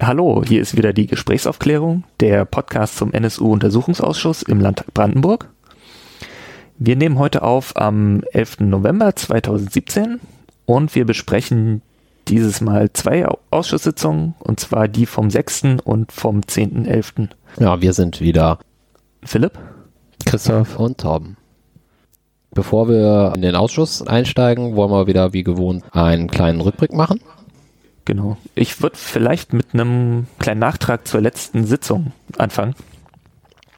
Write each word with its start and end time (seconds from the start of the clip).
Hallo, 0.00 0.42
hier 0.46 0.62
ist 0.62 0.76
wieder 0.76 0.92
die 0.92 1.06
Gesprächsaufklärung, 1.06 2.04
der 2.20 2.44
Podcast 2.44 2.96
zum 2.96 3.12
NSU-Untersuchungsausschuss 3.12 4.42
im 4.42 4.60
Landtag 4.60 4.92
Brandenburg. 4.94 5.50
Wir 6.78 6.96
nehmen 6.96 7.18
heute 7.18 7.42
auf 7.42 7.76
am 7.76 8.22
11. 8.32 8.60
November 8.60 9.14
2017 9.14 10.20
und 10.66 10.94
wir 10.94 11.04
besprechen 11.04 11.82
dieses 12.28 12.60
Mal 12.60 12.92
zwei 12.94 13.26
Ausschusssitzungen, 13.50 14.34
und 14.38 14.58
zwar 14.58 14.88
die 14.88 15.06
vom 15.06 15.30
6. 15.30 15.62
und 15.84 16.10
vom 16.10 16.40
10.11. 16.40 17.28
Ja, 17.60 17.80
wir 17.80 17.92
sind 17.92 18.20
wieder 18.20 18.58
Philipp, 19.22 19.58
Christoph 20.24 20.78
und 20.78 20.98
Torben. 20.98 21.36
Bevor 22.52 22.88
wir 22.88 23.32
in 23.36 23.42
den 23.42 23.54
Ausschuss 23.54 24.00
einsteigen, 24.00 24.76
wollen 24.76 24.90
wir 24.90 25.06
wieder 25.06 25.32
wie 25.32 25.42
gewohnt 25.42 25.84
einen 25.92 26.28
kleinen 26.28 26.60
Rückblick 26.60 26.92
machen. 26.92 27.20
Genau. 28.04 28.36
Ich 28.54 28.82
würde 28.82 28.96
vielleicht 28.96 29.52
mit 29.52 29.68
einem 29.72 30.26
kleinen 30.38 30.60
Nachtrag 30.60 31.08
zur 31.08 31.20
letzten 31.20 31.64
Sitzung 31.64 32.12
anfangen. 32.36 32.74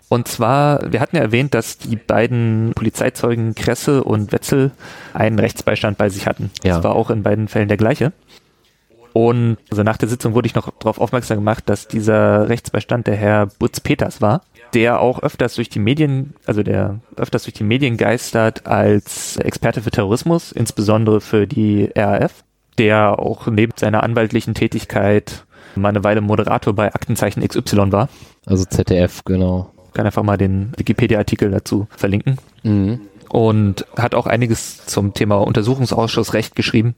Und 0.08 0.28
zwar, 0.28 0.92
wir 0.92 1.00
hatten 1.00 1.16
ja 1.16 1.22
erwähnt, 1.22 1.54
dass 1.54 1.78
die 1.78 1.96
beiden 1.96 2.72
Polizeizeugen 2.74 3.54
Kresse 3.54 4.04
und 4.04 4.32
Wetzel 4.32 4.70
einen 5.14 5.38
Rechtsbeistand 5.38 5.98
bei 5.98 6.08
sich 6.08 6.26
hatten. 6.26 6.50
Ja. 6.62 6.76
Das 6.76 6.84
war 6.84 6.94
auch 6.94 7.10
in 7.10 7.22
beiden 7.22 7.48
Fällen 7.48 7.68
der 7.68 7.76
gleiche. 7.76 8.12
Und 9.12 9.56
also 9.70 9.82
nach 9.82 9.96
der 9.96 10.08
Sitzung 10.08 10.34
wurde 10.34 10.46
ich 10.46 10.54
noch 10.54 10.70
darauf 10.78 11.00
aufmerksam 11.00 11.38
gemacht, 11.38 11.64
dass 11.66 11.88
dieser 11.88 12.48
Rechtsbeistand 12.48 13.06
der 13.06 13.16
Herr 13.16 13.46
Butz-Peters 13.46 14.20
war, 14.20 14.42
der 14.74 15.00
auch 15.00 15.22
öfters 15.22 15.54
durch 15.54 15.70
die 15.70 15.78
Medien, 15.78 16.34
also 16.44 16.62
der 16.62 17.00
öfters 17.16 17.44
durch 17.44 17.54
die 17.54 17.64
Medien 17.64 17.96
geistert 17.96 18.66
als 18.66 19.38
Experte 19.38 19.80
für 19.80 19.90
Terrorismus, 19.90 20.52
insbesondere 20.52 21.22
für 21.22 21.46
die 21.46 21.90
RAF, 21.96 22.44
der 22.78 23.18
auch 23.18 23.46
neben 23.46 23.72
seiner 23.76 24.02
anwaltlichen 24.02 24.54
Tätigkeit 24.54 25.44
mal 25.74 25.88
eine 25.90 26.04
Weile 26.04 26.20
Moderator 26.20 26.72
bei 26.74 26.94
Aktenzeichen 26.94 27.46
XY 27.46 27.92
war. 27.92 28.08
Also 28.46 28.64
ZDF, 28.64 29.22
genau. 29.24 29.70
Kann 29.92 30.06
einfach 30.06 30.22
mal 30.22 30.36
den 30.38 30.72
Wikipedia-Artikel 30.76 31.50
dazu 31.50 31.86
verlinken. 31.90 32.38
Mhm. 32.62 33.00
Und 33.28 33.86
hat 33.96 34.14
auch 34.14 34.26
einiges 34.26 34.86
zum 34.86 35.12
Thema 35.14 35.36
Untersuchungsausschussrecht 35.36 36.54
geschrieben 36.54 36.94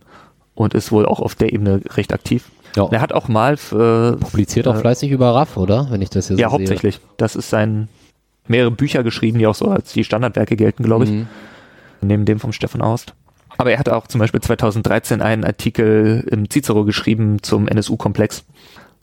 und 0.55 0.75
ist 0.75 0.93
wohl 0.93 1.07
auch 1.07 1.21
auf 1.21 1.35
der 1.35 1.53
Ebene 1.53 1.81
recht 1.97 2.13
aktiv. 2.13 2.51
Ja. 2.77 2.87
Er 2.91 3.01
hat 3.01 3.13
auch 3.13 3.29
mal 3.29 3.57
für 3.57 4.17
Publiziert 4.19 4.69
auch 4.69 4.77
Äh, 4.77 4.81
fleißig 4.81 5.11
über 5.11 5.35
RAF, 5.35 5.57
oder? 5.57 5.89
Wenn 5.91 6.03
ich 6.03 6.11
das 6.11 6.29
hier 6.29 6.37
so 6.37 6.41
ja, 6.43 6.49
sehe. 6.49 6.53
hauptsächlich. 6.59 7.01
Das 7.17 7.35
ist 7.35 7.49
sein 7.51 7.89
mehrere 8.47 8.71
Bücher 8.71 9.03
geschrieben, 9.03 9.39
die 9.39 9.47
auch 9.47 9.55
so 9.55 9.67
als 9.71 9.93
die 9.93 10.05
Standardwerke 10.05 10.57
gelten, 10.57 10.83
glaube 10.85 11.05
ich, 11.05 11.11
Mhm. 11.11 11.27
neben 12.03 12.25
dem 12.27 12.39
vom 12.41 12.53
Stefan 12.53 12.83
Aust. 12.83 13.15
Aber 13.59 13.73
er 13.73 13.79
hatte 13.79 13.95
auch 13.95 14.07
zum 14.07 14.21
Beispiel 14.21 14.41
2013 14.41 15.21
einen 15.21 15.45
Artikel 15.45 16.25
im 16.31 16.49
Cicero 16.49 16.85
geschrieben 16.85 17.43
zum 17.43 17.67
NSU-Komplex. 17.67 18.45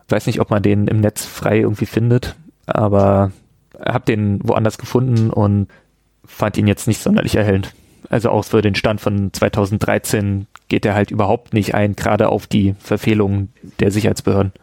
Weiß 0.08 0.28
nicht, 0.28 0.40
ob 0.40 0.50
man 0.50 0.64
den 0.64 0.88
im 0.88 1.02
Netz 1.02 1.26
frei 1.26 1.60
irgendwie 1.60 1.86
findet, 1.86 2.36
aber 2.66 3.32
habe 3.78 4.06
den 4.06 4.40
woanders 4.48 4.78
gefunden 4.78 5.30
und 5.30 5.68
fand 6.24 6.58
ihn 6.58 6.68
jetzt 6.68 6.88
nicht 6.88 7.02
sonderlich 7.02 7.36
erhellend. 7.36 7.74
Also 8.10 8.30
auch 8.30 8.46
für 8.46 8.62
den 8.62 8.76
Stand 8.76 9.02
von 9.02 9.34
2013 9.34 10.48
geht 10.70 10.86
er 10.86 10.96
halt 10.96 11.12
überhaupt 11.12 11.54
nicht 11.54 11.76
ein, 11.76 11.96
gerade 11.96 12.30
auf 12.30 12.48
die 12.48 12.76
Verfehlungen 12.80 13.52
der 13.80 13.92
Sicherheitsbehörden. 13.92 14.54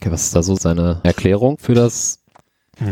Okay, 0.00 0.10
was 0.10 0.24
ist 0.24 0.36
da 0.36 0.42
so 0.42 0.56
seine 0.56 1.00
Erklärung 1.04 1.58
für 1.58 1.74
das? 1.74 2.18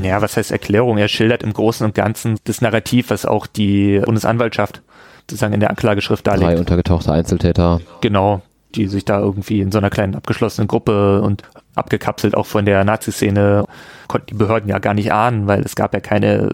Ja, 0.02 0.22
was 0.22 0.36
heißt 0.36 0.52
Erklärung? 0.52 0.98
Er 0.98 1.08
schildert 1.08 1.42
im 1.42 1.52
Großen 1.52 1.84
und 1.84 1.94
Ganzen 1.94 2.38
das 2.44 2.60
Narrativ, 2.60 3.10
was 3.10 3.26
auch 3.26 3.48
die 3.48 4.00
Bundesanwaltschaft 4.04 4.82
sozusagen 5.30 5.54
in 5.54 5.60
der 5.60 5.70
Anklageschrift 5.70 6.26
Drei 6.26 6.36
darlegt. 6.36 6.60
untergetauchte 6.60 7.12
Einzeltäter. 7.12 7.80
Genau, 8.00 8.42
die 8.74 8.86
sich 8.86 9.04
da 9.04 9.18
irgendwie 9.18 9.60
in 9.60 9.72
so 9.72 9.78
einer 9.78 9.90
kleinen 9.90 10.14
abgeschlossenen 10.14 10.68
Gruppe 10.68 11.22
und 11.22 11.42
abgekapselt 11.74 12.36
auch 12.36 12.46
von 12.46 12.64
der 12.64 12.84
Nazi-Szene 12.84 13.64
konnten 14.06 14.26
die 14.28 14.34
Behörden 14.34 14.68
ja 14.68 14.78
gar 14.78 14.94
nicht 14.94 15.12
ahnen, 15.12 15.46
weil 15.46 15.60
es 15.60 15.74
gab 15.74 15.94
ja 15.94 16.00
keine 16.00 16.50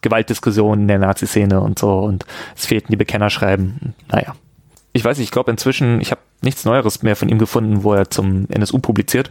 Gewaltdiskussionen 0.00 0.82
in 0.82 0.88
der 0.88 0.98
Nazi-Szene 0.98 1.60
und 1.60 1.78
so 1.78 1.98
und 1.98 2.24
es 2.56 2.66
fehlten 2.66 2.90
die 2.90 2.96
Bekennerschreiben. 2.96 3.94
Naja. 4.10 4.34
Ich 4.92 5.04
weiß 5.04 5.18
nicht, 5.18 5.26
ich 5.26 5.32
glaube 5.32 5.50
inzwischen, 5.50 6.00
ich 6.00 6.10
habe 6.10 6.20
nichts 6.42 6.64
Neueres 6.64 7.02
mehr 7.02 7.16
von 7.16 7.28
ihm 7.28 7.38
gefunden, 7.38 7.82
wo 7.82 7.92
er 7.94 8.10
zum 8.10 8.46
NSU 8.48 8.78
publiziert 8.78 9.30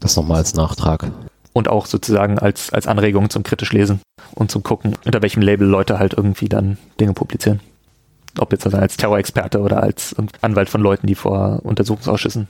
Das 0.00 0.16
nochmal 0.16 0.38
als 0.38 0.54
Nachtrag. 0.54 1.10
und 1.52 1.68
auch 1.68 1.86
sozusagen 1.86 2.38
als, 2.38 2.72
als 2.72 2.86
Anregung 2.86 3.30
zum 3.30 3.44
kritisch 3.44 3.72
lesen 3.72 4.00
und 4.34 4.50
zum 4.50 4.62
gucken, 4.62 4.96
unter 5.04 5.22
welchem 5.22 5.42
Label 5.42 5.68
Leute 5.68 5.98
halt 5.98 6.14
irgendwie 6.14 6.48
dann 6.48 6.78
Dinge 7.00 7.12
publizieren. 7.12 7.60
Ob 8.38 8.52
jetzt 8.52 8.64
also 8.66 8.78
als 8.78 8.96
Terrorexperte 8.96 9.60
oder 9.60 9.82
als 9.82 10.14
Anwalt 10.40 10.68
von 10.68 10.80
Leuten, 10.80 11.06
die 11.06 11.14
vor 11.14 11.60
Untersuchungsausschüssen. 11.62 12.48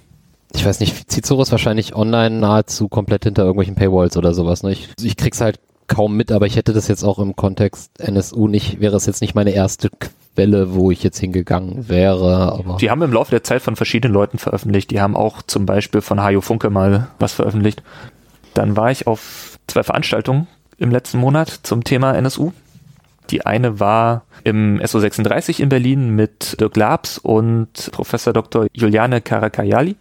Ich 0.54 0.64
weiß 0.64 0.80
nicht, 0.80 1.10
Cicero 1.10 1.42
ist 1.42 1.50
wahrscheinlich 1.50 1.94
online 1.94 2.38
nahezu 2.38 2.88
komplett 2.88 3.24
hinter 3.24 3.42
irgendwelchen 3.42 3.74
Paywalls 3.74 4.16
oder 4.16 4.34
sowas. 4.34 4.62
Ne? 4.62 4.72
Ich, 4.72 4.88
ich 5.02 5.16
krieg's 5.16 5.40
halt 5.40 5.58
kaum 5.88 6.16
mit, 6.16 6.32
aber 6.32 6.46
ich 6.46 6.56
hätte 6.56 6.72
das 6.72 6.88
jetzt 6.88 7.04
auch 7.04 7.18
im 7.18 7.36
Kontext 7.36 8.00
NSU 8.00 8.48
nicht, 8.48 8.80
wäre 8.80 8.96
es 8.96 9.06
jetzt 9.06 9.20
nicht 9.20 9.34
meine 9.34 9.50
erste 9.50 9.90
Quelle, 10.34 10.74
wo 10.74 10.90
ich 10.90 11.02
jetzt 11.02 11.18
hingegangen 11.18 11.88
wäre, 11.88 12.52
aber 12.52 12.76
Die 12.78 12.90
haben 12.90 13.02
im 13.02 13.12
Laufe 13.12 13.30
der 13.30 13.44
Zeit 13.44 13.62
von 13.62 13.76
verschiedenen 13.76 14.14
Leuten 14.14 14.38
veröffentlicht. 14.38 14.90
Die 14.90 15.00
haben 15.00 15.16
auch 15.16 15.42
zum 15.42 15.66
Beispiel 15.66 16.00
von 16.00 16.22
Hajo 16.22 16.40
Funke 16.40 16.70
mal 16.70 17.08
was 17.18 17.34
veröffentlicht. 17.34 17.82
Dann 18.54 18.76
war 18.76 18.90
ich 18.90 19.06
auf 19.06 19.58
zwei 19.66 19.82
Veranstaltungen 19.82 20.46
im 20.78 20.90
letzten 20.90 21.18
Monat 21.18 21.48
zum 21.62 21.84
Thema 21.84 22.14
NSU. 22.14 22.52
Die 23.30 23.46
eine 23.46 23.80
war 23.80 24.24
im 24.44 24.80
SO36 24.80 25.60
in 25.60 25.68
Berlin 25.70 26.10
mit 26.10 26.60
Dirk 26.60 26.76
Labs 26.76 27.18
und 27.18 27.90
Professor 27.92 28.32
Dr. 28.32 28.66
Juliane 28.72 29.20
Karakayali, 29.20 29.96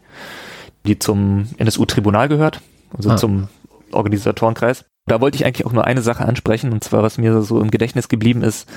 die 0.85 0.99
zum 0.99 1.47
NSU-Tribunal 1.57 2.27
gehört, 2.27 2.59
also 2.95 3.11
Ah. 3.11 3.15
zum 3.15 3.47
Organisatorenkreis. 3.91 4.85
Da 5.05 5.21
wollte 5.21 5.35
ich 5.35 5.45
eigentlich 5.45 5.65
auch 5.65 5.73
nur 5.73 5.85
eine 5.85 6.01
Sache 6.01 6.25
ansprechen, 6.25 6.71
und 6.71 6.83
zwar, 6.83 7.03
was 7.03 7.17
mir 7.17 7.41
so 7.41 7.61
im 7.61 7.71
Gedächtnis 7.71 8.09
geblieben 8.09 8.41
ist, 8.41 8.69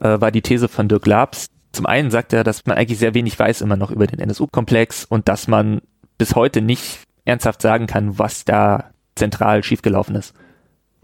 äh, 0.00 0.20
war 0.20 0.30
die 0.30 0.42
These 0.42 0.68
von 0.68 0.88
Dirk 0.88 1.06
Labs. 1.06 1.46
Zum 1.72 1.86
einen 1.86 2.10
sagt 2.10 2.32
er, 2.32 2.44
dass 2.44 2.66
man 2.66 2.76
eigentlich 2.76 2.98
sehr 2.98 3.14
wenig 3.14 3.38
weiß 3.38 3.60
immer 3.60 3.76
noch 3.76 3.90
über 3.90 4.06
den 4.06 4.18
NSU-Komplex 4.20 5.04
und 5.04 5.28
dass 5.28 5.46
man 5.48 5.80
bis 6.18 6.34
heute 6.34 6.60
nicht 6.60 7.00
ernsthaft 7.24 7.62
sagen 7.62 7.86
kann, 7.86 8.18
was 8.18 8.44
da 8.44 8.90
zentral 9.14 9.62
schiefgelaufen 9.62 10.16
ist. 10.16 10.34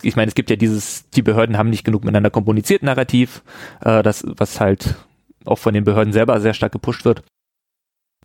Ich 0.03 0.17
meine, 0.17 0.29
es 0.29 0.35
gibt 0.35 0.51
ja 0.51 0.57
dieses, 0.57 1.09
die 1.11 1.23
Behörden 1.23 1.57
haben 1.57 1.71
nicht 1.71 1.85
genug 1.85 2.05
miteinander 2.05 2.31
kommuniziert 2.31 2.83
Narrativ, 2.83 3.43
äh, 3.81 4.03
das, 4.03 4.25
was 4.27 4.61
halt 4.61 4.97
auch 5.45 5.59
von 5.59 5.75
den 5.75 5.85
Behörden 5.85 6.13
selber 6.13 6.41
sehr 6.41 6.55
stark 6.55 6.73
gepusht 6.73 7.05
wird. 7.05 7.23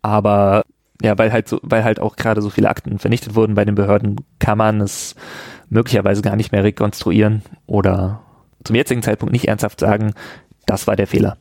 Aber 0.02 0.64
ja, 1.00 1.16
weil 1.18 1.32
halt 1.32 1.48
so, 1.48 1.58
weil 1.62 1.84
halt 1.84 2.00
auch 2.00 2.16
gerade 2.16 2.42
so 2.42 2.50
viele 2.50 2.68
Akten 2.68 2.98
vernichtet 2.98 3.34
wurden 3.34 3.54
bei 3.54 3.64
den 3.64 3.74
Behörden, 3.74 4.16
kann 4.38 4.58
man 4.58 4.80
es 4.80 5.14
möglicherweise 5.68 6.22
gar 6.22 6.36
nicht 6.36 6.52
mehr 6.52 6.64
rekonstruieren 6.64 7.42
oder 7.66 8.22
zum 8.64 8.76
jetzigen 8.76 9.02
Zeitpunkt 9.02 9.32
nicht 9.32 9.48
ernsthaft 9.48 9.80
sagen, 9.80 10.14
das 10.66 10.86
war 10.86 10.96
der 10.96 11.06
Fehler. 11.06 11.38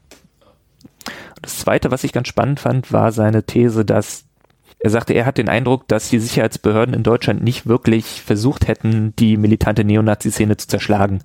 Das 1.41 1.59
zweite, 1.59 1.91
was 1.91 2.03
ich 2.03 2.13
ganz 2.13 2.27
spannend 2.27 2.59
fand, 2.59 2.91
war 2.91 3.11
seine 3.11 3.43
These, 3.43 3.85
dass 3.85 4.25
er 4.83 4.89
sagte, 4.89 5.13
er 5.13 5.25
hat 5.25 5.37
den 5.37 5.49
Eindruck, 5.49 5.87
dass 5.87 6.09
die 6.09 6.19
Sicherheitsbehörden 6.19 6.95
in 6.95 7.03
Deutschland 7.03 7.43
nicht 7.43 7.67
wirklich 7.67 8.21
versucht 8.21 8.67
hätten, 8.67 9.15
die 9.17 9.37
militante 9.37 9.83
Neonazi-Szene 9.83 10.57
zu 10.57 10.67
zerschlagen. 10.67 11.19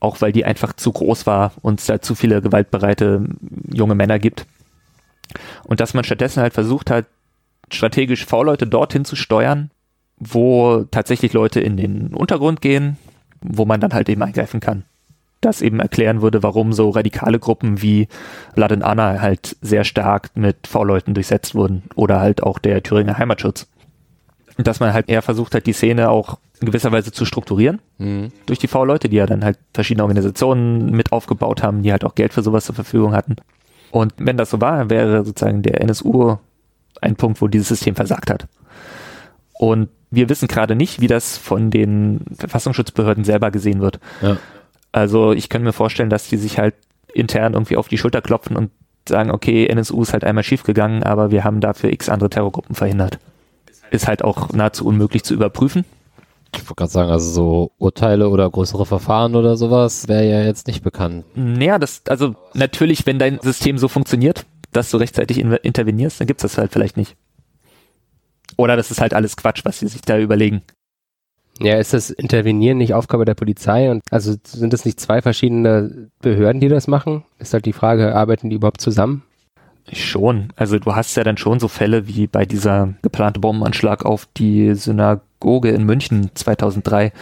Auch 0.00 0.20
weil 0.22 0.32
die 0.32 0.46
einfach 0.46 0.72
zu 0.72 0.90
groß 0.90 1.26
war 1.26 1.52
und 1.60 1.80
es 1.80 1.86
da 1.86 2.00
zu 2.00 2.14
viele 2.14 2.40
gewaltbereite 2.40 3.26
junge 3.70 3.94
Männer 3.94 4.18
gibt. 4.18 4.46
Und 5.64 5.80
dass 5.80 5.92
man 5.92 6.04
stattdessen 6.04 6.42
halt 6.42 6.54
versucht 6.54 6.90
hat, 6.90 7.04
strategisch 7.70 8.24
V-Leute 8.24 8.66
dorthin 8.66 9.04
zu 9.04 9.14
steuern, 9.14 9.70
wo 10.16 10.84
tatsächlich 10.90 11.34
Leute 11.34 11.60
in 11.60 11.76
den 11.76 12.14
Untergrund 12.14 12.62
gehen, 12.62 12.96
wo 13.42 13.66
man 13.66 13.80
dann 13.80 13.92
halt 13.92 14.08
eben 14.08 14.22
eingreifen 14.22 14.60
kann. 14.60 14.84
Das 15.40 15.62
eben 15.62 15.80
erklären 15.80 16.20
würde, 16.20 16.42
warum 16.42 16.72
so 16.72 16.90
radikale 16.90 17.38
Gruppen 17.38 17.80
wie 17.80 18.08
Blood 18.54 18.72
and 18.72 18.84
Anna 18.84 19.20
halt 19.20 19.56
sehr 19.62 19.84
stark 19.84 20.30
mit 20.34 20.66
V-Leuten 20.66 21.14
durchsetzt 21.14 21.54
wurden 21.54 21.84
oder 21.94 22.20
halt 22.20 22.42
auch 22.42 22.58
der 22.58 22.82
Thüringer 22.82 23.16
Heimatschutz. 23.16 23.66
Dass 24.58 24.80
man 24.80 24.92
halt 24.92 25.08
eher 25.08 25.22
versucht 25.22 25.54
hat, 25.54 25.66
die 25.66 25.72
Szene 25.72 26.10
auch 26.10 26.38
in 26.60 26.66
gewisser 26.66 26.92
Weise 26.92 27.10
zu 27.12 27.24
strukturieren 27.24 27.80
Mhm. 27.96 28.32
durch 28.44 28.58
die 28.58 28.68
V-Leute, 28.68 29.08
die 29.08 29.16
ja 29.16 29.24
dann 29.24 29.42
halt 29.44 29.58
verschiedene 29.72 30.02
Organisationen 30.04 30.90
mit 30.90 31.12
aufgebaut 31.12 31.62
haben, 31.62 31.82
die 31.82 31.92
halt 31.92 32.04
auch 32.04 32.14
Geld 32.14 32.34
für 32.34 32.42
sowas 32.42 32.66
zur 32.66 32.74
Verfügung 32.74 33.14
hatten. 33.14 33.36
Und 33.90 34.12
wenn 34.18 34.36
das 34.36 34.50
so 34.50 34.60
war, 34.60 34.90
wäre 34.90 35.24
sozusagen 35.24 35.62
der 35.62 35.80
NSU 35.80 36.36
ein 37.00 37.16
Punkt, 37.16 37.40
wo 37.40 37.48
dieses 37.48 37.68
System 37.68 37.94
versagt 37.94 38.28
hat. 38.28 38.46
Und 39.54 39.88
wir 40.10 40.28
wissen 40.28 40.48
gerade 40.48 40.74
nicht, 40.74 41.00
wie 41.00 41.06
das 41.06 41.38
von 41.38 41.70
den 41.70 42.24
Verfassungsschutzbehörden 42.36 43.24
selber 43.24 43.50
gesehen 43.50 43.80
wird. 43.80 44.00
Ja. 44.20 44.36
Also 44.92 45.32
ich 45.32 45.48
kann 45.48 45.62
mir 45.62 45.72
vorstellen, 45.72 46.10
dass 46.10 46.28
die 46.28 46.36
sich 46.36 46.58
halt 46.58 46.74
intern 47.12 47.54
irgendwie 47.54 47.76
auf 47.76 47.88
die 47.88 47.98
Schulter 47.98 48.22
klopfen 48.22 48.56
und 48.56 48.70
sagen, 49.08 49.30
okay, 49.30 49.66
NSU 49.66 50.02
ist 50.02 50.12
halt 50.12 50.24
einmal 50.24 50.44
schiefgegangen, 50.44 51.02
aber 51.02 51.30
wir 51.30 51.44
haben 51.44 51.60
dafür 51.60 51.92
x 51.92 52.08
andere 52.08 52.30
Terrorgruppen 52.30 52.74
verhindert. 52.74 53.18
Ist 53.90 54.06
halt 54.06 54.22
auch 54.22 54.52
nahezu 54.52 54.86
unmöglich 54.86 55.24
zu 55.24 55.34
überprüfen. 55.34 55.84
Ich 56.54 56.62
wollte 56.62 56.74
gerade 56.74 56.90
sagen, 56.90 57.10
also 57.10 57.30
so 57.30 57.70
Urteile 57.78 58.28
oder 58.28 58.48
größere 58.50 58.86
Verfahren 58.86 59.36
oder 59.36 59.56
sowas 59.56 60.08
wäre 60.08 60.28
ja 60.28 60.42
jetzt 60.42 60.66
nicht 60.66 60.82
bekannt. 60.82 61.24
Naja, 61.34 61.78
das, 61.78 62.02
also 62.08 62.34
natürlich, 62.54 63.06
wenn 63.06 63.18
dein 63.18 63.40
System 63.40 63.78
so 63.78 63.88
funktioniert, 63.88 64.46
dass 64.72 64.90
du 64.90 64.96
rechtzeitig 64.96 65.38
in, 65.38 65.52
intervenierst, 65.52 66.20
dann 66.20 66.26
gibt's 66.26 66.42
das 66.42 66.58
halt 66.58 66.72
vielleicht 66.72 66.96
nicht. 66.96 67.16
Oder 68.56 68.76
das 68.76 68.90
ist 68.90 69.00
halt 69.00 69.14
alles 69.14 69.36
Quatsch, 69.36 69.64
was 69.64 69.78
sie 69.78 69.88
sich 69.88 70.02
da 70.02 70.18
überlegen. 70.18 70.62
Ja, 71.62 71.76
ist 71.76 71.92
das 71.92 72.08
Intervenieren 72.10 72.78
nicht 72.78 72.94
Aufgabe 72.94 73.26
der 73.26 73.34
Polizei? 73.34 73.90
Und 73.90 74.02
also 74.10 74.34
sind 74.44 74.72
es 74.72 74.84
nicht 74.84 74.98
zwei 74.98 75.20
verschiedene 75.20 76.08
Behörden, 76.20 76.60
die 76.60 76.68
das 76.68 76.86
machen? 76.86 77.24
Ist 77.38 77.52
halt 77.52 77.66
die 77.66 77.74
Frage, 77.74 78.14
arbeiten 78.14 78.48
die 78.48 78.56
überhaupt 78.56 78.80
zusammen? 78.80 79.22
Schon. 79.92 80.52
Also 80.56 80.78
du 80.78 80.94
hast 80.94 81.16
ja 81.16 81.24
dann 81.24 81.36
schon 81.36 81.60
so 81.60 81.68
Fälle 81.68 82.06
wie 82.06 82.26
bei 82.26 82.46
dieser 82.46 82.94
geplante 83.02 83.40
Bombenanschlag 83.40 84.06
auf 84.06 84.26
die 84.36 84.74
Synagoge 84.74 85.70
in 85.70 85.84
München 85.84 86.30
2003, 86.34 87.12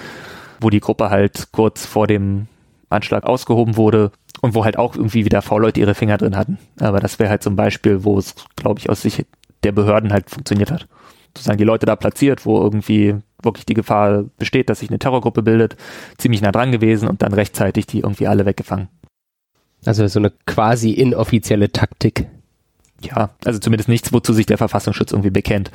wo 0.61 0.71
die 0.71 0.81
Gruppe 0.81 1.11
halt 1.11 1.49
kurz 1.51 1.87
vor 1.87 2.07
dem 2.07 2.47
Anschlag 2.91 3.25
ausgehoben 3.25 3.77
wurde 3.77 4.13
und 4.41 4.55
wo 4.55 4.65
halt 4.65 4.79
auch 4.79 4.95
irgendwie 4.95 5.25
wieder 5.25 5.43
V-Leute 5.43 5.81
ihre 5.81 5.95
Finger 5.95 6.17
drin 6.17 6.37
hatten. 6.37 6.59
Aber 6.79 7.01
das 7.01 7.19
wäre 7.19 7.31
halt 7.31 7.43
zum 7.43 7.57
Beispiel, 7.57 8.05
wo 8.05 8.19
es, 8.19 8.35
glaube 8.55 8.79
ich, 8.79 8.89
aus 8.89 9.03
Sicht 9.03 9.27
der 9.65 9.73
Behörden 9.73 10.13
halt 10.13 10.31
funktioniert 10.31 10.71
hat. 10.71 10.87
Sozusagen 11.29 11.59
die 11.59 11.65
Leute 11.65 11.87
da 11.87 11.97
platziert, 11.97 12.47
wo 12.47 12.61
irgendwie 12.61 13.17
wirklich 13.43 13.67
die 13.67 13.75
Gefahr 13.75 14.25
besteht, 14.39 14.69
dass 14.69 14.81
sich 14.81 14.91
eine 14.91 14.99
Terrorgruppe 14.99 15.43
bildet, 15.43 15.77
ziemlich 16.19 16.43
nah 16.43 16.53
dran 16.53 16.73
gewesen 16.73 17.09
und 17.09 17.23
dann 17.23 17.33
rechtzeitig 17.33 17.87
die 17.87 18.01
irgendwie 18.01 18.27
alle 18.27 18.47
weggefangen. 18.47 18.89
Also 19.85 20.07
so 20.09 20.19
eine 20.19 20.33
quasi 20.47 20.91
inoffizielle 20.91 21.71
Taktik. 21.71 22.27
Ja, 23.01 23.31
also 23.45 23.61
zumindest 23.61 23.89
nichts, 23.89 24.13
wozu 24.13 24.33
sich 24.33 24.47
der 24.47 24.59
Verfassungsschutz 24.59 25.13
irgendwie 25.13 25.31
bekennt. 25.31 25.71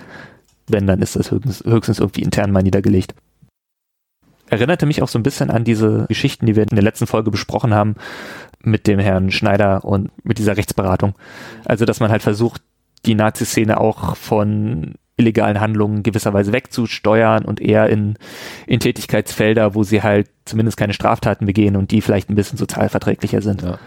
Wenn, 0.67 0.87
dann 0.87 1.01
ist 1.01 1.15
das 1.15 1.31
höchstens, 1.31 1.63
höchstens 1.65 1.99
irgendwie 1.99 2.21
intern 2.21 2.51
mal 2.51 2.63
niedergelegt. 2.63 3.15
Erinnerte 4.49 4.85
mich 4.85 5.01
auch 5.01 5.07
so 5.07 5.17
ein 5.17 5.23
bisschen 5.23 5.49
an 5.49 5.63
diese 5.63 6.05
Geschichten, 6.07 6.45
die 6.45 6.55
wir 6.55 6.63
in 6.63 6.75
der 6.75 6.83
letzten 6.83 7.07
Folge 7.07 7.31
besprochen 7.31 7.73
haben 7.73 7.95
mit 8.59 8.87
dem 8.87 8.99
Herrn 8.99 9.31
Schneider 9.31 9.83
und 9.83 10.11
mit 10.25 10.37
dieser 10.37 10.57
Rechtsberatung. 10.57 11.15
Also, 11.65 11.85
dass 11.85 11.99
man 11.99 12.11
halt 12.11 12.21
versucht, 12.21 12.61
die 13.05 13.15
Nazi-Szene 13.15 13.79
auch 13.79 14.15
von 14.15 14.95
illegalen 15.17 15.59
Handlungen 15.59 16.03
gewisserweise 16.03 16.53
wegzusteuern 16.53 17.45
und 17.45 17.61
eher 17.61 17.89
in, 17.89 18.15
in 18.65 18.79
Tätigkeitsfelder, 18.79 19.75
wo 19.75 19.83
sie 19.83 20.01
halt 20.01 20.29
zumindest 20.45 20.77
keine 20.77 20.93
Straftaten 20.93 21.45
begehen 21.45 21.75
und 21.75 21.91
die 21.91 22.01
vielleicht 22.01 22.29
ein 22.29 22.35
bisschen 22.35 22.57
sozialverträglicher 22.57 23.41
sind. 23.41 23.61
Ja. 23.61 23.77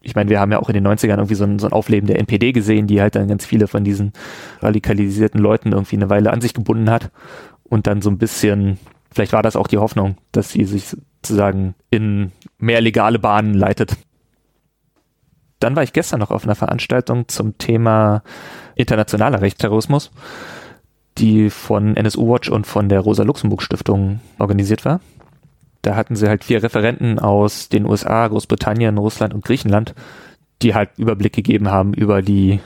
Ich 0.00 0.14
meine, 0.14 0.30
wir 0.30 0.40
haben 0.40 0.52
ja 0.52 0.60
auch 0.60 0.68
in 0.68 0.74
den 0.74 0.86
90ern 0.86 1.16
irgendwie 1.16 1.34
so 1.34 1.44
ein, 1.44 1.58
so 1.58 1.66
ein 1.66 1.72
Aufleben 1.72 2.06
der 2.06 2.18
NPD 2.18 2.52
gesehen, 2.52 2.86
die 2.86 3.00
halt 3.00 3.16
dann 3.16 3.28
ganz 3.28 3.44
viele 3.44 3.66
von 3.66 3.84
diesen 3.84 4.12
radikalisierten 4.60 5.40
Leuten 5.40 5.72
irgendwie 5.72 5.96
eine 5.96 6.08
Weile 6.08 6.32
an 6.32 6.40
sich 6.40 6.54
gebunden 6.54 6.88
hat 6.88 7.10
und 7.64 7.86
dann 7.86 8.00
so 8.00 8.08
ein 8.08 8.18
bisschen, 8.18 8.78
vielleicht 9.12 9.32
war 9.32 9.42
das 9.42 9.56
auch 9.56 9.66
die 9.66 9.78
Hoffnung, 9.78 10.16
dass 10.32 10.50
sie 10.50 10.64
sich 10.64 10.84
sozusagen 10.86 11.74
in 11.90 12.32
mehr 12.58 12.80
legale 12.80 13.18
Bahnen 13.18 13.54
leitet. 13.54 13.96
Dann 15.58 15.76
war 15.76 15.82
ich 15.82 15.92
gestern 15.92 16.20
noch 16.20 16.30
auf 16.30 16.44
einer 16.44 16.54
Veranstaltung 16.54 17.28
zum 17.28 17.58
Thema 17.58 18.22
internationaler 18.76 19.42
Rechtsterrorismus 19.42 20.10
die 21.18 21.50
von 21.50 21.96
NSU 21.96 22.32
Watch 22.32 22.48
und 22.48 22.66
von 22.66 22.88
der 22.88 23.00
Rosa-Luxemburg-Stiftung 23.00 24.20
organisiert 24.38 24.84
war. 24.84 25.00
Da 25.82 25.96
hatten 25.96 26.16
sie 26.16 26.28
halt 26.28 26.44
vier 26.44 26.62
Referenten 26.62 27.18
aus 27.18 27.68
den 27.68 27.86
USA, 27.86 28.28
Großbritannien, 28.28 28.98
Russland 28.98 29.34
und 29.34 29.44
Griechenland, 29.44 29.94
die 30.62 30.74
halt 30.74 30.90
Überblick 30.98 31.32
gegeben 31.32 31.70
haben 31.70 31.94
über 31.94 32.22
die 32.22 32.60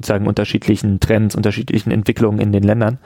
sagen 0.00 0.26
unterschiedlichen 0.26 1.00
Trends, 1.00 1.34
unterschiedlichen 1.34 1.90
Entwicklungen 1.90 2.38
in 2.38 2.52
den 2.52 2.62
Ländern. 2.62 2.98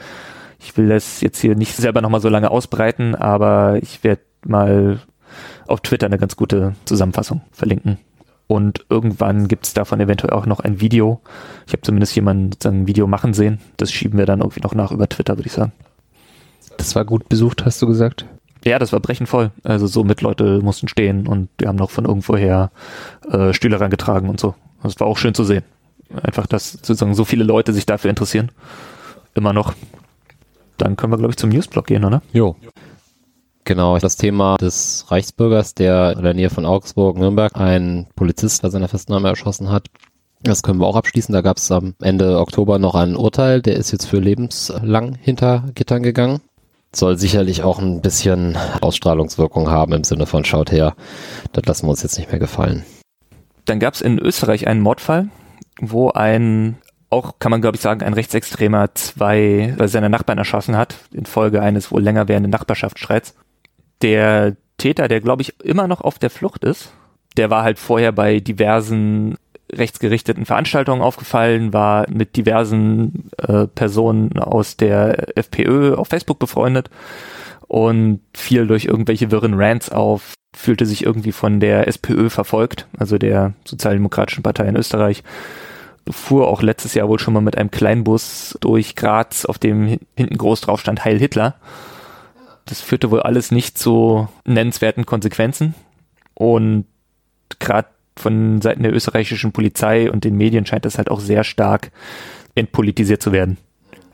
Ich 0.58 0.76
will 0.76 0.88
das 0.88 1.20
jetzt 1.20 1.40
hier 1.40 1.54
nicht 1.54 1.74
selber 1.76 2.02
nochmal 2.02 2.20
so 2.20 2.28
lange 2.28 2.50
ausbreiten, 2.50 3.14
aber 3.14 3.78
ich 3.80 4.04
werde 4.04 4.22
mal 4.44 5.00
auf 5.66 5.80
Twitter 5.80 6.06
eine 6.06 6.18
ganz 6.18 6.36
gute 6.36 6.74
Zusammenfassung 6.84 7.42
verlinken. 7.52 7.98
Und 8.50 8.84
irgendwann 8.88 9.46
gibt 9.46 9.64
es 9.64 9.74
davon 9.74 10.00
eventuell 10.00 10.32
auch 10.32 10.44
noch 10.44 10.58
ein 10.58 10.80
Video. 10.80 11.20
Ich 11.68 11.72
habe 11.72 11.82
zumindest 11.82 12.16
jemanden 12.16 12.50
sozusagen 12.50 12.80
ein 12.80 12.86
Video 12.88 13.06
machen 13.06 13.32
sehen. 13.32 13.60
Das 13.76 13.92
schieben 13.92 14.18
wir 14.18 14.26
dann 14.26 14.40
irgendwie 14.40 14.58
noch 14.58 14.74
nach 14.74 14.90
über 14.90 15.08
Twitter, 15.08 15.38
würde 15.38 15.46
ich 15.46 15.52
sagen. 15.52 15.70
Das 16.76 16.96
war 16.96 17.04
gut 17.04 17.28
besucht, 17.28 17.64
hast 17.64 17.80
du 17.80 17.86
gesagt? 17.86 18.26
Ja, 18.64 18.80
das 18.80 18.92
war 18.92 18.98
brechend 18.98 19.28
voll. 19.28 19.52
Also 19.62 19.86
so 19.86 20.02
mit 20.02 20.20
Leute 20.20 20.58
mussten 20.62 20.88
stehen 20.88 21.28
und 21.28 21.48
die 21.60 21.68
haben 21.68 21.76
noch 21.76 21.92
von 21.92 22.06
irgendwoher 22.06 22.72
äh, 23.30 23.52
Stühle 23.52 23.80
reingetragen 23.80 24.28
und 24.28 24.40
so. 24.40 24.56
Das 24.82 24.98
war 24.98 25.06
auch 25.06 25.16
schön 25.16 25.32
zu 25.32 25.44
sehen. 25.44 25.62
Einfach, 26.20 26.48
dass 26.48 26.72
sozusagen 26.72 27.14
so 27.14 27.24
viele 27.24 27.44
Leute 27.44 27.72
sich 27.72 27.86
dafür 27.86 28.10
interessieren. 28.10 28.50
Immer 29.34 29.52
noch. 29.52 29.74
Dann 30.76 30.96
können 30.96 31.12
wir, 31.12 31.18
glaube 31.18 31.30
ich, 31.30 31.36
zum 31.36 31.50
Newsblog 31.50 31.86
gehen, 31.86 32.04
oder? 32.04 32.20
Jo. 32.32 32.56
Genau, 33.70 33.96
das 33.98 34.16
Thema 34.16 34.56
des 34.56 35.04
Reichsbürgers, 35.12 35.76
der 35.76 36.16
in 36.16 36.24
der 36.24 36.34
Nähe 36.34 36.50
von 36.50 36.66
Augsburg, 36.66 37.16
Nürnberg, 37.16 37.56
einen 37.56 38.08
Polizist 38.16 38.62
bei 38.62 38.68
seiner 38.68 38.88
Festnahme 38.88 39.28
erschossen 39.28 39.70
hat. 39.70 39.86
Das 40.42 40.64
können 40.64 40.80
wir 40.80 40.88
auch 40.88 40.96
abschließen. 40.96 41.32
Da 41.32 41.40
gab 41.40 41.58
es 41.58 41.70
am 41.70 41.94
Ende 42.02 42.40
Oktober 42.40 42.80
noch 42.80 42.96
ein 42.96 43.14
Urteil. 43.14 43.62
Der 43.62 43.76
ist 43.76 43.92
jetzt 43.92 44.06
für 44.06 44.18
lebenslang 44.18 45.14
hinter 45.14 45.66
Gittern 45.76 46.02
gegangen. 46.02 46.40
Soll 46.92 47.16
sicherlich 47.16 47.62
auch 47.62 47.78
ein 47.78 48.00
bisschen 48.00 48.58
Ausstrahlungswirkung 48.80 49.70
haben 49.70 49.92
im 49.92 50.02
Sinne 50.02 50.26
von 50.26 50.44
schaut 50.44 50.72
her, 50.72 50.96
das 51.52 51.64
lassen 51.66 51.86
wir 51.86 51.90
uns 51.90 52.02
jetzt 52.02 52.18
nicht 52.18 52.32
mehr 52.32 52.40
gefallen. 52.40 52.84
Dann 53.66 53.78
gab 53.78 53.94
es 53.94 54.00
in 54.00 54.18
Österreich 54.18 54.66
einen 54.66 54.80
Mordfall, 54.80 55.28
wo 55.80 56.10
ein 56.10 56.78
auch, 57.08 57.38
kann 57.38 57.50
man 57.50 57.60
glaube 57.60 57.76
ich 57.76 57.82
sagen, 57.82 58.02
ein 58.02 58.14
Rechtsextremer 58.14 58.96
zwei 58.96 59.76
seine 59.84 60.10
Nachbarn 60.10 60.38
erschossen 60.38 60.76
hat, 60.76 60.96
infolge 61.12 61.62
eines 61.62 61.92
wohl 61.92 62.02
länger 62.02 62.26
währenden 62.26 62.50
Nachbarschaftsstreits 62.50 63.36
der 64.02 64.56
Täter, 64.78 65.08
der 65.08 65.20
glaube 65.20 65.42
ich 65.42 65.60
immer 65.60 65.86
noch 65.86 66.00
auf 66.00 66.18
der 66.18 66.30
Flucht 66.30 66.64
ist, 66.64 66.92
der 67.36 67.50
war 67.50 67.62
halt 67.62 67.78
vorher 67.78 68.12
bei 68.12 68.40
diversen 68.40 69.36
rechtsgerichteten 69.72 70.46
Veranstaltungen 70.46 71.02
aufgefallen, 71.02 71.72
war 71.72 72.06
mit 72.10 72.36
diversen 72.36 73.30
äh, 73.38 73.66
Personen 73.68 74.38
aus 74.38 74.76
der 74.76 75.36
FPÖ 75.38 75.94
auf 75.94 76.08
Facebook 76.08 76.38
befreundet 76.38 76.90
und 77.68 78.20
fiel 78.34 78.66
durch 78.66 78.86
irgendwelche 78.86 79.30
wirren 79.30 79.54
Rants 79.54 79.90
auf, 79.90 80.34
fühlte 80.56 80.86
sich 80.86 81.04
irgendwie 81.04 81.32
von 81.32 81.60
der 81.60 81.86
SPÖ 81.86 82.30
verfolgt, 82.30 82.88
also 82.98 83.16
der 83.16 83.52
Sozialdemokratischen 83.64 84.42
Partei 84.42 84.66
in 84.66 84.76
Österreich, 84.76 85.22
fuhr 86.10 86.48
auch 86.48 86.62
letztes 86.62 86.94
Jahr 86.94 87.08
wohl 87.08 87.20
schon 87.20 87.34
mal 87.34 87.40
mit 87.40 87.56
einem 87.56 87.70
Kleinbus 87.70 88.58
durch 88.60 88.96
Graz, 88.96 89.44
auf 89.44 89.58
dem 89.58 90.00
hinten 90.16 90.36
groß 90.36 90.62
drauf 90.62 90.80
stand 90.80 91.04
Heil 91.04 91.18
Hitler 91.18 91.54
das 92.66 92.80
führte 92.80 93.10
wohl 93.10 93.20
alles 93.20 93.50
nicht 93.50 93.78
zu 93.78 94.28
nennenswerten 94.44 95.06
Konsequenzen. 95.06 95.74
Und 96.34 96.86
gerade 97.58 97.88
von 98.16 98.60
Seiten 98.60 98.82
der 98.82 98.94
österreichischen 98.94 99.52
Polizei 99.52 100.10
und 100.10 100.24
den 100.24 100.36
Medien 100.36 100.66
scheint 100.66 100.84
das 100.84 100.98
halt 100.98 101.10
auch 101.10 101.20
sehr 101.20 101.44
stark 101.44 101.90
entpolitisiert 102.54 103.22
zu 103.22 103.32
werden. 103.32 103.56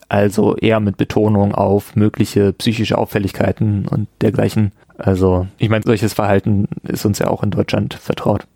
Also 0.08 0.56
eher 0.56 0.78
mit 0.80 0.96
Betonung 0.96 1.54
auf 1.54 1.96
mögliche 1.96 2.52
psychische 2.52 2.96
Auffälligkeiten 2.96 3.88
und 3.88 4.08
dergleichen. 4.20 4.72
Also 4.96 5.48
ich 5.58 5.68
meine, 5.68 5.84
solches 5.84 6.14
Verhalten 6.14 6.68
ist 6.84 7.04
uns 7.04 7.18
ja 7.18 7.28
auch 7.28 7.42
in 7.42 7.50
Deutschland 7.50 7.94
vertraut. 7.94 8.46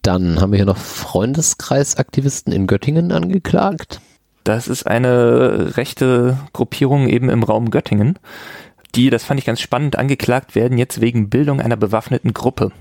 Dann 0.00 0.40
haben 0.40 0.50
wir 0.50 0.56
hier 0.56 0.66
noch 0.66 0.78
Freundeskreisaktivisten 0.78 2.52
in 2.52 2.66
Göttingen 2.66 3.12
angeklagt. 3.12 4.00
Das 4.44 4.68
ist 4.68 4.86
eine 4.86 5.76
rechte 5.76 6.38
Gruppierung 6.52 7.08
eben 7.08 7.30
im 7.30 7.42
Raum 7.42 7.70
Göttingen, 7.70 8.18
die, 8.94 9.10
das 9.10 9.24
fand 9.24 9.40
ich 9.40 9.46
ganz 9.46 9.60
spannend, 9.60 9.96
angeklagt 9.96 10.54
werden 10.54 10.76
jetzt 10.78 11.00
wegen 11.00 11.30
Bildung 11.30 11.60
einer 11.60 11.76
bewaffneten 11.76 12.34
Gruppe. 12.34 12.72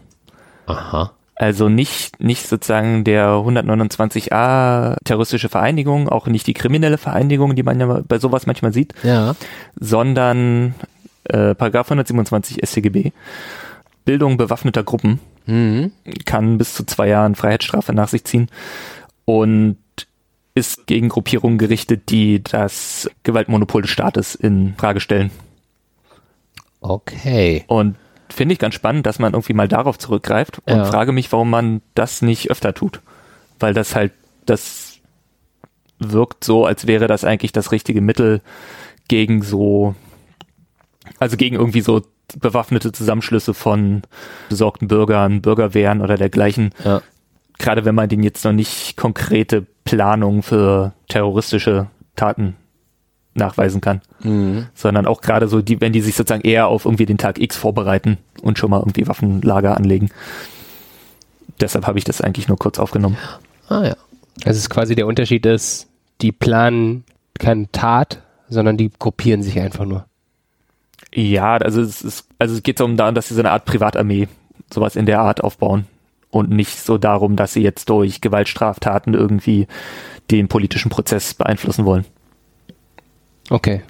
Aha. 0.66 1.12
Also 1.36 1.70
nicht, 1.70 2.22
nicht 2.22 2.48
sozusagen 2.48 3.04
der 3.04 3.30
129a 3.30 4.98
terroristische 5.04 5.50
Vereinigung, 5.50 6.08
auch 6.10 6.28
nicht 6.28 6.46
die 6.46 6.54
kriminelle 6.54 6.98
Vereinigung, 6.98 7.56
die 7.56 7.64
man 7.64 7.80
ja 7.80 8.02
bei 8.08 8.20
sowas 8.20 8.46
manchmal 8.46 8.74
sieht, 8.74 8.94
ja. 9.04 9.36
sondern 9.80 10.76
äh, 11.24 11.56
Paragraph 11.56 11.88
127 11.88 12.60
StGB. 12.64 13.12
Bildung 14.06 14.38
bewaffneter 14.38 14.84
Gruppen 14.84 15.20
mhm. 15.46 15.92
kann 16.26 16.58
bis 16.58 16.74
zu 16.74 16.86
zwei 16.86 17.08
Jahren 17.08 17.36
Freiheitsstrafe 17.36 17.94
nach 17.94 18.10
sich 18.10 18.24
ziehen. 18.24 18.50
Und 19.26 19.78
ist 20.54 20.86
gegen 20.88 21.10
Gruppierungen 21.10 21.58
gerichtet, 21.58 22.10
die 22.10 22.44
das 22.44 23.10
Gewaltmonopol 23.24 23.84
des 23.84 23.92
Staates 23.92 24.36
in 24.36 24.76
Frage 24.78 25.00
stellen. 25.00 25.32
Okay. 26.82 27.64
Und 27.68 27.96
finde 28.30 28.54
ich 28.54 28.60
ganz 28.60 28.76
spannend, 28.76 29.06
dass 29.06 29.20
man 29.20 29.34
irgendwie 29.34 29.54
mal 29.54 29.68
darauf 29.68 29.98
zurückgreift 29.98 30.62
und 30.66 30.78
ja. 30.78 30.86
frage 30.86 31.12
mich, 31.12 31.32
warum 31.32 31.50
man 31.50 31.82
das 31.96 32.22
nicht 32.22 32.50
öfter 32.50 32.74
tut. 32.74 33.02
Weil 33.60 33.74
das 33.74 33.96
halt, 33.96 34.12
das 34.46 35.00
wirkt 36.00 36.44
so, 36.44 36.66
als 36.66 36.88
wäre 36.88 37.08
das 37.08 37.24
eigentlich 37.24 37.52
das 37.52 37.72
richtige 37.72 38.02
Mittel 38.02 38.42
gegen 39.08 39.44
so, 39.44 39.96
also 41.20 41.38
gegen 41.38 41.56
irgendwie 41.56 41.82
so 41.82 42.02
bewaffnete 42.40 42.92
Zusammenschlüsse 42.92 43.54
von 43.54 44.02
besorgten 44.50 44.88
Bürgern, 44.88 45.42
Bürgerwehren 45.42 46.02
oder 46.02 46.16
dergleichen, 46.16 46.74
ja 46.84 47.02
gerade 47.62 47.86
wenn 47.86 47.96
man 47.96 48.10
den 48.10 48.24
jetzt 48.24 48.44
noch 48.44 48.52
nicht 48.52 48.98
konkrete 48.98 49.66
Planungen 49.86 50.42
für 50.42 50.94
terroristische 51.08 51.88
Taten 52.16 52.56
nachweisen 53.34 53.80
kann, 53.80 54.02
mhm. 54.22 54.68
sondern 54.74 55.06
auch 55.06 55.22
gerade 55.22 55.48
so 55.48 55.62
die, 55.62 55.80
wenn 55.80 55.94
die 55.94 56.02
sich 56.02 56.16
sozusagen 56.16 56.46
eher 56.46 56.68
auf 56.68 56.86
irgendwie 56.86 57.06
den 57.06 57.18
Tag 57.18 57.40
X 57.40 57.56
vorbereiten 57.56 58.18
und 58.42 58.58
schon 58.58 58.70
mal 58.70 58.80
irgendwie 58.80 59.08
Waffenlager 59.08 59.78
anlegen. 59.78 60.10
Deshalb 61.62 61.88
habe 61.88 61.98
ich 61.98 62.04
das 62.04 62.20
eigentlich 62.20 62.48
nur 62.48 62.58
kurz 62.58 62.80
aufgenommen. 62.80 63.18
Ah 63.70 63.84
ja. 63.84 63.96
Also 64.44 64.58
es 64.58 64.58
ist 64.58 64.70
quasi 64.70 64.96
der 64.96 65.08
Unterschied 65.08 65.46
ist, 65.46 65.88
die 66.22 66.32
planen 66.32 67.06
keine 67.40 67.72
Tat, 67.72 68.22
sondern 68.50 68.76
die 68.76 68.92
gruppieren 68.98 69.44
sich 69.44 69.60
einfach 69.60 69.86
nur. 69.86 70.06
Ja, 71.14 71.58
also 71.58 71.82
es 71.82 72.02
ist, 72.02 72.28
also 72.40 72.56
es 72.56 72.64
geht 72.64 72.78
so 72.78 72.86
um 72.86 72.98
darum, 72.98 73.16
dass 73.16 73.28
sie 73.28 73.36
so 73.36 73.42
eine 73.42 73.52
Art 73.52 73.66
Privatarmee, 73.66 74.28
sowas 74.74 74.96
in 74.96 75.06
der 75.06 75.20
Art 75.20 75.44
aufbauen. 75.44 75.86
Und 76.32 76.50
nicht 76.50 76.80
so 76.80 76.98
darum, 76.98 77.36
dass 77.36 77.54
sie 77.54 77.62
jetzt 77.62 77.90
durch 77.90 78.22
Gewaltstraftaten 78.22 79.14
irgendwie 79.14 79.68
den 80.32 80.48
politischen 80.48 80.90
Prozess 80.90 81.34
beeinflussen 81.34 81.86
wollen. 81.86 82.06
Okay. 83.50 83.84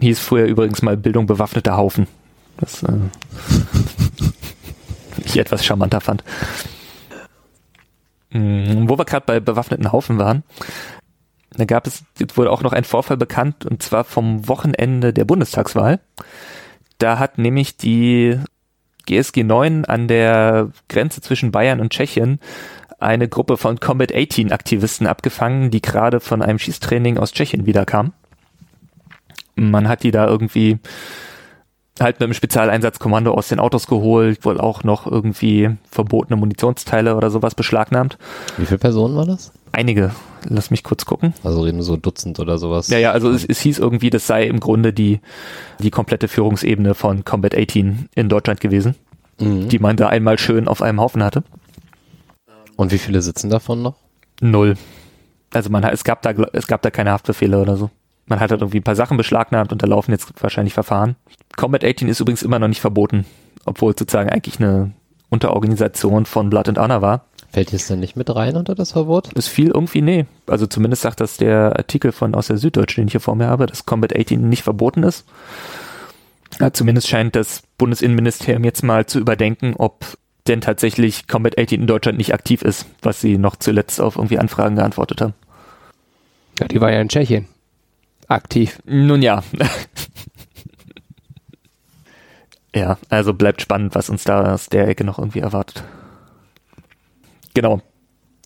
Hieß 0.00 0.20
früher 0.20 0.46
übrigens 0.46 0.82
mal 0.82 0.96
Bildung 0.96 1.26
bewaffneter 1.26 1.76
Haufen. 1.76 2.06
Das 2.58 2.84
äh, 2.84 2.92
ich 5.24 5.36
etwas 5.36 5.64
charmanter 5.64 6.00
fand. 6.00 6.22
Mhm, 8.30 8.88
wo 8.88 8.96
wir 8.96 9.04
gerade 9.04 9.26
bei 9.26 9.40
bewaffneten 9.40 9.92
Haufen 9.92 10.18
waren, 10.18 10.44
da 11.56 11.64
gab 11.64 11.86
es, 11.86 12.04
jetzt 12.18 12.36
wurde 12.36 12.50
auch 12.50 12.62
noch 12.62 12.72
ein 12.72 12.84
Vorfall 12.84 13.16
bekannt, 13.16 13.64
und 13.64 13.82
zwar 13.82 14.04
vom 14.04 14.48
Wochenende 14.48 15.12
der 15.12 15.24
Bundestagswahl. 15.24 16.00
Da 16.98 17.18
hat 17.18 17.38
nämlich 17.38 17.76
die 17.76 18.38
GSG 19.06 19.44
9 19.44 19.84
an 19.84 20.08
der 20.08 20.70
Grenze 20.88 21.20
zwischen 21.20 21.52
Bayern 21.52 21.80
und 21.80 21.92
Tschechien 21.92 22.40
eine 22.98 23.28
Gruppe 23.28 23.56
von 23.56 23.80
Combat 23.80 24.14
18 24.14 24.52
Aktivisten 24.52 25.06
abgefangen, 25.06 25.70
die 25.70 25.82
gerade 25.82 26.20
von 26.20 26.42
einem 26.42 26.58
Schießtraining 26.58 27.18
aus 27.18 27.32
Tschechien 27.32 27.66
wiederkam. 27.66 28.12
Man 29.56 29.88
hat 29.88 30.02
die 30.02 30.10
da 30.10 30.26
irgendwie 30.26 30.78
halt 32.00 32.18
mit 32.18 32.24
einem 32.24 32.34
Spezialeinsatzkommando 32.34 33.32
aus 33.32 33.48
den 33.48 33.60
Autos 33.60 33.86
geholt, 33.86 34.44
wohl 34.44 34.58
auch 34.58 34.82
noch 34.82 35.06
irgendwie 35.06 35.70
verbotene 35.90 36.36
Munitionsteile 36.36 37.14
oder 37.14 37.30
sowas 37.30 37.54
beschlagnahmt. 37.54 38.18
Wie 38.56 38.66
viele 38.66 38.78
Personen 38.78 39.16
war 39.16 39.26
das? 39.26 39.52
Einige. 39.72 40.12
Lass 40.48 40.70
mich 40.70 40.82
kurz 40.84 41.04
gucken. 41.06 41.32
Also 41.42 41.62
reden 41.62 41.82
so 41.82 41.96
Dutzend 41.96 42.38
oder 42.40 42.58
sowas. 42.58 42.88
Ja, 42.88 42.98
ja, 42.98 43.12
also 43.12 43.30
es, 43.30 43.44
es 43.44 43.60
hieß 43.60 43.78
irgendwie, 43.78 44.10
das 44.10 44.26
sei 44.26 44.44
im 44.46 44.60
Grunde 44.60 44.92
die, 44.92 45.20
die 45.78 45.90
komplette 45.90 46.28
Führungsebene 46.28 46.94
von 46.94 47.24
Combat 47.24 47.54
18 47.56 48.08
in 48.14 48.28
Deutschland 48.28 48.60
gewesen, 48.60 48.94
Mhm. 49.40 49.68
die 49.68 49.78
man 49.80 49.96
da 49.96 50.08
einmal 50.08 50.38
schön 50.38 50.68
auf 50.68 50.80
einem 50.82 51.00
Haufen 51.00 51.22
hatte. 51.24 51.42
Und 52.76 52.92
wie 52.92 52.98
viele 52.98 53.20
sitzen 53.22 53.50
davon 53.50 53.82
noch? 53.82 53.94
Null. 54.40 54.74
Also 55.52 55.70
man 55.70 55.84
hat, 55.84 55.92
es 55.92 56.04
gab 56.04 56.22
da, 56.22 56.30
es 56.52 56.66
gab 56.66 56.82
da 56.82 56.90
keine 56.90 57.10
Haftbefehle 57.12 57.60
oder 57.60 57.76
so. 57.76 57.90
Man 58.26 58.40
hat 58.40 58.50
halt 58.50 58.60
irgendwie 58.62 58.78
ein 58.80 58.84
paar 58.84 58.96
Sachen 58.96 59.16
beschlagnahmt 59.16 59.72
und 59.72 59.82
da 59.82 59.86
laufen 59.86 60.10
jetzt 60.12 60.32
wahrscheinlich 60.42 60.74
Verfahren. 60.74 61.16
Combat 61.56 61.84
18 61.84 62.08
ist 62.08 62.20
übrigens 62.20 62.42
immer 62.42 62.58
noch 62.58 62.68
nicht 62.68 62.80
verboten, 62.80 63.24
obwohl 63.64 63.92
es 63.92 63.98
sozusagen 63.98 64.30
eigentlich 64.30 64.58
eine 64.60 64.92
Unterorganisation 65.30 66.26
von 66.26 66.48
Blood 66.50 66.68
and 66.68 66.78
Honor 66.78 67.02
war. 67.02 67.24
Fällt 67.54 67.70
jetzt 67.70 67.88
denn 67.88 68.00
nicht 68.00 68.16
mit 68.16 68.34
rein 68.34 68.56
unter 68.56 68.74
das 68.74 68.90
Verbot? 68.90 69.30
Es 69.36 69.46
fiel 69.46 69.68
irgendwie, 69.68 70.02
nee. 70.02 70.26
Also 70.48 70.66
zumindest 70.66 71.02
sagt 71.02 71.20
das 71.20 71.36
der 71.36 71.76
Artikel 71.76 72.10
von 72.10 72.34
aus 72.34 72.48
der 72.48 72.58
Süddeutschen, 72.58 73.02
den 73.02 73.06
ich 73.06 73.12
hier 73.12 73.20
vor 73.20 73.36
mir 73.36 73.46
habe, 73.46 73.66
dass 73.66 73.86
Combat 73.86 74.12
18 74.12 74.48
nicht 74.48 74.64
verboten 74.64 75.04
ist. 75.04 75.24
Ja, 76.58 76.72
zumindest 76.72 77.06
scheint 77.06 77.36
das 77.36 77.62
Bundesinnenministerium 77.78 78.64
jetzt 78.64 78.82
mal 78.82 79.06
zu 79.06 79.20
überdenken, 79.20 79.74
ob 79.78 80.04
denn 80.48 80.62
tatsächlich 80.62 81.28
Combat 81.28 81.56
18 81.56 81.82
in 81.82 81.86
Deutschland 81.86 82.18
nicht 82.18 82.34
aktiv 82.34 82.60
ist, 82.62 82.86
was 83.02 83.20
sie 83.20 83.38
noch 83.38 83.54
zuletzt 83.54 84.00
auf 84.00 84.16
irgendwie 84.16 84.40
Anfragen 84.40 84.74
geantwortet 84.74 85.20
haben. 85.20 85.34
Ja, 86.58 86.66
die 86.66 86.80
war 86.80 86.90
ja 86.90 87.00
in 87.00 87.08
Tschechien. 87.08 87.46
Aktiv. 88.26 88.80
Nun 88.84 89.22
ja. 89.22 89.44
ja, 92.74 92.98
also 93.10 93.32
bleibt 93.32 93.62
spannend, 93.62 93.94
was 93.94 94.10
uns 94.10 94.24
da 94.24 94.54
aus 94.54 94.70
der 94.70 94.88
Ecke 94.88 95.04
noch 95.04 95.20
irgendwie 95.20 95.38
erwartet. 95.38 95.84
Genau. 97.54 97.80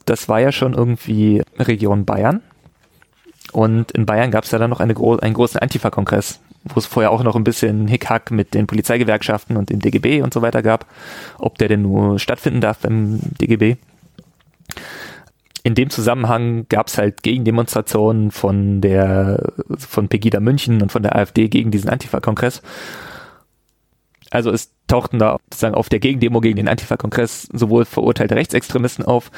Das 0.04 0.28
war 0.28 0.40
ja 0.40 0.52
schon 0.52 0.74
irgendwie 0.74 1.42
Region 1.58 2.04
Bayern. 2.04 2.42
Und 3.52 3.92
in 3.92 4.06
Bayern 4.06 4.30
gab 4.30 4.44
es 4.44 4.50
ja 4.50 4.58
dann 4.58 4.70
noch 4.70 4.80
eine 4.80 4.94
gro 4.94 5.16
einen 5.16 5.34
großen 5.34 5.58
Antifa-Kongress, 5.58 6.40
wo 6.64 6.78
es 6.78 6.86
vorher 6.86 7.10
auch 7.10 7.22
noch 7.22 7.34
ein 7.34 7.44
bisschen 7.44 7.88
Hickhack 7.88 8.30
mit 8.30 8.54
den 8.54 8.66
Polizeigewerkschaften 8.66 9.56
und 9.56 9.70
dem 9.70 9.80
DGB 9.80 10.22
und 10.22 10.34
so 10.34 10.42
weiter 10.42 10.62
gab, 10.62 10.86
ob 11.38 11.56
der 11.58 11.68
denn 11.68 11.82
nur 11.82 12.18
stattfinden 12.18 12.60
darf 12.60 12.78
beim 12.78 13.20
DGB. 13.40 13.76
In 15.62 15.74
dem 15.74 15.90
Zusammenhang 15.90 16.66
gab 16.68 16.88
es 16.88 16.98
halt 16.98 17.22
Gegendemonstrationen 17.22 18.30
von 18.30 18.80
der 18.80 19.52
von 19.76 20.08
Pegida 20.08 20.40
München 20.40 20.82
und 20.82 20.92
von 20.92 21.02
der 21.02 21.16
AfD 21.16 21.48
gegen 21.48 21.70
diesen 21.70 21.90
Antifa-Kongress. 21.90 22.62
Also 24.30 24.50
es 24.50 24.72
tauchten 24.86 25.18
da 25.18 25.38
sozusagen 25.50 25.74
auf 25.74 25.88
der 25.88 26.00
Gegendemo 26.00 26.40
gegen 26.40 26.56
den 26.56 26.68
Antifa-Kongress 26.68 27.48
sowohl 27.52 27.84
verurteilte 27.84 28.36
Rechtsextremisten 28.36 29.04
auf, 29.04 29.30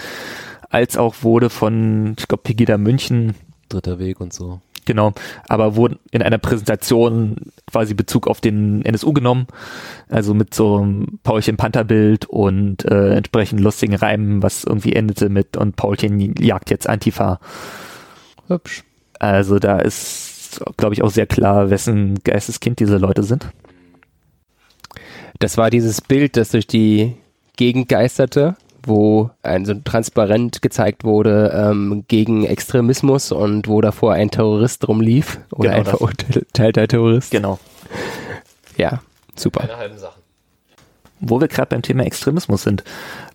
als 0.68 0.96
auch 0.96 1.22
wurde 1.22 1.50
von, 1.50 2.14
ich 2.18 2.28
glaube, 2.28 2.42
Pegida 2.42 2.78
München 2.78 3.34
Dritter 3.68 3.98
Weg 3.98 4.20
und 4.20 4.32
so. 4.32 4.60
Genau, 4.84 5.12
aber 5.46 5.76
wurden 5.76 5.98
in 6.10 6.22
einer 6.22 6.38
Präsentation 6.38 7.36
quasi 7.70 7.94
Bezug 7.94 8.26
auf 8.26 8.40
den 8.40 8.84
NSU 8.84 9.12
genommen, 9.12 9.46
also 10.08 10.34
mit 10.34 10.54
so 10.54 10.78
einem 10.78 11.20
Paulchen 11.22 11.56
Pantherbild 11.56 12.24
und 12.26 12.84
äh, 12.86 13.14
entsprechend 13.14 13.60
lustigen 13.60 13.94
Reimen, 13.94 14.42
was 14.42 14.64
irgendwie 14.64 14.94
endete 14.94 15.28
mit 15.28 15.56
und 15.56 15.76
Paulchen 15.76 16.34
jagt 16.36 16.70
jetzt 16.70 16.88
Antifa. 16.88 17.38
Hübsch. 18.48 18.82
Also 19.20 19.58
da 19.58 19.78
ist, 19.78 20.60
glaube 20.76 20.94
ich, 20.94 21.02
auch 21.02 21.10
sehr 21.10 21.26
klar, 21.26 21.70
wessen 21.70 22.18
Geisteskind 22.24 22.80
diese 22.80 22.96
Leute 22.96 23.22
sind. 23.22 23.52
Das 25.40 25.56
war 25.56 25.70
dieses 25.70 26.02
Bild, 26.02 26.36
das 26.36 26.50
durch 26.50 26.66
die 26.66 27.16
Gegend 27.56 27.88
geisterte, 27.88 28.56
wo 28.82 29.30
ein 29.42 29.64
so 29.64 29.72
ein 29.72 29.84
Transparent 29.84 30.62
gezeigt 30.62 31.02
wurde 31.02 31.52
ähm, 31.54 32.04
gegen 32.08 32.44
Extremismus 32.44 33.32
und 33.32 33.66
wo 33.66 33.80
davor 33.80 34.12
ein 34.12 34.30
Terrorist 34.30 34.86
rumlief 34.86 35.40
oder 35.50 35.70
Genau 35.70 35.80
ein 35.80 35.86
verurteilter 35.86 36.86
Terrorist. 36.86 37.30
Genau. 37.30 37.58
Ja, 38.76 39.00
super. 39.34 39.60
Keine 39.60 39.78
halben 39.78 39.98
Sachen. 39.98 40.20
Wo 41.20 41.40
wir 41.40 41.48
gerade 41.48 41.70
beim 41.70 41.82
Thema 41.82 42.04
Extremismus 42.04 42.62
sind. 42.62 42.84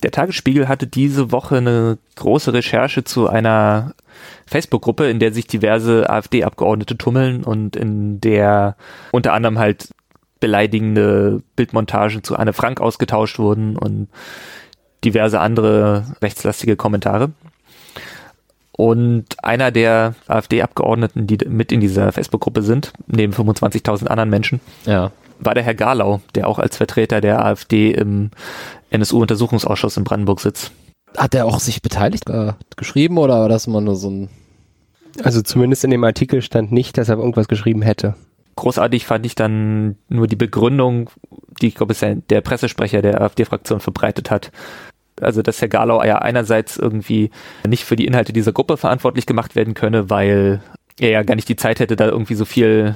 Der 0.03 0.11
Tagesspiegel 0.11 0.67
hatte 0.67 0.87
diese 0.87 1.31
Woche 1.31 1.57
eine 1.57 1.97
große 2.15 2.53
Recherche 2.53 3.03
zu 3.03 3.27
einer 3.27 3.93
Facebook-Gruppe, 4.45 5.09
in 5.09 5.19
der 5.19 5.33
sich 5.33 5.47
diverse 5.47 6.09
AfD-Abgeordnete 6.09 6.97
tummeln 6.97 7.43
und 7.43 7.75
in 7.75 8.21
der 8.21 8.75
unter 9.11 9.33
anderem 9.33 9.57
halt 9.57 9.89
beleidigende 10.39 11.41
Bildmontagen 11.55 12.23
zu 12.23 12.35
Anne 12.35 12.53
Frank 12.53 12.81
ausgetauscht 12.81 13.39
wurden 13.39 13.77
und 13.77 14.07
diverse 15.03 15.39
andere 15.39 16.05
rechtslastige 16.21 16.75
Kommentare. 16.75 17.31
Und 18.71 19.25
einer 19.43 19.71
der 19.71 20.15
AfD-Abgeordneten, 20.27 21.27
die 21.27 21.37
mit 21.47 21.71
in 21.71 21.79
dieser 21.79 22.11
Facebook-Gruppe 22.11 22.61
sind, 22.61 22.91
neben 23.07 23.31
25.000 23.33 24.07
anderen 24.07 24.29
Menschen, 24.29 24.59
Ja. 24.85 25.11
war 25.39 25.53
der 25.53 25.63
Herr 25.63 25.75
Garlau, 25.75 26.19
der 26.35 26.47
auch 26.47 26.59
als 26.59 26.75
Vertreter 26.75 27.21
der 27.21 27.45
AfD 27.45 27.91
im 27.91 28.31
NSU-Untersuchungsausschuss 28.89 29.95
in 29.95 30.03
Brandenburg 30.03 30.41
sitzt. 30.41 30.71
Hat 31.15 31.33
er 31.35 31.45
auch 31.45 31.59
sich 31.61 31.81
beteiligt 31.81 32.29
äh, 32.29 32.53
geschrieben 32.75 33.17
oder 33.17 33.39
war 33.41 33.49
das 33.49 33.67
immer 33.67 33.79
nur 33.79 33.95
so 33.95 34.09
ein. 34.09 34.29
Also 35.23 35.41
zumindest 35.41 35.85
in 35.85 35.91
dem 35.91 36.03
Artikel 36.03 36.41
stand 36.41 36.73
nicht, 36.73 36.97
dass 36.97 37.07
er 37.07 37.17
irgendwas 37.17 37.47
geschrieben 37.47 37.81
hätte. 37.81 38.15
Großartig 38.55 39.05
fand 39.05 39.25
ich 39.25 39.35
dann 39.35 39.97
nur 40.07 40.27
die 40.27 40.35
Begründung, 40.35 41.09
die 41.61 41.67
ich 41.67 41.75
glaube, 41.75 41.93
ja 41.99 42.15
der 42.15 42.41
Pressesprecher 42.41 43.01
der 43.01 43.21
AfD-Fraktion 43.21 43.79
verbreitet 43.79 44.31
hat. 44.31 44.51
Also, 45.21 45.41
dass 45.41 45.61
Herr 45.61 45.67
Garlau 45.67 46.03
ja 46.03 46.17
einerseits 46.19 46.77
irgendwie 46.77 47.31
nicht 47.67 47.85
für 47.85 47.95
die 47.95 48.05
Inhalte 48.05 48.33
dieser 48.33 48.51
Gruppe 48.51 48.77
verantwortlich 48.77 49.25
gemacht 49.25 49.55
werden 49.55 49.73
könne, 49.73 50.09
weil 50.09 50.61
er 50.99 51.09
ja 51.09 51.23
gar 51.23 51.35
nicht 51.35 51.49
die 51.49 51.55
Zeit 51.55 51.79
hätte, 51.79 51.95
da 51.95 52.07
irgendwie 52.07 52.35
so 52.35 52.45
viel, 52.45 52.95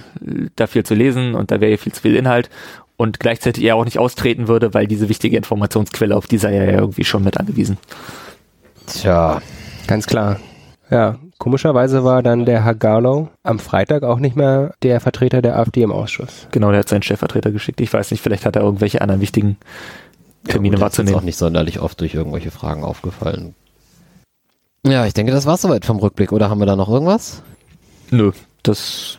da 0.56 0.68
viel 0.68 0.84
zu 0.84 0.96
lesen 0.96 1.36
und 1.36 1.52
da 1.52 1.60
wäre 1.62 1.72
ja 1.72 1.78
viel 1.78 1.94
zu 1.94 2.02
viel 2.02 2.16
Inhalt 2.16 2.50
und 2.98 3.20
gleichzeitig 3.20 3.64
er 3.64 3.76
auch 3.76 3.86
nicht 3.86 4.00
austreten 4.00 4.48
würde, 4.48 4.74
weil 4.74 4.88
diese 4.88 5.08
wichtige 5.08 5.38
Informationsquelle, 5.38 6.16
auf 6.16 6.28
die 6.28 6.38
sei 6.38 6.56
er 6.56 6.72
ja 6.72 6.80
irgendwie 6.80 7.06
schon 7.06 7.24
mit 7.24 7.38
angewiesen. 7.38 7.78
Tja. 8.88 9.42
Ganz 9.88 10.06
klar. 10.06 10.40
Ja, 10.90 11.18
komischerweise 11.40 12.04
war 12.04 12.22
dann 12.22 12.46
der 12.46 12.64
Herr 12.64 12.76
Garlow 12.76 13.30
am 13.42 13.58
Freitag 13.58 14.04
auch 14.04 14.20
nicht 14.20 14.36
mehr 14.36 14.74
der 14.84 15.00
Vertreter 15.00 15.42
der 15.42 15.58
AfD 15.58 15.82
im 15.82 15.92
Ausschuss. 15.92 16.48
Genau, 16.52 16.70
der 16.70 16.82
hat 16.82 16.90
seinen 16.90 17.02
Stellvertreter 17.02 17.52
geschickt. 17.52 17.82
Ich 17.82 17.92
weiß 17.92 18.12
nicht, 18.12 18.22
vielleicht 18.22 18.46
hat 18.46 18.56
er 18.56 18.62
irgendwelche 18.62 19.02
anderen 19.02 19.22
wichtigen 19.22 19.58
Termine 20.48 20.78
ja, 20.78 20.84
gut, 20.84 20.86
das 20.86 20.94
ist 20.94 21.00
auch 21.00 21.06
wahrzunehmen. 21.06 21.26
nicht 21.26 21.38
sonderlich 21.38 21.80
oft 21.80 22.00
durch 22.00 22.14
irgendwelche 22.14 22.52
Fragen 22.52 22.84
aufgefallen. 22.84 23.56
Ja, 24.86 25.06
ich 25.06 25.14
denke, 25.14 25.32
das 25.32 25.46
war's 25.46 25.62
soweit 25.62 25.86
vom 25.86 25.98
Rückblick. 26.00 26.32
Oder 26.32 26.50
haben 26.50 26.60
wir 26.60 26.66
da 26.66 26.76
noch 26.76 26.90
irgendwas? 26.90 27.42
Nö, 28.12 28.32
das 28.64 29.18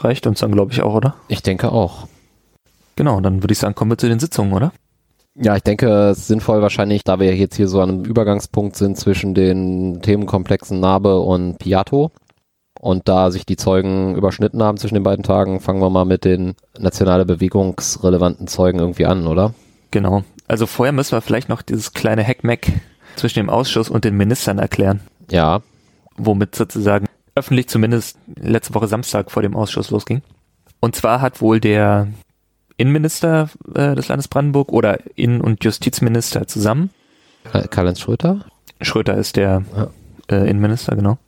reicht 0.00 0.26
uns 0.26 0.40
dann, 0.40 0.52
glaube 0.52 0.72
ich, 0.72 0.82
auch, 0.82 0.94
oder? 0.94 1.14
Ich 1.28 1.42
denke 1.42 1.72
auch. 1.72 2.08
Genau, 2.96 3.20
dann 3.20 3.42
würde 3.42 3.52
ich 3.52 3.58
sagen, 3.58 3.74
kommen 3.74 3.92
wir 3.92 3.98
zu 3.98 4.08
den 4.08 4.20
Sitzungen, 4.20 4.52
oder? 4.52 4.72
Ja, 5.40 5.54
ich 5.54 5.62
denke, 5.62 5.88
es 6.10 6.18
ist 6.18 6.26
sinnvoll 6.26 6.62
wahrscheinlich, 6.62 7.04
da 7.04 7.20
wir 7.20 7.34
jetzt 7.36 7.56
hier 7.56 7.68
so 7.68 7.80
an 7.80 7.90
einem 7.90 8.04
Übergangspunkt 8.04 8.74
sind 8.76 8.96
zwischen 8.96 9.34
den 9.34 10.02
Themenkomplexen 10.02 10.80
Narbe 10.80 11.20
und 11.20 11.58
Piato 11.58 12.10
und 12.80 13.08
da 13.08 13.30
sich 13.30 13.46
die 13.46 13.56
Zeugen 13.56 14.16
überschnitten 14.16 14.62
haben 14.62 14.78
zwischen 14.78 14.94
den 14.94 15.04
beiden 15.04 15.22
Tagen, 15.22 15.60
fangen 15.60 15.80
wir 15.80 15.90
mal 15.90 16.04
mit 16.04 16.24
den 16.24 16.56
nationale 16.76 17.24
bewegungsrelevanten 17.24 18.48
Zeugen 18.48 18.80
irgendwie 18.80 19.06
an, 19.06 19.28
oder? 19.28 19.54
Genau. 19.92 20.24
Also 20.48 20.66
vorher 20.66 20.92
müssen 20.92 21.12
wir 21.12 21.20
vielleicht 21.20 21.48
noch 21.48 21.62
dieses 21.62 21.92
kleine 21.92 22.24
Hackmack 22.24 22.66
zwischen 23.14 23.38
dem 23.38 23.50
Ausschuss 23.50 23.88
und 23.88 24.04
den 24.04 24.16
Ministern 24.16 24.58
erklären. 24.58 25.00
Ja, 25.30 25.60
womit 26.16 26.56
sozusagen 26.56 27.06
öffentlich 27.36 27.68
zumindest 27.68 28.18
letzte 28.34 28.74
Woche 28.74 28.88
Samstag 28.88 29.30
vor 29.30 29.42
dem 29.42 29.54
Ausschuss 29.54 29.90
losging. 29.90 30.22
Und 30.80 30.96
zwar 30.96 31.20
hat 31.20 31.40
wohl 31.40 31.60
der 31.60 32.08
Innenminister 32.78 33.50
äh, 33.74 33.94
des 33.94 34.08
Landes 34.08 34.28
Brandenburg 34.28 34.72
oder 34.72 34.98
Innen- 35.16 35.42
und 35.42 35.62
Justizminister 35.62 36.46
zusammen. 36.46 36.90
Karl-Heinz 37.52 38.00
Schröter? 38.00 38.46
Schröter 38.80 39.16
ist 39.16 39.36
der 39.36 39.64
ja. 39.76 39.90
äh, 40.30 40.48
Innenminister, 40.48 40.96
genau. 40.96 41.18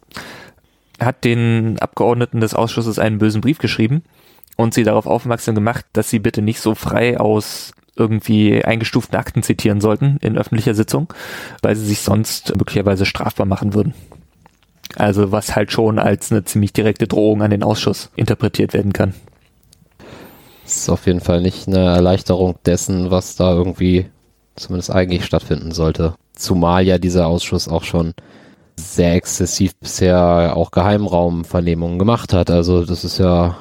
Hat 0.98 1.24
den 1.24 1.78
Abgeordneten 1.80 2.40
des 2.40 2.54
Ausschusses 2.54 2.98
einen 2.98 3.18
bösen 3.18 3.40
Brief 3.40 3.58
geschrieben 3.58 4.02
und 4.56 4.74
sie 4.74 4.84
darauf 4.84 5.06
aufmerksam 5.06 5.54
gemacht, 5.54 5.84
dass 5.92 6.08
sie 6.08 6.20
bitte 6.20 6.40
nicht 6.40 6.60
so 6.60 6.74
frei 6.74 7.18
aus 7.18 7.72
irgendwie 7.96 8.64
eingestuften 8.64 9.18
Akten 9.18 9.42
zitieren 9.42 9.80
sollten 9.80 10.18
in 10.22 10.38
öffentlicher 10.38 10.74
Sitzung, 10.74 11.12
weil 11.62 11.74
sie 11.76 11.86
sich 11.86 12.00
sonst 12.00 12.56
möglicherweise 12.56 13.06
strafbar 13.06 13.46
machen 13.46 13.74
würden. 13.74 13.94
Also 14.96 15.32
was 15.32 15.56
halt 15.56 15.72
schon 15.72 15.98
als 15.98 16.30
eine 16.30 16.44
ziemlich 16.44 16.72
direkte 16.72 17.06
Drohung 17.06 17.42
an 17.42 17.50
den 17.50 17.62
Ausschuss 17.62 18.10
interpretiert 18.16 18.72
werden 18.72 18.92
kann. 18.92 19.14
Ist 20.70 20.88
auf 20.88 21.06
jeden 21.06 21.20
Fall 21.20 21.40
nicht 21.40 21.66
eine 21.66 21.84
Erleichterung 21.84 22.54
dessen, 22.64 23.10
was 23.10 23.34
da 23.34 23.52
irgendwie 23.52 24.06
zumindest 24.54 24.92
eigentlich 24.92 25.24
stattfinden 25.24 25.72
sollte. 25.72 26.14
Zumal 26.32 26.86
ja 26.86 26.98
dieser 26.98 27.26
Ausschuss 27.26 27.66
auch 27.66 27.82
schon 27.82 28.14
sehr 28.76 29.14
exzessiv 29.14 29.74
bisher 29.76 30.56
auch 30.56 30.70
Geheimraumvernehmungen 30.70 31.98
gemacht 31.98 32.32
hat. 32.32 32.50
Also 32.50 32.84
das 32.84 33.02
ist 33.02 33.18
ja 33.18 33.56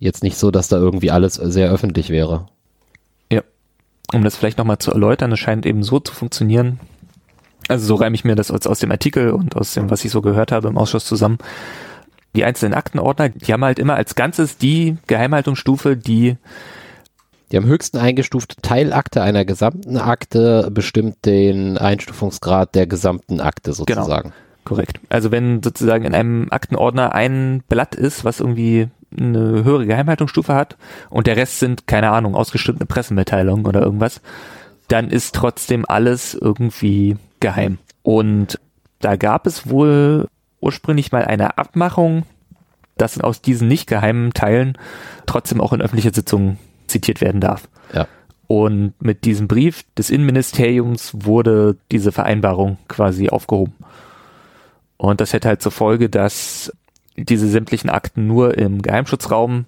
jetzt 0.00 0.22
nicht 0.22 0.36
so, 0.36 0.50
dass 0.50 0.68
da 0.68 0.76
irgendwie 0.76 1.10
alles 1.10 1.34
sehr 1.34 1.70
öffentlich 1.70 2.10
wäre. 2.10 2.46
Ja. 3.32 3.40
Um 4.12 4.22
das 4.22 4.36
vielleicht 4.36 4.58
nochmal 4.58 4.78
zu 4.78 4.92
erläutern, 4.92 5.32
es 5.32 5.38
scheint 5.38 5.64
eben 5.64 5.82
so 5.82 5.98
zu 5.98 6.12
funktionieren. 6.12 6.78
Also 7.68 7.86
so 7.86 7.94
reime 7.94 8.14
ich 8.14 8.24
mir 8.24 8.36
das 8.36 8.50
aus 8.50 8.78
dem 8.80 8.90
Artikel 8.90 9.30
und 9.30 9.56
aus 9.56 9.72
dem, 9.72 9.90
was 9.90 10.04
ich 10.04 10.10
so 10.10 10.20
gehört 10.20 10.52
habe 10.52 10.68
im 10.68 10.76
Ausschuss 10.76 11.06
zusammen. 11.06 11.38
Die 12.36 12.44
einzelnen 12.44 12.74
Aktenordner, 12.74 13.30
die 13.30 13.52
haben 13.52 13.64
halt 13.64 13.78
immer 13.78 13.94
als 13.94 14.14
Ganzes 14.14 14.58
die 14.58 14.98
Geheimhaltungsstufe, 15.06 15.96
die 15.96 16.36
die 17.50 17.56
am 17.56 17.64
höchsten 17.64 17.96
eingestufte 17.96 18.56
Teilakte 18.60 19.22
einer 19.22 19.44
gesamten 19.44 19.96
Akte 19.96 20.68
bestimmt 20.70 21.24
den 21.24 21.78
Einstufungsgrad 21.78 22.74
der 22.74 22.86
gesamten 22.86 23.40
Akte 23.40 23.70
genau. 23.70 24.02
sozusagen. 24.02 24.30
Genau. 24.30 24.34
Korrekt. 24.64 25.00
Also 25.08 25.30
wenn 25.30 25.62
sozusagen 25.62 26.04
in 26.04 26.14
einem 26.14 26.48
Aktenordner 26.50 27.14
ein 27.14 27.62
Blatt 27.68 27.94
ist, 27.94 28.24
was 28.24 28.40
irgendwie 28.40 28.88
eine 29.16 29.64
höhere 29.64 29.86
Geheimhaltungsstufe 29.86 30.54
hat 30.54 30.76
und 31.08 31.26
der 31.26 31.36
Rest 31.36 31.58
sind, 31.58 31.86
keine 31.86 32.10
Ahnung, 32.10 32.34
ausgeschnittene 32.34 32.84
Pressemitteilungen 32.84 33.66
oder 33.66 33.80
irgendwas, 33.80 34.20
dann 34.88 35.08
ist 35.10 35.34
trotzdem 35.34 35.86
alles 35.88 36.34
irgendwie 36.34 37.16
geheim. 37.40 37.78
Und 38.02 38.60
da 39.00 39.16
gab 39.16 39.46
es 39.46 39.70
wohl 39.70 40.28
ursprünglich 40.60 41.12
mal 41.12 41.24
eine 41.24 41.58
Abmachung, 41.58 42.24
dass 42.96 43.20
aus 43.20 43.40
diesen 43.40 43.68
nicht 43.68 43.86
geheimen 43.86 44.32
Teilen 44.32 44.76
trotzdem 45.26 45.60
auch 45.60 45.72
in 45.72 45.80
öffentlicher 45.80 46.12
Sitzungen 46.12 46.58
zitiert 46.86 47.20
werden 47.20 47.40
darf. 47.40 47.68
Ja. 47.92 48.06
Und 48.48 48.94
mit 49.00 49.24
diesem 49.24 49.46
Brief 49.46 49.84
des 49.96 50.10
Innenministeriums 50.10 51.12
wurde 51.14 51.76
diese 51.92 52.12
Vereinbarung 52.12 52.78
quasi 52.88 53.28
aufgehoben. 53.28 53.74
Und 54.96 55.20
das 55.20 55.32
hätte 55.32 55.48
halt 55.48 55.62
zur 55.62 55.70
Folge, 55.70 56.08
dass 56.08 56.72
diese 57.16 57.48
sämtlichen 57.48 57.90
Akten 57.90 58.26
nur 58.26 58.56
im 58.56 58.80
Geheimschutzraum 58.80 59.66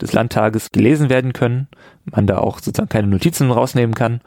des 0.00 0.12
Landtages 0.12 0.70
gelesen 0.72 1.08
werden 1.10 1.32
können, 1.32 1.68
man 2.04 2.26
da 2.26 2.38
auch 2.38 2.58
sozusagen 2.58 2.88
keine 2.88 3.06
Notizen 3.06 3.50
rausnehmen 3.50 3.94
kann. 3.94 4.20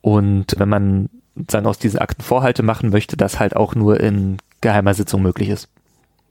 Und 0.00 0.54
wenn 0.58 0.68
man 0.68 1.10
sozusagen 1.36 1.66
aus 1.66 1.78
diesen 1.78 2.00
Akten 2.00 2.22
Vorhalte 2.22 2.62
machen 2.62 2.90
möchte, 2.90 3.16
das 3.16 3.38
halt 3.38 3.56
auch 3.56 3.74
nur 3.74 4.00
in 4.00 4.38
geheimer 4.60 4.94
Sitzung 4.94 5.22
möglich 5.22 5.48
ist. 5.48 5.68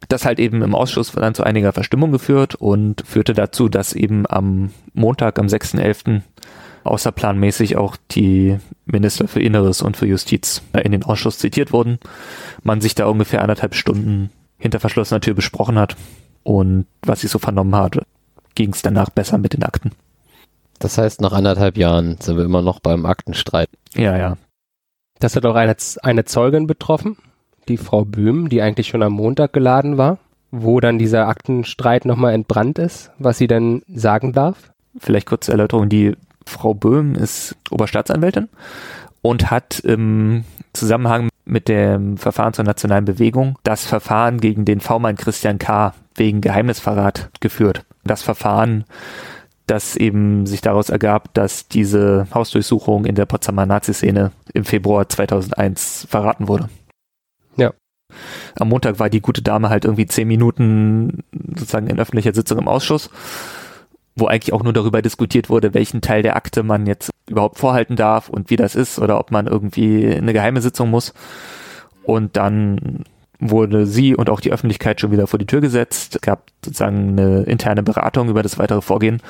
Das 0.09 0.25
halt 0.25 0.39
eben 0.39 0.61
im 0.61 0.75
Ausschuss 0.75 1.11
dann 1.11 1.33
zu 1.33 1.43
einiger 1.43 1.73
Verstimmung 1.73 2.11
geführt 2.11 2.55
und 2.55 3.03
führte 3.05 3.33
dazu, 3.33 3.67
dass 3.67 3.93
eben 3.93 4.25
am 4.27 4.71
Montag, 4.93 5.39
am 5.39 5.47
6.11. 5.47 6.21
außerplanmäßig 6.83 7.77
auch 7.77 7.97
die 8.11 8.57
Minister 8.85 9.27
für 9.27 9.41
Inneres 9.41 9.81
und 9.81 9.97
für 9.97 10.05
Justiz 10.05 10.61
in 10.81 10.91
den 10.91 11.03
Ausschuss 11.03 11.39
zitiert 11.39 11.73
wurden. 11.73 11.99
Man 12.63 12.79
sich 12.79 12.95
da 12.95 13.07
ungefähr 13.07 13.41
anderthalb 13.41 13.75
Stunden 13.75 14.29
hinter 14.59 14.79
verschlossener 14.79 15.21
Tür 15.21 15.33
besprochen 15.33 15.77
hat 15.79 15.95
und 16.43 16.85
was 17.01 17.23
ich 17.23 17.31
so 17.31 17.39
vernommen 17.39 17.75
habe, 17.75 18.03
ging 18.55 18.71
es 18.71 18.81
danach 18.81 19.09
besser 19.09 19.37
mit 19.37 19.51
den 19.53 19.63
Akten. 19.63 19.91
Das 20.79 20.97
heißt, 20.97 21.21
nach 21.21 21.33
anderthalb 21.33 21.77
Jahren 21.77 22.17
sind 22.21 22.37
wir 22.37 22.45
immer 22.45 22.61
noch 22.61 22.79
beim 22.79 23.05
Aktenstreit. 23.05 23.69
Ja, 23.95 24.17
ja. 24.17 24.37
Das 25.19 25.35
hat 25.35 25.45
auch 25.45 25.55
eine, 25.55 25.75
eine 26.03 26.23
Zeugin 26.25 26.67
betroffen, 26.67 27.17
die 27.69 27.77
Frau 27.77 28.05
Böhm, 28.05 28.49
die 28.49 28.61
eigentlich 28.61 28.87
schon 28.87 29.03
am 29.03 29.13
Montag 29.13 29.53
geladen 29.53 29.97
war, 29.97 30.17
wo 30.51 30.79
dann 30.79 30.97
dieser 30.97 31.27
Aktenstreit 31.27 32.05
nochmal 32.05 32.33
entbrannt 32.33 32.79
ist, 32.79 33.11
was 33.19 33.37
sie 33.37 33.47
denn 33.47 33.83
sagen 33.87 34.33
darf. 34.33 34.71
Vielleicht 34.97 35.27
kurz 35.27 35.45
zur 35.45 35.53
Erläuterung, 35.53 35.89
die 35.89 36.15
Frau 36.45 36.73
Böhm 36.73 37.15
ist 37.15 37.55
Oberstaatsanwältin 37.69 38.49
und 39.21 39.51
hat 39.51 39.79
im 39.79 40.43
Zusammenhang 40.73 41.29
mit 41.45 41.67
dem 41.67 42.17
Verfahren 42.17 42.53
zur 42.53 42.65
nationalen 42.65 43.05
Bewegung 43.05 43.57
das 43.63 43.85
Verfahren 43.85 44.39
gegen 44.39 44.65
den 44.65 44.79
V-Mann 44.79 45.15
Christian 45.15 45.59
K. 45.59 45.93
wegen 46.15 46.41
Geheimnisverrat 46.41 47.29
geführt. 47.39 47.83
Das 48.03 48.21
Verfahren, 48.21 48.85
das 49.65 49.95
eben 49.95 50.45
sich 50.45 50.61
daraus 50.61 50.89
ergab, 50.89 51.33
dass 51.33 51.67
diese 51.67 52.27
Hausdurchsuchung 52.33 53.05
in 53.05 53.15
der 53.15 53.25
Potsdamer 53.25 53.65
Nazi-Szene 53.65 54.31
im 54.53 54.65
Februar 54.65 55.07
2001 55.07 56.07
verraten 56.09 56.47
wurde. 56.47 56.69
Am 58.59 58.69
Montag 58.69 58.99
war 58.99 59.09
die 59.09 59.21
gute 59.21 59.41
Dame 59.41 59.69
halt 59.69 59.85
irgendwie 59.85 60.05
zehn 60.05 60.27
Minuten 60.27 61.23
sozusagen 61.55 61.87
in 61.87 61.99
öffentlicher 61.99 62.33
Sitzung 62.33 62.57
im 62.59 62.67
Ausschuss, 62.67 63.09
wo 64.15 64.27
eigentlich 64.27 64.53
auch 64.53 64.63
nur 64.63 64.73
darüber 64.73 65.01
diskutiert 65.01 65.49
wurde, 65.49 65.73
welchen 65.73 66.01
Teil 66.01 66.23
der 66.23 66.35
Akte 66.35 66.63
man 66.63 66.87
jetzt 66.87 67.11
überhaupt 67.27 67.59
vorhalten 67.59 67.95
darf 67.95 68.29
und 68.29 68.49
wie 68.49 68.55
das 68.55 68.75
ist 68.75 68.99
oder 68.99 69.19
ob 69.19 69.31
man 69.31 69.47
irgendwie 69.47 70.07
eine 70.07 70.33
geheime 70.33 70.61
Sitzung 70.61 70.89
muss. 70.89 71.13
Und 72.03 72.37
dann 72.37 73.03
wurde 73.39 73.85
sie 73.85 74.15
und 74.15 74.29
auch 74.29 74.39
die 74.39 74.51
Öffentlichkeit 74.51 74.99
schon 74.99 75.11
wieder 75.11 75.27
vor 75.27 75.37
die 75.37 75.45
Tür 75.45 75.61
gesetzt. 75.61 76.15
Es 76.15 76.21
gab 76.21 76.49
sozusagen 76.63 77.09
eine 77.09 77.43
interne 77.43 77.83
Beratung 77.83 78.29
über 78.29 78.41
das 78.41 78.57
weitere 78.57 78.81
Vorgehen 78.81 79.21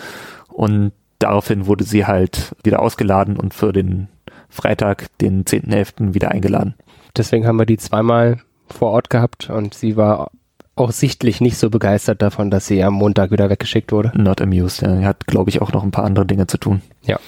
und 0.47 0.93
daraufhin 1.19 1.65
wurde 1.65 1.83
sie 1.83 2.05
halt 2.05 2.55
wieder 2.63 2.81
ausgeladen 2.81 3.35
und 3.35 3.53
für 3.53 3.73
den 3.73 4.07
Freitag, 4.49 5.07
den 5.19 5.43
10.11. 5.43 6.13
wieder 6.13 6.31
eingeladen. 6.31 6.75
Deswegen 7.17 7.45
haben 7.45 7.57
wir 7.57 7.65
die 7.65 7.77
zweimal 7.77 8.37
vor 8.69 8.91
Ort 8.91 9.09
gehabt 9.09 9.49
und 9.49 9.73
sie 9.73 9.97
war 9.97 10.31
auch 10.75 10.91
sichtlich 10.91 11.41
nicht 11.41 11.57
so 11.57 11.69
begeistert 11.69 12.21
davon, 12.21 12.51
dass 12.51 12.67
sie 12.67 12.83
am 12.83 12.93
Montag 12.93 13.31
wieder 13.31 13.49
weggeschickt 13.49 13.91
wurde. 13.91 14.11
Not 14.15 14.41
amused. 14.41 14.83
Er 14.83 15.05
hat, 15.05 15.25
glaube 15.27 15.49
ich, 15.49 15.61
auch 15.61 15.73
noch 15.73 15.83
ein 15.83 15.91
paar 15.91 16.05
andere 16.05 16.25
Dinge 16.25 16.47
zu 16.47 16.57
tun. 16.57 16.81
Ja. 17.03 17.19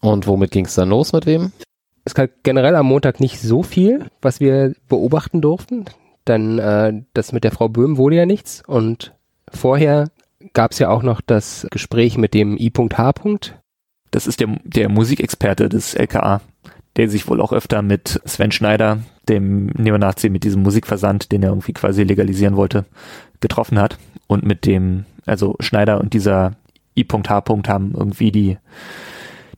Und 0.00 0.26
womit 0.26 0.52
ging 0.52 0.66
es 0.66 0.74
dann 0.74 0.90
los 0.90 1.12
mit 1.12 1.26
wem? 1.26 1.52
Es 2.04 2.14
gab 2.14 2.30
generell 2.44 2.76
am 2.76 2.86
Montag 2.86 3.18
nicht 3.18 3.40
so 3.40 3.64
viel, 3.64 4.06
was 4.22 4.38
wir 4.38 4.74
beobachten 4.88 5.40
durften. 5.40 5.86
Denn 6.28 6.58
äh, 6.58 7.02
das 7.14 7.32
mit 7.32 7.44
der 7.44 7.52
Frau 7.52 7.68
Böhm 7.68 7.96
wurde 7.96 8.16
ja 8.16 8.26
nichts. 8.26 8.62
Und 8.66 9.14
vorher 9.52 10.10
gab 10.52 10.72
es 10.72 10.78
ja 10.78 10.88
auch 10.88 11.02
noch 11.02 11.20
das 11.20 11.66
Gespräch 11.70 12.16
mit 12.16 12.34
dem 12.34 12.56
I.H. 12.56 13.14
Das 14.10 14.26
ist 14.26 14.40
der, 14.40 14.56
der 14.64 14.88
Musikexperte 14.88 15.68
des 15.68 15.94
LKA, 15.94 16.40
der 16.96 17.08
sich 17.08 17.28
wohl 17.28 17.40
auch 17.40 17.52
öfter 17.52 17.82
mit 17.82 18.20
Sven 18.24 18.52
Schneider, 18.52 18.98
dem 19.28 19.66
Neonazi 19.66 20.28
mit 20.28 20.44
diesem 20.44 20.62
Musikversand, 20.62 21.32
den 21.32 21.42
er 21.42 21.50
irgendwie 21.50 21.72
quasi 21.72 22.02
legalisieren 22.02 22.56
wollte, 22.56 22.84
getroffen 23.40 23.78
hat. 23.78 23.98
Und 24.26 24.44
mit 24.44 24.66
dem, 24.66 25.04
also 25.26 25.56
Schneider 25.60 26.00
und 26.00 26.14
dieser 26.14 26.52
I.H. 26.96 27.44
haben 27.68 27.92
irgendwie 27.94 28.32
die 28.32 28.58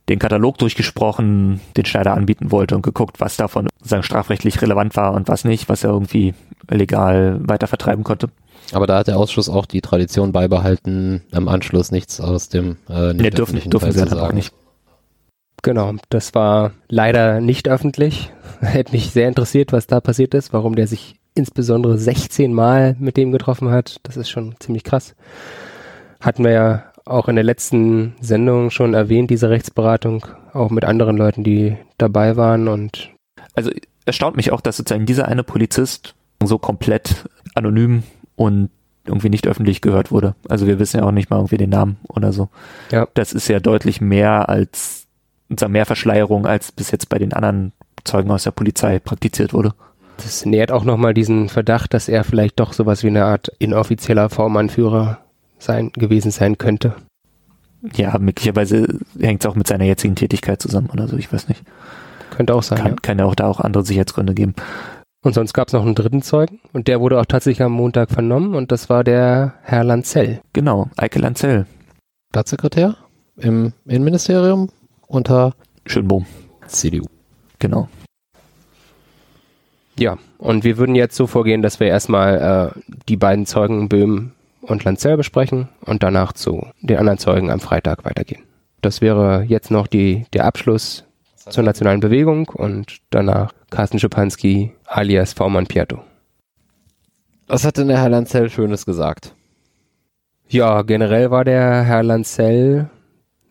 den 0.09 0.19
Katalog 0.19 0.57
durchgesprochen, 0.57 1.61
den 1.77 1.85
Schneider 1.85 2.15
anbieten 2.15 2.51
wollte 2.51 2.75
und 2.75 2.81
geguckt, 2.81 3.19
was 3.19 3.37
davon 3.37 3.67
sagen, 3.81 4.03
strafrechtlich 4.03 4.59
relevant 4.61 4.95
war 4.95 5.13
und 5.13 5.27
was 5.27 5.45
nicht, 5.45 5.69
was 5.69 5.83
er 5.83 5.91
irgendwie 5.91 6.33
legal 6.67 7.39
weiter 7.41 7.67
vertreiben 7.67 8.03
konnte. 8.03 8.29
Aber 8.71 8.87
da 8.87 8.97
hat 8.97 9.07
der 9.07 9.17
Ausschuss 9.17 9.49
auch 9.49 9.65
die 9.65 9.81
Tradition 9.81 10.31
beibehalten, 10.31 11.21
im 11.31 11.47
Anschluss 11.47 11.91
nichts 11.91 12.19
aus 12.19 12.49
dem 12.49 12.77
äh, 12.89 13.13
nicht 13.13 13.21
nee, 13.21 13.29
dürfen, 13.29 13.69
dürfen 13.69 13.91
sie 13.91 14.01
halt 14.01 14.13
auch 14.13 14.33
nicht. 14.33 14.51
Genau, 15.61 15.93
das 16.09 16.33
war 16.33 16.71
leider 16.87 17.41
nicht 17.41 17.67
öffentlich. 17.67 18.31
Hätte 18.61 18.91
mich 18.91 19.11
sehr 19.11 19.27
interessiert, 19.27 19.71
was 19.71 19.87
da 19.87 19.99
passiert 19.99 20.33
ist, 20.33 20.53
warum 20.53 20.75
der 20.75 20.87
sich 20.87 21.15
insbesondere 21.35 21.97
16 21.97 22.53
Mal 22.53 22.95
mit 22.99 23.17
dem 23.17 23.31
getroffen 23.31 23.69
hat. 23.69 23.99
Das 24.03 24.17
ist 24.17 24.29
schon 24.29 24.55
ziemlich 24.59 24.83
krass. 24.83 25.15
Hatten 26.19 26.43
wir 26.43 26.51
ja 26.51 26.83
auch 27.05 27.27
in 27.27 27.35
der 27.35 27.43
letzten 27.43 28.15
Sendung 28.21 28.69
schon 28.69 28.93
erwähnt, 28.93 29.29
diese 29.29 29.49
Rechtsberatung, 29.49 30.25
auch 30.53 30.69
mit 30.69 30.85
anderen 30.85 31.17
Leuten, 31.17 31.43
die 31.43 31.77
dabei 31.97 32.37
waren 32.37 32.67
und. 32.67 33.09
Also 33.55 33.71
erstaunt 34.05 34.35
mich 34.35 34.51
auch, 34.51 34.61
dass 34.61 34.77
sozusagen 34.77 35.05
dieser 35.05 35.27
eine 35.27 35.43
Polizist 35.43 36.15
so 36.43 36.57
komplett 36.57 37.25
anonym 37.55 38.03
und 38.35 38.69
irgendwie 39.05 39.29
nicht 39.29 39.47
öffentlich 39.47 39.81
gehört 39.81 40.11
wurde. 40.11 40.35
Also 40.47 40.67
wir 40.67 40.79
wissen 40.79 40.97
ja 40.97 41.03
auch 41.03 41.11
nicht 41.11 41.29
mal 41.29 41.37
irgendwie 41.37 41.57
den 41.57 41.69
Namen 41.69 41.97
oder 42.07 42.31
so. 42.31 42.49
Ja. 42.91 43.07
Das 43.13 43.33
ist 43.33 43.47
ja 43.47 43.59
deutlich 43.59 44.01
mehr 44.01 44.49
als, 44.49 44.98
mehr 45.67 45.85
Verschleierung, 45.85 46.45
als 46.45 46.71
bis 46.71 46.91
jetzt 46.91 47.09
bei 47.09 47.17
den 47.17 47.33
anderen 47.33 47.73
Zeugen 48.03 48.31
aus 48.31 48.43
der 48.43 48.51
Polizei 48.51 48.99
praktiziert 48.99 49.53
wurde. 49.53 49.73
Das 50.17 50.45
nähert 50.45 50.71
auch 50.71 50.83
nochmal 50.83 51.13
diesen 51.13 51.49
Verdacht, 51.49 51.93
dass 51.93 52.09
er 52.09 52.23
vielleicht 52.23 52.59
doch 52.59 52.73
sowas 52.73 53.03
wie 53.03 53.07
eine 53.07 53.25
Art 53.25 53.51
inoffizieller 53.59 54.29
V-Mann-Führer 54.29 55.19
sein, 55.57 55.91
gewesen 55.93 56.31
sein 56.31 56.57
könnte. 56.57 56.95
Ja, 57.95 58.17
möglicherweise 58.19 58.99
hängt 59.17 59.43
es 59.43 59.49
auch 59.49 59.55
mit 59.55 59.67
seiner 59.67 59.85
jetzigen 59.85 60.15
Tätigkeit 60.15 60.61
zusammen 60.61 60.89
oder 60.91 61.07
so, 61.07 61.15
ich 61.15 61.31
weiß 61.31 61.47
nicht. 61.47 61.63
Könnte 62.31 62.53
auch 62.53 62.63
sein. 62.63 62.77
Kann, 62.77 62.91
ja. 62.91 62.97
kann 63.01 63.19
ja 63.19 63.25
auch 63.25 63.35
da 63.35 63.47
auch 63.47 63.61
andere 63.61 63.85
Sicherheitsgründe 63.85 64.33
geben. 64.33 64.55
Und 65.21 65.33
sonst 65.33 65.53
gab 65.53 65.67
es 65.67 65.73
noch 65.73 65.85
einen 65.85 65.95
dritten 65.95 66.21
Zeugen 66.21 66.59
und 66.71 66.87
der 66.87 67.01
wurde 67.01 67.19
auch 67.19 67.25
tatsächlich 67.25 67.63
am 67.63 67.73
Montag 67.73 68.09
vernommen 68.09 68.55
und 68.55 68.71
das 68.71 68.89
war 68.89 69.03
der 69.03 69.53
Herr 69.63 69.83
Lanzell. 69.83 70.41
Genau, 70.53 70.89
Eike 70.95 71.19
Lanzell, 71.19 71.65
Staatssekretär 72.31 72.95
im 73.37 73.73
Innenministerium 73.85 74.69
unter 75.09 75.53
Schönbohm, 75.85 76.25
CDU. 76.67 77.05
genau. 77.57 77.89
Ja, 79.97 80.17
und 80.37 80.63
wir 80.63 80.77
würden 80.77 80.95
jetzt 80.95 81.17
so 81.17 81.27
vorgehen, 81.27 81.61
dass 81.61 81.81
wir 81.81 81.87
erstmal 81.87 82.73
äh, 82.77 82.79
die 83.09 83.17
beiden 83.17 83.45
Zeugen 83.45 83.89
Böhm 83.89 84.31
und 84.61 84.85
Lanzell 84.85 85.17
besprechen 85.17 85.67
und 85.81 86.03
danach 86.03 86.31
zu 86.31 86.67
den 86.79 86.97
anderen 86.97 87.19
Zeugen 87.19 87.51
am 87.51 87.59
Freitag 87.59 88.05
weitergehen. 88.05 88.43
Das 88.81 89.01
wäre 89.01 89.43
jetzt 89.43 89.71
noch 89.71 89.87
die, 89.87 90.25
der 90.31 90.45
Abschluss 90.45 91.03
zur 91.35 91.63
nationalen 91.63 91.99
Bewegung 91.99 92.47
und 92.47 92.99
danach 93.09 93.51
Carsten 93.71 93.99
Schipanski 93.99 94.71
alias 94.85 95.33
V-Mann 95.33 95.67
Piatto. 95.67 95.99
Was 97.47 97.65
hat 97.65 97.77
denn 97.77 97.87
der 97.89 97.97
Herr 97.99 98.09
Lanzell 98.09 98.49
Schönes 98.49 98.85
gesagt? 98.85 99.33
Ja, 100.47 100.83
generell 100.83 101.29
war 101.31 101.43
der 101.43 101.83
Herr 101.83 102.03
Lanzell 102.03 102.89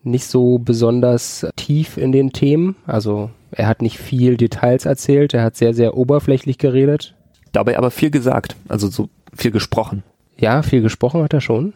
nicht 0.02 0.26
so 0.26 0.58
besonders 0.58 1.46
tief 1.56 1.96
in 1.96 2.12
den 2.12 2.32
Themen. 2.32 2.76
Also 2.86 3.30
er 3.50 3.66
hat 3.66 3.82
nicht 3.82 3.98
viel 3.98 4.36
Details 4.36 4.84
erzählt, 4.84 5.34
er 5.34 5.42
hat 5.42 5.56
sehr, 5.56 5.74
sehr 5.74 5.96
oberflächlich 5.96 6.58
geredet. 6.58 7.14
Dabei 7.52 7.78
aber 7.78 7.90
viel 7.90 8.10
gesagt, 8.10 8.56
also 8.68 8.88
so 8.88 9.08
viel 9.34 9.50
gesprochen. 9.50 10.02
Ja, 10.38 10.62
viel 10.62 10.82
gesprochen 10.82 11.22
hat 11.22 11.32
er 11.32 11.40
schon. 11.40 11.72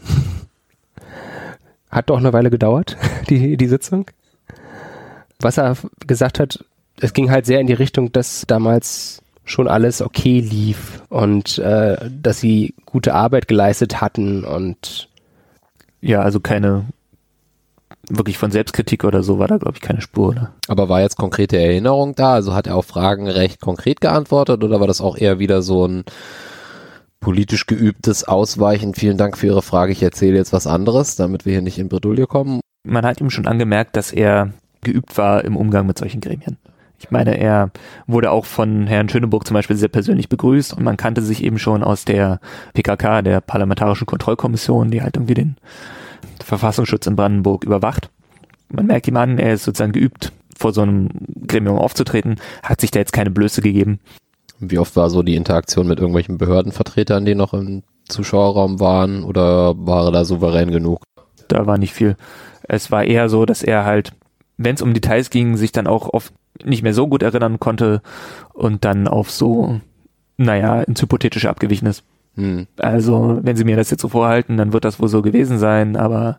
Hat 1.91 2.11
doch 2.11 2.19
eine 2.19 2.33
Weile 2.33 2.51
gedauert, 2.51 2.97
die, 3.29 3.57
die 3.57 3.67
Sitzung. 3.67 4.07
Was 5.41 5.59
er 5.59 5.77
gesagt 6.07 6.39
hat, 6.39 6.65
es 7.01 7.13
ging 7.13 7.31
halt 7.31 7.47
sehr 7.47 7.61
in 7.61 7.67
die 7.67 7.73
Richtung, 7.73 8.13
dass 8.13 8.45
damals 8.47 9.23
schon 9.45 9.67
alles 9.67 10.01
okay 10.03 10.39
lief 10.39 11.03
und 11.09 11.59
äh, 11.59 12.11
dass 12.11 12.39
sie 12.39 12.75
gute 12.87 13.15
Arbeit 13.15 13.49
geleistet 13.49 14.01
hatten 14.01 14.45
und 14.45 15.09
Ja, 16.01 16.21
also 16.23 16.39
keine, 16.39 16.87
wirklich 18.17 18.39
von 18.39 18.51
Selbstkritik 18.51 19.05
oder 19.05 19.23
so 19.23 19.39
war 19.39 19.49
da, 19.49 19.57
glaube 19.57 19.77
ich, 19.77 19.81
keine 19.81 20.01
Spur, 20.01 20.29
oder? 20.29 20.53
Aber 20.69 20.89
war 20.89 21.01
jetzt 21.01 21.17
konkrete 21.17 21.59
Erinnerung 21.59 22.15
da? 22.15 22.35
Also 22.35 22.55
hat 22.55 22.67
er 22.67 22.77
auf 22.77 22.87
Fragen 22.87 23.29
recht 23.29 23.61
konkret 23.61 24.01
geantwortet 24.01 24.63
oder 24.63 24.81
war 24.81 24.87
das 24.87 25.01
auch 25.01 25.17
eher 25.17 25.39
wieder 25.39 25.63
so 25.63 25.87
ein 25.87 26.05
politisch 27.21 27.67
geübtes 27.67 28.25
Ausweichen? 28.25 28.95
Vielen 28.95 29.17
Dank 29.17 29.39
für 29.39 29.47
Ihre 29.47 29.63
Frage. 29.63 29.93
Ich 29.93 30.03
erzähle 30.03 30.37
jetzt 30.37 30.53
was 30.53 30.67
anderes, 30.67 31.17
damit 31.17 31.47
wir 31.47 31.53
hier 31.53 31.63
nicht 31.63 31.79
in 31.79 31.89
Bredouille 31.89 32.27
kommen. 32.27 32.61
Man 32.85 33.07
hat 33.07 33.21
ihm 33.21 33.31
schon 33.31 33.47
angemerkt, 33.47 33.97
dass 33.97 34.13
er 34.13 34.53
geübt 34.83 35.17
war 35.17 35.45
im 35.45 35.57
Umgang 35.57 35.87
mit 35.87 35.99
solchen 35.99 36.21
Gremien. 36.21 36.59
Ich 36.99 37.11
meine, 37.11 37.37
er 37.37 37.71
wurde 38.07 38.31
auch 38.31 38.45
von 38.45 38.87
Herrn 38.87 39.09
Schöneburg 39.09 39.45
zum 39.47 39.55
Beispiel 39.55 39.77
sehr 39.77 39.89
persönlich 39.89 40.29
begrüßt 40.29 40.73
und 40.73 40.85
man 40.85 40.97
kannte 40.97 41.21
sich 41.21 41.43
eben 41.43 41.59
schon 41.59 41.83
aus 41.83 42.05
der 42.05 42.41
PKK, 42.75 43.23
der 43.23 43.41
Parlamentarischen 43.41 44.07
Kontrollkommission, 44.07 44.91
die 44.91 45.03
halt 45.03 45.17
irgendwie 45.17 45.35
den 45.35 45.57
Verfassungsschutz 46.45 47.07
in 47.07 47.17
Brandenburg 47.17 47.65
überwacht. 47.65 48.11
Man 48.69 48.87
merkt 48.87 49.09
ihm 49.09 49.17
an, 49.17 49.39
er 49.39 49.55
ist 49.55 49.65
sozusagen 49.65 49.93
geübt, 49.93 50.33
vor 50.57 50.73
so 50.73 50.83
einem 50.83 51.09
Gremium 51.47 51.79
aufzutreten, 51.79 52.37
hat 52.63 52.81
sich 52.81 52.91
da 52.91 52.99
jetzt 52.99 53.13
keine 53.13 53.31
Blöße 53.31 53.61
gegeben. 53.61 54.01
Wie 54.59 54.79
oft 54.79 54.95
war 54.97 55.11
so 55.11 55.23
die 55.23 55.35
Interaktion 55.35 55.89
mit 55.89 55.99
irgendwelchen 55.99 56.39
Behördenvertretern, 56.39 57.25
die 57.25 57.35
noch 57.35 57.53
im 57.53 57.83
Zuschauerraum 58.09 58.81
waren 58.81 59.25
oder 59.25 59.75
war 59.77 60.07
er 60.07 60.13
da 60.13 60.25
souverän 60.25 60.71
genug? 60.71 61.03
Da 61.49 61.67
war 61.67 61.79
nicht 61.79 61.93
viel. 61.93 62.17
Es 62.69 62.91
war 62.91 63.05
eher 63.05 63.29
so, 63.29 63.45
dass 63.45 63.63
er 63.63 63.85
halt, 63.85 64.13
wenn 64.57 64.75
es 64.75 64.83
um 64.83 64.95
Details 64.95 65.31
ging, 65.31 65.57
sich 65.57 65.73
dann 65.73 65.87
auch 65.87 66.09
oft 66.09 66.33
nicht 66.65 66.83
mehr 66.83 66.95
so 66.95 67.09
gut 67.09 67.23
erinnern 67.23 67.59
konnte 67.59 68.03
und 68.53 68.85
dann 68.85 69.09
auf 69.09 69.31
so, 69.31 69.81
naja, 70.37 70.83
ins 70.83 71.03
Hypothetische 71.03 71.51
abgewichen 71.51 71.89
ist. 71.89 72.05
Hm. 72.37 72.67
Also, 72.79 73.41
wenn 73.43 73.57
Sie 73.57 73.65
mir 73.65 73.77
das 73.77 73.91
jetzt 73.91 74.03
so 74.03 74.09
vorhalten, 74.09 74.57
dann 74.57 74.73
wird 74.73 74.85
das 74.85 75.01
wohl 75.01 75.09
so 75.09 75.23
gewesen 75.23 75.59
sein, 75.59 75.97
aber 75.97 76.39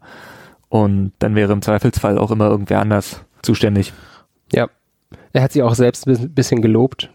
und 0.69 1.11
dann 1.19 1.35
wäre 1.35 1.53
im 1.53 1.61
Zweifelsfall 1.61 2.17
auch 2.17 2.31
immer 2.31 2.47
irgendwer 2.47 2.79
anders 2.79 3.23
zuständig. 3.43 3.93
ja. 4.51 4.67
Er 5.31 5.41
hat 5.41 5.51
sie 5.51 5.63
auch 5.63 5.75
selbst 5.75 6.07
ein 6.07 6.33
bisschen 6.33 6.61
gelobt, 6.61 7.09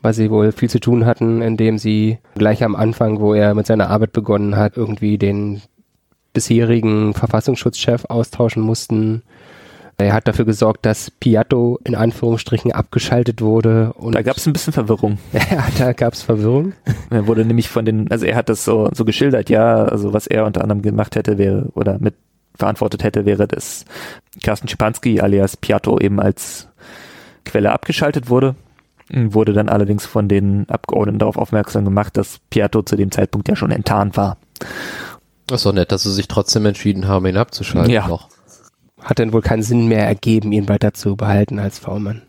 weil 0.00 0.14
sie 0.14 0.30
wohl 0.30 0.52
viel 0.52 0.68
zu 0.68 0.80
tun 0.80 1.06
hatten, 1.06 1.42
indem 1.42 1.78
sie 1.78 2.18
gleich 2.34 2.62
am 2.64 2.74
Anfang, 2.74 3.20
wo 3.20 3.34
er 3.34 3.54
mit 3.54 3.66
seiner 3.66 3.88
Arbeit 3.88 4.12
begonnen 4.12 4.56
hat, 4.56 4.76
irgendwie 4.76 5.16
den 5.16 5.62
bisherigen 6.32 7.14
Verfassungsschutzchef 7.14 8.06
austauschen 8.06 8.62
mussten. 8.62 9.22
Er 10.06 10.14
hat 10.14 10.28
dafür 10.28 10.44
gesorgt, 10.44 10.84
dass 10.86 11.10
Piatto 11.10 11.78
in 11.84 11.94
Anführungsstrichen 11.94 12.72
abgeschaltet 12.72 13.40
wurde. 13.40 13.92
Und 13.94 14.14
Da 14.14 14.22
gab 14.22 14.36
es 14.36 14.46
ein 14.46 14.52
bisschen 14.52 14.72
Verwirrung. 14.72 15.18
ja, 15.32 15.64
da 15.78 15.92
gab 15.92 16.14
es 16.14 16.22
Verwirrung. 16.22 16.72
Er 17.10 17.26
wurde 17.26 17.44
nämlich 17.44 17.68
von 17.68 17.84
den, 17.84 18.10
also 18.10 18.24
er 18.24 18.36
hat 18.36 18.48
das 18.48 18.64
so, 18.64 18.88
so 18.92 19.04
geschildert, 19.04 19.50
ja, 19.50 19.84
also 19.84 20.14
was 20.14 20.26
er 20.26 20.46
unter 20.46 20.62
anderem 20.62 20.80
gemacht 20.80 21.14
hätte, 21.14 21.36
wäre, 21.36 21.68
oder 21.74 21.98
mit 21.98 22.14
verantwortet 22.54 23.04
hätte, 23.04 23.26
wäre, 23.26 23.46
dass 23.46 23.84
Carsten 24.42 24.68
Schipanski 24.68 25.20
alias 25.20 25.56
Piatto 25.56 25.98
eben 25.98 26.20
als 26.20 26.68
Quelle 27.44 27.72
abgeschaltet 27.72 28.30
wurde. 28.30 28.54
Wurde 29.10 29.52
dann 29.52 29.68
allerdings 29.68 30.06
von 30.06 30.28
den 30.28 30.68
Abgeordneten 30.70 31.18
darauf 31.18 31.36
aufmerksam 31.36 31.84
gemacht, 31.84 32.16
dass 32.16 32.38
Piatto 32.48 32.82
zu 32.82 32.96
dem 32.96 33.10
Zeitpunkt 33.10 33.48
ja 33.48 33.56
schon 33.56 33.70
enttarnt 33.70 34.16
war. 34.16 34.38
Das 35.46 35.60
ist 35.60 35.66
doch 35.66 35.74
nett, 35.74 35.92
dass 35.92 36.04
sie 36.04 36.12
sich 36.12 36.28
trotzdem 36.28 36.64
entschieden 36.64 37.08
haben, 37.08 37.26
ihn 37.26 37.36
abzuschalten. 37.36 37.92
Ja. 37.92 38.06
Noch. 38.06 38.28
Hat 39.02 39.18
dann 39.18 39.32
wohl 39.32 39.42
keinen 39.42 39.62
Sinn 39.62 39.86
mehr 39.86 40.06
ergeben, 40.06 40.52
ihn 40.52 40.68
weiter 40.68 40.94
zu 40.94 41.16
behalten 41.16 41.58
als 41.58 41.78
V-Mann. 41.78 42.22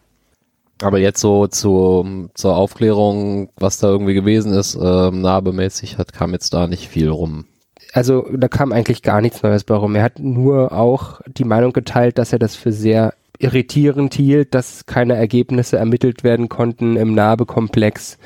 Aber 0.81 0.99
jetzt 0.99 1.21
so 1.21 1.47
zu, 1.47 2.29
zur 2.33 2.55
Aufklärung, 2.55 3.49
was 3.55 3.77
da 3.77 3.87
irgendwie 3.87 4.13
gewesen 4.13 4.53
ist, 4.53 4.77
ähm, 4.81 5.21
narbemäßig, 5.21 5.97
hat, 5.97 6.13
kam 6.13 6.33
jetzt 6.33 6.53
da 6.53 6.67
nicht 6.67 6.89
viel 6.89 7.09
rum. 7.09 7.45
Also 7.93 8.27
da 8.35 8.47
kam 8.47 8.71
eigentlich 8.71 9.03
gar 9.03 9.21
nichts 9.21 9.43
Neues 9.43 9.63
bei 9.63 9.75
rum. 9.75 9.95
Er 9.95 10.03
hat 10.03 10.19
nur 10.19 10.71
auch 10.71 11.21
die 11.27 11.43
Meinung 11.43 11.73
geteilt, 11.73 12.17
dass 12.17 12.33
er 12.33 12.39
das 12.39 12.55
für 12.55 12.71
sehr 12.71 13.13
irritierend 13.37 14.13
hielt, 14.13 14.55
dass 14.55 14.85
keine 14.85 15.15
Ergebnisse 15.15 15.77
ermittelt 15.77 16.23
werden 16.23 16.49
konnten 16.49 16.95
im 16.95 17.13
Narbekomplex 17.13 18.17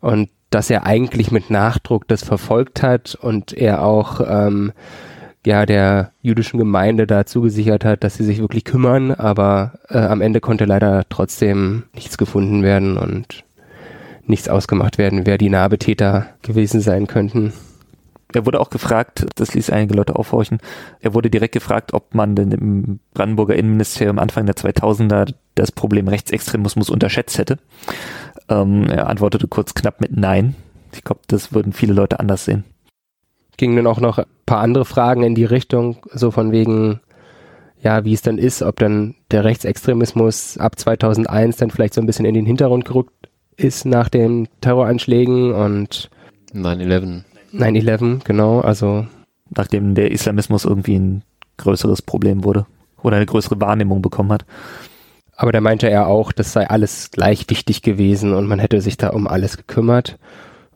und 0.00 0.28
dass 0.50 0.70
er 0.70 0.86
eigentlich 0.86 1.30
mit 1.30 1.50
Nachdruck 1.50 2.06
das 2.08 2.22
verfolgt 2.22 2.82
hat 2.82 3.14
und 3.14 3.52
er 3.52 3.82
auch 3.82 4.20
ähm, 4.26 4.72
ja 5.46 5.64
der 5.64 6.12
jüdischen 6.20 6.58
Gemeinde 6.58 7.06
da 7.06 7.24
zugesichert 7.24 7.84
hat, 7.84 8.04
dass 8.04 8.16
sie 8.16 8.24
sich 8.24 8.40
wirklich 8.40 8.64
kümmern, 8.64 9.12
aber 9.12 9.78
äh, 9.88 9.98
am 9.98 10.20
Ende 10.20 10.40
konnte 10.40 10.64
leider 10.64 11.04
trotzdem 11.08 11.84
nichts 11.94 12.18
gefunden 12.18 12.62
werden 12.62 12.98
und 12.98 13.44
nichts 14.26 14.48
ausgemacht 14.48 14.98
werden, 14.98 15.24
wer 15.24 15.38
die 15.38 15.48
Narbetäter 15.48 16.26
gewesen 16.42 16.80
sein 16.80 17.06
könnten. 17.06 17.52
Er 18.34 18.44
wurde 18.44 18.58
auch 18.60 18.70
gefragt, 18.70 19.24
das 19.36 19.54
ließ 19.54 19.70
einige 19.70 19.94
Leute 19.94 20.16
aufhorchen, 20.16 20.58
er 21.00 21.14
wurde 21.14 21.30
direkt 21.30 21.54
gefragt, 21.54 21.94
ob 21.94 22.12
man 22.12 22.34
denn 22.34 22.50
im 22.50 22.98
Brandenburger 23.14 23.54
Innenministerium 23.54 24.18
Anfang 24.18 24.46
der 24.46 24.56
2000er 24.56 25.32
das 25.54 25.70
Problem 25.70 26.08
Rechtsextremismus 26.08 26.90
unterschätzt 26.90 27.38
hätte. 27.38 27.58
Ähm, 28.48 28.88
er 28.90 29.06
antwortete 29.06 29.46
kurz 29.46 29.74
knapp 29.74 30.00
mit 30.00 30.16
Nein. 30.16 30.56
Ich 30.92 31.04
glaube, 31.04 31.20
das 31.28 31.52
würden 31.52 31.72
viele 31.72 31.92
Leute 31.92 32.18
anders 32.18 32.44
sehen. 32.44 32.64
Gingen 33.56 33.76
dann 33.76 33.86
auch 33.86 34.00
noch 34.00 34.18
ein 34.18 34.26
paar 34.44 34.60
andere 34.60 34.84
Fragen 34.84 35.22
in 35.22 35.34
die 35.34 35.44
Richtung, 35.44 35.96
so 36.12 36.30
von 36.30 36.52
wegen, 36.52 37.00
ja, 37.80 38.04
wie 38.04 38.12
es 38.12 38.22
dann 38.22 38.38
ist, 38.38 38.62
ob 38.62 38.78
dann 38.78 39.14
der 39.30 39.44
Rechtsextremismus 39.44 40.58
ab 40.58 40.78
2001 40.78 41.56
dann 41.56 41.70
vielleicht 41.70 41.94
so 41.94 42.00
ein 42.00 42.06
bisschen 42.06 42.26
in 42.26 42.34
den 42.34 42.46
Hintergrund 42.46 42.84
gerückt 42.84 43.12
ist 43.56 43.86
nach 43.86 44.08
den 44.08 44.48
Terroranschlägen 44.60 45.52
und 45.52 46.10
9-11. 46.54 47.22
9-11, 47.52 48.24
genau, 48.24 48.60
also 48.60 49.06
nachdem 49.54 49.94
der 49.94 50.10
Islamismus 50.10 50.64
irgendwie 50.64 50.98
ein 50.98 51.22
größeres 51.56 52.02
Problem 52.02 52.44
wurde 52.44 52.66
oder 53.02 53.16
eine 53.16 53.26
größere 53.26 53.60
Wahrnehmung 53.60 54.02
bekommen 54.02 54.32
hat. 54.32 54.44
Aber 55.36 55.52
da 55.52 55.60
meinte 55.60 55.88
er 55.88 56.06
auch, 56.06 56.32
das 56.32 56.52
sei 56.52 56.68
alles 56.68 57.10
gleich 57.10 57.48
wichtig 57.48 57.82
gewesen 57.82 58.32
und 58.32 58.46
man 58.46 58.58
hätte 58.58 58.80
sich 58.80 58.96
da 58.96 59.10
um 59.10 59.26
alles 59.26 59.56
gekümmert. 59.56 60.18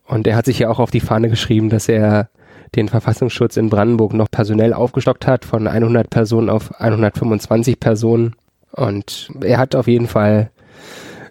Und 0.07 0.27
er 0.27 0.37
hat 0.37 0.45
sich 0.45 0.59
ja 0.59 0.69
auch 0.69 0.81
auf 0.81 0.91
die 0.91 1.01
Fahne 1.01 1.31
geschrieben, 1.31 1.71
dass 1.71 1.89
er 1.89 2.29
den 2.77 2.89
Verfassungsschutz 2.89 3.57
in 3.57 3.71
Brandenburg 3.71 4.13
noch 4.13 4.31
personell 4.31 4.73
aufgestockt 4.73 5.27
hat, 5.27 5.45
von 5.45 5.67
100 5.67 6.09
Personen 6.11 6.51
auf 6.51 6.81
125 6.81 7.81
Personen. 7.81 8.37
Und 8.73 9.31
er 9.41 9.59
hat 9.59 9.75
auf 9.75 9.89
jeden 9.89 10.07
Fall 10.07 10.51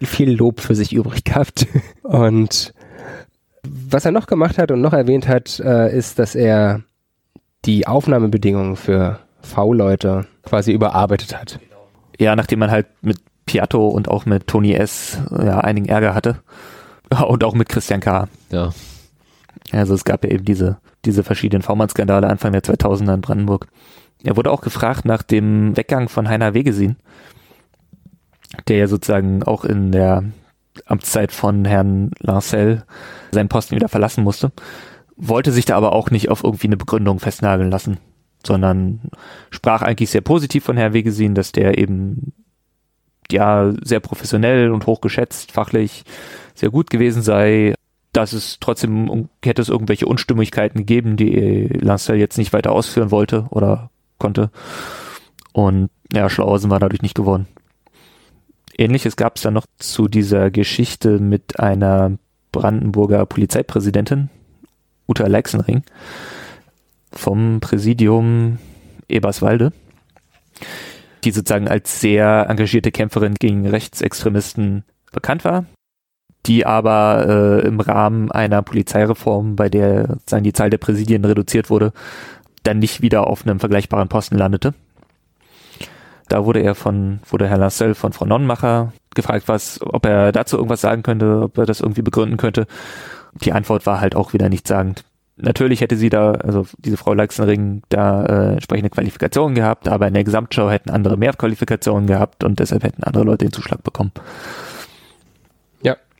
viel 0.02 0.32
Lob 0.32 0.60
für 0.60 0.74
sich 0.74 0.92
übrig 0.92 1.24
gehabt. 1.24 1.66
Und 2.02 2.74
was 3.62 4.04
er 4.04 4.12
noch 4.12 4.26
gemacht 4.26 4.58
hat 4.58 4.70
und 4.70 4.80
noch 4.80 4.92
erwähnt 4.92 5.28
hat, 5.28 5.60
äh, 5.60 5.96
ist, 5.96 6.18
dass 6.18 6.34
er 6.34 6.82
die 7.64 7.86
Aufnahmebedingungen 7.86 8.76
für 8.76 9.20
V-Leute 9.42 10.26
quasi 10.42 10.72
überarbeitet 10.72 11.38
hat. 11.38 11.58
Ja, 12.18 12.36
nachdem 12.36 12.58
man 12.58 12.70
halt 12.70 12.86
mit 13.02 13.18
Piatto 13.46 13.88
und 13.88 14.08
auch 14.08 14.26
mit 14.26 14.46
Tony 14.46 14.74
S. 14.74 15.18
ja 15.30 15.60
einigen 15.60 15.88
Ärger 15.88 16.14
hatte, 16.14 16.40
Und 17.28 17.44
auch 17.44 17.54
mit 17.54 17.68
Christian 17.68 18.00
K. 18.00 18.28
Ja. 18.50 18.70
Also 19.72 19.94
es 19.94 20.04
gab 20.04 20.24
ja 20.24 20.30
eben 20.30 20.44
diese, 20.44 20.78
diese 21.04 21.22
verschiedenen 21.22 21.62
V-Mann-Skandale 21.62 22.28
Anfang 22.28 22.52
der 22.52 22.62
2000er 22.62 23.14
in 23.14 23.20
Brandenburg. 23.20 23.68
Er 24.22 24.36
wurde 24.36 24.50
auch 24.50 24.60
gefragt 24.60 25.04
nach 25.04 25.22
dem 25.22 25.76
Weggang 25.76 26.08
von 26.08 26.28
Heiner 26.28 26.54
Wegesin, 26.54 26.96
der 28.68 28.78
ja 28.78 28.86
sozusagen 28.86 29.42
auch 29.42 29.64
in 29.64 29.92
der 29.92 30.24
Amtszeit 30.86 31.32
von 31.32 31.64
Herrn 31.64 32.10
Lancel 32.18 32.84
seinen 33.32 33.48
Posten 33.48 33.76
wieder 33.76 33.88
verlassen 33.88 34.24
musste, 34.24 34.52
wollte 35.16 35.52
sich 35.52 35.64
da 35.64 35.76
aber 35.76 35.92
auch 35.92 36.10
nicht 36.10 36.30
auf 36.30 36.44
irgendwie 36.44 36.68
eine 36.68 36.76
Begründung 36.76 37.20
festnageln 37.20 37.70
lassen, 37.70 37.98
sondern 38.44 39.00
sprach 39.50 39.82
eigentlich 39.82 40.10
sehr 40.10 40.22
positiv 40.22 40.64
von 40.64 40.76
Herrn 40.76 40.92
Wegesin, 40.92 41.34
dass 41.34 41.52
der 41.52 41.78
eben 41.78 42.32
ja 43.30 43.72
sehr 43.82 44.00
professionell 44.00 44.70
und 44.70 44.86
hochgeschätzt, 44.86 45.52
fachlich 45.52 46.04
sehr 46.54 46.70
gut 46.70 46.90
gewesen 46.90 47.22
sei, 47.22 47.74
dass 48.12 48.32
es 48.32 48.58
trotzdem 48.60 49.28
hätte 49.44 49.62
es 49.62 49.68
irgendwelche 49.68 50.06
Unstimmigkeiten 50.06 50.78
gegeben, 50.78 51.16
die 51.16 51.68
Lancel 51.80 52.16
jetzt 52.16 52.38
nicht 52.38 52.52
weiter 52.52 52.72
ausführen 52.72 53.10
wollte 53.10 53.46
oder 53.50 53.90
konnte. 54.18 54.50
Und 55.52 55.90
ja, 56.12 56.28
schlauer 56.28 56.58
sind 56.58 56.70
wir 56.70 56.78
dadurch 56.78 57.02
nicht 57.02 57.14
geworden. 57.14 57.46
Ähnliches 58.76 59.16
gab 59.16 59.36
es 59.36 59.42
dann 59.42 59.54
noch 59.54 59.66
zu 59.78 60.08
dieser 60.08 60.50
Geschichte 60.50 61.18
mit 61.18 61.60
einer 61.60 62.18
Brandenburger 62.50 63.26
Polizeipräsidentin, 63.26 64.30
Uta 65.06 65.26
Leixenring, 65.26 65.82
vom 67.12 67.60
Präsidium 67.60 68.58
Eberswalde, 69.08 69.72
die 71.24 71.30
sozusagen 71.30 71.68
als 71.68 72.00
sehr 72.00 72.46
engagierte 72.48 72.90
Kämpferin 72.90 73.34
gegen 73.34 73.66
Rechtsextremisten 73.66 74.84
bekannt 75.12 75.44
war, 75.44 75.66
die 76.46 76.64
aber 76.66 77.26
äh, 77.62 77.66
im 77.66 77.80
Rahmen 77.80 78.30
einer 78.30 78.62
Polizeireform, 78.62 79.56
bei 79.56 79.68
der 79.68 80.08
sozusagen 80.08 80.44
die 80.44 80.52
Zahl 80.52 80.70
der 80.70 80.78
Präsidien 80.78 81.24
reduziert 81.24 81.70
wurde, 81.70 81.92
dann 82.62 82.78
nicht 82.78 83.02
wieder 83.02 83.26
auf 83.26 83.46
einem 83.46 83.60
vergleichbaren 83.60 84.08
Posten 84.08 84.36
landete. 84.36 84.74
Da 86.28 86.44
wurde 86.44 86.60
er 86.60 86.74
von, 86.74 87.20
wurde 87.28 87.48
Herr 87.48 87.58
Lassell 87.58 87.94
von 87.94 88.12
Frau 88.12 88.24
Nonnenmacher 88.24 88.92
gefragt, 89.14 89.48
was, 89.48 89.80
ob 89.82 90.06
er 90.06 90.30
dazu 90.32 90.56
irgendwas 90.56 90.80
sagen 90.80 91.02
könnte, 91.02 91.42
ob 91.42 91.58
er 91.58 91.66
das 91.66 91.80
irgendwie 91.80 92.02
begründen 92.02 92.36
könnte. 92.36 92.66
Die 93.34 93.52
Antwort 93.52 93.84
war 93.84 94.00
halt 94.00 94.14
auch 94.14 94.32
wieder 94.32 94.48
nichtssagend. 94.48 95.04
Natürlich 95.36 95.80
hätte 95.80 95.96
sie 95.96 96.10
da, 96.10 96.32
also 96.32 96.66
diese 96.78 96.96
Frau 96.96 97.14
Leixenring, 97.14 97.82
da 97.88 98.24
äh, 98.26 98.52
entsprechende 98.52 98.90
Qualifikationen 98.90 99.54
gehabt, 99.54 99.88
aber 99.88 100.06
in 100.06 100.14
der 100.14 100.24
Gesamtschau 100.24 100.70
hätten 100.70 100.90
andere 100.90 101.16
mehr 101.16 101.32
Qualifikationen 101.32 102.06
gehabt 102.06 102.44
und 102.44 102.60
deshalb 102.60 102.84
hätten 102.84 103.02
andere 103.04 103.24
Leute 103.24 103.46
den 103.46 103.52
Zuschlag 103.52 103.82
bekommen. 103.82 104.12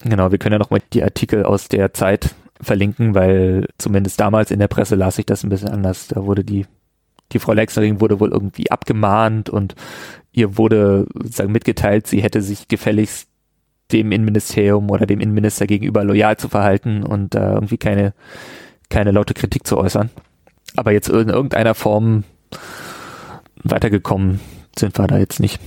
Genau, 0.03 0.31
wir 0.31 0.39
können 0.39 0.55
ja 0.55 0.59
nochmal 0.59 0.83
die 0.93 1.03
Artikel 1.03 1.45
aus 1.45 1.69
der 1.69 1.93
Zeit 1.93 2.35
verlinken, 2.61 3.15
weil 3.15 3.67
zumindest 3.79 4.21
damals 4.21 4.51
in 4.51 4.59
der 4.59 4.69
Presse 4.69 4.95
las 4.95 5.19
ich 5.19 5.27
das 5.27 5.45
ein 5.45 5.51
bisschen 5.51 5.69
anders. 5.69 6.09
Da 6.09 6.25
wurde 6.25 6.45
die, 6.45 6.67
die 7.33 7.39
Frau 7.39 7.53
Lexering 7.53 8.01
wurde 8.01 8.21
wohl 8.21 8.33
irgendwie 8.33 8.71
abgemahnt 8.71 9.51
und 9.51 9.75
ihr 10.33 10.57
wurde 10.57 11.07
sozusagen 11.15 11.53
mitgeteilt, 11.53 12.07
sie 12.07 12.23
hätte 12.23 12.43
sich 12.43 12.69
gefälligst 12.69 13.29
dem 13.93 14.13
Innenministerium 14.13 14.89
oder 14.91 15.07
dem 15.07 15.21
Innenminister 15.21 15.67
gegenüber 15.67 16.05
loyal 16.05 16.37
zu 16.37 16.49
verhalten 16.49 17.03
und 17.03 17.35
äh, 17.35 17.53
irgendwie 17.53 17.79
keine, 17.79 18.15
keine 18.89 19.11
laute 19.11 19.35
Kritik 19.35 19.67
zu 19.67 19.77
äußern. 19.79 20.11
Aber 20.77 20.93
jetzt 20.93 21.09
in 21.09 21.29
irgendeiner 21.29 21.75
Form 21.75 22.25
weitergekommen 23.63 24.41
sind 24.79 24.97
wir 24.99 25.07
da 25.07 25.19
jetzt 25.19 25.41
nicht. 25.41 25.61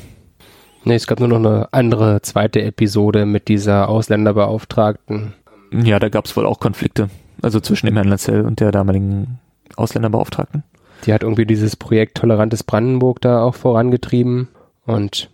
Nee, 0.85 0.95
es 0.95 1.07
gab 1.07 1.19
nur 1.19 1.29
noch 1.29 1.37
eine 1.37 1.69
andere 1.71 2.21
zweite 2.21 2.61
Episode 2.61 3.25
mit 3.25 3.47
dieser 3.47 3.89
Ausländerbeauftragten. 3.89 5.33
Ja, 5.71 5.99
da 5.99 6.09
gab 6.09 6.25
es 6.25 6.35
wohl 6.35 6.45
auch 6.45 6.59
Konflikte. 6.59 7.09
Also 7.41 7.59
zwischen 7.59 7.85
dem 7.87 7.95
Herrn 7.95 8.09
Lancel 8.09 8.45
und 8.45 8.59
der 8.59 8.71
damaligen 8.71 9.39
Ausländerbeauftragten. 9.75 10.63
Die 11.05 11.13
hat 11.13 11.23
irgendwie 11.23 11.45
dieses 11.45 11.75
Projekt 11.75 12.17
Tolerantes 12.17 12.63
Brandenburg 12.63 13.21
da 13.21 13.41
auch 13.41 13.55
vorangetrieben 13.55 14.49
und 14.85 15.29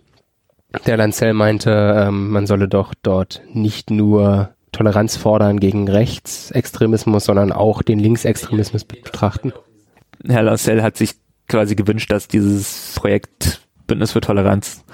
der 0.86 0.96
Lancel 0.96 1.34
meinte, 1.34 1.70
ähm, 1.96 2.30
man 2.30 2.46
solle 2.46 2.68
doch 2.68 2.94
dort 3.02 3.42
nicht 3.52 3.90
nur 3.90 4.50
Toleranz 4.72 5.16
fordern 5.16 5.58
gegen 5.58 5.88
Rechtsextremismus, 5.88 7.24
sondern 7.24 7.52
auch 7.52 7.82
den 7.82 7.98
Linksextremismus 7.98 8.84
betrachten. 8.84 9.52
Herr 10.26 10.42
Lancel 10.42 10.82
hat 10.82 10.96
sich 10.96 11.14
quasi 11.48 11.74
gewünscht, 11.74 12.12
dass 12.12 12.28
dieses 12.28 12.92
Projekt 12.94 13.62
Bündnis 13.88 14.12
für 14.12 14.20
Toleranz 14.20 14.84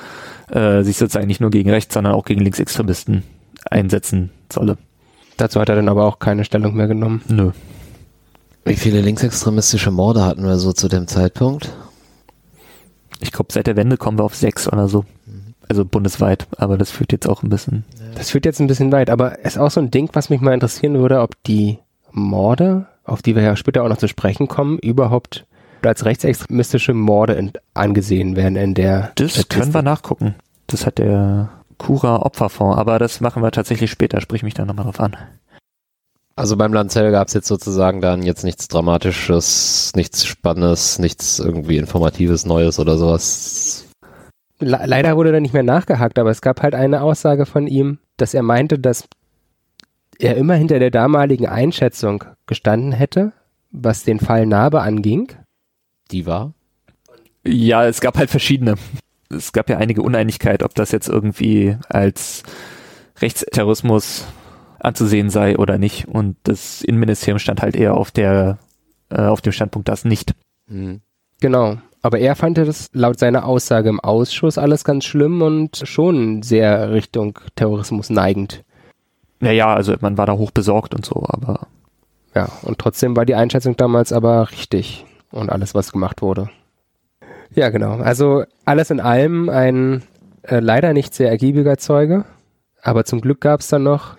äh, 0.51 0.83
sich 0.83 0.97
sozusagen 0.97 1.27
nicht 1.27 1.41
nur 1.41 1.51
gegen 1.51 1.71
Rechts, 1.71 1.95
sondern 1.95 2.15
auch 2.15 2.25
gegen 2.25 2.41
Linksextremisten 2.41 3.23
einsetzen 3.71 4.31
solle. 4.53 4.79
Dazu 5.37 5.61
hat 5.61 5.69
er 5.69 5.77
dann 5.77 5.89
aber 5.89 6.05
auch 6.05 6.19
keine 6.19 6.45
Stellung 6.45 6.75
mehr 6.75 6.87
genommen. 6.87 7.23
Nö. 7.29 7.51
Wie 8.65 8.77
viele 8.77 9.01
linksextremistische 9.01 9.91
Morde 9.91 10.25
hatten 10.25 10.45
wir 10.45 10.57
so 10.57 10.73
zu 10.73 10.89
dem 10.89 11.07
Zeitpunkt? 11.07 11.73
Ich 13.21 13.33
glaube, 13.33 13.53
seit 13.53 13.67
der 13.67 13.77
Wende 13.77 13.97
kommen 13.97 14.19
wir 14.19 14.25
auf 14.25 14.35
sechs 14.35 14.71
oder 14.71 14.89
so. 14.89 15.05
Also 15.69 15.85
bundesweit, 15.85 16.47
aber 16.59 16.79
das 16.79 16.91
führt 16.91 17.13
jetzt 17.13 17.29
auch 17.29 17.43
ein 17.43 17.49
bisschen. 17.49 17.85
Das 18.15 18.31
führt 18.31 18.45
jetzt 18.45 18.61
ein 18.61 18.67
bisschen 18.67 18.93
weit, 18.93 19.11
aber 19.11 19.39
es 19.41 19.55
ist 19.55 19.59
auch 19.59 19.71
so 19.71 19.81
ein 19.81 19.91
Ding, 19.91 20.11
was 20.13 20.31
mich 20.31 20.41
mal 20.41 20.55
interessieren 20.55 20.99
würde, 20.99 21.21
ob 21.21 21.43
die 21.45 21.79
Morde, 22.13 22.87
auf 23.05 23.23
die 23.23 23.35
wir 23.35 23.43
ja 23.43 23.57
später 23.57 23.83
auch 23.83 23.89
noch 23.89 23.99
zu 23.99 24.09
sprechen 24.09 24.49
kommen, 24.49 24.79
überhaupt 24.79 25.45
als 25.87 26.05
rechtsextremistische 26.05 26.95
Morde 26.95 27.53
angesehen 27.75 28.37
werden 28.37 28.57
in 28.57 28.75
der. 28.75 29.13
Das 29.15 29.33
Statistik. 29.33 29.49
können 29.49 29.75
wir 29.75 29.83
nachgucken. 29.83 30.35
Das 30.67 30.87
hat 30.87 30.99
der 30.99 31.51
Cura 31.79 32.23
Opferfonds, 32.23 32.79
aber 32.79 32.99
das 32.99 33.21
machen 33.21 33.43
wir 33.43 33.51
tatsächlich 33.51 33.91
später, 33.91 34.21
sprich 34.21 34.43
mich 34.43 34.55
da 34.55 34.65
nochmal 34.65 34.85
drauf 34.85 35.01
an. 35.01 35.17
Also 36.39 36.57
beim 36.57 36.73
Lanzell 36.75 37.13
gab 37.13 37.29
es 37.29 37.35
jetzt 37.35 37.49
sozusagen 37.49 38.03
dann 38.03 38.23
jetzt 38.23 38.45
nichts 38.45 38.69
Dramatisches, 38.69 39.93
nichts 39.95 40.27
Spannendes, 40.27 40.99
nichts 40.99 41.39
irgendwie 41.39 41.79
Informatives, 41.79 42.45
Neues 42.45 42.79
oder 42.79 42.99
sowas. 42.99 43.87
Leider 44.59 45.17
wurde 45.17 45.33
da 45.33 45.41
nicht 45.41 45.55
mehr 45.55 45.63
nachgehakt, 45.63 46.19
aber 46.19 46.31
es 46.31 46.43
gab 46.43 46.63
halt 46.63 46.75
eine 46.75 47.03
Aussage 47.03 47.47
von 47.47 47.67
ihm, 47.67 47.99
dass 48.19 48.35
er 48.35 48.43
meinte, 48.43 48.79
dass 48.79 49.09
er 50.19 50.37
immer 50.37 50.55
hinter 50.55 50.79
der 50.79 50.91
damaligen 50.91 51.47
Einschätzung 51.47 52.25
gestanden 52.47 52.93
hätte, 52.93 53.33
was 53.71 54.05
den 54.05 54.21
Fall 54.21 54.47
Narbe 54.47 54.81
anging. 54.81 55.33
Die 56.11 56.27
war? 56.27 56.55
Ja, 57.45 57.87
es 57.87 58.01
gab 58.01 58.17
halt 58.19 58.31
verschiedene 58.31 58.77
es 59.31 59.53
gab 59.53 59.69
ja 59.71 59.79
einige 59.79 60.03
Uneinigkeit, 60.03 60.63
ob 60.63 60.75
das 60.75 60.93
jetzt 60.93 61.09
irgendwie 61.09 61.77
als 61.89 62.43
Rechtsterrorismus 63.21 64.27
anzusehen 64.79 65.31
sei 65.31 65.57
oder 65.57 65.79
nicht. 65.79 66.09
Und 66.09 66.37
das 66.45 66.83
Innenministerium 66.83 67.39
stand 67.39 67.63
halt 67.63 67.77
eher 67.77 67.95
auf 67.95 68.11
der, 68.11 68.59
äh, 69.11 69.23
auf 69.23 69.41
dem 69.41 69.53
Standpunkt, 69.53 69.89
das 69.89 70.05
nicht. 70.05 70.35
Mhm. 70.69 71.01
Genau. 71.41 71.79
Aber 72.03 72.19
er 72.19 72.37
fand 72.37 72.59
das 72.59 72.89
laut 72.93 73.19
seiner 73.19 73.47
Aussage 73.47 73.89
im 73.89 74.01
Ausschuss 74.01 74.59
alles 74.59 74.85
ganz 74.85 75.05
schlimm 75.05 75.43
und 75.43 75.83
schon 75.85 76.43
sehr 76.43 76.93
Richtung 76.93 77.39
Terrorismus 77.57 78.11
neigend. 78.11 78.63
Naja, 79.41 79.75
also 79.75 79.95
man 80.01 80.17
war 80.17 80.27
da 80.27 80.35
hoch 80.35 80.53
besorgt 80.53 80.95
und 80.95 81.05
so, 81.05 81.25
aber. 81.27 81.67
Ja, 82.35 82.49
und 82.63 82.79
trotzdem 82.79 83.17
war 83.17 83.25
die 83.25 83.35
Einschätzung 83.35 83.77
damals 83.77 84.13
aber 84.13 84.51
richtig 84.53 85.05
und 85.37 85.51
alles, 85.51 85.75
was 85.75 85.93
gemacht 85.93 86.23
wurde. 86.23 86.51
Ja, 87.55 87.71
genau. 87.71 87.99
Also 87.99 88.45
alles 88.65 88.91
in 88.91 89.01
allem 89.01 89.49
ein 89.49 90.03
äh, 90.43 90.61
leider 90.61 90.93
nicht 90.93 91.15
sehr 91.15 91.31
ergiebiger 91.31 91.79
Zeuge, 91.79 92.25
aber 92.83 93.05
zum 93.05 93.21
Glück 93.21 93.41
gab 93.41 93.61
es 93.61 93.69
dann 93.69 93.83
noch 93.83 94.17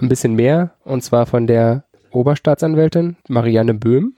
ein 0.00 0.08
bisschen 0.08 0.34
mehr 0.34 0.72
und 0.84 1.02
zwar 1.02 1.26
von 1.26 1.46
der 1.46 1.84
Oberstaatsanwältin 2.10 3.16
Marianne 3.28 3.74
Böhm, 3.74 4.14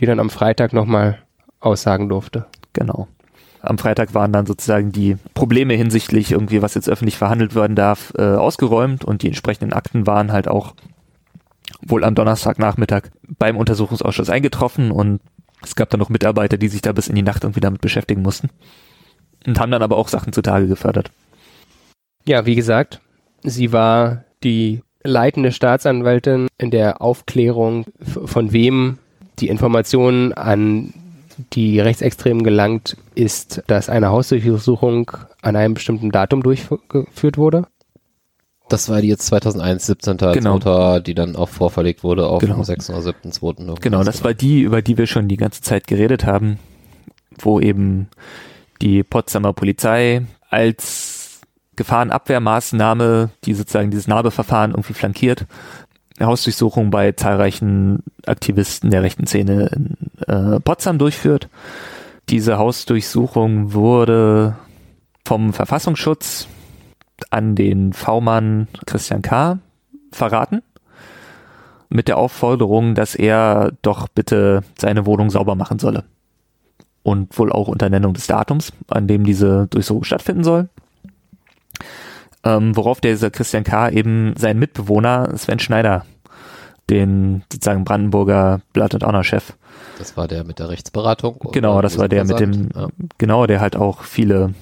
die 0.00 0.06
dann 0.06 0.20
am 0.20 0.30
Freitag 0.30 0.72
nochmal 0.72 1.18
aussagen 1.60 2.08
durfte. 2.08 2.46
Genau. 2.72 3.08
Am 3.60 3.78
Freitag 3.78 4.14
waren 4.14 4.32
dann 4.32 4.46
sozusagen 4.46 4.90
die 4.90 5.16
Probleme 5.34 5.74
hinsichtlich 5.74 6.32
irgendwie, 6.32 6.62
was 6.62 6.74
jetzt 6.74 6.88
öffentlich 6.88 7.16
verhandelt 7.16 7.54
werden 7.54 7.76
darf, 7.76 8.12
äh, 8.18 8.22
ausgeräumt 8.22 9.04
und 9.04 9.22
die 9.22 9.28
entsprechenden 9.28 9.72
Akten 9.72 10.06
waren 10.06 10.32
halt 10.32 10.48
auch 10.48 10.74
wohl 11.80 12.04
am 12.04 12.14
Donnerstagnachmittag 12.14 13.04
beim 13.38 13.56
Untersuchungsausschuss 13.56 14.30
eingetroffen 14.30 14.90
und 14.90 15.20
es 15.64 15.76
gab 15.76 15.90
dann 15.90 16.00
noch 16.00 16.08
Mitarbeiter, 16.08 16.56
die 16.56 16.68
sich 16.68 16.82
da 16.82 16.92
bis 16.92 17.08
in 17.08 17.14
die 17.14 17.22
Nacht 17.22 17.44
irgendwie 17.44 17.60
damit 17.60 17.80
beschäftigen 17.80 18.22
mussten. 18.22 18.50
Und 19.46 19.58
haben 19.58 19.70
dann 19.70 19.82
aber 19.82 19.96
auch 19.96 20.08
Sachen 20.08 20.32
zutage 20.32 20.66
gefördert. 20.68 21.10
Ja, 22.24 22.46
wie 22.46 22.54
gesagt, 22.54 23.00
sie 23.42 23.72
war 23.72 24.24
die 24.44 24.82
leitende 25.02 25.52
Staatsanwältin 25.52 26.48
in 26.58 26.70
der 26.70 27.02
Aufklärung, 27.02 27.86
von 28.00 28.52
wem 28.52 28.98
die 29.40 29.48
Informationen 29.48 30.32
an 30.32 30.94
die 31.52 31.80
Rechtsextremen 31.80 32.44
gelangt 32.44 32.96
ist, 33.14 33.62
dass 33.66 33.88
eine 33.88 34.10
Hausdurchsuchung 34.10 35.10
an 35.40 35.56
einem 35.56 35.74
bestimmten 35.74 36.10
Datum 36.10 36.42
durchgeführt 36.42 37.38
wurde. 37.38 37.66
Das 38.68 38.88
war 38.88 39.00
die 39.02 39.08
jetzt 39.08 39.26
2001, 39.26 39.86
17. 39.86 40.16
Genau. 40.16 40.54
Mutter, 40.54 41.00
die 41.00 41.14
dann 41.14 41.36
auch 41.36 41.48
vorverlegt 41.48 42.02
wurde 42.02 42.26
auf 42.26 42.40
genau. 42.40 42.62
6. 42.62 42.90
oder 42.90 43.02
7. 43.02 43.32
2. 43.32 43.74
Genau, 43.80 44.02
das 44.02 44.24
war 44.24 44.34
die, 44.34 44.60
über 44.60 44.82
die 44.82 44.96
wir 44.96 45.06
schon 45.06 45.28
die 45.28 45.36
ganze 45.36 45.60
Zeit 45.60 45.86
geredet 45.86 46.24
haben, 46.24 46.58
wo 47.38 47.60
eben 47.60 48.08
die 48.80 49.02
Potsdamer 49.02 49.52
Polizei 49.52 50.22
als 50.48 51.40
Gefahrenabwehrmaßnahme, 51.76 53.30
die 53.44 53.54
sozusagen 53.54 53.90
dieses 53.90 54.08
Narbeverfahren 54.08 54.72
irgendwie 54.72 54.94
flankiert, 54.94 55.46
eine 56.18 56.28
Hausdurchsuchung 56.28 56.90
bei 56.90 57.12
zahlreichen 57.12 58.02
Aktivisten 58.26 58.90
der 58.90 59.02
rechten 59.02 59.26
Szene 59.26 59.70
in 59.74 59.96
äh, 60.26 60.60
Potsdam 60.60 60.98
durchführt. 60.98 61.48
Diese 62.28 62.58
Hausdurchsuchung 62.58 63.72
wurde 63.72 64.56
vom 65.24 65.52
Verfassungsschutz 65.52 66.46
an 67.30 67.54
den 67.54 67.92
V-Mann 67.92 68.68
Christian 68.86 69.22
K. 69.22 69.58
verraten 70.10 70.62
mit 71.92 72.08
der 72.08 72.16
Aufforderung, 72.16 72.94
dass 72.94 73.14
er 73.14 73.72
doch 73.82 74.08
bitte 74.08 74.62
seine 74.78 75.04
Wohnung 75.06 75.30
sauber 75.30 75.54
machen 75.54 75.78
solle. 75.78 76.04
Und 77.02 77.38
wohl 77.38 77.52
auch 77.52 77.68
unter 77.68 77.90
Nennung 77.90 78.14
des 78.14 78.26
Datums, 78.26 78.72
an 78.88 79.06
dem 79.06 79.24
diese 79.24 79.66
Durchsuchung 79.68 80.04
stattfinden 80.04 80.44
soll. 80.44 80.68
Ähm, 82.44 82.76
worauf 82.76 83.00
dieser 83.00 83.30
Christian 83.30 83.64
K. 83.64 83.90
eben 83.90 84.34
seinen 84.36 84.58
Mitbewohner 84.58 85.36
Sven 85.36 85.58
Schneider, 85.58 86.06
den 86.90 87.44
sozusagen 87.52 87.84
Brandenburger 87.84 88.60
Blatt- 88.72 88.94
und 88.94 89.04
Honor-Chef. 89.04 89.52
Das 89.98 90.16
war 90.16 90.28
der 90.28 90.44
mit 90.44 90.58
der 90.58 90.68
Rechtsberatung. 90.68 91.38
Genau, 91.52 91.82
das 91.82 91.98
war 91.98 92.08
der 92.08 92.24
mit 92.24 92.40
dem, 92.40 92.70
ja. 92.74 92.88
genau, 93.18 93.46
der 93.46 93.60
halt 93.60 93.76
auch 93.76 94.02
viele 94.02 94.54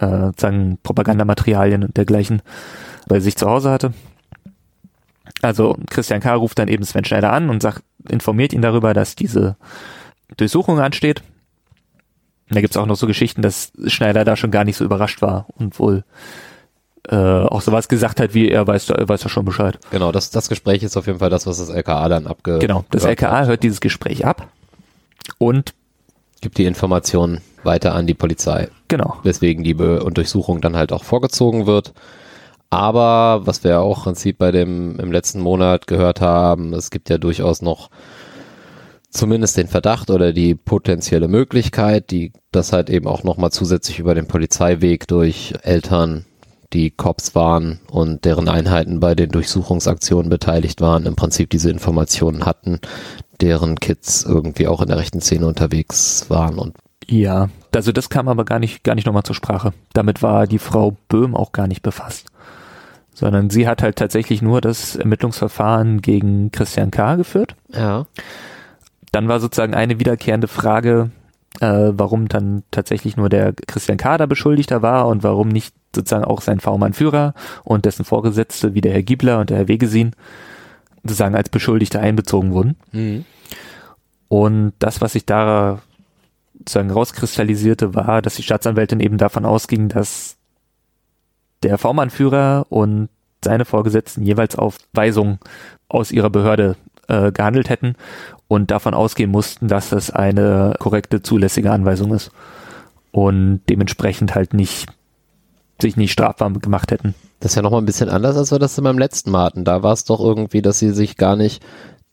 äh, 0.00 0.32
sagen 0.36 0.78
Propagandamaterialien 0.82 1.84
und 1.84 1.96
dergleichen 1.96 2.42
bei 3.08 3.20
sich 3.20 3.36
zu 3.36 3.48
Hause 3.48 3.70
hatte. 3.70 3.92
Also 5.40 5.76
Christian 5.90 6.20
K. 6.20 6.34
ruft 6.34 6.58
dann 6.58 6.68
eben 6.68 6.84
Sven 6.84 7.04
Schneider 7.04 7.32
an 7.32 7.50
und 7.50 7.62
sagt, 7.62 7.82
informiert 8.08 8.52
ihn 8.52 8.62
darüber, 8.62 8.94
dass 8.94 9.16
diese 9.16 9.56
Durchsuchung 10.36 10.80
ansteht. 10.80 11.22
Und 12.48 12.56
da 12.56 12.60
gibt's 12.60 12.76
auch 12.76 12.86
noch 12.86 12.96
so 12.96 13.06
Geschichten, 13.06 13.42
dass 13.42 13.72
Schneider 13.86 14.24
da 14.24 14.36
schon 14.36 14.50
gar 14.50 14.64
nicht 14.64 14.76
so 14.76 14.84
überrascht 14.84 15.22
war 15.22 15.46
und 15.56 15.78
wohl 15.78 16.04
äh, 17.08 17.16
auch 17.16 17.62
sowas 17.62 17.88
gesagt 17.88 18.20
hat, 18.20 18.34
wie 18.34 18.48
er 18.48 18.66
weiß, 18.66 18.90
er 18.90 19.08
weiß 19.08 19.24
ja 19.24 19.28
schon 19.28 19.44
Bescheid. 19.44 19.78
Genau, 19.90 20.12
das, 20.12 20.30
das 20.30 20.48
Gespräch 20.48 20.82
ist 20.82 20.96
auf 20.96 21.06
jeden 21.06 21.18
Fall 21.18 21.30
das, 21.30 21.46
was 21.46 21.58
das 21.58 21.68
LKA 21.68 22.08
dann 22.08 22.26
abge... 22.26 22.58
Genau, 22.58 22.84
das 22.90 23.04
LKA 23.04 23.40
hat. 23.40 23.48
hört 23.48 23.62
dieses 23.62 23.80
Gespräch 23.80 24.24
ab 24.24 24.48
und 25.38 25.74
gibt 26.40 26.58
die 26.58 26.66
Informationen 26.66 27.40
weiter 27.64 27.94
an 27.94 28.06
die 28.06 28.14
Polizei. 28.14 28.68
Genau. 28.92 29.16
Weswegen 29.22 29.64
die 29.64 29.72
Be 29.72 30.06
Durchsuchung 30.12 30.60
dann 30.60 30.76
halt 30.76 30.92
auch 30.92 31.02
vorgezogen 31.02 31.66
wird. 31.66 31.94
Aber 32.68 33.46
was 33.46 33.64
wir 33.64 33.80
auch 33.80 34.00
im 34.00 34.02
Prinzip 34.02 34.36
bei 34.36 34.52
dem 34.52 35.00
im 35.00 35.10
letzten 35.10 35.40
Monat 35.40 35.86
gehört 35.86 36.20
haben, 36.20 36.74
es 36.74 36.90
gibt 36.90 37.08
ja 37.08 37.16
durchaus 37.16 37.62
noch 37.62 37.88
zumindest 39.08 39.56
den 39.56 39.68
Verdacht 39.68 40.10
oder 40.10 40.34
die 40.34 40.54
potenzielle 40.54 41.28
Möglichkeit, 41.28 42.10
die 42.10 42.32
das 42.50 42.74
halt 42.74 42.90
eben 42.90 43.06
auch 43.06 43.22
nochmal 43.22 43.50
zusätzlich 43.50 43.98
über 43.98 44.14
den 44.14 44.28
Polizeiweg 44.28 45.08
durch 45.08 45.54
Eltern, 45.62 46.26
die 46.74 46.90
Cops 46.90 47.34
waren 47.34 47.80
und 47.90 48.26
deren 48.26 48.50
Einheiten 48.50 49.00
bei 49.00 49.14
den 49.14 49.30
Durchsuchungsaktionen 49.30 50.28
beteiligt 50.28 50.82
waren, 50.82 51.06
im 51.06 51.16
Prinzip 51.16 51.48
diese 51.48 51.70
Informationen 51.70 52.44
hatten, 52.44 52.78
deren 53.40 53.76
Kids 53.76 54.22
irgendwie 54.22 54.68
auch 54.68 54.82
in 54.82 54.88
der 54.88 54.98
rechten 54.98 55.22
Szene 55.22 55.46
unterwegs 55.46 56.28
waren 56.28 56.58
und 56.58 56.74
ja, 57.06 57.48
also 57.74 57.92
das 57.92 58.10
kam 58.10 58.28
aber 58.28 58.44
gar 58.44 58.58
nicht, 58.58 58.84
gar 58.84 58.94
nicht 58.94 59.06
nochmal 59.06 59.22
zur 59.22 59.34
Sprache. 59.34 59.72
Damit 59.92 60.22
war 60.22 60.46
die 60.46 60.58
Frau 60.58 60.96
Böhm 61.08 61.34
auch 61.34 61.52
gar 61.52 61.66
nicht 61.66 61.82
befasst. 61.82 62.28
Sondern 63.14 63.50
sie 63.50 63.68
hat 63.68 63.82
halt 63.82 63.96
tatsächlich 63.96 64.42
nur 64.42 64.60
das 64.60 64.96
Ermittlungsverfahren 64.96 66.00
gegen 66.00 66.50
Christian 66.50 66.90
K. 66.90 67.16
geführt. 67.16 67.54
Ja. 67.72 68.06
Dann 69.10 69.28
war 69.28 69.40
sozusagen 69.40 69.74
eine 69.74 70.00
wiederkehrende 70.00 70.48
Frage, 70.48 71.10
äh, 71.60 71.92
warum 71.92 72.28
dann 72.28 72.62
tatsächlich 72.70 73.16
nur 73.16 73.28
der 73.28 73.52
Christian 73.52 73.98
K. 73.98 74.16
da 74.16 74.26
Beschuldigter 74.26 74.80
war 74.80 75.08
und 75.08 75.22
warum 75.22 75.48
nicht 75.48 75.74
sozusagen 75.94 76.24
auch 76.24 76.40
sein 76.40 76.60
V-Mann-Führer 76.60 77.34
und 77.64 77.84
dessen 77.84 78.04
Vorgesetzte 78.04 78.74
wie 78.74 78.80
der 78.80 78.92
Herr 78.92 79.02
Giebler 79.02 79.40
und 79.40 79.50
der 79.50 79.58
Herr 79.58 79.68
Wegesin 79.68 80.12
sozusagen 81.02 81.34
als 81.34 81.50
Beschuldigte 81.50 82.00
einbezogen 82.00 82.52
wurden. 82.52 82.76
Mhm. 82.92 83.24
Und 84.28 84.72
das, 84.78 85.02
was 85.02 85.12
sich 85.12 85.26
da 85.26 85.80
sozusagen 86.62 86.90
rauskristallisierte, 86.90 87.94
war, 87.94 88.22
dass 88.22 88.36
die 88.36 88.42
Staatsanwältin 88.42 89.00
eben 89.00 89.18
davon 89.18 89.44
ausging, 89.44 89.88
dass 89.88 90.36
der 91.62 91.78
V-Mann-Führer 91.78 92.66
und 92.68 93.08
seine 93.44 93.64
Vorgesetzten 93.64 94.22
jeweils 94.22 94.56
auf 94.56 94.78
Weisung 94.92 95.38
aus 95.88 96.12
ihrer 96.12 96.30
Behörde 96.30 96.76
äh, 97.08 97.32
gehandelt 97.32 97.68
hätten 97.68 97.96
und 98.48 98.70
davon 98.70 98.94
ausgehen 98.94 99.30
mussten, 99.30 99.68
dass 99.68 99.90
das 99.90 100.10
eine 100.10 100.74
korrekte, 100.78 101.22
zulässige 101.22 101.72
Anweisung 101.72 102.14
ist 102.14 102.30
und 103.10 103.62
dementsprechend 103.68 104.34
halt 104.34 104.54
nicht 104.54 104.86
sich 105.80 105.96
nicht 105.96 106.12
strafbar 106.12 106.52
gemacht 106.52 106.92
hätten. 106.92 107.14
Das 107.40 107.52
ist 107.52 107.56
ja 107.56 107.62
nochmal 107.62 107.82
ein 107.82 107.86
bisschen 107.86 108.08
anders, 108.08 108.36
als 108.36 108.52
wir 108.52 108.60
das 108.60 108.78
in 108.78 108.84
meinem 108.84 109.00
letzten 109.00 109.32
Mal 109.32 109.46
hatten. 109.46 109.64
Da 109.64 109.82
war 109.82 109.92
es 109.92 110.04
doch 110.04 110.20
irgendwie, 110.20 110.62
dass 110.62 110.78
sie 110.78 110.90
sich 110.90 111.16
gar 111.16 111.34
nicht 111.34 111.60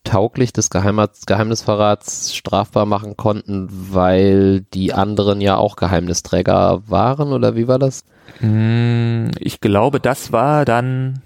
tauglich 0.04 0.54
des 0.54 0.70
Geheimrats, 0.70 1.26
Geheimnisverrats 1.26 2.36
strafbar 2.36 2.86
machen 2.86 3.18
konnten, 3.18 3.68
weil 3.70 4.62
die 4.74 4.94
anderen 4.94 5.42
ja 5.42 5.58
auch 5.58 5.76
Geheimnisträger 5.76 6.84
waren, 6.88 7.34
oder 7.34 7.56
wie 7.56 7.68
war 7.68 7.80
das? 7.80 8.04
Hm, 8.40 9.32
ich 9.40 9.60
glaube, 9.60 10.00
das 10.00 10.32
war 10.32 10.66
dann 10.66 11.22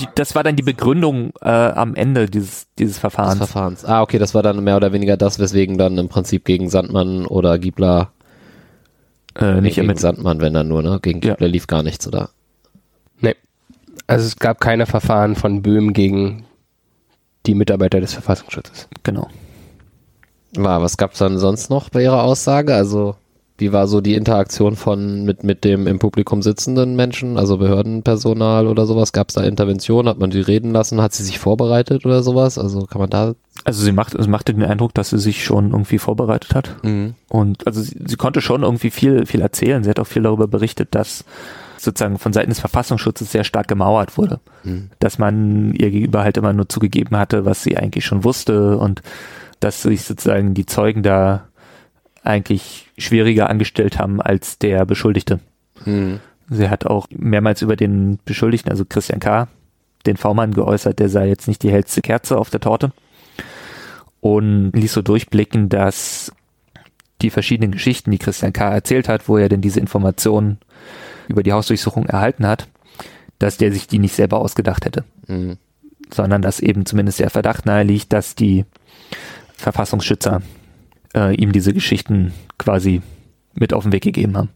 die, 0.00 0.06
das 0.14 0.34
war 0.34 0.44
dann 0.44 0.56
die 0.56 0.62
Begründung 0.62 1.32
äh, 1.40 1.48
am 1.48 1.94
Ende 1.94 2.26
dieses, 2.26 2.66
dieses 2.78 2.98
Verfahrens. 2.98 3.38
Des 3.38 3.50
Verfahrens. 3.50 3.84
Ah, 3.84 4.02
okay, 4.02 4.18
das 4.18 4.34
war 4.34 4.42
dann 4.42 4.62
mehr 4.62 4.76
oder 4.76 4.92
weniger 4.92 5.16
das, 5.16 5.38
weswegen 5.38 5.78
dann 5.78 5.96
im 5.96 6.08
Prinzip 6.08 6.44
gegen 6.44 6.68
Sandmann 6.68 7.26
oder 7.26 7.58
Giebler 7.58 8.10
äh, 9.38 9.60
nicht 9.60 9.76
gegen 9.76 9.96
Sandmann, 9.96 10.40
wenn 10.40 10.54
dann 10.54 10.68
nur, 10.68 10.82
ne? 10.82 10.98
Gegen 11.00 11.20
Giebler 11.20 11.46
ja. 11.46 11.52
lief 11.52 11.66
gar 11.66 11.82
nichts, 11.82 12.06
oder? 12.06 12.30
Nee. 13.20 13.36
Also 14.06 14.26
es 14.26 14.36
gab 14.36 14.60
keine 14.60 14.86
Verfahren 14.86 15.34
von 15.34 15.62
Böhm 15.62 15.92
gegen 15.92 16.45
die 17.46 17.54
Mitarbeiter 17.54 18.00
des 18.00 18.12
Verfassungsschutzes. 18.12 18.88
Genau. 19.02 19.28
War, 20.54 20.82
was 20.82 20.96
gab 20.96 21.12
es 21.12 21.18
dann 21.18 21.38
sonst 21.38 21.70
noch 21.70 21.90
bei 21.90 22.02
Ihrer 22.02 22.22
Aussage? 22.22 22.74
Also 22.74 23.16
wie 23.58 23.72
war 23.72 23.86
so 23.88 24.02
die 24.02 24.14
Interaktion 24.14 24.76
von 24.76 25.24
mit, 25.24 25.42
mit 25.42 25.64
dem 25.64 25.86
im 25.86 25.98
Publikum 25.98 26.42
sitzenden 26.42 26.94
Menschen, 26.94 27.38
also 27.38 27.56
Behördenpersonal 27.56 28.66
oder 28.66 28.84
sowas? 28.84 29.12
Gab 29.12 29.30
es 29.30 29.34
da 29.34 29.44
Intervention? 29.44 30.08
Hat 30.08 30.18
man 30.18 30.30
sie 30.30 30.40
reden 30.40 30.72
lassen? 30.72 31.00
Hat 31.00 31.14
sie 31.14 31.24
sich 31.24 31.38
vorbereitet 31.38 32.04
oder 32.04 32.22
sowas? 32.22 32.58
Also 32.58 32.82
kann 32.82 33.00
man 33.00 33.08
da. 33.08 33.34
Also 33.64 33.82
sie 33.82 33.92
macht, 33.92 34.14
es 34.14 34.28
machte 34.28 34.52
den 34.52 34.62
Eindruck, 34.62 34.92
dass 34.92 35.10
sie 35.10 35.18
sich 35.18 35.42
schon 35.42 35.70
irgendwie 35.70 35.98
vorbereitet 35.98 36.54
hat. 36.54 36.76
Mhm. 36.82 37.14
Und 37.28 37.66
also 37.66 37.80
sie, 37.80 37.96
sie 38.06 38.16
konnte 38.16 38.42
schon 38.42 38.62
irgendwie 38.62 38.90
viel, 38.90 39.24
viel 39.24 39.40
erzählen. 39.40 39.82
Sie 39.82 39.90
hat 39.90 40.00
auch 40.00 40.06
viel 40.06 40.22
darüber 40.22 40.48
berichtet, 40.48 40.94
dass 40.94 41.24
sozusagen 41.76 42.18
von 42.18 42.32
Seiten 42.32 42.50
des 42.50 42.60
Verfassungsschutzes 42.60 43.32
sehr 43.32 43.44
stark 43.44 43.68
gemauert 43.68 44.16
wurde. 44.16 44.40
Mhm. 44.64 44.90
Dass 44.98 45.18
man 45.18 45.72
ihr 45.74 45.90
gegenüber 45.90 46.22
halt 46.22 46.36
immer 46.36 46.52
nur 46.52 46.68
zugegeben 46.68 47.16
hatte, 47.16 47.44
was 47.44 47.62
sie 47.62 47.76
eigentlich 47.76 48.04
schon 48.04 48.24
wusste 48.24 48.78
und 48.78 49.02
dass 49.60 49.82
sich 49.82 50.02
sozusagen 50.02 50.54
die 50.54 50.66
Zeugen 50.66 51.02
da 51.02 51.48
eigentlich 52.22 52.90
schwieriger 52.98 53.48
angestellt 53.48 53.98
haben 53.98 54.20
als 54.20 54.58
der 54.58 54.84
Beschuldigte. 54.84 55.40
Mhm. 55.84 56.20
Sie 56.48 56.68
hat 56.68 56.86
auch 56.86 57.06
mehrmals 57.10 57.62
über 57.62 57.76
den 57.76 58.18
Beschuldigten, 58.24 58.70
also 58.70 58.84
Christian 58.84 59.20
K., 59.20 59.48
den 60.06 60.16
V-Mann 60.16 60.54
geäußert, 60.54 60.98
der 60.98 61.08
sei 61.08 61.28
jetzt 61.28 61.48
nicht 61.48 61.62
die 61.62 61.70
hellste 61.70 62.00
Kerze 62.00 62.38
auf 62.38 62.50
der 62.50 62.60
Torte 62.60 62.92
und 64.20 64.72
ließ 64.72 64.92
so 64.92 65.02
durchblicken, 65.02 65.68
dass 65.68 66.32
die 67.22 67.30
verschiedenen 67.30 67.72
Geschichten, 67.72 68.10
die 68.10 68.18
Christian 68.18 68.52
K. 68.52 68.72
erzählt 68.72 69.08
hat, 69.08 69.28
wo 69.28 69.36
er 69.36 69.48
denn 69.48 69.60
diese 69.60 69.80
Informationen 69.80 70.58
über 71.28 71.42
die 71.42 71.52
Hausdurchsuchung 71.52 72.06
erhalten 72.06 72.46
hat, 72.46 72.68
dass 73.38 73.56
der 73.56 73.72
sich 73.72 73.86
die 73.86 73.98
nicht 73.98 74.14
selber 74.14 74.38
ausgedacht 74.38 74.84
hätte. 74.84 75.04
Mhm. 75.26 75.58
Sondern 76.12 76.42
dass 76.42 76.60
eben 76.60 76.86
zumindest 76.86 77.20
der 77.20 77.30
Verdacht 77.30 77.66
nahe 77.66 77.82
liegt, 77.82 78.12
dass 78.12 78.34
die 78.34 78.64
Verfassungsschützer 79.56 80.42
äh, 81.14 81.34
ihm 81.34 81.52
diese 81.52 81.72
Geschichten 81.72 82.32
quasi 82.58 83.02
mit 83.54 83.72
auf 83.72 83.82
den 83.82 83.92
Weg 83.92 84.04
gegeben 84.04 84.36
haben. 84.36 84.50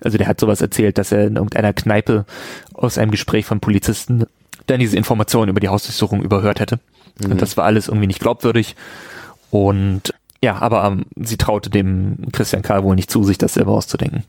Also 0.00 0.18
der 0.18 0.26
hat 0.26 0.40
sowas 0.40 0.60
erzählt, 0.60 0.98
dass 0.98 1.12
er 1.12 1.26
in 1.26 1.36
irgendeiner 1.36 1.72
Kneipe 1.72 2.26
aus 2.74 2.98
einem 2.98 3.12
Gespräch 3.12 3.46
von 3.46 3.60
Polizisten 3.60 4.24
dann 4.66 4.80
diese 4.80 4.96
Informationen 4.96 5.48
über 5.48 5.60
die 5.60 5.68
Hausdurchsuchung 5.68 6.22
überhört 6.22 6.60
hätte. 6.60 6.80
Mhm. 7.22 7.32
Und 7.32 7.42
das 7.42 7.56
war 7.56 7.64
alles 7.64 7.88
irgendwie 7.88 8.06
nicht 8.08 8.20
glaubwürdig. 8.20 8.76
Und 9.50 10.12
ja, 10.42 10.60
aber 10.60 10.84
ähm, 10.84 11.04
sie 11.16 11.36
traute 11.36 11.70
dem 11.70 12.16
Christian 12.32 12.62
Karl 12.62 12.82
wohl 12.82 12.96
nicht 12.96 13.10
zu, 13.10 13.22
sich 13.22 13.38
das 13.38 13.54
selber 13.54 13.72
auszudenken. 13.72 14.24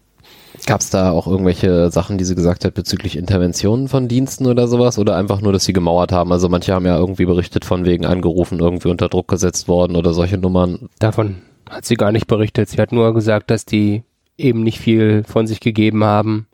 Gab 0.65 0.81
es 0.81 0.89
da 0.89 1.11
auch 1.11 1.27
irgendwelche 1.27 1.91
Sachen, 1.91 2.17
die 2.17 2.23
sie 2.23 2.35
gesagt 2.35 2.63
hat 2.63 2.73
bezüglich 2.73 3.17
Interventionen 3.17 3.87
von 3.87 4.07
Diensten 4.07 4.45
oder 4.47 4.67
sowas? 4.67 4.97
Oder 4.97 5.15
einfach 5.15 5.41
nur, 5.41 5.51
dass 5.51 5.65
sie 5.65 5.73
gemauert 5.73 6.11
haben? 6.11 6.31
Also 6.31 6.49
manche 6.49 6.73
haben 6.73 6.85
ja 6.85 6.97
irgendwie 6.97 7.25
berichtet 7.25 7.65
von 7.65 7.85
wegen 7.85 8.05
angerufen, 8.05 8.59
irgendwie 8.59 8.89
unter 8.89 9.09
Druck 9.09 9.27
gesetzt 9.27 9.67
worden 9.67 9.95
oder 9.95 10.13
solche 10.13 10.37
Nummern. 10.37 10.89
Davon 10.99 11.41
hat 11.69 11.85
sie 11.85 11.95
gar 11.95 12.11
nicht 12.11 12.27
berichtet. 12.27 12.69
Sie 12.69 12.77
hat 12.79 12.91
nur 12.91 13.13
gesagt, 13.13 13.51
dass 13.51 13.65
die 13.65 14.03
eben 14.37 14.63
nicht 14.63 14.79
viel 14.79 15.23
von 15.27 15.47
sich 15.47 15.59
gegeben 15.59 16.03
haben. 16.03 16.47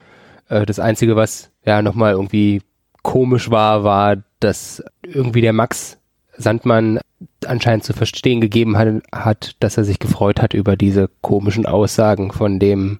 Äh, 0.47 0.66
das 0.66 0.80
Einzige, 0.80 1.16
was 1.16 1.51
ja 1.66 1.82
nochmal 1.82 2.14
irgendwie 2.14 2.62
komisch 3.03 3.49
war, 3.51 3.84
war, 3.84 4.18
dass 4.39 4.84
irgendwie 5.03 5.41
der 5.41 5.53
Max 5.53 5.97
Sandmann 6.38 6.99
anscheinend 7.45 7.84
zu 7.84 7.93
verstehen 7.93 8.41
gegeben 8.41 8.78
hat, 8.78 9.01
hat, 9.12 9.55
dass 9.60 9.78
er 9.78 9.84
sich 9.84 9.99
gefreut 9.99 10.41
hat 10.41 10.53
über 10.53 10.78
diese 10.78 11.10
komischen 11.22 11.66
Aussagen 11.66 12.32
von 12.32 12.60
dem 12.60 12.99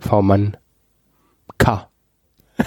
V-Mann 0.00 0.56
K. 1.58 1.88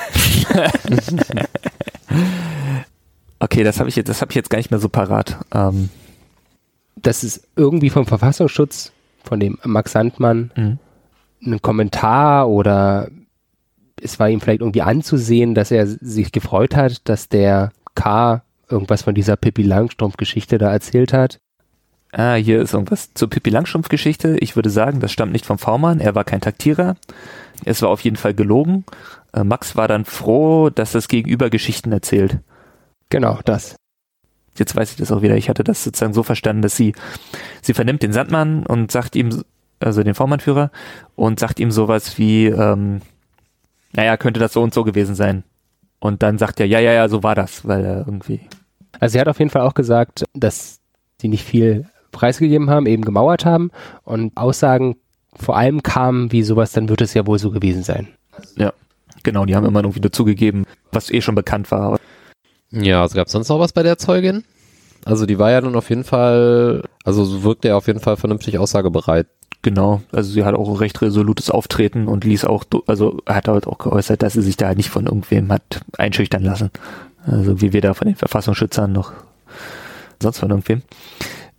okay, 3.40 3.64
das 3.64 3.80
habe 3.80 3.90
ich 3.90 3.96
jetzt, 3.96 4.08
das 4.10 4.22
habe 4.22 4.32
ich 4.32 4.36
jetzt 4.36 4.50
gar 4.50 4.58
nicht 4.58 4.72
mehr 4.72 4.80
so 4.80 4.90
parat. 4.90 5.38
Ähm, 5.54 5.90
Das 6.96 7.24
ist 7.24 7.48
irgendwie 7.56 7.90
vom 7.90 8.06
Verfassungsschutz, 8.06 8.92
von 9.24 9.40
dem 9.40 9.58
Max 9.64 9.92
Sandmann, 9.92 10.52
mhm. 10.56 10.80
ein 11.46 11.62
Kommentar 11.62 12.50
oder 12.50 13.10
es 14.02 14.20
war 14.20 14.30
ihm 14.30 14.42
vielleicht 14.42 14.62
irgendwie 14.62 14.82
anzusehen, 14.82 15.56
dass 15.56 15.72
er 15.72 15.88
sich 15.88 16.32
gefreut 16.32 16.76
hat, 16.76 17.08
dass 17.08 17.30
der 17.30 17.72
K. 17.96 18.44
irgendwas 18.70 19.04
von 19.04 19.16
dieser 19.16 19.36
Pippi 19.38 19.64
Langstrumpf-Geschichte 19.64 20.58
da 20.58 20.72
erzählt 20.72 21.14
hat. 21.14 21.40
Ah, 22.16 22.36
hier 22.36 22.62
ist 22.62 22.74
irgendwas 22.76 23.12
zur 23.16 23.28
Pippi 23.28 23.50
Langstrumpf-Geschichte. 23.50 24.38
Ich 24.40 24.56
würde 24.56 24.70
sagen, 24.70 25.00
das 25.00 25.12
stammt 25.12 25.32
nicht 25.32 25.48
vom 25.48 25.58
V-Mann. 25.58 26.00
Er 26.00 26.14
war 26.14 26.24
kein 26.24 26.42
Taktierer. 26.42 26.96
Es 27.66 27.82
war 27.82 27.90
auf 27.90 28.02
jeden 28.02 28.18
Fall 28.18 28.36
gelogen. 28.36 28.86
Äh, 29.34 29.44
Max 29.44 29.76
war 29.76 29.88
dann 29.88 30.06
froh, 30.06 30.70
dass 30.70 30.92
das 30.92 31.08
Gegenüber 31.08 31.50
Geschichten 31.50 31.92
erzählt. 31.92 32.38
Genau, 33.10 33.40
das. 33.46 33.78
Jetzt 34.60 34.76
weiß 34.76 34.92
ich 34.92 34.98
das 34.98 35.12
auch 35.12 35.24
wieder. 35.24 35.38
Ich 35.38 35.50
hatte 35.50 35.64
das 35.64 35.84
sozusagen 35.84 36.14
so 36.14 36.22
verstanden, 36.22 36.62
dass 36.62 36.78
sie, 36.78 36.94
sie 37.64 37.74
vernimmt 37.74 38.04
den 38.04 38.14
Sandmann 38.14 38.64
und 38.64 38.92
sagt 38.92 39.16
ihm, 39.16 39.44
also 39.80 40.04
den 40.04 40.14
V-Mann-Führer, 40.14 40.70
und 41.16 41.40
sagt 41.40 41.60
ihm 41.60 41.72
sowas 41.72 42.20
wie, 42.20 42.46
ähm, 42.46 43.02
naja, 43.94 44.18
könnte 44.18 44.40
das 44.40 44.54
so 44.54 44.62
und 44.62 44.76
so 44.76 44.84
gewesen 44.84 45.16
sein. 45.16 45.44
Und 45.98 46.22
dann 46.22 46.38
sagt 46.38 46.60
er, 46.60 46.68
ja, 46.68 46.80
ja, 46.80 46.92
ja, 46.92 47.10
so 47.10 47.24
war 47.24 47.34
das, 47.34 47.68
weil 47.68 47.84
er 47.84 47.98
irgendwie. 48.06 48.42
Also 49.00 49.14
sie 49.14 49.20
hat 49.20 49.28
auf 49.28 49.40
jeden 49.40 49.50
Fall 49.50 49.64
auch 49.64 49.74
gesagt, 49.74 50.26
dass 50.36 50.80
sie 51.20 51.28
nicht 51.28 51.44
viel 51.44 51.88
preisgegeben 52.14 52.70
haben, 52.70 52.86
eben 52.86 53.04
gemauert 53.04 53.44
haben 53.44 53.72
und 54.04 54.38
Aussagen 54.38 54.96
vor 55.36 55.58
allem 55.58 55.84
kamen, 55.84 56.32
wie 56.32 56.44
sowas, 56.44 56.72
dann 56.72 56.88
wird 56.88 57.02
es 57.02 57.14
ja 57.14 57.28
wohl 57.28 57.40
so 57.40 57.52
gewesen 57.52 57.84
sein. 57.84 58.08
Genau, 59.24 59.46
die 59.46 59.56
haben 59.56 59.66
immer 59.66 59.80
irgendwie 59.80 60.02
dazugegeben, 60.02 60.66
was 60.92 61.10
eh 61.10 61.22
schon 61.22 61.36
bekannt 61.36 61.72
war. 61.72 61.98
Ja, 62.72 63.02
also 63.02 63.16
gab 63.16 63.28
es 63.28 63.34
sonst 63.34 63.48
noch 63.48 63.60
was 63.60 63.72
bei 63.72 63.82
der 63.82 63.98
Zeugin? 63.98 64.44
Also 65.06 65.26
die 65.26 65.40
war 65.40 65.50
ja 65.50 65.62
nun 65.62 65.76
auf 65.76 65.90
jeden 65.90 66.04
Fall, 66.04 66.84
also 67.04 67.24
so 67.24 67.44
wirkte 67.44 67.70
er 67.70 67.78
auf 67.78 67.88
jeden 67.88 68.02
Fall 68.02 68.18
vernünftig 68.18 68.60
aussagebereit. 68.60 69.28
Genau, 69.62 70.02
also 70.12 70.30
sie 70.30 70.44
hat 70.44 70.56
auch 70.56 70.68
ein 70.68 70.76
recht 70.76 71.02
resolutes 71.02 71.50
Auftreten 71.50 72.10
und 72.10 72.26
ließ 72.26 72.44
auch, 72.44 72.66
also 72.86 73.22
hat 73.26 73.48
halt 73.48 73.66
auch 73.66 73.78
geäußert, 73.78 74.22
dass 74.22 74.34
sie 74.34 74.42
sich 74.42 74.58
da 74.58 74.74
nicht 74.74 74.90
von 74.90 75.06
irgendwem 75.06 75.52
hat 75.54 75.82
einschüchtern 75.98 76.44
lassen. 76.44 76.70
Also 77.26 77.62
wie 77.62 77.72
wir 77.72 77.80
da 77.80 77.94
von 77.94 78.08
den 78.08 78.18
Verfassungsschützern 78.18 78.92
noch 78.92 79.14
sonst 80.22 80.40
von 80.40 80.50
irgendwem. 80.50 80.82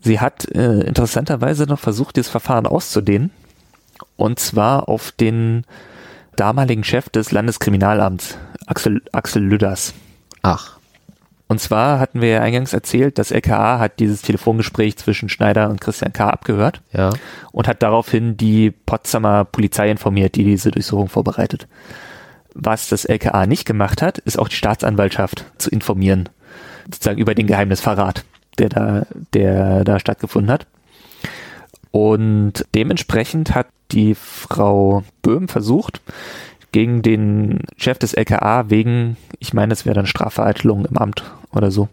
Sie 0.05 0.21
hat 0.21 0.45
äh, 0.55 0.81
interessanterweise 0.83 1.65
noch 1.65 1.79
versucht, 1.81 2.17
dieses 2.17 2.31
Verfahren 2.31 2.67
auszudehnen 2.67 3.31
und 4.17 4.39
zwar 4.39 4.89
auf 4.89 5.13
den 5.13 5.65
damaligen 6.37 6.85
Chef 6.85 7.09
des 7.09 7.33
Landeskriminalamts, 7.33 8.37
Axel, 8.67 9.03
Axel 9.13 9.43
Lüders. 9.43 9.95
Ach. 10.43 10.79
Und 11.47 11.61
zwar 11.61 12.01
hatten 12.01 12.21
wir 12.21 12.29
ja 12.29 12.41
eingangs 12.41 12.73
erzählt, 12.73 13.19
das 13.19 13.31
LKA 13.31 13.79
hat 13.79 13.99
dieses 13.99 14.23
Telefongespräch 14.23 14.97
zwischen 14.97 15.29
Schneider 15.29 15.69
und 15.71 15.81
Christian 15.81 16.13
K. 16.13 16.29
abgehört 16.31 16.81
Ja. 16.93 17.11
und 17.53 17.69
hat 17.69 17.83
daraufhin 17.83 18.37
die 18.37 18.71
Potsdamer 18.71 19.45
Polizei 19.45 19.91
informiert, 19.91 20.35
die 20.35 20.45
diese 20.45 20.71
Durchsuchung 20.71 21.09
vorbereitet. 21.09 21.67
Was 22.55 22.89
das 22.89 23.05
LKA 23.05 23.47
nicht 23.47 23.65
gemacht 23.67 24.01
hat, 24.03 24.19
ist 24.19 24.39
auch 24.39 24.49
die 24.49 24.57
Staatsanwaltschaft 24.57 25.45
zu 25.59 25.71
informieren, 25.71 26.29
sozusagen 26.87 27.19
über 27.21 27.35
den 27.35 27.47
Geheimnisverrat, 27.47 28.25
der 28.59 28.69
da, 28.69 29.07
der 29.33 29.85
da 29.85 29.99
stattgefunden 29.99 30.51
hat. 30.51 30.67
Und 31.91 32.67
dementsprechend 32.75 33.55
hat 33.55 33.69
die 33.93 34.15
Frau 34.15 35.05
Böhm 35.23 35.49
versucht, 35.49 36.01
gegen 36.73 37.03
den 37.03 37.61
Chef 37.77 37.99
des 37.99 38.15
LKA 38.15 38.69
wegen, 38.69 39.17
ich 39.39 39.55
meine, 39.55 39.73
es 39.73 39.87
wäre 39.87 39.95
dann 39.95 40.07
Strafvereitelung 40.07 40.87
im 40.87 40.97
Amt 40.97 41.23
oder 41.53 41.71
so, 41.71 41.89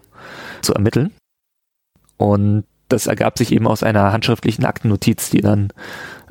zu 0.60 0.74
ermitteln. 0.74 1.12
Und 2.16 2.64
das 2.88 3.06
ergab 3.06 3.38
sich 3.38 3.52
eben 3.52 3.68
aus 3.68 3.84
einer 3.84 4.12
handschriftlichen 4.12 4.64
Aktennotiz, 4.64 5.30
die 5.30 5.40
dann 5.40 5.68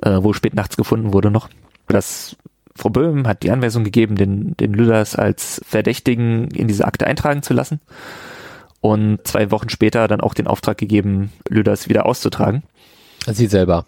äh, 0.01 0.21
wohl 0.21 0.33
spät 0.33 0.53
nachts 0.53 0.75
gefunden 0.75 1.13
wurde 1.13 1.31
noch. 1.31 1.49
Das 1.87 2.35
Frau 2.75 2.89
Böhm 2.89 3.27
hat 3.27 3.43
die 3.43 3.51
Anweisung 3.51 3.83
gegeben, 3.83 4.15
den, 4.15 4.55
den 4.57 4.73
Lüders 4.73 5.15
als 5.15 5.61
Verdächtigen 5.65 6.49
in 6.51 6.67
diese 6.67 6.85
Akte 6.85 7.07
eintragen 7.07 7.43
zu 7.43 7.53
lassen. 7.53 7.79
Und 8.81 9.19
zwei 9.27 9.51
Wochen 9.51 9.69
später 9.69 10.07
dann 10.07 10.21
auch 10.21 10.33
den 10.33 10.47
Auftrag 10.47 10.77
gegeben, 10.77 11.31
Lüders 11.47 11.87
wieder 11.87 12.05
auszutragen. 12.05 12.63
Sie 13.27 13.45
selber. 13.47 13.85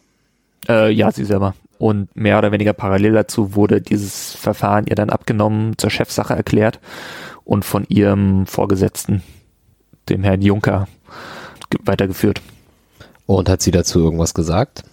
Äh, 0.69 0.91
ja, 0.91 1.11
sie 1.11 1.25
selber. 1.25 1.55
Und 1.79 2.15
mehr 2.15 2.37
oder 2.37 2.51
weniger 2.51 2.73
parallel 2.73 3.13
dazu 3.13 3.55
wurde 3.55 3.81
dieses 3.81 4.33
Verfahren 4.33 4.85
ihr 4.87 4.95
dann 4.95 5.09
abgenommen, 5.09 5.77
zur 5.77 5.89
Chefsache 5.89 6.35
erklärt 6.35 6.79
und 7.43 7.65
von 7.65 7.85
ihrem 7.89 8.45
Vorgesetzten, 8.45 9.23
dem 10.07 10.23
Herrn 10.23 10.41
Juncker, 10.41 10.87
ge- 11.69 11.81
weitergeführt. 11.83 12.41
Und 13.25 13.49
hat 13.49 13.61
sie 13.61 13.71
dazu 13.71 13.99
irgendwas 13.99 14.33
gesagt? 14.33 14.83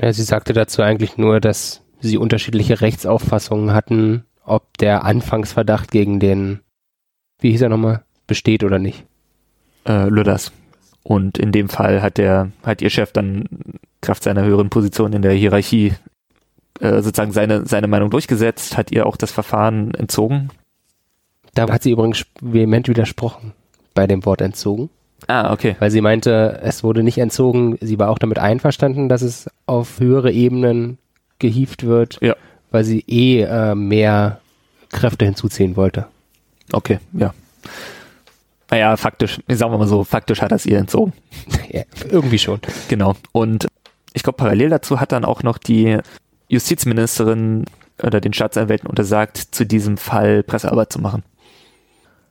Ja, 0.00 0.12
sie 0.12 0.22
sagte 0.22 0.52
dazu 0.52 0.82
eigentlich 0.82 1.16
nur, 1.16 1.40
dass 1.40 1.80
sie 2.00 2.18
unterschiedliche 2.18 2.82
Rechtsauffassungen 2.82 3.72
hatten, 3.72 4.24
ob 4.44 4.76
der 4.78 5.04
Anfangsverdacht 5.04 5.90
gegen 5.90 6.20
den, 6.20 6.60
wie 7.40 7.50
hieß 7.50 7.62
er 7.62 7.68
nochmal, 7.70 8.04
besteht 8.30 8.64
oder 8.64 8.78
nicht. 8.78 9.04
äh, 9.86 10.08
Lüders. 10.08 10.52
Und 11.02 11.36
in 11.38 11.52
dem 11.52 11.68
Fall 11.68 12.00
hat 12.02 12.16
der, 12.18 12.50
hat 12.62 12.80
ihr 12.82 12.90
Chef 12.90 13.12
dann 13.12 13.44
Kraft 14.02 14.22
seiner 14.22 14.44
höheren 14.44 14.70
Position 14.70 15.12
in 15.14 15.22
der 15.22 15.32
Hierarchie 15.32 15.94
äh, 16.80 17.02
sozusagen 17.02 17.32
seine, 17.32 17.66
seine 17.66 17.86
Meinung 17.88 18.10
durchgesetzt, 18.10 18.76
hat 18.76 18.92
ihr 18.92 19.06
auch 19.06 19.16
das 19.16 19.32
Verfahren 19.32 19.92
entzogen. 19.94 20.50
Da 21.54 21.68
hat 21.70 21.82
sie 21.82 21.90
übrigens 21.90 22.24
vehement 22.40 22.88
widersprochen 22.88 23.52
bei 23.94 24.06
dem 24.06 24.24
Wort 24.26 24.40
entzogen, 24.42 24.88
Ah, 25.26 25.52
okay. 25.52 25.74
weil 25.80 25.90
sie 25.90 26.00
meinte, 26.02 26.60
es 26.62 26.84
wurde 26.84 27.02
nicht 27.02 27.18
entzogen. 27.18 27.76
Sie 27.80 27.98
war 27.98 28.08
auch 28.10 28.18
damit 28.18 28.38
einverstanden, 28.38 29.08
dass 29.08 29.22
es 29.22 29.48
auf 29.66 29.98
höhere 29.98 30.30
Ebenen 30.30 30.98
gehievt 31.38 31.84
wird, 31.84 32.18
Ja. 32.22 32.36
weil 32.70 32.84
sie 32.84 33.02
eh 33.08 33.42
äh, 33.42 33.74
mehr 33.74 34.40
Kräfte 34.90 35.24
hinzuziehen 35.24 35.74
wollte. 35.76 36.06
Okay, 36.72 36.98
ja. 37.14 37.32
Naja, 38.70 38.96
faktisch, 38.96 39.40
sagen 39.48 39.72
wir 39.72 39.78
mal 39.78 39.88
so, 39.88 40.04
faktisch 40.04 40.42
hat 40.42 40.52
er 40.52 40.56
es 40.56 40.66
ihr 40.66 40.78
entzogen. 40.78 41.12
ja, 41.70 41.82
irgendwie 42.08 42.38
schon. 42.38 42.60
Genau. 42.88 43.14
Und 43.32 43.66
ich 44.12 44.22
glaube, 44.22 44.36
parallel 44.36 44.70
dazu 44.70 45.00
hat 45.00 45.12
dann 45.12 45.24
auch 45.24 45.42
noch 45.42 45.58
die 45.58 45.98
Justizministerin 46.48 47.64
oder 48.02 48.20
den 48.20 48.32
Staatsanwälten 48.32 48.88
untersagt, 48.88 49.36
zu 49.36 49.66
diesem 49.66 49.96
Fall 49.96 50.42
Pressearbeit 50.42 50.92
zu 50.92 51.00
machen. 51.00 51.22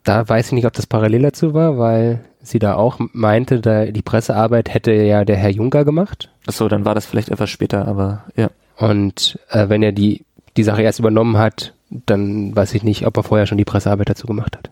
Da 0.04 0.28
weiß 0.28 0.48
ich 0.48 0.52
nicht, 0.54 0.66
ob 0.66 0.74
das 0.74 0.88
parallel 0.88 1.24
dazu 1.24 1.54
war, 1.54 1.78
weil 1.78 2.22
sie 2.42 2.60
da 2.60 2.76
auch 2.76 3.00
meinte, 3.12 3.60
da 3.60 3.86
die 3.86 4.02
Pressearbeit 4.02 4.74
hätte 4.74 4.92
ja 4.94 5.26
der 5.26 5.36
Herr 5.36 5.52
Juncker 5.52 5.86
gemacht. 5.86 6.30
Achso, 6.48 6.68
dann 6.68 6.86
war 6.86 6.96
das 6.96 7.06
vielleicht 7.06 7.30
etwas 7.30 7.50
später, 7.50 7.88
aber 7.88 8.24
ja. 8.36 8.50
Und 8.78 9.38
äh, 9.50 9.68
wenn 9.68 9.84
er 9.84 9.92
die, 9.92 10.26
die 10.56 10.64
Sache 10.64 10.82
erst 10.82 11.00
übernommen 11.00 11.38
hat, 11.38 11.74
dann 11.90 12.56
weiß 12.56 12.74
ich 12.76 12.84
nicht, 12.84 13.06
ob 13.06 13.18
er 13.18 13.24
vorher 13.24 13.46
schon 13.46 13.58
die 13.58 13.66
Pressearbeit 13.66 14.10
dazu 14.10 14.26
gemacht 14.26 14.58
hat. 14.58 14.72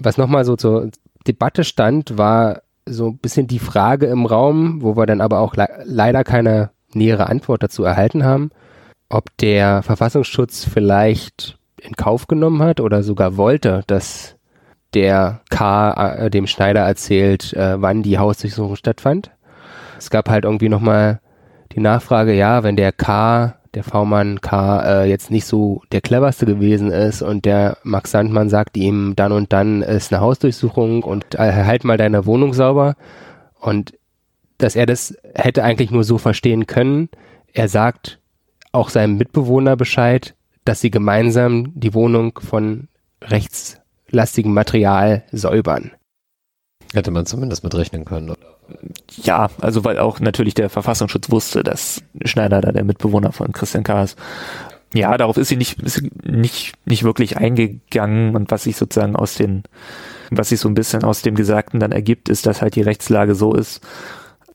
Was 0.00 0.18
nochmal 0.18 0.44
so 0.44 0.56
zur 0.56 0.90
Debatte 1.26 1.64
stand, 1.64 2.16
war 2.16 2.62
so 2.86 3.08
ein 3.08 3.18
bisschen 3.18 3.46
die 3.46 3.58
Frage 3.58 4.06
im 4.06 4.26
Raum, 4.26 4.82
wo 4.82 4.96
wir 4.96 5.06
dann 5.06 5.20
aber 5.20 5.40
auch 5.40 5.56
le 5.56 5.68
leider 5.84 6.24
keine 6.24 6.70
nähere 6.94 7.28
Antwort 7.28 7.62
dazu 7.62 7.84
erhalten 7.84 8.24
haben, 8.24 8.50
ob 9.08 9.36
der 9.38 9.82
Verfassungsschutz 9.82 10.64
vielleicht 10.64 11.58
in 11.80 11.94
Kauf 11.94 12.26
genommen 12.26 12.62
hat 12.62 12.80
oder 12.80 13.02
sogar 13.02 13.36
wollte, 13.36 13.82
dass 13.86 14.36
der 14.94 15.42
K. 15.50 16.14
äh, 16.14 16.30
dem 16.30 16.46
Schneider 16.46 16.80
erzählt, 16.80 17.52
äh, 17.52 17.80
wann 17.80 18.02
die 18.02 18.18
Hausdurchsuchung 18.18 18.76
stattfand. 18.76 19.30
Es 19.98 20.10
gab 20.10 20.28
halt 20.28 20.44
irgendwie 20.44 20.68
nochmal 20.68 21.20
die 21.72 21.80
Nachfrage, 21.80 22.32
ja, 22.32 22.62
wenn 22.62 22.76
der 22.76 22.92
K, 22.92 23.57
der 23.74 23.84
V-Mann 23.84 24.40
K, 24.40 25.02
äh, 25.02 25.08
jetzt 25.08 25.30
nicht 25.30 25.44
so 25.44 25.82
der 25.92 26.00
cleverste 26.00 26.46
gewesen 26.46 26.90
ist 26.90 27.22
und 27.22 27.44
der 27.44 27.78
Max 27.82 28.10
Sandmann 28.10 28.48
sagt 28.48 28.76
ihm, 28.76 29.14
dann 29.16 29.32
und 29.32 29.52
dann 29.52 29.82
ist 29.82 30.12
eine 30.12 30.20
Hausdurchsuchung 30.20 31.02
und 31.02 31.34
äh, 31.34 31.64
halt 31.64 31.84
mal 31.84 31.96
deine 31.96 32.26
Wohnung 32.26 32.54
sauber 32.54 32.96
und 33.60 33.94
dass 34.58 34.74
er 34.74 34.86
das 34.86 35.16
hätte 35.34 35.62
eigentlich 35.62 35.90
nur 35.90 36.04
so 36.04 36.18
verstehen 36.18 36.66
können. 36.66 37.08
Er 37.52 37.68
sagt 37.68 38.18
auch 38.72 38.90
seinem 38.90 39.16
Mitbewohner 39.16 39.76
Bescheid, 39.76 40.34
dass 40.64 40.80
sie 40.80 40.90
gemeinsam 40.90 41.72
die 41.74 41.94
Wohnung 41.94 42.38
von 42.40 42.88
rechtslastigem 43.22 44.52
Material 44.52 45.24
säubern. 45.30 45.92
Hätte 46.92 47.10
man 47.10 47.26
zumindest 47.26 47.64
mit 47.64 47.74
rechnen 47.74 48.04
können. 48.04 48.30
Oder? 48.30 48.57
Ja, 49.22 49.48
also 49.60 49.84
weil 49.84 49.98
auch 49.98 50.20
natürlich 50.20 50.54
der 50.54 50.70
Verfassungsschutz 50.70 51.30
wusste, 51.30 51.62
dass 51.62 52.02
Schneider 52.24 52.60
da 52.60 52.72
der 52.72 52.84
Mitbewohner 52.84 53.32
von 53.32 53.52
Christian 53.52 53.84
K. 53.84 54.02
ist. 54.02 54.18
Ja, 54.94 55.16
darauf 55.18 55.36
ist 55.36 55.48
sie 55.48 55.56
nicht, 55.56 55.80
ist 55.82 56.02
nicht, 56.24 56.74
nicht 56.86 57.04
wirklich 57.04 57.36
eingegangen 57.36 58.34
und 58.34 58.50
was 58.50 58.64
sich 58.64 58.76
sozusagen 58.76 59.16
aus 59.16 59.34
den, 59.34 59.64
was 60.30 60.48
sich 60.48 60.60
so 60.60 60.68
ein 60.68 60.74
bisschen 60.74 61.04
aus 61.04 61.22
dem 61.22 61.34
Gesagten 61.34 61.78
dann 61.78 61.92
ergibt, 61.92 62.28
ist, 62.28 62.46
dass 62.46 62.62
halt 62.62 62.74
die 62.74 62.82
Rechtslage 62.82 63.34
so 63.34 63.54
ist, 63.54 63.82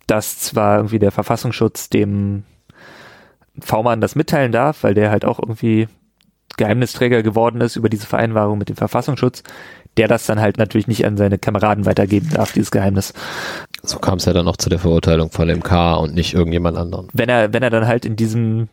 dass 0.07 0.39
zwar 0.39 0.77
irgendwie 0.77 0.99
der 0.99 1.11
Verfassungsschutz 1.11 1.89
dem 1.89 2.43
V-Mann 3.59 4.01
das 4.01 4.15
mitteilen 4.15 4.51
darf, 4.51 4.83
weil 4.83 4.95
der 4.95 5.11
halt 5.11 5.25
auch 5.25 5.39
irgendwie 5.39 5.87
Geheimnisträger 6.57 7.23
geworden 7.23 7.61
ist 7.61 7.75
über 7.75 7.89
diese 7.89 8.07
Vereinbarung 8.07 8.57
mit 8.57 8.69
dem 8.69 8.75
Verfassungsschutz, 8.75 9.43
der 9.97 10.07
das 10.07 10.25
dann 10.25 10.39
halt 10.39 10.57
natürlich 10.57 10.87
nicht 10.87 11.05
an 11.05 11.17
seine 11.17 11.37
Kameraden 11.37 11.85
weitergeben 11.85 12.29
darf, 12.31 12.53
dieses 12.53 12.71
Geheimnis. 12.71 13.13
So 13.83 13.99
kam 13.99 14.17
es 14.17 14.25
ja 14.25 14.33
dann 14.33 14.47
auch 14.47 14.57
zu 14.57 14.69
der 14.69 14.79
Verurteilung 14.79 15.29
von 15.29 15.49
MK 15.49 15.97
und 15.97 16.15
nicht 16.15 16.33
irgendjemand 16.33 16.77
anderen. 16.77 17.09
Wenn 17.13 17.29
er, 17.29 17.53
wenn 17.53 17.63
er 17.63 17.69
dann 17.69 17.85
halt 17.85 18.05
in 18.05 18.15
diesem 18.15 18.69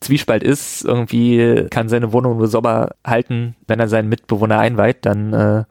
Zwiespalt 0.00 0.42
ist, 0.42 0.84
irgendwie 0.84 1.66
kann 1.70 1.88
seine 1.88 2.12
Wohnung 2.12 2.38
nur 2.38 2.48
sauber 2.48 2.90
halten, 3.04 3.54
wenn 3.66 3.80
er 3.80 3.88
seinen 3.88 4.08
Mitbewohner 4.08 4.58
einweiht, 4.58 5.06
dann 5.06 5.32
äh, 5.32 5.64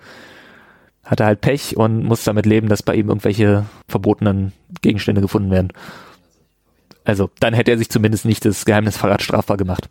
hat 1.03 1.19
er 1.19 1.25
halt 1.25 1.41
Pech 1.41 1.77
und 1.77 2.03
muss 2.03 2.23
damit 2.23 2.45
leben, 2.45 2.69
dass 2.69 2.83
bei 2.83 2.95
ihm 2.95 3.09
irgendwelche 3.09 3.65
verbotenen 3.87 4.51
Gegenstände 4.81 5.21
gefunden 5.21 5.51
werden. 5.51 5.71
Also 7.05 7.29
dann 7.39 7.53
hätte 7.53 7.71
er 7.71 7.77
sich 7.77 7.89
zumindest 7.89 8.25
nicht 8.25 8.43
das 8.43 8.65
Geheimnisverrat 8.65 9.21
strafbar 9.21 9.55
gemacht. 9.55 9.89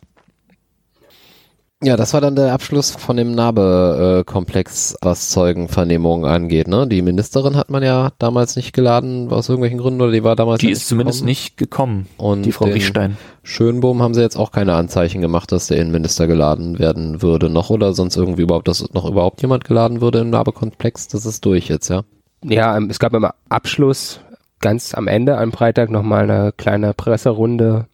Ja, 1.83 1.95
das 1.95 2.13
war 2.15 2.21
dann 2.21 2.35
der 2.35 2.53
Abschluss 2.53 2.89
von 2.89 3.17
dem 3.17 3.33
Nabe-Komplex, 3.33 4.97
was 5.01 5.29
Zeugenvernehmungen 5.29 6.25
angeht. 6.25 6.67
Ne? 6.67 6.87
Die 6.87 7.03
Ministerin 7.03 7.55
hat 7.55 7.69
man 7.69 7.83
ja 7.83 8.09
damals 8.17 8.55
nicht 8.55 8.73
geladen, 8.73 9.29
aus 9.31 9.47
irgendwelchen 9.47 9.77
Gründen, 9.77 10.01
oder 10.01 10.11
die 10.11 10.23
war 10.23 10.35
damals 10.35 10.59
Die 10.59 10.71
ist 10.71 10.87
zumindest 10.87 11.19
gekommen. 11.19 11.27
nicht 11.29 11.57
gekommen, 11.57 12.07
Und 12.17 12.43
die 12.43 12.51
Frau 12.51 12.65
Riechstein. 12.65 13.17
Schönbohm 13.43 14.01
haben 14.01 14.15
sie 14.15 14.21
jetzt 14.21 14.37
auch 14.37 14.51
keine 14.51 14.73
Anzeichen 14.73 15.21
gemacht, 15.21 15.51
dass 15.51 15.67
der 15.67 15.77
Innenminister 15.77 16.25
geladen 16.25 16.79
werden 16.79 17.21
würde 17.21 17.47
noch 17.47 17.69
oder 17.69 17.93
sonst 17.93 18.17
irgendwie 18.17 18.41
überhaupt, 18.41 18.67
dass 18.67 18.91
noch 18.93 19.05
überhaupt 19.07 19.43
jemand 19.43 19.63
geladen 19.63 20.01
würde 20.01 20.17
im 20.19 20.31
Nabe-Komplex. 20.31 21.09
Das 21.09 21.27
ist 21.27 21.45
durch 21.45 21.67
jetzt, 21.69 21.89
ja? 21.89 22.01
Ja, 22.43 22.75
ähm, 22.75 22.89
es 22.89 22.97
gab 22.97 23.13
im 23.13 23.27
Abschluss 23.49 24.19
ganz 24.61 24.95
am 24.95 25.07
Ende 25.07 25.37
am 25.37 25.51
Freitag 25.51 25.91
nochmal 25.91 26.23
eine 26.23 26.53
kleine 26.53 26.95
Presserunde. 26.95 27.85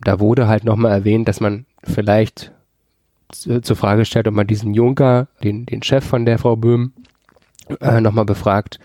Da 0.00 0.18
wurde 0.18 0.48
halt 0.48 0.64
nochmal 0.64 0.90
erwähnt, 0.90 1.28
dass 1.28 1.38
man 1.40 1.66
vielleicht 1.84 2.50
zur 3.32 3.76
Frage 3.76 4.04
stellt, 4.04 4.28
ob 4.28 4.34
man 4.34 4.46
diesen 4.46 4.74
Juncker, 4.74 5.28
den, 5.42 5.66
den 5.66 5.82
Chef 5.82 6.04
von 6.04 6.24
der 6.24 6.38
Frau 6.38 6.56
Böhm, 6.56 6.92
äh, 7.80 8.00
nochmal 8.00 8.24
befragt. 8.24 8.78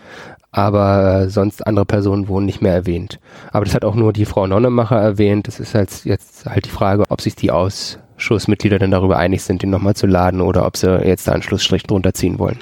Aber 0.50 1.22
äh, 1.22 1.30
sonst 1.30 1.66
andere 1.66 1.84
Personen 1.84 2.28
wurden 2.28 2.46
nicht 2.46 2.62
mehr 2.62 2.72
erwähnt. 2.72 3.18
Aber 3.50 3.64
das 3.64 3.74
hat 3.74 3.84
auch 3.84 3.96
nur 3.96 4.12
die 4.12 4.24
Frau 4.24 4.46
Nonnemacher 4.46 5.00
erwähnt. 5.00 5.48
Das 5.48 5.58
ist 5.58 5.74
halt 5.74 6.04
jetzt 6.04 6.46
halt 6.46 6.66
die 6.66 6.70
Frage, 6.70 7.04
ob 7.08 7.20
sich 7.20 7.34
die 7.34 7.50
Ausschussmitglieder 7.50 8.78
denn 8.78 8.92
darüber 8.92 9.18
einig 9.18 9.42
sind, 9.42 9.62
den 9.62 9.70
nochmal 9.70 9.96
zu 9.96 10.06
laden 10.06 10.40
oder 10.40 10.64
ob 10.66 10.76
sie 10.76 10.94
jetzt 11.04 11.26
da 11.26 11.32
einen 11.32 11.42
Schlussstrich 11.42 11.82
drunter 11.82 12.14
ziehen 12.14 12.38
wollen. 12.38 12.60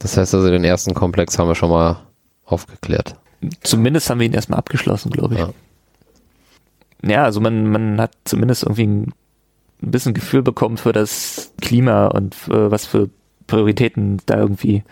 Das 0.00 0.16
heißt 0.16 0.34
also, 0.34 0.50
den 0.50 0.64
ersten 0.64 0.94
Komplex 0.94 1.38
haben 1.38 1.48
wir 1.48 1.54
schon 1.54 1.70
mal 1.70 2.00
aufgeklärt. 2.44 3.14
Zumindest 3.62 4.10
haben 4.10 4.20
wir 4.20 4.26
ihn 4.26 4.34
erstmal 4.34 4.58
abgeschlossen, 4.58 5.10
glaube 5.10 5.34
ich. 5.34 5.40
Ja. 5.40 5.50
Ja, 7.02 7.24
also 7.24 7.40
man, 7.40 7.68
man 7.68 8.00
hat 8.00 8.12
zumindest 8.24 8.62
irgendwie 8.62 8.86
ein, 8.86 9.12
bisschen 9.80 10.14
Gefühl 10.14 10.42
bekommen 10.42 10.76
für 10.76 10.92
das 10.92 11.52
Klima 11.60 12.06
und 12.06 12.36
für, 12.36 12.70
was 12.70 12.86
für 12.86 13.10
Prioritäten 13.48 14.20
da 14.26 14.38
irgendwie 14.38 14.84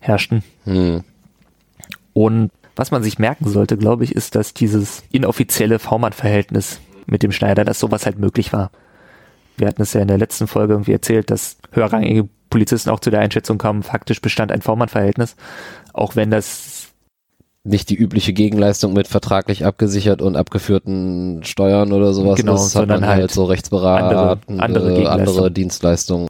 herrschten. 0.00 0.42
Hm. 0.64 1.04
Und 2.12 2.50
was 2.76 2.90
man 2.90 3.04
sich 3.04 3.20
merken 3.20 3.48
sollte, 3.48 3.76
glaube 3.76 4.02
ich, 4.02 4.14
ist, 4.14 4.34
dass 4.34 4.52
dieses 4.52 5.04
inoffizielle 5.12 5.78
V-Mann-Verhältnis 5.78 6.80
mit 7.06 7.22
dem 7.22 7.30
Schneider, 7.30 7.64
dass 7.64 7.78
sowas 7.78 8.06
halt 8.06 8.18
möglich 8.18 8.52
war. 8.52 8.70
Wir 9.56 9.68
hatten 9.68 9.82
es 9.82 9.92
ja 9.92 10.00
in 10.00 10.08
der 10.08 10.18
letzten 10.18 10.48
Folge 10.48 10.72
irgendwie 10.72 10.92
erzählt, 10.92 11.30
dass 11.30 11.58
höherrangige 11.70 12.28
Polizisten 12.50 12.90
auch 12.90 13.00
zu 13.00 13.10
der 13.10 13.20
Einschätzung 13.20 13.58
kamen, 13.58 13.82
faktisch 13.82 14.20
bestand 14.20 14.50
ein 14.50 14.62
V-Mann-Verhältnis, 14.62 15.36
auch 15.92 16.16
wenn 16.16 16.30
das 16.30 16.73
nicht 17.64 17.88
die 17.88 17.94
übliche 17.96 18.32
Gegenleistung 18.34 18.92
mit 18.92 19.08
vertraglich 19.08 19.64
abgesichert 19.64 20.20
und 20.22 20.36
abgeführten 20.36 21.42
Steuern 21.44 21.92
oder 21.92 22.12
sowas. 22.12 22.36
Genau, 22.38 22.52
hat 22.54 22.60
sondern 22.60 23.06
halt, 23.06 23.20
halt 23.20 23.30
so 23.30 23.44
rechtsberatende, 23.44 24.18
andere- 24.48 24.62
andere 24.62 24.88
Gegenleistung. 24.90 25.18
andere 25.28 25.50
Dienstleistungen. 25.50 26.28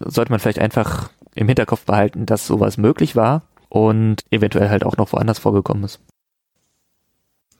sollte 0.00 0.30
man 0.30 0.38
vielleicht 0.40 0.58
einfach 0.58 1.08
im 1.34 1.48
Hinterkopf 1.48 1.84
behalten, 1.86 2.26
dass 2.26 2.46
sowas 2.46 2.76
möglich 2.76 3.16
war 3.16 3.42
und 3.70 4.22
eventuell 4.30 4.68
halt 4.68 4.84
auch 4.84 4.96
noch 4.98 5.12
woanders 5.12 5.38
vorgekommen 5.38 5.84
ist. 5.84 5.98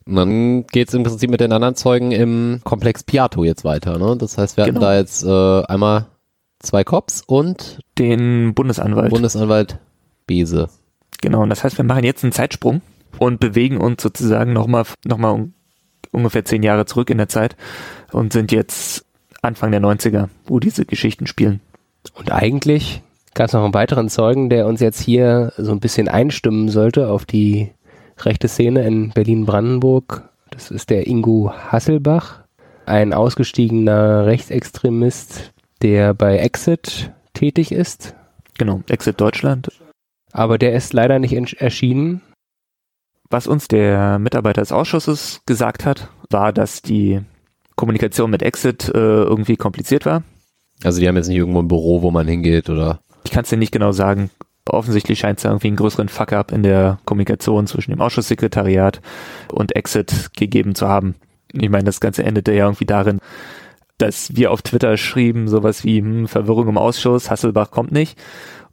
Dann 0.09 0.67
geht's 0.69 0.95
im 0.95 1.03
Prinzip 1.03 1.31
mit 1.31 1.41
den 1.41 1.53
anderen 1.53 1.75
Zeugen 1.75 2.13
im 2.13 2.61
Komplex 2.65 3.03
Piato 3.03 3.43
jetzt 3.45 3.65
weiter. 3.65 3.99
Ne? 3.99 4.17
Das 4.17 4.39
heißt, 4.39 4.57
wir 4.57 4.65
hatten 4.65 4.75
Genau. 4.75 4.87
da 4.87 4.97
jetzt 4.97 5.25
äh, 5.25 5.63
einmal 5.65 6.07
zwei 6.61 6.85
Cops 6.85 7.23
und 7.27 7.81
Den 7.99 8.55
Bundesanwalt. 8.55 9.11
Bundesanwalt 9.11 9.79
Bese. 10.27 10.69
genau, 11.21 11.43
und 11.43 11.51
das 11.51 11.65
heißt, 11.65 11.77
wir 11.79 11.85
machen 11.85 12.05
jetzt 12.05 12.23
einen 12.23 12.33
Zeitsprung 12.33 12.83
und 13.19 13.41
bewegen 13.41 13.79
uns 13.79 14.03
sozusagen 14.03 14.53
nochmal 14.53 14.85
noch 15.05 15.19
mal 15.19 15.33
un 15.33 15.55
ungefähr 16.13 16.45
zehn 16.45 16.63
Jahre 16.63 16.87
zurück 16.87 17.11
in 17.11 17.19
der 17.19 17.29
Zeit 17.29 17.57
und 18.11 18.33
sind 18.33 18.51
jetzt 18.51 19.05
Anfang 19.43 19.71
der 19.71 19.81
90er, 19.81 20.29
wo 20.47 20.59
diese 20.61 20.87
Geschichten 20.87 21.27
spielen. 21.27 21.61
Und 22.15 22.33
eigentlich 22.33 23.03
gab 23.35 23.49
es 23.49 23.53
noch 23.53 23.65
einen 23.65 23.75
weiteren 23.75 24.09
Zeugen, 24.09 24.49
der 24.49 24.67
uns 24.67 24.81
jetzt 24.81 25.01
hier 25.01 25.53
so 25.57 25.73
ein 25.73 25.81
bisschen 25.81 26.09
einstimmen 26.09 26.69
sollte 26.69 27.09
auf 27.09 27.27
die 27.27 27.71
rechte 28.19 28.49
Szene 28.49 28.87
in 28.87 29.11
Berlin-Brandenburg. 29.11 30.29
Das 30.51 30.71
ist 30.71 30.91
der 30.91 31.07
Ingo 31.07 31.53
Hasselbach, 31.53 32.45
ein 32.87 33.13
ausgestiegener 33.13 34.27
Rechtsextremist, 34.27 35.53
der 35.83 36.15
bei 36.15 36.39
Exit 36.39 37.13
tätig 37.35 37.73
ist. 37.73 38.15
Genau, 38.57 38.81
Exit 38.89 39.21
Deutschland. 39.21 39.71
Aber 40.33 40.57
der 40.57 40.75
ist 40.75 40.93
leider 40.93 41.19
nicht 41.19 41.35
erschienen. 41.61 42.23
Was 43.31 43.47
uns 43.47 43.69
der 43.69 44.19
Mitarbeiter 44.19 44.63
des 44.63 44.73
Ausschusses 44.73 45.41
gesagt 45.47 45.85
hat, 45.85 46.09
war, 46.31 46.53
dass 46.53 46.83
die 46.83 47.21
Kommunikation 47.75 48.31
mit 48.31 48.43
Exit 48.43 48.89
äh, 48.89 48.99
irgendwie 48.99 49.57
kompliziert 49.57 50.07
war. 50.07 50.23
Also 50.85 51.01
die 51.01 51.09
haben 51.09 51.17
jetzt 51.17 51.29
nicht 51.29 51.37
irgendwo 51.37 51.61
ein 51.61 51.69
Büro, 51.69 52.03
wo 52.03 52.11
man 52.11 52.29
hingeht 52.29 52.71
oder 52.71 53.01
Ich 53.25 53.31
kann 53.31 53.45
es 53.45 53.51
dir 53.51 53.57
nicht 53.57 53.73
genau 53.73 53.93
sagen. 53.93 54.31
Offensichtlich 54.69 55.19
scheint 55.19 55.39
es 55.39 55.45
irgendwie 55.45 55.69
einen 55.69 55.77
größeren 55.77 56.09
Fuck-up 56.09 56.51
in 56.53 56.63
der 56.63 56.99
Kommunikation 57.05 57.67
zwischen 57.67 57.93
dem 57.93 58.01
Ausschusssekretariat 58.01 59.01
und 59.53 59.77
Exit 59.77 60.31
gegeben 60.37 60.75
zu 60.75 60.89
haben. 60.89 61.15
Ich 61.53 61.71
meine, 61.71 61.85
das 61.85 62.01
Ganze 62.01 62.25
endete 62.25 62.53
ja 62.53 62.65
irgendwie 62.65 62.87
darin, 62.87 63.21
dass 63.99 64.37
wir 64.37 64.51
auf 64.51 64.63
Twitter 64.63 64.97
schrieben, 64.97 65.49
sowas 65.49 65.85
wie 65.85 66.01
hm, 66.01 66.29
Verwirrung 66.29 66.69
im 66.69 66.79
Ausschuss, 66.79 67.31
Hasselbach 67.31 67.71
kommt 67.71 67.93
nicht. 67.93 68.19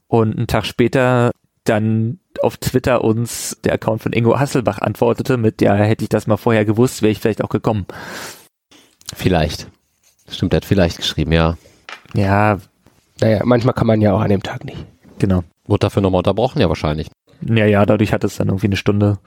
Und 0.07 0.35
einen 0.35 0.47
Tag 0.47 0.65
später 0.65 1.31
dann 1.63 2.19
auf 2.41 2.57
Twitter 2.57 3.03
uns 3.03 3.57
der 3.63 3.73
Account 3.73 4.01
von 4.03 4.13
Ingo 4.13 4.37
Hasselbach 4.39 4.79
antwortete 4.79 5.37
mit, 5.37 5.61
ja, 5.61 5.75
hätte 5.75 6.03
ich 6.03 6.09
das 6.09 6.27
mal 6.27 6.37
vorher 6.37 6.65
gewusst, 6.65 7.01
wäre 7.01 7.11
ich 7.11 7.19
vielleicht 7.19 7.43
auch 7.43 7.49
gekommen. 7.49 7.85
vielleicht. 9.15 9.67
Stimmt, 10.29 10.53
der 10.53 10.57
hat 10.57 10.65
vielleicht 10.65 10.97
geschrieben, 10.97 11.31
ja. 11.31 11.57
Ja, 12.13 12.59
Naja, 13.21 13.41
manchmal 13.43 13.73
kann 13.73 13.87
man 13.87 14.01
ja 14.01 14.13
auch 14.13 14.21
an 14.21 14.29
dem 14.29 14.41
Tag 14.43 14.63
nicht. 14.65 14.85
genau. 15.19 15.43
Wurde 15.65 15.79
dafür 15.79 16.01
nochmal 16.01 16.19
unterbrochen? 16.19 16.59
Ja, 16.59 16.67
wahrscheinlich. 16.67 17.09
Ja, 17.41 17.65
ja, 17.65 17.85
dadurch 17.85 18.11
hat 18.11 18.23
es 18.25 18.35
dann 18.35 18.49
irgendwie 18.49 18.67
eine 18.67 18.75
Stunde. 18.75 19.19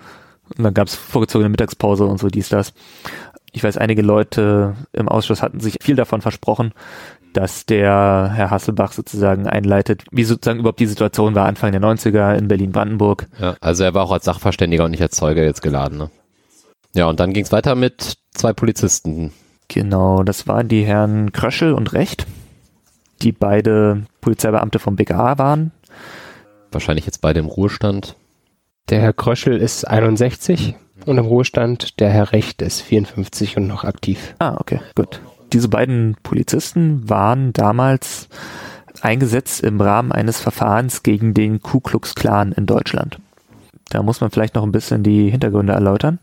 Und 0.56 0.62
dann 0.64 0.74
gab 0.74 0.86
es 0.88 0.94
vorgezogene 0.94 1.48
Mittagspause 1.48 2.04
und 2.04 2.18
so 2.18 2.28
dies, 2.28 2.50
das. 2.50 2.74
Ich 3.52 3.64
weiß, 3.64 3.78
einige 3.78 4.02
Leute 4.02 4.74
im 4.92 5.08
Ausschuss 5.08 5.40
hatten 5.42 5.60
sich 5.60 5.78
viel 5.80 5.96
davon 5.96 6.20
versprochen, 6.20 6.72
dass 7.36 7.66
der 7.66 8.30
Herr 8.34 8.50
Hasselbach 8.50 8.92
sozusagen 8.92 9.46
einleitet, 9.46 10.04
wie 10.10 10.24
sozusagen 10.24 10.60
überhaupt 10.60 10.80
die 10.80 10.86
Situation 10.86 11.34
war 11.34 11.44
Anfang 11.44 11.70
der 11.70 11.82
90er 11.82 12.34
in 12.34 12.48
Berlin-Brandenburg. 12.48 13.26
Ja, 13.38 13.56
also 13.60 13.84
er 13.84 13.92
war 13.92 14.04
auch 14.04 14.12
als 14.12 14.24
Sachverständiger 14.24 14.84
und 14.84 14.92
nicht 14.92 15.02
als 15.02 15.16
Zeuge 15.16 15.44
jetzt 15.44 15.60
geladen. 15.60 15.98
Ne? 15.98 16.10
Ja, 16.94 17.06
und 17.06 17.20
dann 17.20 17.34
ging 17.34 17.44
es 17.44 17.52
weiter 17.52 17.74
mit 17.74 18.16
zwei 18.32 18.54
Polizisten. 18.54 19.32
Genau, 19.68 20.22
das 20.22 20.48
waren 20.48 20.68
die 20.68 20.84
Herren 20.84 21.32
Kröschel 21.32 21.74
und 21.74 21.92
Recht, 21.92 22.26
die 23.20 23.32
beide 23.32 24.06
Polizeibeamte 24.22 24.78
vom 24.78 24.96
BKA 24.96 25.36
waren. 25.36 25.72
Wahrscheinlich 26.72 27.04
jetzt 27.04 27.20
beide 27.20 27.40
im 27.40 27.46
Ruhestand. 27.46 28.16
Der 28.88 29.00
Herr 29.00 29.12
Kröschel 29.12 29.58
ist 29.58 29.86
61 29.86 30.74
und 31.04 31.18
im 31.18 31.26
Ruhestand. 31.26 32.00
Der 32.00 32.08
Herr 32.08 32.32
Recht 32.32 32.62
ist 32.62 32.80
54 32.80 33.58
und 33.58 33.66
noch 33.66 33.84
aktiv. 33.84 34.34
Ah, 34.38 34.56
okay, 34.58 34.80
gut. 34.94 35.20
Diese 35.52 35.68
beiden 35.68 36.16
Polizisten 36.22 37.08
waren 37.08 37.52
damals 37.52 38.28
eingesetzt 39.00 39.62
im 39.62 39.80
Rahmen 39.80 40.12
eines 40.12 40.40
Verfahrens 40.40 41.02
gegen 41.02 41.34
den 41.34 41.62
Ku 41.62 41.80
Klux 41.80 42.14
Klan 42.14 42.52
in 42.52 42.66
Deutschland. 42.66 43.18
Da 43.88 44.02
muss 44.02 44.20
man 44.20 44.30
vielleicht 44.30 44.54
noch 44.54 44.64
ein 44.64 44.72
bisschen 44.72 45.02
die 45.02 45.30
Hintergründe 45.30 45.72
erläutern. 45.72 46.18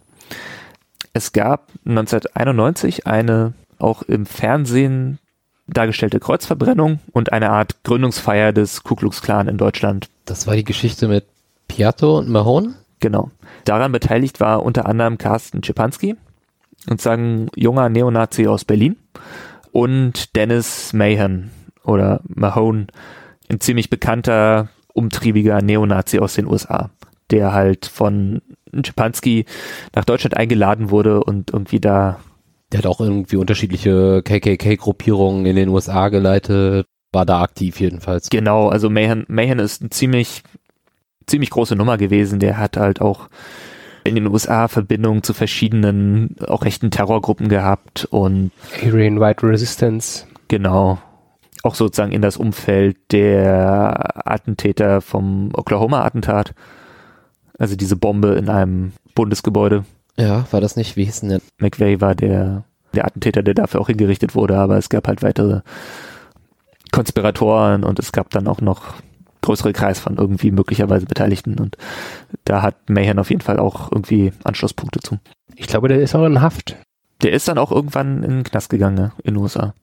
Es 1.13 1.31
gab 1.31 1.69
1991 1.85 3.07
eine 3.07 3.53
auch 3.79 4.01
im 4.03 4.25
Fernsehen 4.25 5.19
dargestellte 5.67 6.19
Kreuzverbrennung 6.19 6.99
und 7.11 7.31
eine 7.31 7.51
Art 7.51 7.83
Gründungsfeier 7.83 8.51
des 8.51 8.83
Ku 8.83 8.95
Klux 8.95 9.21
Klan 9.21 9.47
in 9.47 9.57
Deutschland. 9.57 10.09
Das 10.25 10.47
war 10.47 10.55
die 10.55 10.63
Geschichte 10.63 11.07
mit 11.07 11.25
Piatto 11.67 12.19
und 12.19 12.29
Mahone. 12.29 12.75
Genau. 12.99 13.31
Daran 13.65 13.91
beteiligt 13.91 14.39
war 14.39 14.63
unter 14.63 14.85
anderem 14.85 15.17
Carsten 15.17 15.61
Czepanski, 15.61 16.15
sozusagen 16.87 17.47
junger 17.55 17.89
Neonazi 17.89 18.47
aus 18.47 18.65
Berlin, 18.65 18.97
und 19.73 20.35
Dennis 20.35 20.93
Mahan 20.93 21.49
oder 21.83 22.21
Mahone, 22.27 22.87
ein 23.49 23.59
ziemlich 23.59 23.89
bekannter, 23.89 24.69
umtriebiger 24.93 25.61
Neonazi 25.61 26.19
aus 26.19 26.35
den 26.35 26.45
USA, 26.45 26.91
der 27.31 27.51
halt 27.51 27.87
von 27.87 28.41
Czepanski 28.81 29.45
nach 29.95 30.05
Deutschland 30.05 30.37
eingeladen 30.37 30.91
wurde 30.91 31.23
und 31.23 31.51
irgendwie 31.51 31.79
da 31.79 32.19
Der 32.71 32.79
hat 32.79 32.85
auch 32.85 33.01
irgendwie 33.01 33.35
unterschiedliche 33.35 34.21
KKK-Gruppierungen 34.23 35.45
in 35.45 35.55
den 35.55 35.69
USA 35.69 36.09
geleitet, 36.09 36.85
war 37.11 37.25
da 37.25 37.41
aktiv 37.41 37.79
jedenfalls. 37.79 38.29
Genau, 38.29 38.69
also 38.69 38.89
Mahan, 38.89 39.25
Mahan 39.27 39.59
ist 39.59 39.81
ein 39.81 39.91
ziemlich, 39.91 40.43
ziemlich 41.25 41.49
große 41.49 41.75
Nummer 41.75 41.97
gewesen. 41.97 42.39
Der 42.39 42.57
hat 42.57 42.77
halt 42.77 43.01
auch 43.01 43.27
in 44.03 44.15
den 44.15 44.27
USA 44.27 44.67
Verbindungen 44.67 45.23
zu 45.23 45.33
verschiedenen, 45.33 46.35
auch 46.47 46.65
rechten 46.65 46.91
Terrorgruppen 46.91 47.49
gehabt 47.49 48.05
und 48.05 48.51
Aryan 48.83 49.19
White 49.19 49.47
Resistance. 49.47 50.25
genau, 50.47 50.99
auch 51.63 51.75
sozusagen 51.75 52.11
in 52.11 52.21
das 52.21 52.37
Umfeld 52.37 52.97
der 53.11 54.27
Attentäter 54.27 55.01
vom 55.01 55.51
Oklahoma-Attentat. 55.53 56.53
Also 57.57 57.75
diese 57.75 57.95
Bombe 57.95 58.33
in 58.33 58.49
einem 58.49 58.93
Bundesgebäude. 59.15 59.85
Ja, 60.17 60.45
war 60.51 60.59
das 60.59 60.75
nicht, 60.75 60.97
wie 60.97 61.05
hieß 61.05 61.21
denn 61.21 61.29
der? 61.29 61.41
McVeigh 61.59 62.01
war 62.01 62.15
der, 62.15 62.65
der 62.93 63.05
Attentäter, 63.05 63.43
der 63.43 63.53
dafür 63.53 63.79
auch 63.79 63.87
hingerichtet 63.87 64.35
wurde, 64.35 64.57
aber 64.57 64.77
es 64.77 64.89
gab 64.89 65.07
halt 65.07 65.23
weitere 65.23 65.61
Konspiratoren 66.91 67.83
und 67.83 67.99
es 67.99 68.11
gab 68.11 68.29
dann 68.31 68.47
auch 68.47 68.61
noch 68.61 68.95
größere 69.43 69.73
Kreis 69.73 69.99
von 69.99 70.17
irgendwie 70.17 70.51
möglicherweise 70.51 71.05
Beteiligten 71.05 71.59
und 71.59 71.77
da 72.45 72.61
hat 72.63 72.89
Mayhem 72.89 73.19
auf 73.19 73.29
jeden 73.29 73.41
Fall 73.41 73.59
auch 73.59 73.91
irgendwie 73.91 74.33
Anschlusspunkte 74.43 74.99
zu. 74.99 75.19
Ich 75.55 75.67
glaube, 75.67 75.87
der 75.87 76.01
ist 76.01 76.15
auch 76.15 76.25
in 76.25 76.41
Haft. 76.41 76.75
Der 77.21 77.31
ist 77.31 77.47
dann 77.47 77.57
auch 77.57 77.71
irgendwann 77.71 78.23
in 78.23 78.31
den 78.31 78.43
Knast 78.43 78.69
gegangen, 78.69 78.95
ne, 78.95 79.11
in 79.23 79.35
den 79.35 79.43
USA. 79.43 79.73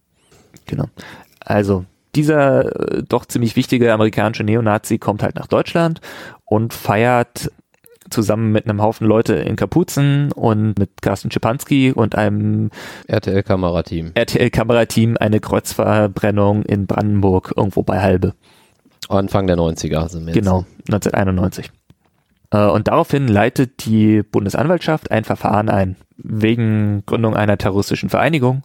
Genau. 0.66 0.86
Also, 1.40 1.84
dieser 2.14 2.98
äh, 2.98 3.02
doch 3.08 3.24
ziemlich 3.24 3.56
wichtige 3.56 3.92
amerikanische 3.92 4.44
Neonazi 4.44 4.98
kommt 4.98 5.22
halt 5.22 5.36
nach 5.36 5.46
Deutschland 5.46 6.00
und 6.44 6.74
feiert 6.74 7.50
zusammen 8.11 8.50
mit 8.52 8.68
einem 8.68 8.82
Haufen 8.82 9.06
Leute 9.06 9.34
in 9.34 9.56
Kapuzen 9.56 10.32
und 10.32 10.78
mit 10.78 11.00
Carsten 11.00 11.30
Schipanski 11.30 11.92
und 11.92 12.16
einem 12.16 12.70
RTL-Kamerateam. 13.06 14.12
RTL-Kamerateam 14.14 15.16
eine 15.16 15.40
Kreuzverbrennung 15.40 16.64
in 16.64 16.86
Brandenburg 16.86 17.54
irgendwo 17.56 17.82
bei 17.82 18.00
Halbe. 18.00 18.34
Anfang 19.11 19.46
der 19.46 19.56
90er 19.56 20.08
sind 20.08 20.26
wir. 20.26 20.34
Genau, 20.34 20.64
1991. 20.88 21.70
Äh, 22.50 22.66
Und 22.66 22.88
daraufhin 22.88 23.28
leitet 23.28 23.84
die 23.86 24.22
Bundesanwaltschaft 24.22 25.11
ein 25.11 25.24
Verfahren 25.24 25.68
ein, 25.68 25.96
wegen 26.16 27.02
Gründung 27.06 27.34
einer 27.36 27.58
terroristischen 27.58 28.08
Vereinigung 28.11 28.62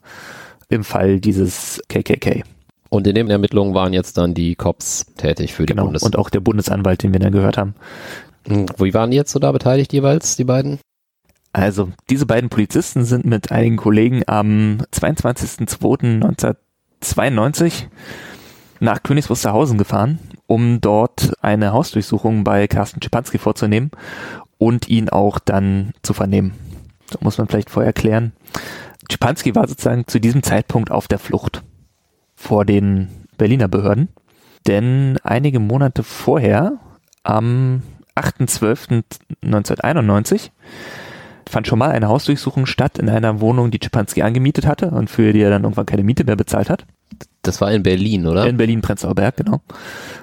im 0.70 0.84
Fall 0.84 1.20
dieses 1.20 1.82
KKK. 1.90 2.44
Und 2.90 3.08
in 3.08 3.16
den 3.16 3.30
Ermittlungen 3.30 3.74
waren 3.74 3.94
jetzt 3.94 4.18
dann 4.18 4.34
die 4.34 4.56
Cops 4.56 5.06
tätig 5.18 5.54
für 5.54 5.66
die 5.66 5.74
Genau, 5.74 5.86
Bundes... 5.86 6.04
und 6.04 6.18
auch 6.18 6.30
der 6.30 6.40
Bundesanwalt, 6.40 7.04
den 7.04 7.14
wir 7.14 7.20
dann 7.20 7.34
gehört 7.34 7.58
haben. 7.58 7.76
Hm, 8.48 8.66
Wie 8.78 8.94
waren 8.94 9.12
die 9.12 9.18
jetzt 9.18 9.32
so 9.32 9.40
da 9.40 9.52
beteiligt 9.52 9.92
jeweils, 9.94 10.36
die 10.36 10.44
beiden? 10.44 10.80
Also, 11.52 11.90
diese 12.10 12.26
beiden 12.26 12.50
Polizisten 12.50 13.06
sind 13.06 13.26
mit 13.26 13.52
einigen 13.52 13.78
Kollegen 13.78 14.24
am 14.28 14.80
22.02.1992 14.94 17.86
nach 18.80 19.04
Königs 19.04 19.30
Wusterhausen 19.30 19.78
gefahren, 19.78 20.20
um 20.48 20.82
dort 20.82 21.34
eine 21.42 21.74
Hausdurchsuchung 21.74 22.44
bei 22.44 22.68
Carsten 22.68 23.02
Schipanski 23.02 23.38
vorzunehmen 23.38 23.92
und 24.58 24.88
ihn 24.88 25.10
auch 25.10 25.40
dann 25.40 25.94
zu 26.02 26.14
vernehmen. 26.14 26.54
So 27.12 27.20
muss 27.22 27.38
man 27.38 27.48
vielleicht 27.48 27.70
vorher 27.70 27.88
erklären. 27.88 28.34
Schipanski 29.12 29.56
war 29.56 29.68
sozusagen 29.68 30.08
zu 30.08 30.20
diesem 30.20 30.44
Zeitpunkt 30.44 30.92
auf 30.92 31.08
der 31.08 31.20
Flucht 31.20 31.64
vor 32.36 32.66
den 32.66 33.10
Berliner 33.38 33.68
Behörden, 33.68 34.10
denn 34.68 35.18
einige 35.24 35.60
Monate 35.60 36.04
vorher, 36.04 36.80
am 37.24 37.82
8.12.1991, 38.16 40.52
fand 41.48 41.68
schon 41.68 41.80
mal 41.80 41.92
eine 41.92 42.08
Hausdurchsuchung 42.08 42.66
statt 42.66 42.98
in 42.98 43.10
einer 43.10 43.42
Wohnung, 43.42 43.72
die 43.72 43.80
Schipanski 43.82 44.22
angemietet 44.24 44.66
hatte 44.66 44.88
und 44.88 45.10
für 45.10 45.34
die 45.34 45.42
er 45.42 45.52
dann 45.52 45.64
irgendwann 45.64 45.86
keine 45.86 46.04
Miete 46.04 46.24
mehr 46.24 46.36
bezahlt 46.36 46.70
hat. 46.70 46.86
Das 47.42 47.62
war 47.62 47.72
in 47.72 47.84
Berlin, 47.84 48.26
oder? 48.26 48.48
In 48.48 48.58
Berlin-Prenzlauer 48.58 49.14
Berg, 49.14 49.38
genau. 49.38 49.62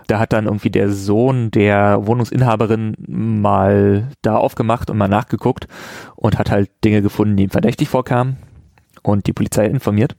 Da 0.09 0.19
hat 0.19 0.33
dann 0.33 0.47
irgendwie 0.47 0.71
der 0.71 0.91
Sohn 0.91 1.53
der 1.53 2.05
Wohnungsinhaberin 2.07 2.97
mal 3.07 4.09
da 4.23 4.37
aufgemacht 4.37 4.91
und 4.91 4.99
mal 4.99 5.09
nachgeguckt 5.09 5.69
und 6.17 6.39
hat 6.39 6.51
halt 6.51 6.71
Dinge 6.85 7.01
gefunden, 7.01 7.37
die 7.37 7.45
ihm 7.45 7.51
verdächtig 7.51 7.89
vorkamen 7.89 8.39
und 9.03 9.29
die 9.29 9.33
Polizei 9.33 9.67
informiert. 9.67 10.17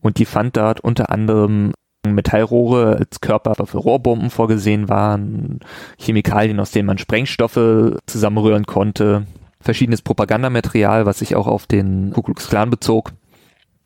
Und 0.00 0.18
die 0.18 0.24
fand 0.24 0.56
dort 0.56 0.78
unter 0.80 1.10
anderem 1.10 1.72
Metallrohre 2.06 2.96
als 2.96 3.20
Körper 3.20 3.66
für 3.66 3.78
Rohrbomben 3.78 4.30
vorgesehen 4.30 4.88
waren, 4.88 5.58
Chemikalien, 5.98 6.60
aus 6.60 6.70
denen 6.70 6.86
man 6.86 6.98
Sprengstoffe 6.98 7.98
zusammenrühren 8.06 8.66
konnte, 8.66 9.26
verschiedenes 9.60 10.02
Propagandamaterial, 10.02 11.06
was 11.06 11.18
sich 11.18 11.34
auch 11.34 11.48
auf 11.48 11.66
den 11.66 12.12
Ku 12.12 12.22
Klux 12.22 12.48
Klan 12.48 12.70
bezog, 12.70 13.12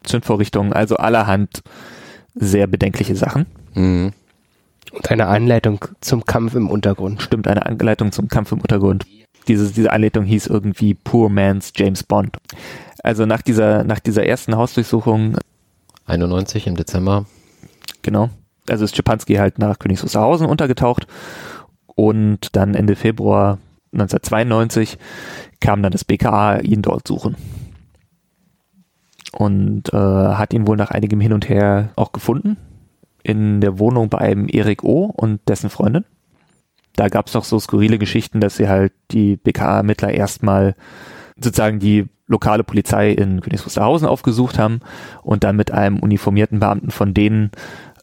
Zündvorrichtungen, 0.02 0.74
also 0.74 0.96
allerhand 0.96 1.62
sehr 2.40 2.66
bedenkliche 2.66 3.14
Sachen. 3.14 3.46
Mhm. 3.74 4.12
Und 4.92 5.10
eine 5.10 5.26
Anleitung 5.26 5.84
zum 6.00 6.24
Kampf 6.24 6.54
im 6.56 6.68
Untergrund. 6.68 7.22
Stimmt, 7.22 7.46
eine 7.46 7.64
Anleitung 7.66 8.10
zum 8.10 8.28
Kampf 8.28 8.50
im 8.50 8.60
Untergrund. 8.60 9.06
Diese, 9.46 9.70
diese 9.72 9.92
Anleitung 9.92 10.24
hieß 10.24 10.48
irgendwie 10.48 10.94
Poor 10.94 11.30
Man's 11.30 11.72
James 11.76 12.02
Bond. 12.02 12.36
Also 13.02 13.24
nach 13.26 13.42
dieser, 13.42 13.84
nach 13.84 14.00
dieser 14.00 14.26
ersten 14.26 14.56
Hausdurchsuchung, 14.56 15.36
91 16.06 16.66
im 16.66 16.76
Dezember. 16.76 17.26
genau, 18.02 18.30
also 18.68 18.84
ist 18.84 18.96
Schipanski 18.96 19.36
halt 19.36 19.58
nach 19.58 19.78
Königs 19.78 20.02
Wusterhausen 20.02 20.46
untergetaucht 20.46 21.06
und 21.86 22.56
dann 22.56 22.74
Ende 22.74 22.96
Februar 22.96 23.58
1992 23.92 24.98
kam 25.60 25.82
dann 25.82 25.92
das 25.92 26.04
BKA 26.04 26.58
ihn 26.60 26.82
dort 26.82 27.06
suchen. 27.06 27.36
Und 29.32 29.92
äh, 29.92 29.96
hat 29.96 30.52
ihn 30.52 30.66
wohl 30.66 30.76
nach 30.76 30.90
einigem 30.90 31.20
Hin 31.20 31.32
und 31.32 31.48
Her 31.48 31.90
auch 31.96 32.12
gefunden. 32.12 32.56
In 33.22 33.60
der 33.60 33.78
Wohnung 33.78 34.08
bei 34.08 34.18
einem 34.18 34.48
Erik 34.48 34.82
O. 34.82 35.04
und 35.04 35.40
dessen 35.48 35.70
Freundin. 35.70 36.04
Da 36.96 37.08
gab 37.08 37.28
es 37.28 37.34
noch 37.34 37.44
so 37.44 37.58
skurrile 37.58 37.98
Geschichten, 37.98 38.40
dass 38.40 38.56
sie 38.56 38.68
halt 38.68 38.92
die 39.10 39.36
BKA-Ermittler 39.36 40.10
erstmal 40.10 40.74
sozusagen 41.36 41.78
die 41.78 42.06
lokale 42.26 42.64
Polizei 42.64 43.10
in 43.10 43.40
Königs 43.40 43.64
Wusterhausen 43.64 44.06
aufgesucht 44.06 44.58
haben 44.58 44.80
und 45.22 45.44
dann 45.44 45.56
mit 45.56 45.70
einem 45.70 45.98
uniformierten 45.98 46.60
Beamten 46.60 46.90
von 46.90 47.12
denen 47.12 47.50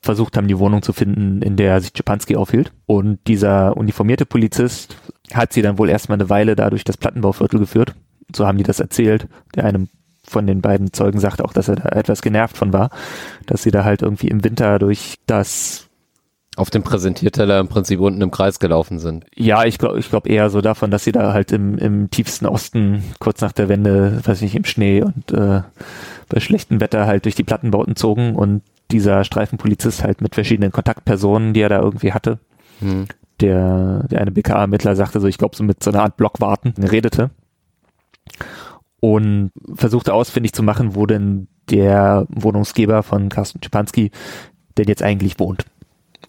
versucht 0.01 0.38
haben, 0.38 0.47
die 0.47 0.59
Wohnung 0.59 0.82
zu 0.82 0.93
finden, 0.93 1.41
in 1.41 1.55
der 1.55 1.82
sich 1.82 1.93
Czepanski 1.93 2.36
aufhielt. 2.36 2.71
Und 2.86 3.19
dieser 3.28 3.78
uniformierte 3.78 4.25
Polizist 4.25 4.97
hat 5.34 5.53
sie 5.53 5.61
dann 5.61 5.78
wohl 5.78 5.89
erstmal 5.89 6.17
eine 6.17 6.30
Weile 6.30 6.55
da 6.55 6.69
durch 6.69 6.84
das 6.84 6.97
Plattenbauviertel 6.97 7.59
geführt. 7.59 7.95
So 8.36 8.45
haben 8.45 8.57
die 8.57 8.63
das 8.63 8.80
erzählt. 8.80 9.28
Der 9.55 9.65
eine 9.65 9.88
von 10.28 10.45
den 10.47 10.61
beiden 10.61 10.93
Zeugen 10.93 11.19
sagte 11.19 11.45
auch, 11.45 11.53
dass 11.53 11.69
er 11.69 11.78
da 11.78 11.89
etwas 11.89 12.21
genervt 12.21 12.57
von 12.57 12.73
war, 12.73 12.89
dass 13.45 13.63
sie 13.63 13.71
da 13.71 13.84
halt 13.84 14.01
irgendwie 14.01 14.28
im 14.28 14.43
Winter 14.43 14.78
durch 14.80 15.15
das 15.25 15.88
Auf 16.57 16.69
dem 16.69 16.84
Präsentierteller 16.84 17.59
im 17.59 17.67
Prinzip 17.67 17.99
unten 17.99 18.21
im 18.21 18.32
Kreis 18.32 18.59
gelaufen 18.59 18.99
sind. 18.99 19.25
Ja, 19.36 19.63
ich 19.65 19.78
glaube 19.78 19.99
ich 19.99 20.09
glaub 20.09 20.28
eher 20.28 20.49
so 20.49 20.59
davon, 20.61 20.91
dass 20.91 21.03
sie 21.03 21.11
da 21.11 21.32
halt 21.34 21.51
im, 21.51 21.78
im 21.78 22.09
tiefsten 22.09 22.45
Osten, 22.45 23.03
kurz 23.19 23.41
nach 23.41 23.51
der 23.53 23.69
Wende, 23.69 24.19
weiß 24.25 24.41
nicht, 24.41 24.55
im 24.55 24.65
Schnee 24.65 25.01
und 25.01 25.32
äh, 25.32 25.61
bei 26.30 26.39
schlechtem 26.39 26.82
Wetter 26.82 27.05
halt 27.07 27.25
durch 27.25 27.36
die 27.36 27.43
Plattenbauten 27.43 27.95
zogen 27.95 28.36
und 28.36 28.63
dieser 28.91 29.23
Streifenpolizist 29.23 30.03
halt 30.03 30.21
mit 30.21 30.34
verschiedenen 30.36 30.71
Kontaktpersonen, 30.71 31.53
die 31.53 31.61
er 31.61 31.69
da 31.69 31.80
irgendwie 31.80 32.13
hatte, 32.13 32.39
Hm. 32.80 33.05
der, 33.39 34.05
der 34.09 34.21
eine 34.21 34.32
BKA-Ermittler 34.32 34.95
sagte 34.95 35.19
so, 35.19 35.28
ich 35.28 35.38
glaube 35.38 35.55
so 35.55 35.63
mit 35.63 35.84
so 35.84 35.89
einer 35.91 36.01
Art 36.03 36.17
Blockwarten 36.17 36.73
redete 36.84 37.30
und 39.00 39.52
versuchte 39.76 40.14
ausfindig 40.14 40.54
zu 40.54 40.64
machen, 40.64 40.95
wo 40.95 41.06
denn 41.06 41.48
der 41.70 42.26
Wohnungsgeber 42.30 43.04
von 43.04 43.30
Carsten 43.30 43.62
Schipanski 43.62 44.12
denn 44.78 44.88
jetzt 44.88 45.04
eigentlich 45.04 45.39
wohnt. 45.39 45.66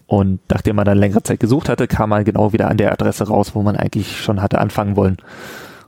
Und 0.06 0.40
nachdem 0.50 0.76
man 0.76 0.86
dann 0.86 0.98
längere 0.98 1.22
Zeit 1.22 1.40
gesucht 1.40 1.68
hatte, 1.68 1.86
kam 1.86 2.10
man 2.10 2.24
genau 2.24 2.52
wieder 2.52 2.68
an 2.68 2.78
der 2.78 2.92
Adresse 2.92 3.28
raus, 3.28 3.54
wo 3.54 3.62
man 3.62 3.76
eigentlich 3.76 4.20
schon 4.20 4.40
hatte 4.40 4.58
anfangen 4.58 4.96
wollen. 4.96 5.18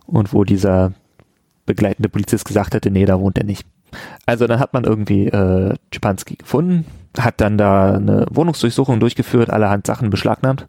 Und 0.07 0.35
wo 0.35 0.45
dieser 0.45 0.93
begleitende 1.67 2.09
Polizist 2.09 2.45
gesagt 2.45 2.75
hatte, 2.75 2.91
nee, 2.91 3.05
da 3.05 3.21
wohnt 3.21 3.39
er 3.39 3.45
nicht. 3.45 3.67
Also 4.27 4.47
dann 4.47 4.61
hat 4.61 4.73
man 4.75 4.85
irgendwie 4.85 5.27
äh, 5.29 5.75
Schipanski 5.93 6.37
gefunden, 6.37 6.85
hat 7.19 7.41
dann 7.41 7.59
da 7.59 7.95
eine 7.95 8.27
Wohnungsdurchsuchung 8.31 9.01
durchgeführt, 9.01 9.51
allerhand 9.51 9.87
Sachen 9.87 10.11
beschlagnahmt, 10.11 10.67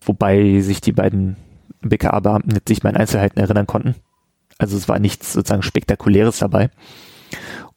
wobei 0.00 0.60
sich 0.60 0.80
die 0.80 0.92
beiden 0.92 1.36
BKA-Beamten 1.82 2.54
jetzt 2.54 2.68
nicht 2.68 2.84
mehr 2.84 2.94
an 2.94 3.00
Einzelheiten 3.00 3.38
erinnern 3.38 3.66
konnten. 3.66 3.94
Also 4.58 4.76
es 4.76 4.88
war 4.88 4.98
nichts 4.98 5.32
sozusagen 5.32 5.62
Spektakuläres 5.62 6.38
dabei. 6.38 6.70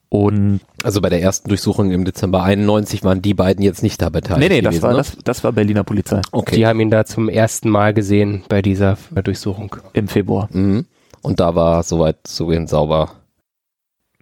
Und 0.10 0.62
Also 0.84 1.02
bei 1.02 1.10
der 1.10 1.22
ersten 1.22 1.50
Durchsuchung 1.50 1.92
im 1.92 2.06
Dezember 2.06 2.44
91 2.44 3.04
waren 3.04 3.22
die 3.22 3.34
beiden 3.34 3.64
jetzt 3.64 3.84
nicht 3.84 4.02
da 4.02 4.10
beteiligt. 4.10 4.50
nee, 4.50 4.56
nee, 4.56 4.62
das 4.62 4.76
gewesen, 4.76 4.84
war, 4.84 4.92
ne? 4.92 4.98
das, 4.98 5.18
das 5.24 5.44
war 5.44 5.52
Berliner 5.52 5.84
Polizei 5.84 6.22
Okay. 6.32 6.56
Die 6.56 6.68
haben 6.68 6.80
ihn 6.80 6.90
da 6.90 7.06
zum 7.06 7.28
ersten 7.28 7.70
Mal 7.70 7.94
gesehen 7.94 8.44
bei 8.48 8.62
dieser 8.62 8.98
Durchsuchung. 9.24 9.76
im 9.94 10.08
Februar. 10.08 10.48
Mhm. 10.52 10.86
Und 11.22 11.40
da 11.40 11.56
war 11.56 11.84
soweit 11.84 12.28
so 12.28 12.52
hin 12.52 12.68
sauber. 12.68 13.12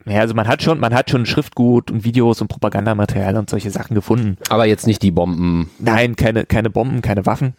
Ja, 0.06 0.20
also 0.20 0.34
man 0.34 0.48
hat 0.48 0.64
schon, 0.64 0.80
man 0.80 0.94
hat 0.94 1.10
schon 1.10 1.26
Schriftgut 1.26 1.92
und 1.92 2.04
Videos 2.04 2.42
und 2.42 2.48
Propagandamaterial 2.48 3.38
und 3.38 3.50
solche 3.50 3.70
Sachen 3.70 3.94
gefunden. 3.94 4.38
Aber 4.50 4.66
jetzt 4.66 4.88
nicht 4.88 5.02
die 5.02 5.12
Bomben. 5.12 5.70
Nein, 5.80 6.16
keine, 6.16 6.46
keine 6.46 6.70
Bomben, 6.70 7.02
keine 7.02 7.26
Waffen. 7.26 7.54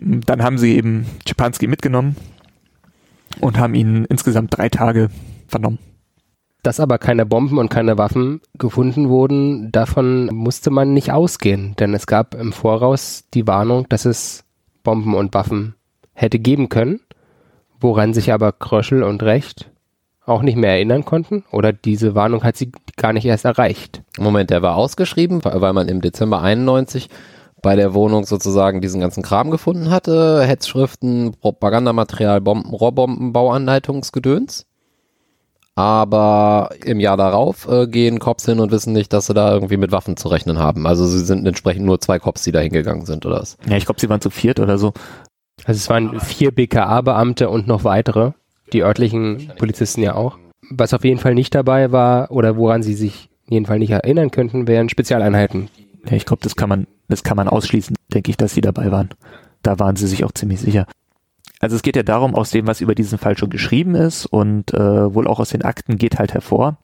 Dann 0.00 0.42
haben 0.42 0.58
sie 0.58 0.76
eben 0.76 1.06
Schipanski 1.26 1.68
mitgenommen 1.68 2.16
und 3.40 3.58
haben 3.58 3.74
ihn 3.74 4.04
insgesamt 4.04 4.56
drei 4.56 4.68
Tage 4.68 5.10
vernommen. 5.48 5.78
Dass 6.62 6.78
aber 6.78 6.98
keine 6.98 7.26
Bomben 7.26 7.58
und 7.58 7.70
keine 7.70 7.98
Waffen 7.98 8.40
gefunden 8.56 9.08
wurden, 9.08 9.72
davon 9.72 10.26
musste 10.26 10.70
man 10.70 10.94
nicht 10.94 11.10
ausgehen, 11.10 11.74
denn 11.78 11.92
es 11.92 12.06
gab 12.06 12.34
im 12.34 12.52
Voraus 12.52 13.24
die 13.34 13.46
Warnung, 13.48 13.88
dass 13.88 14.04
es 14.04 14.44
Bomben 14.84 15.14
und 15.14 15.34
Waffen 15.34 15.74
hätte 16.12 16.38
geben 16.38 16.68
können, 16.68 17.00
woran 17.80 18.14
sich 18.14 18.32
aber 18.32 18.52
Kröschel 18.52 19.02
und 19.02 19.22
Recht 19.22 19.70
auch 20.24 20.42
nicht 20.42 20.56
mehr 20.56 20.70
erinnern 20.70 21.04
konnten 21.04 21.44
oder 21.50 21.72
diese 21.72 22.14
Warnung 22.14 22.44
hat 22.44 22.56
sie 22.56 22.70
gar 22.96 23.12
nicht 23.12 23.24
erst 23.24 23.44
erreicht. 23.44 24.02
Moment, 24.18 24.50
der 24.50 24.62
war 24.62 24.76
ausgeschrieben, 24.76 25.44
weil 25.44 25.72
man 25.72 25.88
im 25.88 26.00
Dezember 26.00 26.42
91 26.42 27.08
bei 27.62 27.76
der 27.76 27.94
Wohnung 27.94 28.24
sozusagen 28.24 28.80
diesen 28.80 29.00
ganzen 29.00 29.22
Kram 29.22 29.50
gefunden 29.50 29.90
hatte, 29.90 30.42
Hetzschriften, 30.42 31.34
Propagandamaterial, 31.40 32.40
Bomben, 32.40 32.74
Rohrbomben, 32.74 33.32
Bauanleitungsgedöns. 33.32 34.66
Aber 35.74 36.70
im 36.84 37.00
Jahr 37.00 37.16
darauf 37.16 37.66
äh, 37.66 37.86
gehen 37.86 38.18
Cops 38.18 38.44
hin 38.44 38.60
und 38.60 38.72
wissen 38.72 38.92
nicht, 38.92 39.12
dass 39.12 39.26
sie 39.26 39.34
da 39.34 39.54
irgendwie 39.54 39.78
mit 39.78 39.90
Waffen 39.90 40.18
zu 40.18 40.28
rechnen 40.28 40.58
haben. 40.58 40.86
Also 40.86 41.06
sie 41.06 41.20
sind 41.20 41.46
entsprechend 41.46 41.86
nur 41.86 41.98
zwei 41.98 42.18
Cops, 42.18 42.42
die 42.42 42.52
da 42.52 42.60
hingegangen 42.60 43.06
sind, 43.06 43.24
oder 43.24 43.40
was? 43.40 43.56
Ja, 43.66 43.76
ich 43.76 43.86
glaube, 43.86 43.98
sie 43.98 44.10
waren 44.10 44.20
zu 44.20 44.28
viert 44.28 44.60
oder 44.60 44.76
so. 44.76 44.92
Also 45.64 45.78
es 45.78 45.88
waren 45.88 46.20
vier 46.20 46.50
BKA-Beamte 46.50 47.48
und 47.48 47.68
noch 47.68 47.84
weitere, 47.84 48.32
die 48.72 48.82
örtlichen 48.82 49.52
Polizisten 49.56 50.02
ja 50.02 50.14
auch. 50.14 50.36
Was 50.70 50.92
auf 50.92 51.04
jeden 51.04 51.20
Fall 51.20 51.34
nicht 51.34 51.54
dabei 51.54 51.90
war 51.90 52.30
oder 52.30 52.56
woran 52.56 52.82
sie 52.82 52.94
sich 52.94 53.30
jedenfalls 53.48 53.80
nicht 53.80 53.90
erinnern 53.90 54.30
könnten, 54.30 54.66
wären 54.66 54.88
Spezialeinheiten. 54.88 55.68
Ja, 56.06 56.16
ich 56.16 56.26
glaube, 56.26 56.42
das 56.42 56.56
kann 56.56 56.68
man, 56.68 56.86
das 57.12 57.22
kann 57.22 57.36
man 57.36 57.48
ausschließen, 57.48 57.94
denke 58.12 58.30
ich, 58.30 58.36
dass 58.36 58.54
sie 58.54 58.62
dabei 58.62 58.90
waren. 58.90 59.10
Da 59.62 59.78
waren 59.78 59.96
sie 59.96 60.08
sich 60.08 60.24
auch 60.24 60.32
ziemlich 60.32 60.60
sicher. 60.60 60.86
Also 61.60 61.76
es 61.76 61.82
geht 61.82 61.94
ja 61.94 62.02
darum, 62.02 62.34
aus 62.34 62.50
dem, 62.50 62.66
was 62.66 62.80
über 62.80 62.94
diesen 62.94 63.18
Fall 63.18 63.38
schon 63.38 63.50
geschrieben 63.50 63.94
ist 63.94 64.26
und 64.26 64.74
äh, 64.74 65.14
wohl 65.14 65.28
auch 65.28 65.38
aus 65.38 65.50
den 65.50 65.62
Akten 65.62 65.96
geht 65.96 66.18
halt 66.18 66.34
hervor, 66.34 66.78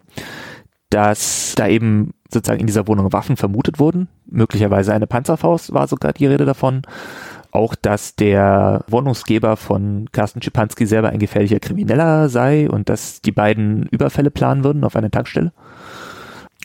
dass 0.91 1.55
da 1.57 1.67
eben 1.67 2.13
sozusagen 2.31 2.61
in 2.61 2.67
dieser 2.67 2.87
Wohnung 2.87 3.13
Waffen 3.13 3.37
vermutet 3.37 3.81
wurden. 3.81 4.09
Möglicherweise 4.27 4.93
eine 4.93 5.07
Panzerfaust 5.07 5.73
war 5.73 5.89
sogar 5.89 6.13
die 6.13 6.27
Rede 6.27 6.45
davon. 6.45 6.83
Auch, 7.51 7.75
dass 7.75 8.15
der 8.15 8.85
Wohnungsgeber 8.89 9.57
von 9.57 10.11
Carsten 10.13 10.43
Schipanski 10.43 10.87
selber 10.87 11.09
ein 11.09 11.19
gefährlicher 11.19 11.59
Krimineller 11.59 12.29
sei 12.29 12.69
und 12.69 12.91
dass 12.91 13.23
die 13.23 13.33
beiden 13.33 13.87
Überfälle 13.87 14.31
planen 14.31 14.63
würden 14.63 14.85
auf 14.85 14.95
eine 14.95 15.11
Tankstelle. 15.11 15.53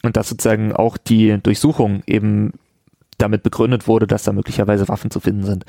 Und 0.03 0.17
dass 0.17 0.27
sozusagen 0.27 0.73
auch 0.73 0.97
die 0.97 1.39
Durchsuchung 1.41 2.03
eben 2.05 2.51
damit 3.23 3.43
begründet 3.43 3.87
wurde, 3.87 4.05
dass 4.05 4.23
da 4.23 4.31
möglicherweise 4.33 4.87
Waffen 4.87 5.09
zu 5.09 5.19
finden 5.19 5.43
sind 5.43 5.65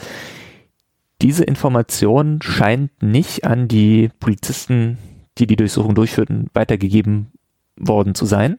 diese 1.23 1.45
Information 1.45 2.41
scheint 2.43 3.03
nicht 3.03 3.45
an 3.45 3.69
die 3.69 4.11
Polizisten, 4.21 4.99
die 5.39 5.47
die 5.47 5.57
Durchsuchung 5.57 5.95
durchführten, 5.95 6.51
weitergegeben 6.55 7.33
worden 7.77 8.15
zu 8.15 8.27
sein. 8.27 8.59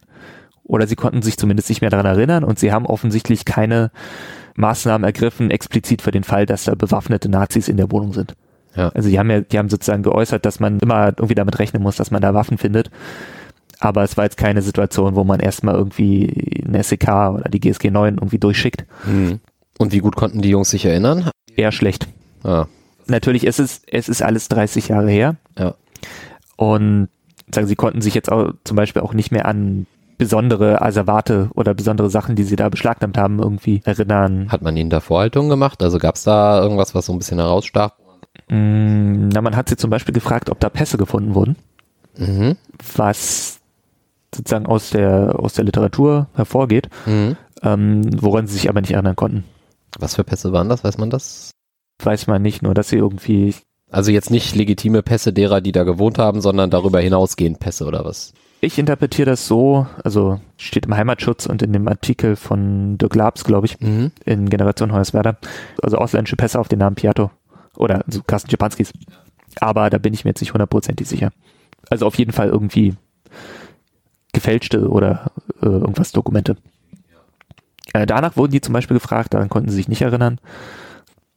Oder 0.63 0.87
sie 0.87 0.95
konnten 0.95 1.21
sich 1.21 1.37
zumindest 1.37 1.69
nicht 1.69 1.81
mehr 1.81 1.91
daran 1.91 2.07
erinnern 2.07 2.43
und 2.43 2.57
sie 2.57 2.71
haben 2.71 2.87
offensichtlich 2.87 3.45
keine 3.45 3.91
Maßnahmen 4.55 5.05
ergriffen, 5.05 5.51
explizit 5.51 6.01
für 6.01 6.11
den 6.11 6.23
Fall, 6.23 6.45
dass 6.45 6.63
da 6.63 6.73
bewaffnete 6.73 7.29
Nazis 7.29 7.67
in 7.67 7.77
der 7.77 7.91
Wohnung 7.91 8.13
sind. 8.13 8.33
Ja. 8.75 8.89
Also 8.89 9.09
die 9.09 9.19
haben 9.19 9.29
ja, 9.29 9.41
die 9.41 9.59
haben 9.59 9.69
sozusagen 9.69 10.03
geäußert, 10.03 10.45
dass 10.45 10.59
man 10.59 10.79
immer 10.79 11.07
irgendwie 11.07 11.35
damit 11.35 11.59
rechnen 11.59 11.83
muss, 11.83 11.97
dass 11.97 12.09
man 12.09 12.21
da 12.21 12.33
Waffen 12.33 12.57
findet. 12.57 12.89
Aber 13.79 14.03
es 14.03 14.17
war 14.17 14.23
jetzt 14.23 14.37
keine 14.37 14.61
Situation, 14.61 15.15
wo 15.15 15.23
man 15.23 15.39
erstmal 15.39 15.75
irgendwie 15.75 16.63
eine 16.65 16.83
SEK 16.83 17.07
oder 17.07 17.49
die 17.49 17.59
GSG 17.59 17.91
9 17.91 18.15
irgendwie 18.15 18.39
durchschickt. 18.39 18.85
Hm. 19.03 19.39
Und 19.77 19.91
wie 19.91 19.99
gut 19.99 20.15
konnten 20.15 20.41
die 20.41 20.49
Jungs 20.49 20.69
sich 20.69 20.85
erinnern? 20.85 21.29
Eher 21.55 21.71
schlecht. 21.71 22.07
Ah. 22.43 22.67
Natürlich 23.07 23.45
ist 23.45 23.59
es, 23.59 23.81
es 23.87 24.09
ist 24.09 24.21
alles 24.21 24.47
30 24.47 24.87
Jahre 24.87 25.09
her. 25.09 25.35
Ja. 25.57 25.75
Und 26.55 27.09
sagen, 27.53 27.67
sie 27.67 27.75
konnten 27.75 28.01
sich 28.01 28.13
jetzt 28.13 28.31
auch 28.31 28.53
zum 28.63 28.77
Beispiel 28.77 29.01
auch 29.01 29.13
nicht 29.13 29.31
mehr 29.31 29.45
an 29.45 29.85
besondere 30.17 30.81
Asservate 30.81 31.49
oder 31.55 31.73
besondere 31.73 32.09
Sachen, 32.09 32.35
die 32.35 32.43
sie 32.43 32.55
da 32.55 32.69
beschlagnahmt 32.69 33.17
haben, 33.17 33.39
irgendwie 33.39 33.81
erinnern. 33.83 34.49
Hat 34.49 34.61
man 34.61 34.77
ihnen 34.77 34.89
da 34.89 35.01
Vorhaltungen 35.01 35.49
gemacht? 35.49 35.83
Also 35.83 35.97
gab 35.97 36.15
es 36.15 36.23
da 36.23 36.61
irgendwas, 36.61 36.95
was 36.95 37.07
so 37.07 37.13
ein 37.13 37.17
bisschen 37.17 37.39
herausstach? 37.39 37.91
Mm, 38.47 39.29
na, 39.29 39.41
man 39.41 39.55
hat 39.55 39.69
sie 39.69 39.77
zum 39.77 39.89
Beispiel 39.89 40.13
gefragt, 40.13 40.49
ob 40.49 40.59
da 40.59 40.69
Pässe 40.69 40.97
gefunden 40.97 41.35
wurden. 41.35 41.55
Mhm. 42.17 42.55
Was 42.95 43.44
sozusagen 44.35 44.65
aus 44.65 44.91
der, 44.91 45.39
aus 45.39 45.53
der 45.53 45.65
Literatur 45.65 46.27
hervorgeht, 46.33 46.89
mhm. 47.05 47.37
ähm, 47.63 48.01
woran 48.21 48.47
sie 48.47 48.53
sich 48.53 48.69
aber 48.69 48.81
nicht 48.81 48.91
erinnern 48.91 49.15
konnten. 49.15 49.43
Was 49.97 50.15
für 50.15 50.23
Pässe 50.23 50.51
waren 50.51 50.69
das? 50.69 50.83
Weiß 50.83 50.97
man 50.97 51.09
das? 51.09 51.51
weiß 52.03 52.27
man 52.27 52.41
nicht, 52.41 52.61
nur 52.61 52.73
dass 52.73 52.89
sie 52.89 52.97
irgendwie. 52.97 53.55
Also 53.91 54.11
jetzt 54.11 54.31
nicht 54.31 54.55
legitime 54.55 55.03
Pässe 55.03 55.31
derer, 55.31 55.61
die 55.61 55.71
da 55.71 55.83
gewohnt 55.83 56.17
haben, 56.17 56.41
sondern 56.41 56.69
darüber 56.69 56.99
hinausgehend 56.99 57.59
Pässe 57.59 57.85
oder 57.85 58.03
was? 58.03 58.33
Ich 58.59 58.79
interpretiere 58.79 59.29
das 59.29 59.47
so, 59.47 59.85
also 60.03 60.39
steht 60.57 60.87
im 60.87 60.95
Heimatschutz 60.95 61.45
und 61.45 61.61
in 61.61 61.71
dem 61.71 61.87
Artikel 61.87 62.35
von 62.35 62.97
Dirk 62.97 63.15
Labs, 63.15 63.43
glaube 63.43 63.67
ich, 63.67 63.79
mhm. 63.79 64.11
in 64.25 64.49
Generation 64.49 64.91
Hoyerswerda, 64.91 65.37
also 65.83 65.97
ausländische 65.97 66.35
Pässe 66.35 66.59
auf 66.59 66.67
den 66.67 66.79
Namen 66.79 66.95
Piatto 66.95 67.29
oder 67.77 68.03
also 68.05 68.21
Carsten 68.25 68.49
Schipanskis. 68.49 68.91
Aber 69.59 69.89
da 69.89 69.99
bin 69.99 70.13
ich 70.13 70.25
mir 70.25 70.31
jetzt 70.31 70.41
nicht 70.41 70.53
hundertprozentig 70.53 71.07
sicher. 71.07 71.31
Also 71.89 72.07
auf 72.07 72.17
jeden 72.17 72.31
Fall 72.31 72.49
irgendwie 72.49 72.95
gefälschte 74.35 74.87
oder 74.87 75.31
äh, 75.61 75.65
irgendwas 75.65 76.11
Dokumente. 76.11 76.55
Äh, 77.93 78.05
danach 78.05 78.37
wurden 78.37 78.51
die 78.51 78.61
zum 78.61 78.73
Beispiel 78.73 78.97
gefragt, 78.97 79.33
daran 79.33 79.49
konnten 79.49 79.69
sie 79.69 79.77
sich 79.77 79.87
nicht 79.87 80.01
erinnern. 80.01 80.39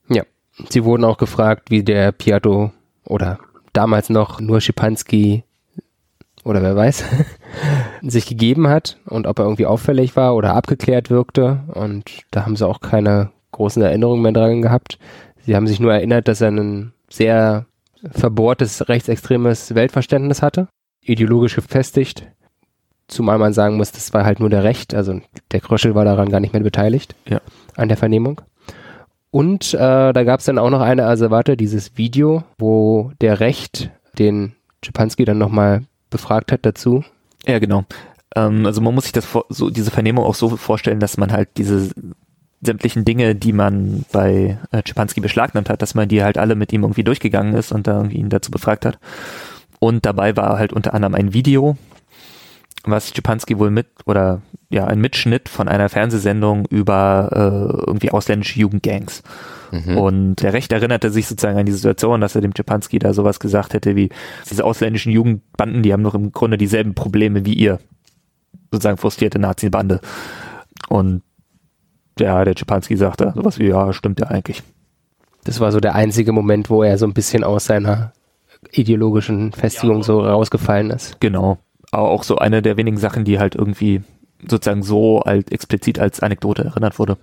Ja. 0.09 0.25
Sie 0.69 0.85
wurden 0.85 1.05
auch 1.05 1.19
gefragt, 1.19 1.71
wie 1.71 1.83
der 1.83 2.13
Piatto 2.13 2.73
oder 3.05 3.39
damals 3.73 4.11
noch 4.11 4.41
nur 4.41 4.61
Schipanski 4.61 5.45
oder 6.45 6.63
wer 6.63 6.75
weiß, 6.75 7.05
sich 8.03 8.27
gegeben 8.27 8.69
hat 8.69 8.99
und 9.07 9.27
ob 9.27 9.39
er 9.39 9.45
irgendwie 9.45 9.67
auffällig 9.67 10.17
war 10.17 10.35
oder 10.35 10.55
abgeklärt 10.55 11.11
wirkte. 11.11 11.61
Und 11.69 12.25
da 12.31 12.45
haben 12.45 12.57
sie 12.57 12.67
auch 12.67 12.81
keine 12.81 13.31
großen 13.53 13.83
Erinnerungen 13.83 14.23
mehr 14.23 14.33
dran 14.33 14.63
gehabt. 14.63 14.99
Sie 15.45 15.55
haben 15.55 15.67
sich 15.67 15.81
nur 15.81 15.93
erinnert, 15.93 16.29
dass 16.29 16.41
er 16.41 16.51
ein 16.51 16.93
sehr 17.09 17.67
verbohrtes 18.11 18.89
rechtsextremes 18.89 19.75
Weltverständnis 19.75 20.43
hatte, 20.43 20.69
ideologisch 21.03 21.55
gefestigt. 21.57 22.27
Zumal 23.09 23.39
man 23.39 23.53
sagen 23.53 23.77
muss, 23.77 23.91
das 23.91 24.13
war 24.13 24.25
halt 24.25 24.39
nur 24.39 24.51
der 24.51 24.65
Recht, 24.65 24.95
also 24.95 25.21
der 25.51 25.61
Kröschel 25.61 25.95
war 25.95 26.05
daran 26.05 26.29
gar 26.29 26.41
nicht 26.41 26.53
mehr 26.53 26.63
beteiligt 26.63 27.15
ja. 27.27 27.41
an 27.75 27.89
der 27.89 27.97
Vernehmung. 27.97 28.43
Und 29.31 29.75
äh, 29.75 30.13
da 30.13 30.25
gab 30.25 30.41
es 30.41 30.47
dann 30.47 30.59
auch 30.59 30.71
noch 30.71 30.81
eine, 30.81 31.07
also 31.07 31.31
warte, 31.31 31.57
dieses 31.57 31.97
Video, 31.97 32.45
wo 32.59 33.13
der 33.21 33.41
Recht 33.41 33.91
den 34.19 34.53
Schipanski 34.85 35.25
dann 35.25 35.39
nochmal 35.39 35.83
befragt 36.11 36.53
hat 36.53 36.65
dazu. 36.65 37.05
Ja, 37.47 37.59
genau. 37.59 37.85
Ähm, 38.37 38.65
also 38.65 38.81
man 38.81 38.95
muss 38.95 39.05
sich 39.05 39.13
das 39.13 39.27
so 39.49 39.71
diese 39.71 39.91
Vernehmung 39.91 40.25
auch 40.25 40.35
so 40.35 40.57
vorstellen, 40.57 41.01
dass 41.01 41.17
man 41.17 41.33
halt 41.33 41.49
diese 41.57 41.91
sämtlichen 42.61 43.05
Dinge, 43.05 43.35
die 43.35 43.53
man 43.53 44.05
bei 44.13 44.59
äh, 44.73 44.83
Schipanski 44.85 45.21
beschlagnahmt 45.21 45.69
hat, 45.69 45.83
dass 45.83 45.95
man 45.95 46.09
die 46.09 46.23
halt 46.23 46.39
alle 46.39 46.55
mit 46.55 46.73
ihm 46.73 46.83
irgendwie 46.83 47.05
durchgegangen 47.05 47.55
ist 47.55 47.73
und 47.73 47.87
da 47.87 47.99
irgendwie 47.99 48.19
ihn 48.19 48.31
dazu 48.31 48.51
befragt 48.51 48.85
hat. 48.85 48.99
Und 49.79 50.07
dabei 50.07 50.37
war 50.37 50.59
halt 50.59 50.73
unter 50.73 50.95
anderem 50.95 51.15
ein 51.15 51.33
Video, 51.33 51.77
was 52.85 53.09
Schipanski 53.15 53.59
wohl 53.59 53.71
mit 53.71 53.87
oder 54.07 54.43
ja 54.71 54.87
ein 54.87 55.01
Mitschnitt 55.01 55.49
von 55.49 55.69
einer 55.69 55.89
Fernsehsendung 55.89 56.67
über 56.67 57.31
äh, 57.33 57.87
irgendwie 57.87 58.11
ausländische 58.11 58.61
Jugendgangs. 58.61 59.23
Mhm. 59.71 59.97
Und 59.97 60.37
der 60.37 60.53
Recht 60.53 60.73
erinnerte 60.73 61.11
sich 61.11 61.27
sozusagen 61.27 61.59
an 61.59 61.67
die 61.67 61.73
Situation, 61.73 62.21
dass 62.21 62.35
er 62.35 62.41
dem 62.41 62.53
Schipanski 62.57 62.99
da 62.99 63.13
sowas 63.13 63.41
gesagt 63.41 63.75
hätte 63.75 63.97
wie 63.97 64.11
diese 64.51 64.65
ausländischen 64.65 65.13
Jugendbanden, 65.13 65.83
die 65.83 65.93
haben 65.93 66.05
doch 66.05 66.15
im 66.15 66.33
Grunde 66.33 66.57
dieselben 66.57 66.95
Probleme 66.95 67.45
wie 67.45 67.55
ihr. 67.55 67.79
Sozusagen 68.71 68.99
frustrierte 68.99 69.39
Nazi-Bande. 69.39 70.01
Und 70.89 71.23
ja, 72.19 72.45
der 72.45 72.55
Schipanski 72.57 72.97
sagte 72.97 73.33
sowas 73.35 73.59
wie, 73.59 73.69
ja, 73.69 73.93
stimmt 73.93 74.21
ja 74.21 74.27
eigentlich. 74.27 74.63
Das 75.45 75.61
war 75.61 75.73
so 75.73 75.81
der 75.81 75.95
einzige 75.95 76.33
Moment, 76.33 76.69
wo 76.69 76.83
er 76.83 76.99
so 76.99 77.07
ein 77.07 77.15
bisschen 77.15 77.45
aus 77.45 77.67
seiner 77.67 78.13
ideologischen 78.73 79.53
Festigung 79.53 80.03
so 80.03 80.21
rausgefallen 80.21 80.91
ist. 80.91 81.21
Genau 81.21 81.59
aber 81.91 82.09
auch 82.09 82.23
so 82.23 82.37
eine 82.37 82.63
der 82.63 82.77
wenigen 82.77 82.99
Sachen, 82.99 83.25
die 83.25 83.39
halt 83.39 83.55
irgendwie 83.55 84.03
sozusagen 84.47 84.83
so 84.83 85.21
als 85.21 85.51
explizit 85.51 85.99
als 85.99 86.21
Anekdote 86.21 86.65
erinnert 86.65 86.99
wurde. 86.99 87.17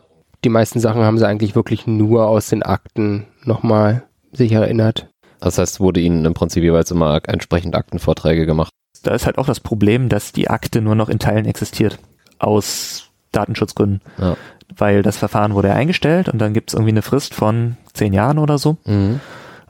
Die 0.43 0.49
meisten 0.49 0.79
Sachen 0.79 1.01
haben 1.03 1.17
sie 1.17 1.27
eigentlich 1.27 1.55
wirklich 1.55 1.87
nur 1.87 2.27
aus 2.27 2.49
den 2.49 2.63
Akten 2.63 3.25
nochmal 3.43 4.03
sich 4.33 4.51
erinnert. 4.51 5.07
Das 5.39 5.57
heißt, 5.57 5.79
wurde 5.79 5.99
ihnen 5.99 6.25
im 6.25 6.33
Prinzip 6.33 6.63
jeweils 6.63 6.91
immer 6.91 7.21
entsprechend 7.27 7.75
Aktenvorträge 7.75 8.45
gemacht. 8.45 8.71
Da 9.03 9.13
ist 9.13 9.25
halt 9.25 9.37
auch 9.37 9.45
das 9.45 9.59
Problem, 9.59 10.09
dass 10.09 10.33
die 10.33 10.49
Akte 10.49 10.81
nur 10.81 10.95
noch 10.95 11.09
in 11.09 11.19
Teilen 11.19 11.45
existiert. 11.45 11.99
Aus 12.39 13.11
Datenschutzgründen. 13.31 14.01
Ja. 14.17 14.35
Weil 14.75 15.03
das 15.03 15.17
Verfahren 15.17 15.53
wurde 15.53 15.73
eingestellt 15.73 16.29
und 16.29 16.39
dann 16.39 16.53
gibt 16.53 16.69
es 16.69 16.73
irgendwie 16.73 16.91
eine 16.91 17.01
Frist 17.01 17.33
von 17.33 17.77
zehn 17.93 18.13
Jahren 18.13 18.39
oder 18.39 18.57
so. 18.57 18.77
Mhm. 18.85 19.19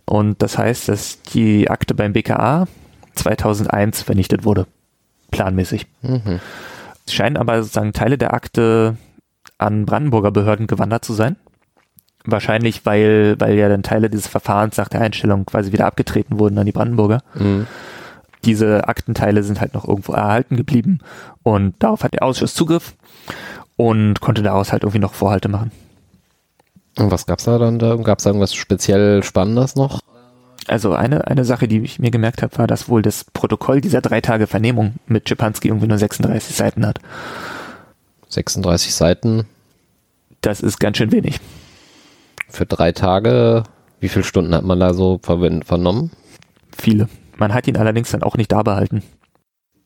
Und 0.05 0.41
das 0.41 0.57
heißt, 0.57 0.87
dass 0.87 1.21
die 1.21 1.69
Akte 1.69 1.93
beim 1.93 2.13
BKA 2.13 2.67
2001 3.15 4.01
vernichtet 4.01 4.45
wurde 4.45 4.67
planmäßig. 5.35 5.87
Mhm. 6.01 6.39
Es 7.05 7.13
scheinen 7.13 7.37
aber 7.37 7.61
sozusagen 7.61 7.93
Teile 7.93 8.17
der 8.17 8.33
Akte 8.33 8.97
an 9.57 9.85
Brandenburger 9.85 10.31
Behörden 10.31 10.67
gewandert 10.67 11.05
zu 11.05 11.13
sein. 11.13 11.35
Wahrscheinlich, 12.25 12.85
weil, 12.85 13.35
weil 13.39 13.55
ja 13.55 13.69
dann 13.69 13.83
Teile 13.83 14.09
dieses 14.09 14.27
Verfahrens 14.27 14.77
nach 14.77 14.89
der 14.89 15.01
Einstellung 15.01 15.45
quasi 15.45 15.71
wieder 15.71 15.85
abgetreten 15.85 16.39
wurden 16.39 16.57
an 16.57 16.65
die 16.65 16.71
Brandenburger. 16.71 17.21
Mhm. 17.35 17.67
diese 18.45 18.87
Aktenteile 18.87 19.43
sind 19.43 19.59
halt 19.59 19.73
noch 19.73 19.87
irgendwo 19.87 20.13
erhalten 20.13 20.55
geblieben 20.55 20.99
und 21.43 21.73
darauf 21.79 22.03
hat 22.03 22.13
der 22.13 22.23
Ausschuss 22.23 22.53
Zugriff 22.53 22.93
und 23.75 24.21
konnte 24.21 24.43
daraus 24.43 24.71
halt 24.71 24.83
irgendwie 24.83 24.99
noch 24.99 25.13
Vorhalte 25.13 25.49
machen. 25.49 25.71
Und 26.97 27.11
was 27.11 27.25
gab's 27.25 27.45
da 27.45 27.57
dann 27.57 27.79
da? 27.79 27.95
Gab's 27.95 28.23
da 28.23 28.29
irgendwas 28.29 28.53
speziell 28.53 29.23
Spannendes 29.23 29.75
noch? 29.75 29.99
Also 30.67 30.93
eine, 30.93 31.27
eine 31.27 31.45
Sache, 31.45 31.67
die 31.67 31.79
ich 31.81 31.99
mir 31.99 32.09
gemerkt 32.11 32.41
habe, 32.41 32.57
war, 32.57 32.67
dass 32.67 32.89
wohl 32.89 33.01
das 33.01 33.23
Protokoll 33.33 33.81
dieser 33.81 34.01
drei 34.01 34.21
Tage 34.21 34.47
Vernehmung 34.47 34.95
mit 35.07 35.29
Schipanski 35.29 35.67
irgendwie 35.67 35.87
nur 35.87 35.97
36 35.99 36.55
Seiten 36.55 36.85
hat. 36.85 36.99
36 38.29 38.93
Seiten 38.93 39.45
Das 40.41 40.61
ist 40.61 40.79
ganz 40.79 40.97
schön 40.97 41.11
wenig. 41.11 41.39
für 42.49 42.65
drei 42.65 42.91
Tage. 42.91 43.63
Wie 43.99 44.09
viele 44.09 44.23
Stunden 44.25 44.53
hat 44.53 44.63
man 44.63 44.79
da 44.79 44.93
so 44.93 45.19
vernommen? 45.21 46.11
Viele. 46.75 47.07
Man 47.37 47.53
hat 47.53 47.67
ihn 47.67 47.77
allerdings 47.77 48.11
dann 48.11 48.23
auch 48.23 48.35
nicht 48.37 48.51
da 48.51 48.63
behalten. 48.63 49.03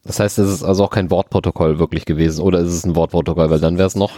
Das 0.04 0.20
heißt, 0.20 0.40
es 0.40 0.50
ist 0.50 0.64
also 0.64 0.86
auch 0.86 0.90
kein 0.92 1.12
Wortprotokoll 1.12 1.78
wirklich 1.80 2.06
gewesen. 2.06 2.42
Oder 2.42 2.60
ist 2.60 2.72
es 2.72 2.86
ein 2.86 2.96
Wortprotokoll? 2.96 3.50
Weil 3.50 3.60
dann 3.60 3.78
wäre 3.78 3.88
es 3.88 3.96
noch. 3.96 4.14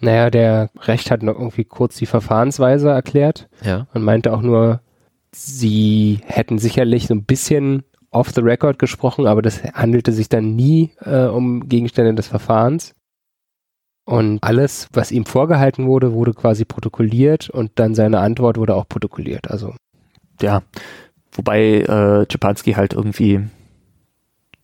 Naja, 0.00 0.30
der 0.30 0.70
Recht 0.82 1.10
hat 1.10 1.22
noch 1.22 1.34
irgendwie 1.38 1.64
kurz 1.64 1.96
die 1.96 2.06
Verfahrensweise 2.06 2.88
erklärt 2.90 3.48
Ja. 3.62 3.86
und 3.92 4.02
meinte 4.02 4.32
auch 4.32 4.40
nur, 4.40 4.80
sie 5.32 6.20
hätten 6.24 6.58
sicherlich 6.58 7.06
so 7.06 7.14
ein 7.14 7.24
bisschen 7.24 7.82
off 8.10 8.30
the 8.34 8.40
record 8.40 8.78
gesprochen, 8.78 9.26
aber 9.26 9.42
das 9.42 9.62
handelte 9.62 10.12
sich 10.12 10.28
dann 10.28 10.56
nie 10.56 10.92
äh, 11.00 11.26
um 11.26 11.68
Gegenstände 11.68 12.14
des 12.14 12.28
Verfahrens. 12.28 12.94
Und 14.04 14.42
alles, 14.42 14.88
was 14.92 15.12
ihm 15.12 15.24
vorgehalten 15.24 15.86
wurde, 15.86 16.12
wurde 16.12 16.34
quasi 16.34 16.64
protokolliert 16.64 17.48
und 17.48 17.70
dann 17.76 17.94
seine 17.94 18.18
Antwort 18.18 18.56
wurde 18.56 18.74
auch 18.74 18.88
protokolliert. 18.88 19.50
Also 19.50 19.74
Ja. 20.40 20.62
Wobei 21.32 21.82
äh, 21.82 22.26
Schipanski 22.30 22.72
halt 22.72 22.92
irgendwie, 22.92 23.40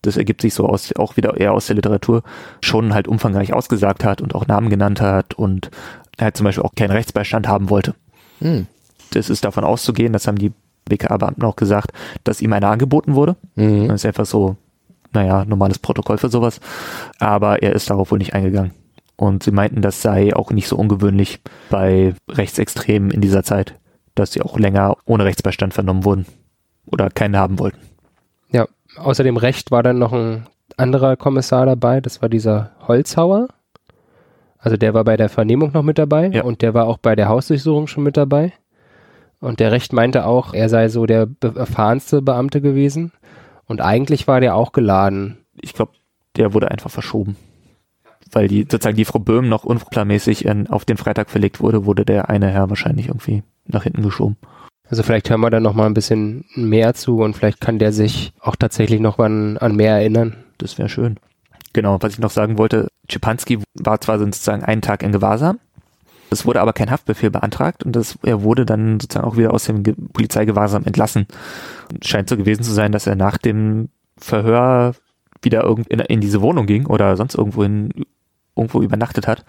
das 0.02 0.16
ergibt 0.16 0.40
sich 0.40 0.52
so 0.52 0.66
aus, 0.66 0.92
auch 0.96 1.16
wieder 1.16 1.36
eher 1.36 1.52
aus 1.52 1.66
der 1.68 1.76
Literatur, 1.76 2.24
schon 2.60 2.92
halt 2.92 3.06
umfangreich 3.06 3.52
ausgesagt 3.52 4.04
hat 4.04 4.20
und 4.20 4.34
auch 4.34 4.48
Namen 4.48 4.68
genannt 4.68 5.00
hat 5.00 5.34
und 5.34 5.70
er 6.16 6.24
halt 6.24 6.36
zum 6.36 6.44
Beispiel 6.44 6.64
auch 6.64 6.74
keinen 6.74 6.90
Rechtsbeistand 6.90 7.46
haben 7.46 7.70
wollte. 7.70 7.94
Hm. 8.40 8.66
Das 9.12 9.30
ist 9.30 9.44
davon 9.44 9.64
auszugehen, 9.64 10.12
das 10.12 10.26
haben 10.26 10.38
die 10.38 10.52
BKA-Beamten 10.88 11.42
auch 11.44 11.56
gesagt, 11.56 11.92
dass 12.24 12.40
ihm 12.42 12.52
einer 12.52 12.68
angeboten 12.70 13.14
wurde. 13.14 13.36
Mhm. 13.54 13.88
Das 13.88 14.02
ist 14.02 14.06
einfach 14.06 14.26
so, 14.26 14.56
naja, 15.12 15.44
normales 15.44 15.78
Protokoll 15.78 16.18
für 16.18 16.28
sowas. 16.28 16.60
Aber 17.18 17.62
er 17.62 17.72
ist 17.72 17.90
darauf 17.90 18.10
wohl 18.10 18.18
nicht 18.18 18.34
eingegangen. 18.34 18.72
Und 19.16 19.42
sie 19.42 19.50
meinten, 19.50 19.80
das 19.82 20.02
sei 20.02 20.34
auch 20.36 20.50
nicht 20.50 20.68
so 20.68 20.76
ungewöhnlich 20.76 21.40
bei 21.70 22.14
Rechtsextremen 22.28 23.10
in 23.10 23.20
dieser 23.22 23.42
Zeit, 23.42 23.74
dass 24.14 24.32
sie 24.32 24.42
auch 24.42 24.58
länger 24.58 24.96
ohne 25.06 25.24
Rechtsbeistand 25.24 25.72
vernommen 25.74 26.04
wurden 26.04 26.26
oder 26.86 27.08
keinen 27.10 27.36
haben 27.36 27.58
wollten. 27.58 27.78
ja, 28.52 28.66
außer 28.96 29.24
dem 29.24 29.36
Recht 29.38 29.70
war 29.70 29.82
dann 29.82 29.98
noch 29.98 30.12
ein 30.12 30.46
anderer 30.76 31.16
Kommissar 31.16 31.64
dabei, 31.66 32.00
das 32.00 32.20
war 32.22 32.28
dieser 32.28 32.72
Holzhauer. 32.86 33.48
Also 34.58 34.76
der 34.76 34.94
war 34.94 35.04
bei 35.04 35.16
der 35.16 35.28
Vernehmung 35.28 35.72
noch 35.72 35.82
mit 35.82 35.96
dabei 35.98 36.28
Ja. 36.28 36.42
und 36.44 36.60
der 36.62 36.74
war 36.74 36.86
auch 36.86 36.98
bei 36.98 37.14
der 37.16 37.28
Hausdurchsuchung 37.28 37.86
schon 37.86 38.04
mit 38.04 38.16
dabei. 38.16 38.52
Und 39.40 39.60
der 39.60 39.72
Recht 39.72 39.92
meinte 39.92 40.26
auch, 40.26 40.54
er 40.54 40.68
sei 40.68 40.88
so 40.88 41.06
der 41.06 41.28
erfahrenste 41.42 42.22
Beamte 42.22 42.60
gewesen. 42.60 43.12
Und 43.66 43.80
eigentlich 43.80 44.26
war 44.28 44.40
der 44.40 44.54
auch 44.54 44.72
geladen. 44.72 45.38
Ich 45.60 45.74
glaube, 45.74 45.92
der 46.36 46.54
wurde 46.54 46.70
einfach 46.70 46.90
verschoben. 46.90 47.36
Weil 48.32 48.48
die, 48.48 48.62
sozusagen 48.62 48.96
die 48.96 49.04
Frau 49.04 49.18
Böhm 49.18 49.48
noch 49.48 49.64
unplanmäßig 49.64 50.48
auf 50.70 50.84
den 50.84 50.96
Freitag 50.96 51.30
verlegt 51.30 51.60
wurde, 51.60 51.84
wurde 51.84 52.04
der 52.04 52.28
eine 52.28 52.50
Herr 52.50 52.70
wahrscheinlich 52.70 53.08
irgendwie 53.08 53.42
nach 53.66 53.84
hinten 53.84 54.02
geschoben. 54.02 54.36
Also 54.88 55.02
vielleicht 55.02 55.28
hören 55.30 55.40
wir 55.40 55.50
da 55.50 55.60
noch 55.60 55.74
mal 55.74 55.86
ein 55.86 55.94
bisschen 55.94 56.44
mehr 56.54 56.94
zu 56.94 57.18
und 57.18 57.36
vielleicht 57.36 57.60
kann 57.60 57.78
der 57.78 57.92
sich 57.92 58.32
auch 58.40 58.56
tatsächlich 58.56 59.00
noch 59.00 59.18
an, 59.18 59.58
an 59.58 59.74
mehr 59.74 59.94
erinnern. 59.94 60.44
Das 60.58 60.78
wäre 60.78 60.88
schön. 60.88 61.18
Genau, 61.72 61.98
was 62.00 62.14
ich 62.14 62.18
noch 62.20 62.30
sagen 62.30 62.56
wollte, 62.56 62.88
Schipanski 63.10 63.58
war 63.74 64.00
zwar 64.00 64.18
sozusagen 64.18 64.64
einen 64.64 64.82
Tag 64.82 65.02
in 65.02 65.12
Gewahrsam, 65.12 65.58
es 66.30 66.44
wurde 66.44 66.60
aber 66.60 66.72
kein 66.72 66.90
Haftbefehl 66.90 67.30
beantragt 67.30 67.84
und 67.84 67.94
das, 67.94 68.18
er 68.22 68.42
wurde 68.42 68.66
dann 68.66 69.00
sozusagen 69.00 69.26
auch 69.26 69.36
wieder 69.36 69.54
aus 69.54 69.64
dem 69.64 69.82
Ge 69.82 69.94
Polizeigewahrsam 70.12 70.84
entlassen. 70.84 71.26
Scheint 72.02 72.28
so 72.28 72.36
gewesen 72.36 72.62
zu 72.62 72.72
sein, 72.72 72.92
dass 72.92 73.06
er 73.06 73.16
nach 73.16 73.38
dem 73.38 73.88
Verhör 74.18 74.94
wieder 75.42 75.64
irgend 75.64 75.88
in, 75.88 76.00
in 76.00 76.20
diese 76.20 76.40
Wohnung 76.40 76.66
ging 76.66 76.86
oder 76.86 77.16
sonst 77.16 77.34
irgendwo 77.34 77.62
hin, 77.62 77.90
irgendwo 78.56 78.82
übernachtet 78.82 79.28
hat 79.28 79.44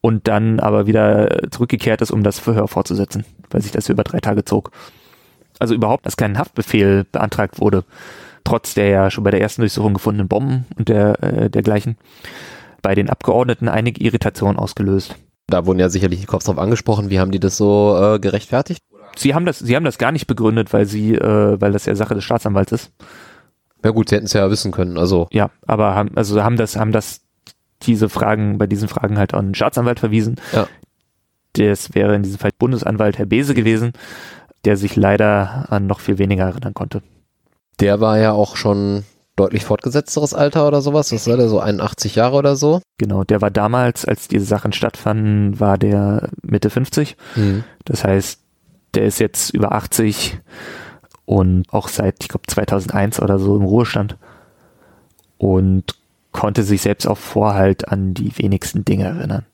und 0.00 0.28
dann 0.28 0.60
aber 0.60 0.86
wieder 0.86 1.50
zurückgekehrt 1.50 2.00
ist, 2.02 2.10
um 2.10 2.22
das 2.22 2.38
Verhör 2.38 2.68
fortzusetzen, 2.68 3.24
weil 3.50 3.62
sich 3.62 3.72
das 3.72 3.88
über 3.88 4.04
drei 4.04 4.20
Tage 4.20 4.44
zog. 4.44 4.70
Also 5.58 5.74
überhaupt, 5.74 6.06
dass 6.06 6.16
kein 6.16 6.38
Haftbefehl 6.38 7.04
beantragt 7.10 7.60
wurde, 7.60 7.84
trotz 8.44 8.74
der 8.74 8.88
ja 8.88 9.10
schon 9.10 9.24
bei 9.24 9.30
der 9.30 9.40
ersten 9.40 9.62
Durchsuchung 9.62 9.94
gefundenen 9.94 10.28
Bomben 10.28 10.66
und 10.76 10.88
der, 10.88 11.22
äh, 11.22 11.50
dergleichen, 11.50 11.96
bei 12.82 12.94
den 12.94 13.10
Abgeordneten 13.10 13.68
einige 13.68 14.02
Irritation 14.02 14.56
ausgelöst. 14.56 15.16
Da 15.48 15.66
wurden 15.66 15.78
ja 15.78 15.88
sicherlich 15.88 16.20
die 16.20 16.26
Cops 16.26 16.46
drauf 16.46 16.58
angesprochen. 16.58 17.10
Wie 17.10 17.20
haben 17.20 17.30
die 17.30 17.38
das 17.40 17.56
so 17.56 17.96
äh, 18.00 18.18
gerechtfertigt? 18.18 18.82
Sie 19.16 19.34
haben 19.34 19.46
das, 19.46 19.58
sie 19.60 19.76
haben 19.76 19.84
das 19.84 19.98
gar 19.98 20.12
nicht 20.12 20.26
begründet, 20.26 20.72
weil 20.72 20.86
sie, 20.86 21.14
äh, 21.14 21.60
weil 21.60 21.72
das 21.72 21.86
ja 21.86 21.94
Sache 21.94 22.14
des 22.14 22.24
Staatsanwalts 22.24 22.72
ist. 22.72 22.90
Ja 23.84 23.90
gut, 23.92 24.08
sie 24.08 24.16
hätten 24.16 24.26
es 24.26 24.32
ja 24.32 24.50
wissen 24.50 24.72
können. 24.72 24.98
Also 24.98 25.28
Ja, 25.30 25.50
aber 25.66 25.94
haben, 25.94 26.16
also 26.16 26.42
haben 26.42 26.56
das, 26.56 26.76
haben 26.76 26.92
das, 26.92 27.20
diese 27.82 28.08
Fragen, 28.08 28.58
bei 28.58 28.66
diesen 28.66 28.88
Fragen 28.88 29.18
halt 29.18 29.34
an 29.34 29.48
den 29.48 29.54
Staatsanwalt 29.54 30.00
verwiesen. 30.00 30.36
Ja. 30.52 30.66
Das 31.52 31.94
wäre 31.94 32.14
in 32.14 32.22
diesem 32.22 32.38
Fall 32.38 32.50
Bundesanwalt 32.58 33.18
Herr 33.18 33.26
Bese 33.26 33.54
gewesen, 33.54 33.92
der 34.64 34.76
sich 34.76 34.96
leider 34.96 35.66
an 35.70 35.86
noch 35.86 36.00
viel 36.00 36.18
weniger 36.18 36.44
erinnern 36.44 36.74
konnte. 36.74 37.02
der 37.80 38.00
war 38.00 38.18
ja 38.18 38.32
auch 38.32 38.56
schon 38.56 39.04
deutlich 39.36 39.64
fortgesetzteres 39.64 40.34
Alter 40.34 40.66
oder 40.66 40.80
sowas. 40.80 41.12
Was 41.12 41.28
war 41.28 41.36
der 41.36 41.48
so 41.48 41.60
81 41.60 42.14
Jahre 42.14 42.36
oder 42.36 42.56
so? 42.56 42.80
Genau, 42.98 43.22
der 43.22 43.42
war 43.42 43.50
damals, 43.50 44.04
als 44.04 44.28
diese 44.28 44.46
Sachen 44.46 44.72
stattfanden, 44.72 45.60
war 45.60 45.78
der 45.78 46.30
Mitte 46.42 46.70
50. 46.70 47.16
Das 47.84 48.02
heißt, 48.04 48.40
der 48.94 49.04
ist 49.04 49.20
jetzt 49.20 49.50
über 49.50 49.72
80 49.72 50.40
und 51.26 51.66
auch 51.70 51.88
seit, 51.88 52.16
ich 52.22 52.28
glaube, 52.28 52.46
2001 52.46 53.20
oder 53.20 53.38
so 53.38 53.56
im 53.56 53.64
Ruhestand 53.64 54.16
und 55.38 55.94
konnte 56.32 56.62
sich 56.62 56.82
selbst 56.82 57.06
auf 57.06 57.18
Vorhalt 57.18 57.88
an 57.88 58.14
die 58.14 58.36
wenigsten 58.38 58.84
Dinge 58.84 59.04
erinnern. 59.04 59.44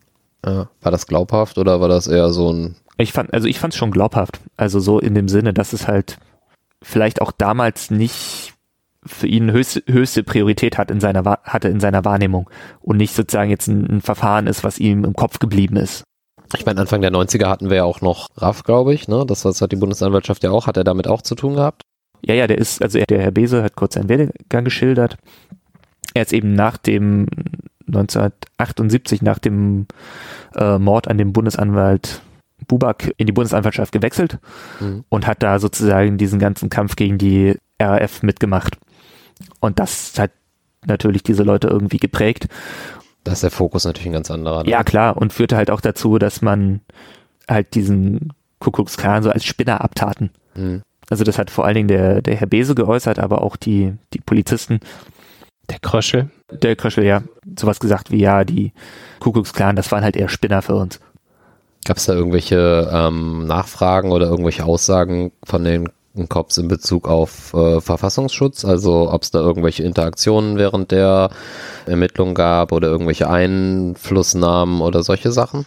Ja. 0.45 0.68
War 0.80 0.93
das 0.93 1.07
glaubhaft 1.07 1.59
oder 1.59 1.80
war 1.80 1.89
das 1.89 2.07
eher 2.07 2.30
so 2.30 2.53
ein 2.53 2.76
Ich 2.99 3.12
fand, 3.12 3.33
also 3.33 3.49
ich 3.49 3.59
fand 3.59 3.74
es 3.74 3.78
schon 3.78 3.91
glaubhaft. 3.91 4.41
Also 4.57 4.80
so 4.80 4.99
in 4.99 5.14
dem 5.14 5.28
Sinne, 5.28 5.53
dass 5.53 5.72
es 5.72 5.89
halt 5.89 6.18
vielleicht 6.83 7.20
auch 7.20 7.33
damals 7.33 7.91
nicht 7.91 8.51
für 9.05 9.26
ihn 9.26 9.50
höchste, 9.50 9.82
höchste 9.88 10.22
Priorität 10.22 10.78
hat 10.78 10.90
in 10.90 11.00
seiner, 11.00 11.24
hatte 11.42 11.68
in 11.68 11.80
seiner 11.80 12.05
Wahrnehmung 12.05 12.48
und 12.80 12.96
nicht 12.98 13.14
sozusagen 13.14 13.50
jetzt 13.50 13.66
ein, 13.68 13.86
ein 13.96 14.00
Verfahren 14.00 14.46
ist, 14.46 14.62
was 14.64 14.78
ihm 14.78 15.05
im 15.05 15.14
Kopf 15.14 15.38
geblieben 15.38 15.76
ist. 15.76 16.05
Ich 16.57 16.66
meine, 16.66 16.80
Anfang 16.80 17.00
der 17.00 17.11
90er 17.11 17.48
hatten 17.48 17.70
wir 17.70 17.78
ja 17.78 17.84
auch 17.84 18.00
noch 18.03 18.28
RAF, 18.36 18.62
glaube 18.62 18.92
ich, 18.94 19.09
ne? 19.09 19.24
Das, 19.26 19.42
das 19.42 19.61
hat 19.62 19.72
die 19.72 19.76
Bundesanwaltschaft 19.76 20.44
ja 20.44 20.50
auch. 20.50 20.66
Hat 20.66 20.76
er 20.76 20.84
damit 20.84 21.09
auch 21.09 21.22
zu 21.22 21.34
tun 21.34 21.55
gehabt? 21.55 21.82
Ja, 22.24 22.34
ja, 22.34 22.46
der 22.46 22.59
ist, 22.59 22.82
also 22.82 22.98
der 23.00 23.20
Herr 23.22 23.30
Bese 23.30 23.62
hat 23.62 23.74
kurz 23.74 23.94
seinen 23.94 24.09
Werdegang 24.09 24.64
geschildert. 24.64 25.16
Er 26.14 26.22
ist 26.22 26.32
eben 26.32 26.53
nach 26.55 26.76
dem 26.76 27.26
1978, 27.86 29.22
nach 29.22 29.38
dem 29.38 29.86
äh, 30.55 30.78
Mord 30.78 31.09
an 31.09 31.18
dem 31.18 31.32
Bundesanwalt 31.32 32.20
Buback 32.68 33.12
in 33.16 33.26
die 33.26 33.32
Bundesanwaltschaft 33.32 33.92
gewechselt 33.92 34.38
Mhm. 34.80 35.05
und 35.09 35.26
hat 35.26 35.42
da 35.42 35.59
sozusagen 35.59 36.18
diesen 36.18 36.38
ganzen 36.38 36.70
Kampf 36.70 36.96
gegen 36.96 37.18
die 37.18 37.57
RAF 37.80 38.22
mitgemacht. 38.22 38.76
Und 39.61 39.78
das 39.78 40.14
hat 40.18 40.30
natürlich 40.86 41.22
diese 41.22 41.43
Leute 41.43 41.68
irgendwie 41.68 41.99
geprägt. 41.99 42.49
Da 43.24 43.32
ist 43.32 43.43
der 43.43 43.51
Fokus 43.51 43.84
natürlich 43.84 44.09
ein 44.09 44.14
ganz 44.14 44.30
anderer. 44.30 44.64
ne? 44.64 44.70
Ja, 44.70 44.82
klar, 44.82 45.16
und 45.16 45.32
führte 45.32 45.57
halt 45.57 45.70
auch 45.70 45.80
dazu, 45.80 46.18
dass 46.18 46.43
man 46.43 46.80
halt 47.49 47.74
diesen 47.74 48.32
Kuckucksklan 48.59 49.22
so 49.22 49.30
als 49.30 49.45
Spinner 49.45 49.80
abtaten. 49.80 50.30
Mhm. 50.55 50.82
Also 51.09 51.24
das 51.24 51.38
hat 51.38 51.51
vor 51.51 51.64
allen 51.64 51.74
Dingen 51.74 51.88
der, 51.88 52.22
der 52.22 52.36
Herr 52.36 52.47
Bese 52.47 52.74
geäußert, 52.74 53.18
aber 53.18 53.43
auch 53.43 53.57
die, 53.57 53.93
die 54.12 54.20
Polizisten. 54.20 54.80
Der 55.68 55.78
Kröschel. 55.78 56.30
Der 56.51 56.74
Kröschel, 56.74 57.05
ja, 57.05 57.22
sowas 57.59 57.80
gesagt 57.80 58.11
wie, 58.11 58.20
ja, 58.20 58.45
die 58.45 58.72
Kuckucksklan, 59.20 59.76
das 59.76 59.93
waren 59.93 60.05
halt 60.05 60.16
eher 60.16 60.28
Spinner 60.28 60.62
für 60.62 60.74
uns. 60.74 61.01
Gab 61.84 61.97
es 61.97 62.07
da 62.07 62.14
irgendwelche 62.14 62.88
ähm, 62.93 63.47
Nachfragen 63.47 64.12
oder 64.12 64.26
irgendwelche 64.26 64.64
Aussagen 64.64 65.32
von 65.45 65.64
den 65.64 65.88
Cops 66.28 66.58
in 66.58 66.68
Bezug 66.68 67.08
auf 67.08 67.54
äh, 67.54 67.80
Verfassungsschutz? 67.80 68.64
Also 68.64 69.10
ob 69.10 69.22
es 69.22 69.30
da 69.30 69.40
irgendwelche 69.40 69.82
Interaktionen 69.82 70.58
während 70.58 70.90
der 70.90 71.30
Ermittlungen 71.86 72.34
gab 72.34 72.72
oder 72.72 72.88
irgendwelche 72.88 73.28
Einflussnahmen 73.28 74.80
oder 74.80 75.02
solche 75.02 75.32
Sachen? 75.32 75.66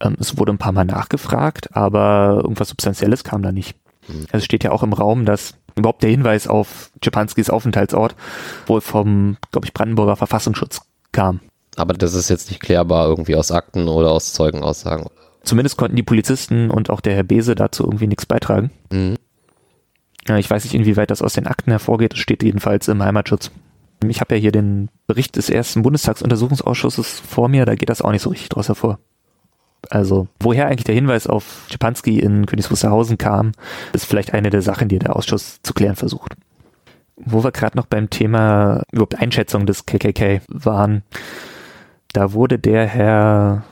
Ähm, 0.00 0.16
es 0.20 0.38
wurde 0.38 0.52
ein 0.52 0.58
paar 0.58 0.72
Mal 0.72 0.84
nachgefragt, 0.84 1.74
aber 1.76 2.40
irgendwas 2.42 2.68
Substanzielles 2.68 3.24
kam 3.24 3.42
da 3.42 3.52
nicht. 3.52 3.76
Mhm. 4.08 4.26
Also 4.26 4.38
es 4.38 4.44
steht 4.44 4.64
ja 4.64 4.70
auch 4.70 4.82
im 4.82 4.92
Raum, 4.92 5.24
dass 5.24 5.54
überhaupt 5.76 6.02
der 6.02 6.10
Hinweis 6.10 6.46
auf 6.46 6.90
Czepanskis 7.00 7.50
Aufenthaltsort 7.50 8.14
wohl 8.66 8.80
vom, 8.80 9.36
glaube 9.50 9.66
ich, 9.66 9.74
Brandenburger 9.74 10.16
Verfassungsschutz 10.16 10.82
kam. 11.12 11.40
Aber 11.76 11.94
das 11.94 12.14
ist 12.14 12.28
jetzt 12.28 12.50
nicht 12.50 12.60
klärbar 12.60 13.08
irgendwie 13.08 13.34
aus 13.34 13.50
Akten 13.50 13.88
oder 13.88 14.10
aus 14.10 14.32
Zeugenaussagen. 14.32 15.06
Zumindest 15.42 15.76
konnten 15.76 15.96
die 15.96 16.02
Polizisten 16.02 16.70
und 16.70 16.88
auch 16.88 17.00
der 17.00 17.14
Herr 17.14 17.24
Bese 17.24 17.54
dazu 17.54 17.84
irgendwie 17.84 18.06
nichts 18.06 18.26
beitragen. 18.26 18.70
Mhm. 18.90 19.16
Ich 20.26 20.50
weiß 20.50 20.64
nicht, 20.64 20.74
inwieweit 20.74 21.10
das 21.10 21.22
aus 21.22 21.34
den 21.34 21.46
Akten 21.46 21.70
hervorgeht. 21.70 22.14
Es 22.14 22.18
steht 22.18 22.42
jedenfalls 22.42 22.88
im 22.88 23.02
Heimatschutz. 23.02 23.50
Ich 24.08 24.20
habe 24.20 24.34
ja 24.34 24.40
hier 24.40 24.52
den 24.52 24.88
Bericht 25.06 25.36
des 25.36 25.50
ersten 25.50 25.82
Bundestagsuntersuchungsausschusses 25.82 27.20
vor 27.20 27.48
mir, 27.48 27.64
da 27.64 27.74
geht 27.74 27.88
das 27.88 28.02
auch 28.02 28.10
nicht 28.10 28.22
so 28.22 28.30
richtig 28.30 28.48
draus 28.48 28.68
hervor. 28.68 28.98
Also, 29.90 30.28
woher 30.40 30.66
eigentlich 30.66 30.84
der 30.84 30.94
Hinweis 30.94 31.26
auf 31.26 31.66
Schipanski 31.70 32.18
in 32.18 32.46
Königs 32.46 32.70
Wusterhausen 32.70 33.18
kam, 33.18 33.52
ist 33.92 34.06
vielleicht 34.06 34.32
eine 34.32 34.50
der 34.50 34.62
Sachen, 34.62 34.88
die 34.88 34.98
der 34.98 35.16
Ausschuss 35.16 35.60
zu 35.62 35.74
klären 35.74 35.96
versucht. 35.96 36.34
Wo 37.16 37.44
wir 37.44 37.52
gerade 37.52 37.76
noch 37.76 37.86
beim 37.86 38.10
Thema 38.10 38.82
überhaupt 38.92 39.20
Einschätzung 39.20 39.66
des 39.66 39.86
KKK 39.86 40.40
waren, 40.48 41.02
da 42.12 42.32
wurde 42.32 42.58
der 42.58 42.86
Herr, 42.86 43.64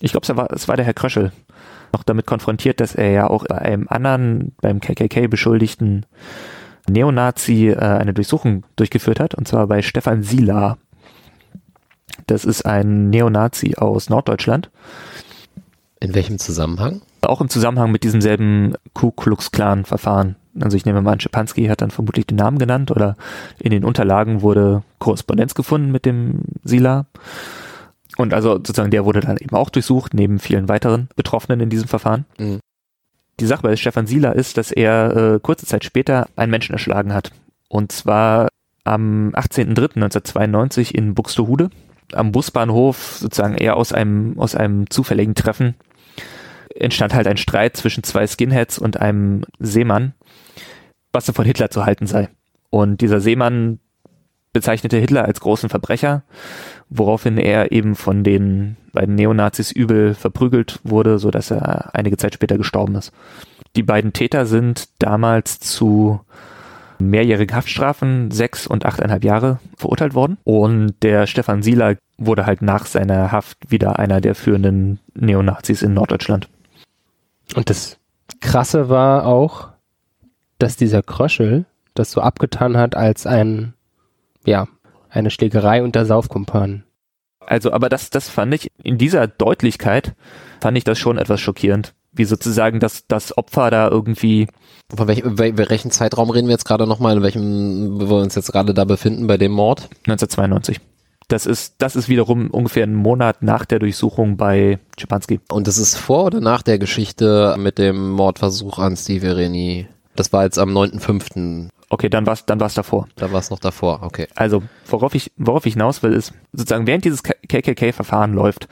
ich 0.00 0.12
glaube, 0.12 0.26
es 0.28 0.36
war, 0.36 0.52
es 0.52 0.68
war 0.68 0.76
der 0.76 0.84
Herr 0.84 0.94
Kröschel, 0.94 1.32
noch 1.92 2.02
damit 2.02 2.26
konfrontiert, 2.26 2.80
dass 2.80 2.94
er 2.94 3.10
ja 3.10 3.30
auch 3.30 3.46
bei 3.46 3.58
einem 3.58 3.86
anderen, 3.88 4.52
beim 4.60 4.80
KKK 4.80 5.26
beschuldigten 5.26 6.06
Neonazi 6.88 7.68
äh, 7.68 7.78
eine 7.78 8.14
Durchsuchung 8.14 8.64
durchgeführt 8.76 9.20
hat, 9.20 9.34
und 9.34 9.46
zwar 9.46 9.66
bei 9.66 9.82
Stefan 9.82 10.22
Sila. 10.22 10.78
Das 12.26 12.44
ist 12.44 12.66
ein 12.66 13.10
Neonazi 13.10 13.76
aus 13.76 14.10
Norddeutschland. 14.10 14.70
In 16.00 16.14
welchem 16.14 16.38
Zusammenhang? 16.38 17.02
Auch 17.22 17.40
im 17.40 17.48
Zusammenhang 17.48 17.92
mit 17.92 18.04
diesem 18.04 18.20
selben 18.20 18.74
Ku 18.94 19.10
Klux 19.10 19.50
Klan 19.52 19.84
Verfahren. 19.84 20.36
Also 20.58 20.76
ich 20.76 20.84
nehme 20.84 21.02
mal 21.02 21.12
an, 21.12 21.20
Schipanski 21.20 21.66
hat 21.66 21.82
dann 21.82 21.90
vermutlich 21.90 22.26
den 22.26 22.36
Namen 22.36 22.58
genannt 22.58 22.90
oder 22.90 23.16
in 23.58 23.70
den 23.70 23.84
Unterlagen 23.84 24.42
wurde 24.42 24.82
Korrespondenz 24.98 25.54
gefunden 25.54 25.92
mit 25.92 26.06
dem 26.06 26.40
Sila. 26.64 27.06
Und 28.20 28.34
also 28.34 28.52
sozusagen 28.56 28.90
der 28.90 29.06
wurde 29.06 29.20
dann 29.20 29.38
eben 29.38 29.56
auch 29.56 29.70
durchsucht, 29.70 30.12
neben 30.12 30.38
vielen 30.38 30.68
weiteren 30.68 31.08
Betroffenen 31.16 31.60
in 31.60 31.70
diesem 31.70 31.88
Verfahren. 31.88 32.26
Mhm. 32.38 32.60
Die 33.40 33.46
Sache 33.46 33.62
bei 33.62 33.74
Stefan 33.76 34.06
Sieler 34.06 34.36
ist, 34.36 34.58
dass 34.58 34.70
er 34.70 35.16
äh, 35.16 35.40
kurze 35.40 35.64
Zeit 35.64 35.84
später 35.84 36.28
einen 36.36 36.50
Menschen 36.50 36.74
erschlagen 36.74 37.14
hat. 37.14 37.32
Und 37.68 37.92
zwar 37.92 38.48
am 38.84 39.30
18.03.1992 39.30 40.94
in 40.94 41.14
Buxtehude. 41.14 41.70
Am 42.12 42.30
Busbahnhof, 42.30 43.16
sozusagen 43.20 43.54
eher 43.54 43.78
aus 43.78 43.94
einem, 43.94 44.38
aus 44.38 44.54
einem 44.54 44.90
zufälligen 44.90 45.34
Treffen, 45.34 45.74
entstand 46.74 47.14
halt 47.14 47.26
ein 47.26 47.38
Streit 47.38 47.78
zwischen 47.78 48.04
zwei 48.04 48.26
Skinheads 48.26 48.78
und 48.78 49.00
einem 49.00 49.44
Seemann, 49.60 50.12
was 51.10 51.24
denn 51.24 51.34
von 51.34 51.46
Hitler 51.46 51.70
zu 51.70 51.86
halten 51.86 52.06
sei. 52.06 52.28
Und 52.68 53.00
dieser 53.00 53.20
Seemann 53.20 53.78
bezeichnete 54.52 54.98
Hitler 54.98 55.24
als 55.24 55.40
großen 55.40 55.68
Verbrecher, 55.68 56.22
woraufhin 56.88 57.38
er 57.38 57.72
eben 57.72 57.94
von 57.94 58.24
den 58.24 58.76
beiden 58.92 59.14
Neonazis 59.14 59.70
übel 59.70 60.14
verprügelt 60.14 60.80
wurde, 60.82 61.18
so 61.18 61.30
dass 61.30 61.50
er 61.50 61.94
einige 61.94 62.16
Zeit 62.16 62.34
später 62.34 62.58
gestorben 62.58 62.96
ist. 62.96 63.12
Die 63.76 63.84
beiden 63.84 64.12
Täter 64.12 64.46
sind 64.46 64.88
damals 64.98 65.60
zu 65.60 66.20
mehrjährigen 66.98 67.56
Haftstrafen, 67.56 68.30
sechs 68.30 68.66
und 68.66 68.84
achteinhalb 68.84 69.24
Jahre 69.24 69.60
verurteilt 69.76 70.14
worden. 70.14 70.38
Und 70.44 70.94
der 71.02 71.26
Stefan 71.26 71.62
Sieler 71.62 71.96
wurde 72.18 72.46
halt 72.46 72.62
nach 72.62 72.86
seiner 72.86 73.32
Haft 73.32 73.70
wieder 73.70 73.98
einer 73.98 74.20
der 74.20 74.34
führenden 74.34 75.00
Neonazis 75.14 75.82
in 75.82 75.94
Norddeutschland. 75.94 76.48
Und 77.54 77.70
das 77.70 77.98
Krasse 78.40 78.88
war 78.88 79.26
auch, 79.26 79.68
dass 80.58 80.76
dieser 80.76 81.02
Kröschel 81.02 81.64
das 81.94 82.12
so 82.12 82.20
abgetan 82.20 82.76
hat 82.76 82.96
als 82.96 83.26
ein 83.26 83.74
ja, 84.44 84.68
eine 85.08 85.30
Schlägerei 85.30 85.82
unter 85.82 86.06
Saufkumpanen. 86.06 86.84
Also, 87.40 87.72
aber 87.72 87.88
das, 87.88 88.10
das 88.10 88.28
fand 88.28 88.54
ich 88.54 88.70
in 88.82 88.98
dieser 88.98 89.26
Deutlichkeit, 89.26 90.14
fand 90.60 90.78
ich 90.78 90.84
das 90.84 90.98
schon 90.98 91.18
etwas 91.18 91.40
schockierend. 91.40 91.94
Wie 92.12 92.24
sozusagen 92.24 92.80
das, 92.80 93.06
das 93.06 93.36
Opfer 93.36 93.70
da 93.70 93.88
irgendwie. 93.88 94.48
Von 94.94 95.06
welch, 95.06 95.22
welchen 95.24 95.90
Zeitraum 95.90 96.30
reden 96.30 96.48
wir 96.48 96.52
jetzt 96.52 96.64
gerade 96.64 96.86
nochmal, 96.86 97.16
in 97.16 97.22
welchem, 97.22 98.00
wir 98.00 98.16
uns 98.16 98.34
jetzt 98.34 98.52
gerade 98.52 98.74
da 98.74 98.84
befinden 98.84 99.26
bei 99.26 99.36
dem 99.36 99.52
Mord? 99.52 99.88
1992. 100.06 100.80
Das 101.28 101.46
ist, 101.46 101.76
das 101.78 101.94
ist 101.94 102.08
wiederum 102.08 102.50
ungefähr 102.50 102.82
einen 102.82 102.96
Monat 102.96 103.42
nach 103.42 103.64
der 103.64 103.78
Durchsuchung 103.78 104.36
bei 104.36 104.80
Schipanski. 104.98 105.38
Und 105.48 105.68
das 105.68 105.78
ist 105.78 105.96
vor 105.96 106.24
oder 106.24 106.40
nach 106.40 106.62
der 106.62 106.80
Geschichte 106.80 107.54
mit 107.56 107.78
dem 107.78 108.10
Mordversuch 108.10 108.80
an 108.80 108.96
Steve 108.96 109.36
Reni? 109.36 109.86
Das 110.16 110.32
war 110.32 110.42
jetzt 110.42 110.58
am 110.58 110.70
9.5. 110.70 111.68
Okay, 111.92 112.08
dann 112.08 112.24
war 112.24 112.34
es 112.34 112.46
dann 112.46 112.60
war's 112.60 112.74
davor. 112.74 113.08
Dann 113.16 113.32
war 113.32 113.40
es 113.40 113.50
noch 113.50 113.58
davor, 113.58 114.02
okay. 114.02 114.28
Also, 114.36 114.62
worauf 114.86 115.14
ich, 115.14 115.32
worauf 115.36 115.66
ich 115.66 115.74
hinaus 115.74 116.02
will, 116.04 116.12
ist, 116.12 116.32
sozusagen, 116.52 116.86
während 116.86 117.04
dieses 117.04 117.24
KKK-Verfahren 117.24 118.32
läuft, 118.32 118.68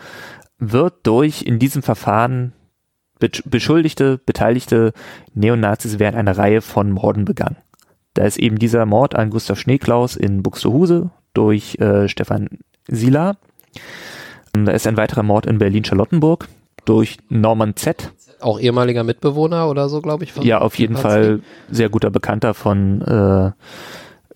wird 0.59 1.07
durch 1.07 1.43
in 1.43 1.59
diesem 1.59 1.83
Verfahren 1.83 2.53
beschuldigte, 3.19 4.19
beteiligte 4.25 4.93
Neonazis 5.35 5.99
werden 5.99 6.15
eine 6.15 6.39
Reihe 6.39 6.61
von 6.61 6.93
Morden 6.93 7.25
begangen. 7.25 7.57
Da 8.15 8.25
ist 8.25 8.39
eben 8.39 8.59
dieser 8.59 8.87
Mord 8.87 9.17
an 9.17 9.31
Gustav 9.31 9.59
Schneeklaus 9.59 10.15
in 10.15 10.45
Buxtehude 10.45 11.11
durch 11.35 11.77
äh, 11.81 12.09
Stefan 12.09 12.49
Sila. 12.87 13.37
Da 14.53 14.73
ist 14.73 14.87
ein 14.87 14.97
weiterer 14.97 15.25
Mord 15.25 15.47
in 15.47 15.59
Berlin-Charlottenburg 15.59 16.49
durch 16.85 17.19
Norman 17.29 17.75
Z 17.75 18.13
auch 18.41 18.61
ehemaliger 18.61 19.05
Mitbewohner 19.05 19.69
oder 19.69 19.89
so, 19.89 20.01
glaube 20.01 20.25
ich. 20.25 20.35
ja, 20.37 20.61
auf 20.61 20.79
jeden 20.79 20.97
Fall 20.97 21.41
sehr 21.71 21.89
guter 21.89 22.11
Bekannter 22.11 22.55
von 22.55 23.03
äh, 23.03 23.51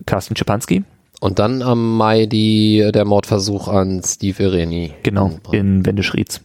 Carsten 0.05 0.35
Schipanski. 0.35 0.83
Und 1.19 1.39
dann 1.39 1.61
am 1.61 1.95
Mai 1.95 2.25
die, 2.25 2.89
der 2.93 3.05
Mordversuch 3.05 3.69
an 3.69 4.01
Steve 4.03 4.43
Ireni. 4.43 4.93
Genau, 5.03 5.31
in 5.51 5.85
Wendeschrieds. 5.85 6.41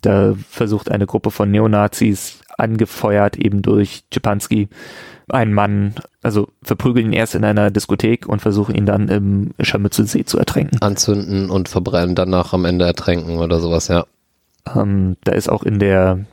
Da 0.00 0.34
versucht 0.48 0.90
eine 0.90 1.06
Gruppe 1.06 1.30
von 1.30 1.50
Neonazis, 1.50 2.40
angefeuert 2.56 3.36
eben 3.36 3.60
durch 3.60 4.04
Schipanski, 4.12 4.68
einen 5.28 5.52
Mann, 5.52 5.94
also 6.22 6.48
verprügeln 6.62 7.06
ihn 7.06 7.12
erst 7.12 7.34
in 7.34 7.44
einer 7.44 7.70
Diskothek 7.70 8.26
und 8.26 8.40
versuchen 8.40 8.74
ihn 8.74 8.86
dann 8.86 9.08
im 9.08 9.50
Scharmützelsee 9.60 10.24
zu 10.24 10.38
ertränken. 10.38 10.80
Anzünden 10.80 11.50
und 11.50 11.68
verbrennen, 11.68 12.14
danach 12.14 12.52
am 12.52 12.64
Ende 12.64 12.86
ertränken 12.86 13.38
oder 13.38 13.60
sowas, 13.60 13.88
ja. 13.88 14.06
Ähm, 14.74 15.16
da 15.24 15.32
ist 15.32 15.50
auch 15.50 15.62
in 15.62 15.78
der 15.78 16.24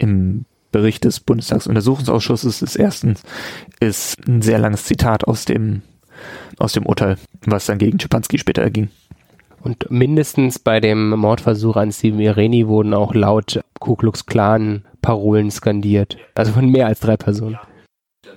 im 0.00 0.44
Bericht 0.72 1.04
des 1.04 1.20
Bundestagsuntersuchungsausschusses 1.20 2.60
des 2.60 2.76
ersten 2.76 3.14
ist 3.80 4.26
ein 4.26 4.42
sehr 4.42 4.58
langes 4.58 4.84
Zitat 4.84 5.24
aus 5.24 5.44
dem, 5.44 5.82
aus 6.58 6.72
dem 6.72 6.86
Urteil, 6.86 7.16
was 7.44 7.66
dann 7.66 7.78
gegen 7.78 7.98
Schipanski 7.98 8.38
später 8.38 8.62
erging. 8.62 8.88
Und 9.62 9.90
mindestens 9.90 10.58
bei 10.58 10.80
dem 10.80 11.10
Mordversuch 11.10 11.76
an 11.76 11.92
Steven 11.92 12.20
Ireni 12.20 12.66
wurden 12.66 12.94
auch 12.94 13.14
laut 13.14 13.60
Ku 13.78 13.96
Klux 13.96 14.26
Klan 14.26 14.84
Parolen 15.02 15.50
skandiert. 15.50 16.16
Also 16.34 16.52
von 16.52 16.70
mehr 16.70 16.86
als 16.86 17.00
drei 17.00 17.16
Personen. 17.16 17.58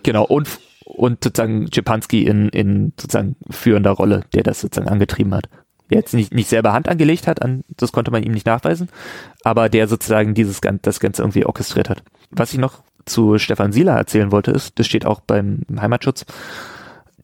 Genau, 0.01 0.25
und, 0.25 0.49
und 0.85 1.23
sozusagen 1.23 1.71
Schipanski 1.73 2.23
in, 2.23 2.49
in 2.49 2.93
sozusagen 2.99 3.35
führender 3.49 3.91
Rolle, 3.91 4.23
der 4.33 4.43
das 4.43 4.59
sozusagen 4.61 4.89
angetrieben 4.89 5.33
hat 5.33 5.47
der 5.93 6.01
jetzt 6.01 6.13
nicht, 6.13 6.33
nicht 6.33 6.49
selber 6.49 6.73
Hand 6.73 6.89
angelegt 6.89 7.27
hat, 7.27 7.41
an, 7.41 7.63
das 7.77 7.91
konnte 7.91 8.11
man 8.11 8.23
ihm 8.23 8.31
nicht 8.31 8.45
nachweisen, 8.45 8.89
aber 9.43 9.69
der 9.69 9.87
sozusagen 9.87 10.33
dieses 10.33 10.61
das 10.81 10.99
Ganze 10.99 11.21
irgendwie 11.21 11.45
orchestriert 11.45 11.89
hat. 11.89 12.03
Was 12.31 12.53
ich 12.53 12.59
noch 12.59 12.81
zu 13.05 13.37
Stefan 13.37 13.71
Sieler 13.71 13.93
erzählen 13.93 14.31
wollte, 14.31 14.51
ist, 14.51 14.79
das 14.79 14.87
steht 14.87 15.05
auch 15.05 15.19
beim 15.21 15.61
Heimatschutz, 15.79 16.25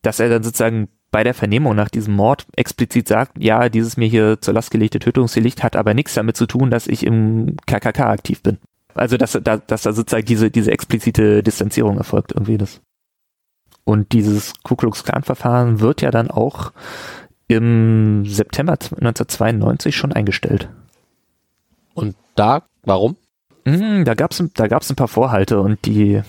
dass 0.02 0.20
er 0.20 0.30
dann 0.30 0.44
sozusagen 0.44 0.90
bei 1.12 1.24
der 1.24 1.34
Vernehmung 1.34 1.76
nach 1.76 1.90
diesem 1.90 2.16
Mord 2.16 2.46
explizit 2.56 3.08
sagt, 3.08 3.42
ja, 3.42 3.70
dieses 3.70 3.98
mir 3.98 4.08
hier 4.08 4.40
zur 4.42 4.54
Last 4.54 4.72
gelegte 4.72 5.00
Tötungsdelikt 5.00 5.64
hat 5.64 5.76
aber 5.76 5.94
nichts 5.94 6.14
damit 6.14 6.38
zu 6.38 6.46
tun, 6.46 6.70
dass 6.70 6.88
ich 6.88 7.06
im 7.06 7.56
KKK 7.66 8.12
aktiv 8.12 8.44
bin. 8.44 8.60
Also, 8.94 9.18
dass, 9.18 9.38
da, 9.44 9.58
dass 9.58 9.84
da 9.84 9.94
sozusagen 9.94 10.26
diese, 10.26 10.52
diese 10.52 10.72
explizite 10.72 11.42
Distanzierung 11.42 11.98
erfolgt, 11.98 12.32
irgendwie 12.34 12.58
das. 12.58 12.82
Und 13.86 14.12
dieses 14.12 14.54
Ku 14.64 14.76
Klux 14.76 15.04
Klan 15.04 15.24
Verfahren 15.24 15.80
wird 15.80 16.02
ja 16.02 16.12
dann 16.12 16.30
auch 16.30 16.74
im 17.50 18.26
September 18.26 18.74
1992 18.74 19.96
schon 19.96 20.14
eingestellt. 20.14 20.70
Und 21.96 22.16
da, 22.36 22.62
warum? 22.84 23.18
Mm, 23.66 24.04
da 24.06 24.14
gab 24.14 24.32
es 24.32 24.44
da 24.54 24.68
gab's 24.68 24.90
ein 24.90 24.96
paar 24.96 25.08
Vorhalte 25.08 25.60
und 25.60 25.84
die, 25.86 26.22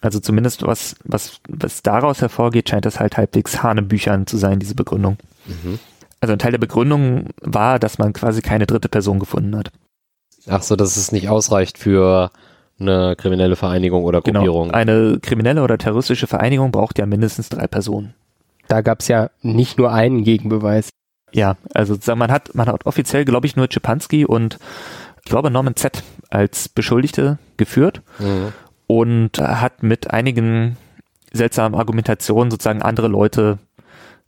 also 0.00 0.20
zumindest 0.20 0.64
was, 0.64 0.94
was, 1.04 1.40
was 1.48 1.82
daraus 1.82 2.22
hervorgeht, 2.22 2.68
scheint 2.68 2.86
das 2.86 3.00
halt 3.00 3.16
halbwegs 3.16 3.62
Hanebüchern 3.62 4.28
zu 4.28 4.36
sein, 4.36 4.60
diese 4.60 4.76
Begründung. 4.76 5.18
Mhm. 5.46 5.80
Also 6.20 6.32
ein 6.32 6.38
Teil 6.38 6.52
der 6.52 6.58
Begründung 6.58 7.30
war, 7.40 7.80
dass 7.80 7.98
man 7.98 8.12
quasi 8.12 8.40
keine 8.40 8.66
dritte 8.66 8.88
Person 8.88 9.18
gefunden 9.18 9.56
hat. 9.56 9.72
Ach 10.46 10.62
so, 10.62 10.76
dass 10.76 10.96
es 10.96 11.10
nicht 11.10 11.28
ausreicht 11.28 11.76
für 11.76 12.30
eine 12.78 13.16
kriminelle 13.16 13.56
Vereinigung 13.56 14.04
oder 14.04 14.22
genau. 14.22 14.40
Gruppierung. 14.40 14.68
Genau. 14.68 14.78
Eine 14.78 15.18
kriminelle 15.20 15.64
oder 15.64 15.76
terroristische 15.76 16.28
Vereinigung 16.28 16.70
braucht 16.70 17.00
ja 17.00 17.06
mindestens 17.06 17.48
drei 17.48 17.66
Personen 17.66 18.14
da 18.72 18.80
gab 18.80 19.00
es 19.00 19.08
ja 19.08 19.28
nicht 19.42 19.76
nur 19.76 19.92
einen 19.92 20.24
Gegenbeweis. 20.24 20.88
Ja, 21.30 21.58
also 21.74 21.94
man 22.14 22.32
hat, 22.32 22.54
man 22.54 22.68
hat 22.68 22.86
offiziell, 22.86 23.26
glaube 23.26 23.46
ich, 23.46 23.54
nur 23.54 23.68
Czepanski 23.68 24.24
und 24.24 24.58
ich 25.22 25.30
glaube 25.30 25.50
Norman 25.50 25.76
Z 25.76 26.02
als 26.30 26.70
Beschuldigte 26.70 27.38
geführt 27.58 28.00
mhm. 28.18 28.54
und 28.86 29.38
hat 29.38 29.82
mit 29.82 30.10
einigen 30.10 30.78
seltsamen 31.34 31.78
Argumentationen 31.78 32.50
sozusagen 32.50 32.80
andere 32.80 33.08
Leute 33.08 33.58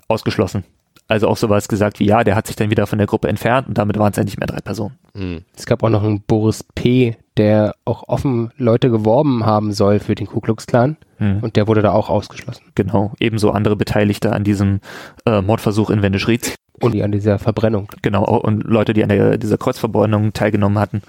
ausgeschlossen. 0.09 0.65
Also 1.07 1.29
auch 1.29 1.37
sowas 1.37 1.69
gesagt 1.69 2.01
wie, 2.01 2.07
ja, 2.07 2.25
der 2.25 2.35
hat 2.35 2.47
sich 2.47 2.57
dann 2.57 2.71
wieder 2.71 2.87
von 2.87 2.99
der 2.99 3.07
Gruppe 3.07 3.29
entfernt 3.29 3.69
und 3.69 3.77
damit 3.77 3.99
waren 3.99 4.11
es 4.11 4.17
ja 4.17 4.25
nicht 4.25 4.39
mehr 4.39 4.47
drei 4.47 4.61
Personen. 4.61 4.97
Mhm. 5.13 5.43
Es 5.55 5.67
gab 5.67 5.83
auch 5.83 5.91
noch 5.91 6.03
einen 6.03 6.23
Boris 6.23 6.65
P., 6.75 7.17
der 7.37 7.75
auch 7.85 8.09
offen 8.09 8.53
Leute 8.57 8.91
geworben 8.91 9.45
haben 9.45 9.73
soll 9.73 9.99
für 9.99 10.15
den 10.15 10.27
Ku 10.27 10.41
Klux 10.41 10.67
Klan 10.67 10.97
mhm. 11.19 11.41
und 11.43 11.57
der 11.57 11.67
wurde 11.69 11.83
da 11.83 11.93
auch 11.93 12.09
ausgeschlossen. 12.09 12.65
Genau, 12.75 13.13
ebenso 13.21 13.51
andere 13.51 13.77
Beteiligte 13.77 14.33
an 14.33 14.45
diesem 14.45 14.81
äh, 15.27 15.43
Mordversuch 15.43 15.91
in 15.91 16.01
Wendisch-Rietz. 16.01 16.55
Und 16.81 16.93
die 16.93 17.03
an 17.03 17.13
dieser 17.13 17.39
Verbrennung. 17.39 17.89
Genau, 18.03 18.25
und 18.25 18.65
Leute, 18.65 18.95
die 18.95 19.03
an 19.03 19.11
der, 19.11 19.37
dieser 19.37 19.59
Kreuzverbrennung 19.59 20.33
teilgenommen 20.33 20.79
hatten. 20.79 21.03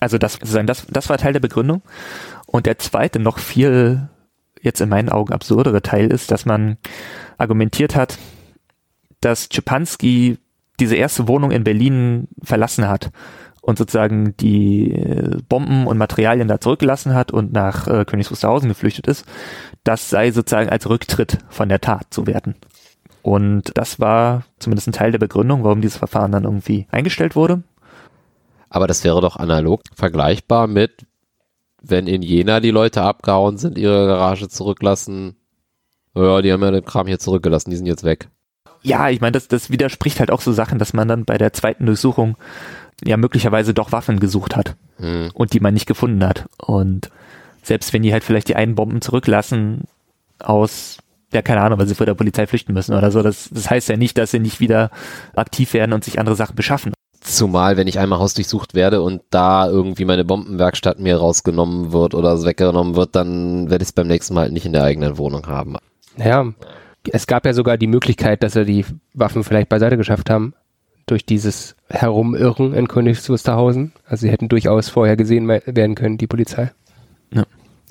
Also 0.00 0.18
das, 0.18 0.38
das, 0.38 0.86
das 0.86 1.08
war 1.08 1.18
Teil 1.18 1.32
der 1.32 1.40
Begründung. 1.40 1.82
Und 2.46 2.66
der 2.66 2.78
zweite, 2.78 3.18
noch 3.18 3.38
viel 3.38 4.08
jetzt 4.62 4.80
in 4.80 4.88
meinen 4.88 5.08
Augen 5.08 5.32
absurdere 5.32 5.82
Teil 5.82 6.10
ist, 6.10 6.30
dass 6.30 6.46
man 6.46 6.78
argumentiert 7.36 7.96
hat, 7.96 8.18
dass 9.20 9.48
Czepanski 9.48 10.38
diese 10.80 10.96
erste 10.96 11.28
Wohnung 11.28 11.50
in 11.50 11.64
Berlin 11.64 12.28
verlassen 12.42 12.88
hat 12.88 13.10
und 13.60 13.78
sozusagen 13.78 14.36
die 14.38 14.92
äh, 14.92 15.38
Bomben 15.48 15.86
und 15.86 15.98
Materialien 15.98 16.48
da 16.48 16.60
zurückgelassen 16.60 17.14
hat 17.14 17.32
und 17.32 17.52
nach 17.52 17.86
äh, 17.86 18.04
Königs 18.04 18.30
Wusterhausen 18.30 18.68
geflüchtet 18.68 19.06
ist, 19.06 19.26
das 19.84 20.08
sei 20.08 20.30
sozusagen 20.30 20.70
als 20.70 20.88
Rücktritt 20.88 21.38
von 21.48 21.68
der 21.68 21.80
Tat 21.80 22.06
zu 22.10 22.26
werten. 22.26 22.54
Und 23.22 23.76
das 23.76 24.00
war 24.00 24.44
zumindest 24.58 24.88
ein 24.88 24.92
Teil 24.92 25.10
der 25.10 25.18
Begründung, 25.18 25.64
warum 25.64 25.80
dieses 25.80 25.98
Verfahren 25.98 26.32
dann 26.32 26.44
irgendwie 26.44 26.86
eingestellt 26.90 27.36
wurde. 27.36 27.62
Aber 28.70 28.86
das 28.86 29.04
wäre 29.04 29.20
doch 29.20 29.36
analog 29.36 29.82
vergleichbar 29.94 30.66
mit, 30.66 31.06
wenn 31.82 32.06
in 32.06 32.22
Jena 32.22 32.60
die 32.60 32.70
Leute 32.70 33.02
abgehauen 33.02 33.58
sind, 33.58 33.76
ihre 33.76 34.06
Garage 34.06 34.48
zurücklassen. 34.48 35.36
Ja, 36.14 36.40
die 36.42 36.52
haben 36.52 36.62
ja 36.62 36.70
den 36.70 36.84
Kram 36.84 37.06
hier 37.06 37.18
zurückgelassen, 37.18 37.70
die 37.70 37.76
sind 37.76 37.86
jetzt 37.86 38.04
weg. 38.04 38.30
Ja, 38.88 39.10
ich 39.10 39.20
meine, 39.20 39.32
das, 39.32 39.48
das 39.48 39.70
widerspricht 39.70 40.18
halt 40.18 40.30
auch 40.30 40.40
so 40.40 40.50
Sachen, 40.52 40.78
dass 40.78 40.94
man 40.94 41.08
dann 41.08 41.26
bei 41.26 41.36
der 41.36 41.52
zweiten 41.52 41.84
Durchsuchung 41.84 42.38
ja 43.04 43.18
möglicherweise 43.18 43.74
doch 43.74 43.92
Waffen 43.92 44.18
gesucht 44.18 44.56
hat 44.56 44.76
hm. 44.96 45.30
und 45.34 45.52
die 45.52 45.60
man 45.60 45.74
nicht 45.74 45.86
gefunden 45.86 46.24
hat. 46.24 46.48
Und 46.56 47.10
selbst 47.62 47.92
wenn 47.92 48.02
die 48.02 48.12
halt 48.14 48.24
vielleicht 48.24 48.48
die 48.48 48.56
einen 48.56 48.74
Bomben 48.74 49.02
zurücklassen 49.02 49.84
aus, 50.38 50.96
ja, 51.34 51.42
keine 51.42 51.60
Ahnung, 51.60 51.78
weil 51.78 51.86
sie 51.86 51.94
vor 51.94 52.06
der 52.06 52.14
Polizei 52.14 52.46
flüchten 52.46 52.72
müssen 52.72 52.94
oder 52.94 53.10
so, 53.10 53.22
das, 53.22 53.50
das 53.52 53.68
heißt 53.68 53.90
ja 53.90 53.98
nicht, 53.98 54.16
dass 54.16 54.30
sie 54.30 54.38
nicht 54.38 54.58
wieder 54.58 54.90
aktiv 55.36 55.74
werden 55.74 55.92
und 55.92 56.02
sich 56.02 56.18
andere 56.18 56.36
Sachen 56.36 56.56
beschaffen. 56.56 56.94
Zumal, 57.20 57.76
wenn 57.76 57.88
ich 57.88 57.98
einmal 57.98 58.20
hausdurchsucht 58.20 58.72
werde 58.72 59.02
und 59.02 59.20
da 59.28 59.68
irgendwie 59.68 60.06
meine 60.06 60.24
Bombenwerkstatt 60.24 60.98
mir 60.98 61.18
rausgenommen 61.18 61.92
wird 61.92 62.14
oder 62.14 62.42
weggenommen 62.42 62.96
wird, 62.96 63.14
dann 63.14 63.68
werde 63.68 63.82
ich 63.82 63.90
es 63.90 63.92
beim 63.92 64.06
nächsten 64.06 64.32
Mal 64.32 64.44
halt 64.44 64.52
nicht 64.52 64.64
in 64.64 64.72
der 64.72 64.84
eigenen 64.84 65.18
Wohnung 65.18 65.46
haben. 65.46 65.76
Ja, 66.16 66.46
es 67.10 67.26
gab 67.26 67.46
ja 67.46 67.52
sogar 67.52 67.76
die 67.76 67.86
Möglichkeit, 67.86 68.42
dass 68.42 68.56
er 68.56 68.64
die 68.64 68.84
Waffen 69.14 69.44
vielleicht 69.44 69.68
beiseite 69.68 69.96
geschafft 69.96 70.30
haben 70.30 70.54
durch 71.06 71.24
dieses 71.24 71.74
Herumirren 71.88 72.74
in 72.74 72.88
Königs 72.88 73.28
Wusterhausen. 73.28 73.92
Also 74.06 74.22
sie 74.22 74.30
hätten 74.30 74.48
durchaus 74.48 74.88
vorher 74.88 75.16
gesehen 75.16 75.48
werden 75.48 75.94
können, 75.94 76.18
die 76.18 76.26
Polizei. 76.26 76.70
Ja. 77.32 77.44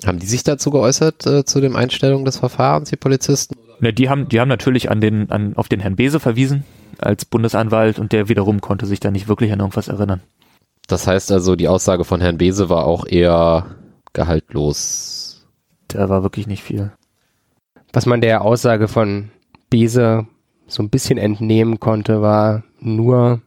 Haben 0.06 0.20
die 0.20 0.26
sich 0.26 0.44
dazu 0.44 0.70
geäußert, 0.70 1.26
äh, 1.26 1.44
zu 1.44 1.60
dem 1.60 1.74
Einstellung 1.74 2.24
des 2.24 2.36
Verfahrens, 2.36 2.90
die 2.90 2.96
Polizisten? 2.96 3.56
Ja, 3.80 3.92
die 3.92 4.08
haben, 4.08 4.28
die 4.28 4.40
haben 4.40 4.48
natürlich 4.48 4.90
an 4.90 5.00
den, 5.00 5.30
an, 5.30 5.56
auf 5.56 5.68
den 5.68 5.80
Herrn 5.80 5.96
Bese 5.96 6.20
verwiesen 6.20 6.64
als 6.98 7.24
Bundesanwalt 7.24 7.98
und 7.98 8.12
der 8.12 8.28
wiederum 8.28 8.60
konnte 8.60 8.86
sich 8.86 9.00
da 9.00 9.10
nicht 9.10 9.28
wirklich 9.28 9.52
an 9.52 9.60
irgendwas 9.60 9.88
erinnern. 9.88 10.20
Das 10.86 11.06
heißt 11.06 11.30
also, 11.32 11.54
die 11.54 11.68
Aussage 11.68 12.04
von 12.04 12.20
Herrn 12.20 12.38
Bese 12.38 12.68
war 12.70 12.86
auch 12.86 13.06
eher 13.06 13.66
gehaltlos. 14.12 15.46
Da 15.88 16.08
war 16.08 16.22
wirklich 16.22 16.46
nicht 16.46 16.62
viel. 16.62 16.92
Was 17.92 18.06
man 18.06 18.20
der 18.20 18.42
Aussage 18.42 18.88
von 18.88 19.30
Bese 19.70 20.26
so 20.66 20.82
ein 20.82 20.90
bisschen 20.90 21.18
entnehmen 21.18 21.80
konnte, 21.80 22.20
war 22.22 22.64
nur, 22.80 23.40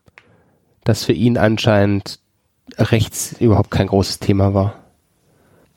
dass 0.84 1.04
für 1.04 1.14
ihn 1.14 1.38
anscheinend 1.38 2.20
rechts 2.78 3.36
überhaupt 3.39 3.72
kein 3.72 3.88
großes 3.88 4.20
Thema 4.20 4.54
war. 4.54 4.76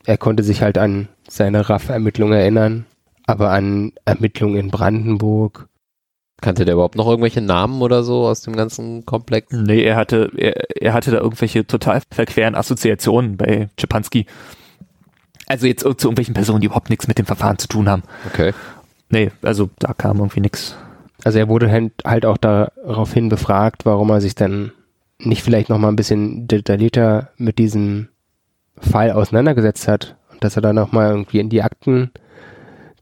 Er 0.05 0.17
konnte 0.17 0.43
sich 0.43 0.61
halt 0.61 0.77
an 0.77 1.07
seine 1.27 1.69
RAF-Ermittlungen 1.69 2.33
erinnern, 2.33 2.85
aber 3.25 3.51
an 3.51 3.93
Ermittlungen 4.05 4.57
in 4.57 4.71
Brandenburg 4.71 5.67
Kannte 6.41 6.65
der 6.65 6.73
überhaupt 6.73 6.95
noch 6.95 7.07
irgendwelche 7.07 7.41
Namen 7.41 7.81
oder 7.81 8.03
so 8.03 8.27
aus 8.27 8.41
dem 8.41 8.55
ganzen 8.55 9.05
Komplex? 9.05 9.51
Nee, 9.51 9.83
er 9.83 9.95
hatte, 9.95 10.31
er, 10.35 10.81
er 10.81 10.93
hatte 10.93 11.11
da 11.11 11.17
irgendwelche 11.17 11.65
total 11.65 12.01
verqueren 12.11 12.55
Assoziationen 12.55 13.37
bei 13.37 13.69
Czepanski. 13.77 14.25
Also 15.47 15.67
jetzt 15.67 15.81
zu 15.81 15.89
irgendwelchen 15.89 16.33
Personen, 16.33 16.61
die 16.61 16.67
überhaupt 16.67 16.89
nichts 16.89 17.07
mit 17.07 17.17
dem 17.17 17.25
Verfahren 17.25 17.57
zu 17.57 17.67
tun 17.67 17.89
haben. 17.89 18.03
Okay. 18.27 18.53
Nee, 19.09 19.31
also 19.41 19.69
da 19.79 19.93
kam 19.93 20.17
irgendwie 20.17 20.41
nichts. 20.41 20.75
Also 21.23 21.39
er 21.39 21.47
wurde 21.47 21.71
halt 22.05 22.25
auch 22.25 22.37
daraufhin 22.37 23.29
befragt, 23.29 23.85
warum 23.85 24.09
er 24.09 24.21
sich 24.21 24.35
dann 24.35 24.71
nicht 25.19 25.43
vielleicht 25.43 25.69
noch 25.69 25.77
mal 25.77 25.89
ein 25.89 25.95
bisschen 25.95 26.47
detaillierter 26.47 27.29
mit 27.37 27.57
diesem 27.57 28.09
Fall 28.77 29.11
auseinandergesetzt 29.11 29.87
hat 29.87 30.17
und 30.31 30.43
dass 30.43 30.55
er 30.55 30.61
da 30.61 30.73
noch 30.73 30.91
mal 30.91 31.09
irgendwie 31.09 31.39
in 31.39 31.49
die 31.49 31.63
Akten 31.63 32.11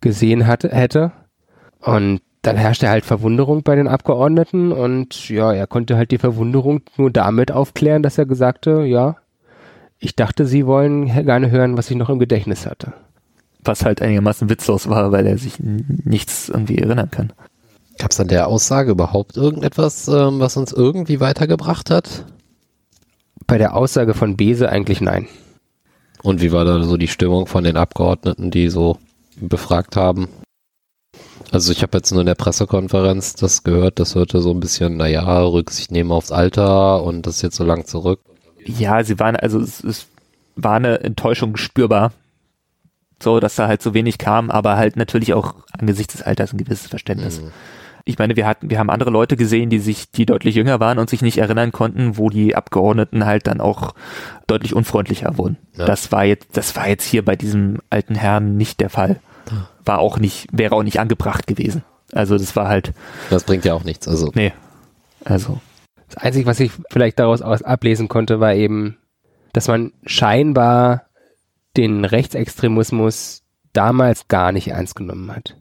gesehen 0.02 0.46
hat, 0.46 0.64
hätte. 0.64 1.12
Und 1.80 2.22
dann 2.44 2.58
herrschte 2.58 2.89
halt 2.89 3.06
Verwunderung 3.06 3.64
bei 3.64 3.76
den 3.76 3.88
Abgeordneten 3.88 4.72
und 4.72 5.30
ja, 5.30 5.54
er 5.54 5.66
konnte 5.66 5.98
halt 5.98 6.12
die 6.12 6.18
Verwunderung 6.18 6.82
nur 6.98 7.10
damit 7.10 7.52
aufklären, 7.52 8.04
dass 8.04 8.18
er 8.18 8.26
gesagt 8.26 8.66
ja, 8.66 9.16
ich 10.04 10.18
dachte, 10.18 10.45
sie 10.45 10.66
wollen 10.66 11.06
gerne 11.06 11.49
hören, 11.49 11.78
was 11.78 11.89
ich 11.89 11.95
noch 11.95 12.10
im 12.10 12.20
Gedächtnis 12.20 12.66
hatte. 12.66 12.93
Was 13.64 13.86
halt 13.86 14.01
einigermaßen 14.01 14.49
witzlos 14.49 14.89
war, 14.89 15.14
weil 15.14 15.26
er 15.26 15.38
sich 15.38 15.60
nichts 15.60 16.49
irgendwie 16.49 16.78
erinnern 16.78 17.10
kann. 17.10 17.32
Gab 17.97 18.12
es 18.12 18.20
an 18.20 18.28
der 18.28 18.47
Aussage 18.47 18.91
überhaupt 18.91 19.38
irgendetwas, 19.38 20.10
ähm, 20.10 20.39
was 20.39 20.58
uns 20.58 20.74
irgendwie 20.74 21.22
weitergebracht 21.22 21.89
hat? 21.89 22.26
Bei 23.47 23.58
der 23.58 23.76
Aussage 23.76 24.14
von 24.14 24.36
Bese 24.36 24.68
eigentlich 24.68 24.99
nein. 24.99 25.28
Und 26.22 26.41
wie 26.41 26.51
war 26.51 26.66
da 26.66 26.84
so 26.84 26.97
die 26.97 27.08
Stimmung 27.08 27.47
von 27.47 27.64
den 27.64 27.78
Abgeordneten, 27.78 28.51
die 28.51 28.70
so 28.70 28.97
befragt 29.39 29.95
haben? 29.95 30.28
Also 31.51 31.72
ich 31.72 31.82
habe 31.82 31.97
jetzt 31.97 32.12
nur 32.12 32.22
in 32.22 32.28
der 32.28 32.36
Pressekonferenz 32.36 33.36
das 33.36 33.64
gehört, 33.64 33.99
das 33.99 34.16
hörte 34.16 34.41
so 34.41 34.51
ein 34.51 34.60
bisschen, 34.60 34.97
naja, 34.97 35.43
Rücksicht 35.43 35.91
nehmen 35.91 36.12
aufs 36.12 36.32
Alter 36.32 37.04
und 37.04 37.26
das 37.26 37.38
ist 37.38 37.41
jetzt 37.41 37.56
so 37.56 37.64
lang 37.64 37.86
zurück. 37.86 38.20
Ja, 38.66 39.03
sie 39.03 39.20
waren, 39.20 39.36
also 39.36 39.59
es, 39.59 39.84
es 39.84 40.07
war 40.55 40.76
eine 40.76 41.01
Enttäuschung 41.01 41.57
spürbar, 41.57 42.11
so 43.22 43.39
dass 43.39 43.55
da 43.55 43.68
halt 43.68 43.82
so 43.82 43.93
wenig 43.93 44.18
kam, 44.18 44.51
aber 44.51 44.78
halt 44.78 44.95
natürlich 44.95 45.34
auch 45.34 45.55
angesichts 45.78 46.14
des 46.14 46.24
Alters 46.24 46.53
ein 46.53 46.57
gewisses 46.57 46.88
Verständnis. 46.88 47.41
Mhm. 47.41 47.51
Ich 48.05 48.20
meine, 48.20 48.36
wir 48.36 48.45
hatten, 48.45 48.70
wir 48.70 48.80
haben 48.80 48.89
andere 48.89 49.11
Leute 49.11 49.38
gesehen, 49.38 49.70
die 49.70 49.80
sich, 49.80 50.11
die 50.11 50.26
deutlich 50.26 50.55
jünger 50.55 50.82
waren 50.82 50.99
und 50.99 51.09
sich 51.09 51.22
nicht 51.22 51.38
erinnern 51.38 51.72
konnten, 51.72 52.18
wo 52.18 52.30
die 52.30 52.53
Abgeordneten 52.53 53.26
halt 53.26 53.47
dann 53.47 53.61
auch 53.61 53.93
deutlich 54.45 54.76
unfreundlicher 54.76 55.38
wurden. 55.38 55.57
Ja. 55.78 55.86
Das 55.86 56.11
war 56.11 56.26
jetzt, 56.26 56.57
das 56.57 56.76
war 56.76 56.89
jetzt 56.89 57.05
hier 57.05 57.24
bei 57.24 57.38
diesem 57.38 57.80
alten 57.89 58.16
Herrn 58.16 58.57
nicht 58.57 58.82
der 58.82 58.89
Fall 58.89 59.22
war 59.86 59.99
auch 59.99 60.20
nicht, 60.20 60.47
wäre 60.51 60.76
auch 60.76 60.84
nicht 60.84 60.99
angebracht 60.99 61.47
gewesen. 61.47 61.84
Also 62.11 62.38
das 62.38 62.55
war 62.55 62.68
halt. 62.68 62.93
Das 63.30 63.43
bringt 63.43 63.66
ja 63.66 63.74
auch 63.74 63.84
nichts, 63.84 64.07
also. 64.07 64.32
Nee. 64.36 64.53
Also. 65.26 65.60
Das 66.14 66.23
Einzige, 66.23 66.45
was 66.45 66.60
ich 66.60 66.72
vielleicht 66.91 67.18
daraus 67.18 67.41
ablesen 67.41 68.07
konnte, 68.07 68.40
war 68.40 68.53
eben, 68.53 68.98
dass 69.52 69.68
man 69.68 69.94
scheinbar 70.06 71.07
den 71.76 72.06
Rechtsextremismus 72.06 73.41
damals 73.73 74.27
gar 74.27 74.52
nicht 74.52 74.68
ernst 74.68 74.95
genommen 74.95 75.35
hat. 75.35 75.57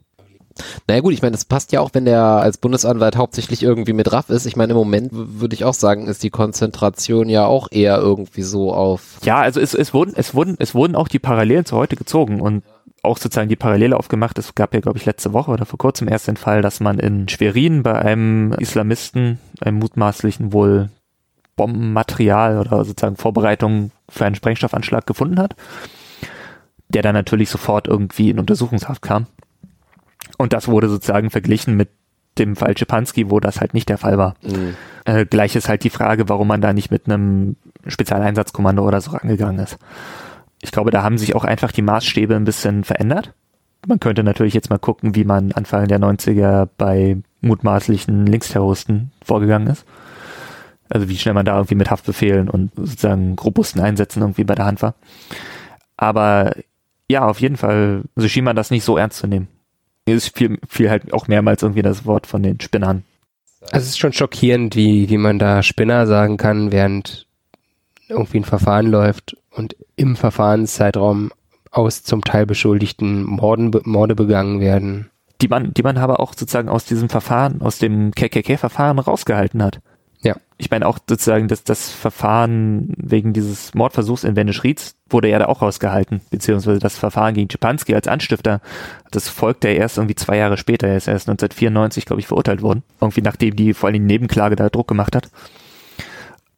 Naja 0.87 1.01
gut, 1.01 1.13
ich 1.13 1.23
meine, 1.23 1.31
das 1.31 1.45
passt 1.45 1.71
ja 1.71 1.81
auch, 1.81 1.89
wenn 1.93 2.05
der 2.05 2.21
als 2.21 2.59
Bundesanwalt 2.59 3.15
hauptsächlich 3.15 3.63
irgendwie 3.63 3.93
mit 3.93 4.13
RAF 4.13 4.29
ist. 4.29 4.45
Ich 4.45 4.55
meine, 4.55 4.73
im 4.73 4.77
Moment 4.77 5.09
würde 5.11 5.55
ich 5.55 5.65
auch 5.65 5.73
sagen, 5.73 6.05
ist 6.05 6.21
die 6.21 6.29
Konzentration 6.29 7.29
ja 7.29 7.47
auch 7.47 7.69
eher 7.71 7.97
irgendwie 7.97 8.43
so 8.43 8.71
auf. 8.71 9.17
Ja, 9.23 9.39
also 9.39 9.59
es, 9.59 9.73
es 9.73 9.91
wurden, 9.95 10.13
es 10.15 10.35
wurden, 10.35 10.55
es 10.59 10.75
wurden 10.75 10.95
auch 10.95 11.07
die 11.07 11.17
Parallelen 11.17 11.65
zu 11.65 11.75
heute 11.75 11.95
gezogen 11.95 12.39
und 12.39 12.63
auch 13.03 13.17
sozusagen 13.17 13.49
die 13.49 13.57
Parallele 13.57 13.97
aufgemacht. 13.97 14.39
Es 14.39 14.55
gab 14.55 14.73
ja, 14.73 14.79
glaube 14.79 14.97
ich, 14.97 15.05
letzte 15.05 15.33
Woche 15.33 15.51
oder 15.51 15.65
vor 15.65 15.77
kurzem 15.77 16.07
erst 16.07 16.27
den 16.27 16.37
Fall, 16.37 16.61
dass 16.61 16.79
man 16.79 16.99
in 16.99 17.27
Schwerin 17.27 17.83
bei 17.83 17.99
einem 17.99 18.53
Islamisten, 18.53 19.39
einem 19.59 19.77
mutmaßlichen 19.77 20.53
wohl 20.53 20.89
Bombenmaterial 21.55 22.57
oder 22.57 22.83
sozusagen 22.85 23.17
Vorbereitung 23.17 23.91
für 24.09 24.25
einen 24.25 24.35
Sprengstoffanschlag 24.35 25.05
gefunden 25.05 25.37
hat, 25.37 25.55
der 26.87 27.03
dann 27.03 27.13
natürlich 27.13 27.49
sofort 27.49 27.87
irgendwie 27.87 28.29
in 28.29 28.39
Untersuchungshaft 28.39 29.01
kam. 29.01 29.27
Und 30.37 30.53
das 30.53 30.67
wurde 30.67 30.89
sozusagen 30.89 31.29
verglichen 31.29 31.75
mit 31.75 31.89
dem 32.39 32.55
Fall 32.55 32.75
Schipanski, 32.75 33.29
wo 33.29 33.39
das 33.39 33.59
halt 33.59 33.75
nicht 33.75 33.89
der 33.89 33.99
Fall 33.99 34.17
war. 34.17 34.35
Mhm. 34.41 34.75
Äh, 35.05 35.25
gleich 35.25 35.55
ist 35.55 35.69
halt 35.69 35.83
die 35.83 35.91
Frage, 35.91 36.29
warum 36.29 36.47
man 36.47 36.61
da 36.61 36.73
nicht 36.73 36.89
mit 36.89 37.05
einem 37.05 37.57
Spezialeinsatzkommando 37.85 38.87
oder 38.87 39.01
so 39.01 39.11
rangegangen 39.11 39.59
ist 39.59 39.77
ich 40.63 40.71
glaube, 40.71 40.91
da 40.91 41.03
haben 41.03 41.17
sich 41.17 41.35
auch 41.35 41.43
einfach 41.43 41.73
die 41.73 41.81
Maßstäbe 41.81 42.35
ein 42.35 42.45
bisschen 42.45 42.85
verändert. 42.85 43.33
Man 43.85 43.99
könnte 43.99 44.23
natürlich 44.23 44.53
jetzt 44.53 44.69
mal 44.69 44.79
gucken, 44.79 45.13
wie 45.13 45.25
man 45.25 45.51
Anfang 45.51 45.89
der 45.89 45.99
90er 45.99 46.69
bei 46.77 47.17
mutmaßlichen 47.41 48.25
Linksterroristen 48.25 49.11
vorgegangen 49.21 49.67
ist. 49.67 49.85
Also 50.89 51.09
wie 51.09 51.17
schnell 51.17 51.33
man 51.33 51.45
da 51.45 51.57
irgendwie 51.57 51.75
mit 51.75 51.91
Haftbefehlen 51.91 52.49
und 52.49 52.71
sozusagen 52.75 53.37
robusten 53.37 53.81
Einsätzen 53.81 54.21
irgendwie 54.21 54.45
bei 54.45 54.55
der 54.55 54.65
Hand 54.65 54.81
war. 54.81 54.95
Aber 55.97 56.55
ja, 57.09 57.27
auf 57.27 57.41
jeden 57.41 57.57
Fall, 57.57 58.03
so 58.15 58.29
schien 58.29 58.45
man 58.45 58.55
das 58.55 58.71
nicht 58.71 58.85
so 58.85 58.95
ernst 58.95 59.17
zu 59.17 59.27
nehmen. 59.27 59.49
Es 60.05 60.29
fiel, 60.29 60.59
fiel 60.69 60.89
halt 60.89 61.13
auch 61.13 61.27
mehrmals 61.27 61.61
irgendwie 61.61 61.81
das 61.81 62.05
Wort 62.05 62.25
von 62.25 62.41
den 62.41 62.61
Spinnern. 62.61 63.03
Also 63.63 63.83
es 63.83 63.89
ist 63.89 63.99
schon 63.99 64.13
schockierend, 64.13 64.77
wie, 64.77 65.09
wie 65.09 65.17
man 65.17 65.39
da 65.39 65.61
Spinner 65.61 66.07
sagen 66.07 66.37
kann, 66.37 66.71
während 66.71 67.27
irgendwie 68.07 68.37
ein 68.37 68.45
Verfahren 68.45 68.87
läuft 68.87 69.35
und 69.55 69.75
im 69.95 70.15
Verfahrenszeitraum 70.15 71.31
aus 71.71 72.03
zum 72.03 72.23
Teil 72.23 72.45
Beschuldigten 72.45 73.23
Morden, 73.23 73.71
Morde 73.85 74.15
begangen 74.15 74.59
werden. 74.59 75.09
Die 75.41 75.47
man, 75.47 75.73
die 75.73 75.83
man 75.83 75.97
aber 75.97 76.19
auch 76.19 76.33
sozusagen 76.33 76.69
aus 76.69 76.85
diesem 76.85 77.09
Verfahren, 77.09 77.61
aus 77.61 77.79
dem 77.79 78.11
KKK-Verfahren 78.11 78.99
rausgehalten 78.99 79.63
hat. 79.63 79.81
Ja. 80.21 80.37
Ich 80.57 80.71
meine 80.71 80.87
auch 80.87 80.99
sozusagen, 81.07 81.49
dass 81.49 81.65
das 81.65 81.91
Verfahren 81.91 82.93
wegen 82.95 83.33
dieses 83.33 83.73
Mordversuchs 83.73 84.23
in 84.23 84.37
Venice 84.37 84.95
wurde 85.09 85.29
ja 85.29 85.37
da 85.37 85.47
auch 85.47 85.61
rausgehalten, 85.61 86.21
beziehungsweise 86.31 86.79
das 86.79 86.97
Verfahren 86.97 87.33
gegen 87.33 87.49
Czepanski 87.49 87.93
als 87.93 88.07
Anstifter, 88.07 88.61
das 89.11 89.27
folgte 89.27 89.67
ja 89.67 89.75
erst 89.75 89.97
irgendwie 89.97 90.15
zwei 90.15 90.37
Jahre 90.37 90.55
später, 90.55 90.87
er 90.87 90.95
ist 90.95 91.09
erst 91.09 91.27
1994, 91.27 92.05
glaube 92.05 92.21
ich, 92.21 92.27
verurteilt 92.27 92.61
worden. 92.61 92.83
Irgendwie 93.01 93.21
nachdem 93.21 93.55
die 93.55 93.73
vor 93.73 93.87
allem 93.87 93.95
die 93.95 94.13
Nebenklage 94.13 94.55
da 94.55 94.69
Druck 94.69 94.87
gemacht 94.87 95.15
hat. 95.15 95.29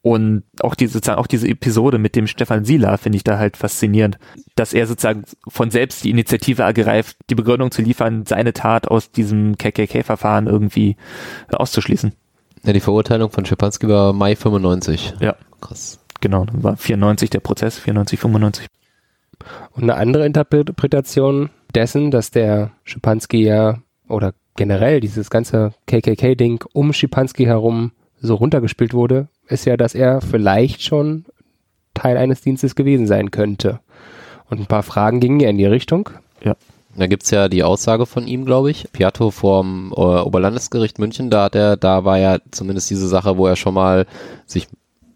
Und 0.06 0.44
auch 0.60 0.76
diese, 0.76 0.94
sozusagen 0.94 1.20
auch 1.20 1.26
diese 1.26 1.48
Episode 1.48 1.98
mit 1.98 2.16
dem 2.16 2.28
Stefan 2.28 2.64
Sila 2.64 2.98
finde 2.98 3.16
ich 3.16 3.24
da 3.24 3.40
halt 3.40 3.58
faszinierend, 3.58 4.20
dass 4.54 4.72
er 4.72 4.86
sozusagen 4.86 5.24
von 5.48 5.72
selbst 5.72 6.04
die 6.04 6.12
Initiative 6.12 6.62
ergreift, 6.62 7.18
die 7.32 7.34
Begründung 7.34 7.72
zu 7.72 7.82
liefern, 7.82 8.24
seine 8.28 8.54
Tat 8.54 8.88
aus 8.88 9.10
diesem 9.10 9.58
KKK-Verfahren 9.58 10.46
irgendwie 10.46 10.96
auszuschließen. 11.52 12.14
Ja, 12.64 12.74
die 12.74 12.82
Verurteilung 12.82 13.32
von 13.32 13.46
Schipanski 13.46 13.88
war 13.88 14.14
Mai 14.14 14.36
95. 14.36 15.16
Ja. 15.22 15.38
Krass. 15.60 15.98
Genau, 16.22 16.46
dann 16.46 16.62
war 16.62 16.78
94 16.78 17.32
der 17.32 17.40
Prozess, 17.40 17.80
94, 17.80 18.20
95. 18.20 18.68
Und 19.72 19.90
eine 19.90 19.96
andere 19.96 20.28
Interpretation 20.28 21.50
dessen, 21.74 22.12
dass 22.12 22.30
der 22.30 22.74
Schipanski 22.84 23.44
ja 23.44 23.80
oder 24.08 24.36
generell 24.56 25.00
dieses 25.00 25.32
ganze 25.32 25.74
KKK-Ding 25.88 26.64
um 26.74 26.94
Schipanski 26.94 27.46
herum 27.46 27.92
so 28.22 28.36
runtergespielt 28.36 28.94
wurde, 28.94 29.30
ist 29.48 29.66
ja, 29.66 29.78
dass 29.78 29.96
er 29.96 30.22
vielleicht 30.22 30.82
schon 30.82 31.26
Teil 31.94 32.18
eines 32.18 32.42
Dienstes 32.42 32.76
gewesen 32.76 33.08
sein 33.08 33.32
könnte. 33.32 33.80
Und 34.50 34.60
ein 34.60 34.66
paar 34.68 34.84
Fragen 34.84 35.20
gingen 35.20 35.40
ja 35.40 35.50
in 35.50 35.58
die 35.58 35.66
Richtung. 35.66 36.10
Ja. 36.44 36.56
Da 36.98 37.08
gibt's 37.08 37.30
ja 37.30 37.50
die 37.50 37.64
Aussage 37.64 38.06
von 38.06 38.26
ihm, 38.26 38.46
glaube 38.46 38.72
ich. 38.72 38.92
Piatto 38.92 39.32
vom 39.32 39.92
äh, 39.92 40.00
Oberlandesgericht 40.00 40.98
München, 40.98 41.30
da 41.30 41.46
hat 41.46 41.56
er, 41.56 41.76
da 41.76 42.06
war 42.06 42.18
ja 42.20 42.38
zumindest 42.52 42.90
diese 42.90 43.08
Sache, 43.08 43.38
wo 43.38 43.48
er 43.48 43.58
schon 43.58 43.74
mal 43.74 44.06
sich 44.46 44.68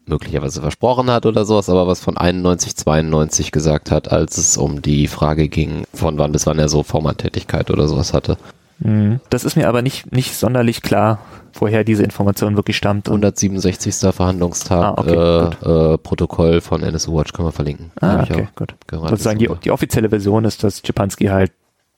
möglicherweise 0.06 0.60
versprochen 0.60 1.10
hat 1.10 1.26
oder 1.26 1.45
sowas, 1.45 1.69
aber 1.69 1.88
was 1.88 2.01
von 2.01 2.18
91, 2.18 2.76
92 2.76 3.51
gesagt 3.51 3.91
hat, 3.91 4.11
als 4.11 4.38
es 4.38 4.57
um 4.57 4.81
die 4.81 5.07
Frage 5.07 5.47
ging, 5.47 5.84
von 5.93 6.18
wann 6.18 6.31
bis 6.31 6.47
wann 6.47 6.60
er 6.60 6.68
so 6.68 6.84
Vormantätigkeit 6.84 7.69
oder 7.72 7.88
sowas 7.88 8.14
hatte. 8.14 8.38
Mhm. 8.80 9.19
Das 9.30 9.43
ist 9.43 9.56
mir 9.56 9.68
aber 9.68 9.81
nicht, 9.81 10.11
nicht 10.14 10.35
sonderlich 10.35 10.81
klar, 10.81 11.19
woher 11.53 11.84
diese 11.84 12.03
Information 12.03 12.56
wirklich 12.56 12.77
stammt. 12.77 13.07
167. 13.10 13.95
Verhandlungstag, 14.14 14.84
Ah, 14.84 14.93
okay, 14.97 15.57
äh, 15.65 15.93
äh, 15.93 15.97
Protokoll 15.97 16.61
von 16.61 16.81
NSU 16.84 17.15
Watch 17.18 17.34
können 17.34 17.47
wir 17.47 17.51
verlinken. 17.51 17.91
Ah, 18.01 18.23
okay, 18.23 18.47
gut. 18.56 18.76
Sozusagen 18.91 19.39
die, 19.39 19.49
die 19.64 19.72
offizielle 19.72 20.10
Version 20.10 20.45
ist, 20.45 20.64
dass 20.64 20.81
Czepanski 20.81 21.26
halt 21.26 21.51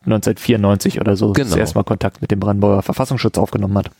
1994 0.05 0.99
oder 0.99 1.15
so 1.15 1.33
Genau. 1.33 1.49
das 1.49 1.57
erste 1.57 1.77
Mal 1.77 1.83
Kontakt 1.83 2.21
mit 2.21 2.31
dem 2.31 2.39
Brandenburger 2.39 2.81
Verfassungsschutz 2.81 3.37
aufgenommen 3.37 3.77
hat. 3.77 3.91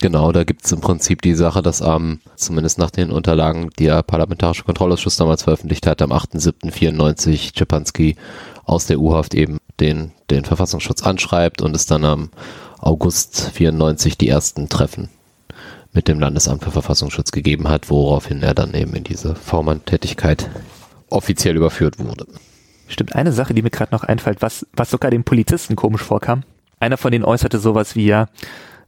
Genau, 0.00 0.32
da 0.32 0.42
gibt's 0.42 0.72
im 0.72 0.80
Prinzip 0.80 1.22
die 1.22 1.34
Sache, 1.34 1.62
dass 1.62 1.80
am, 1.80 2.18
zumindest 2.34 2.78
nach 2.78 2.90
den 2.90 3.10
Unterlagen, 3.12 3.70
die 3.78 3.84
der 3.84 4.02
Parlamentarische 4.02 4.64
Kontrollausschuss 4.64 5.16
damals 5.16 5.44
veröffentlicht 5.44 5.86
hat, 5.86 6.02
am 6.02 6.10
8.7.94 6.12 7.54
Czepanski 7.54 8.16
aus 8.64 8.86
der 8.86 8.98
U-Haft 8.98 9.34
eben 9.34 9.58
den, 9.80 10.12
den 10.30 10.44
Verfassungsschutz 10.44 11.02
anschreibt 11.02 11.62
und 11.62 11.74
es 11.74 11.86
dann 11.86 12.04
am 12.04 12.30
August 12.78 13.50
94 13.54 14.18
die 14.18 14.28
ersten 14.28 14.68
Treffen 14.68 15.08
mit 15.92 16.08
dem 16.08 16.18
Landesamt 16.18 16.64
für 16.64 16.70
Verfassungsschutz 16.70 17.32
gegeben 17.32 17.68
hat, 17.68 17.88
woraufhin 17.88 18.42
er 18.42 18.54
dann 18.54 18.74
eben 18.74 18.94
in 18.94 19.04
diese 19.04 19.34
Vormann-Tätigkeit 19.34 20.50
offiziell 21.08 21.56
überführt 21.56 21.98
wurde. 21.98 22.26
Stimmt, 22.88 23.14
eine 23.14 23.32
Sache, 23.32 23.54
die 23.54 23.62
mir 23.62 23.70
gerade 23.70 23.94
noch 23.94 24.04
einfällt, 24.04 24.42
was, 24.42 24.66
was 24.74 24.90
sogar 24.90 25.10
den 25.10 25.24
Polizisten 25.24 25.76
komisch 25.76 26.02
vorkam. 26.02 26.42
Einer 26.80 26.96
von 26.96 27.12
denen 27.12 27.24
äußerte 27.24 27.58
sowas 27.58 27.96
wie, 27.96 28.06
ja, 28.06 28.26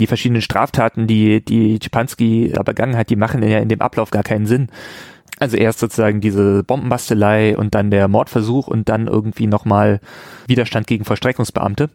die 0.00 0.06
verschiedenen 0.06 0.42
Straftaten, 0.42 1.06
die, 1.06 1.42
die 1.42 1.78
Czepanski 1.78 2.52
da 2.52 2.62
begangen 2.62 2.96
hat, 2.96 3.08
die 3.08 3.16
machen 3.16 3.42
ja 3.42 3.58
in 3.58 3.68
dem 3.68 3.80
Ablauf 3.80 4.10
gar 4.10 4.22
keinen 4.22 4.46
Sinn. 4.46 4.68
Also 5.38 5.56
erst 5.56 5.80
sozusagen 5.80 6.20
diese 6.20 6.64
Bombenbastelei 6.64 7.56
und 7.56 7.74
dann 7.74 7.90
der 7.90 8.08
Mordversuch 8.08 8.68
und 8.68 8.88
dann 8.88 9.06
irgendwie 9.06 9.46
nochmal 9.46 10.00
Widerstand 10.46 10.86
gegen 10.86 11.04
Vollstreckungsbeamte. 11.04 11.90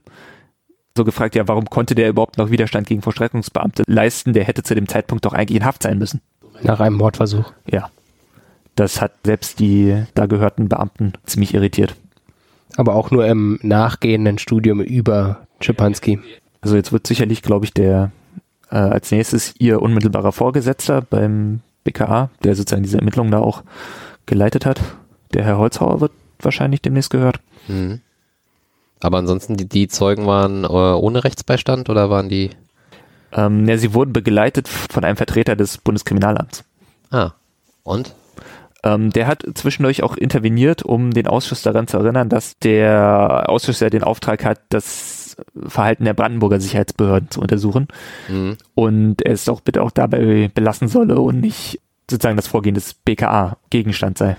So 0.96 1.04
gefragt, 1.06 1.36
ja, 1.36 1.48
warum 1.48 1.66
konnte 1.66 1.96
der 1.96 2.10
überhaupt 2.10 2.38
noch 2.38 2.52
Widerstand 2.52 2.88
gegen 2.88 3.02
Vollstreckungsbeamte 3.02 3.84
leisten? 3.88 4.34
Der 4.34 4.44
hätte 4.44 4.62
zu 4.62 4.76
dem 4.76 4.88
Zeitpunkt 4.88 5.26
doch 5.26 5.34
eigentlich 5.34 5.58
in 5.58 5.66
Haft 5.66 5.84
sein 5.84 5.98
müssen. 5.98 6.22
Nach 6.62 6.80
einem 6.80 6.98
Mordversuch. 6.98 7.52
Ja. 7.70 7.90
Das 8.76 9.02
hat 9.02 9.14
selbst 9.26 9.60
die 9.60 10.04
da 10.14 10.28
gehörten 10.28 10.70
Beamten 10.70 11.14
ziemlich 11.26 11.54
irritiert. 11.54 11.96
Aber 12.78 12.96
auch 12.96 13.12
nur 13.12 13.26
im 13.28 13.60
nachgehenden 13.64 14.38
Studium 14.38 14.82
über 14.82 15.48
Schipanski. 15.60 16.20
Also 16.62 16.76
jetzt 16.76 16.92
wird 16.92 17.08
sicherlich, 17.08 17.42
glaube 17.42 17.66
ich, 17.66 17.74
der 17.74 18.12
äh, 18.70 18.78
als 18.78 19.12
nächstes 19.12 19.54
ihr 19.60 19.82
unmittelbarer 19.82 20.32
Vorgesetzter 20.32 21.02
beim 21.02 21.62
BKA, 21.84 22.30
der 22.44 22.56
sozusagen 22.56 22.84
diese 22.84 22.98
Ermittlungen 22.98 23.32
da 23.32 23.40
auch 23.40 23.64
geleitet 24.26 24.66
hat. 24.66 24.82
Der 25.34 25.44
Herr 25.44 25.58
Holzhauer 25.58 26.02
wird 26.02 26.12
wahrscheinlich 26.40 26.82
demnächst 26.82 27.10
gehört. 27.10 27.40
Mhm. 27.68 28.02
Aber 29.00 29.18
ansonsten, 29.18 29.58
die, 29.58 29.68
die 29.68 29.88
Zeugen 29.88 30.28
waren 30.28 30.64
äh, 30.64 30.68
ohne 30.68 31.24
Rechtsbeistand 31.24 31.90
oder 31.90 32.10
waren 32.10 32.30
die? 32.30 32.52
Ähm, 33.32 33.68
ja, 33.68 33.78
sie 33.78 33.94
wurden 33.94 34.14
begleitet 34.14 34.68
von 34.68 35.04
einem 35.04 35.18
Vertreter 35.18 35.56
des 35.56 35.78
Bundeskriminalamts. 35.80 36.64
Ah. 37.10 37.32
Und? 37.84 38.14
Ähm, 38.84 39.12
der 39.12 39.28
hat 39.28 39.44
zwischendurch 39.56 40.04
auch 40.04 40.18
interveniert, 40.18 40.84
um 40.84 41.12
den 41.12 41.28
Ausschuss 41.28 41.62
daran 41.62 41.88
zu 41.88 41.98
erinnern, 41.98 42.30
dass 42.30 42.58
der 42.60 43.46
Ausschuss 43.48 43.80
ja 43.80 43.90
den 43.90 44.04
Auftrag 44.04 44.44
hat, 44.44 44.60
das 45.36 45.72
Verhalten 45.72 46.06
der 46.06 46.14
Brandenburger 46.14 46.60
Sicherheitsbehörden 46.60 47.30
zu 47.32 47.42
untersuchen. 47.42 47.88
Mhm. 48.30 48.58
und 48.76 49.22
er 49.22 49.34
es 49.34 49.50
auch 49.50 49.62
bitte 49.62 49.82
auch 49.82 49.92
dabei 49.92 50.50
belassen 50.54 50.88
solle 50.88 51.20
und 51.20 51.40
nicht 51.42 51.80
sozusagen 52.10 52.36
das 52.38 52.48
Vorgehen 52.48 52.76
des 52.76 52.94
BKA 52.94 53.58
Gegenstand 53.70 54.18
sei. 54.18 54.38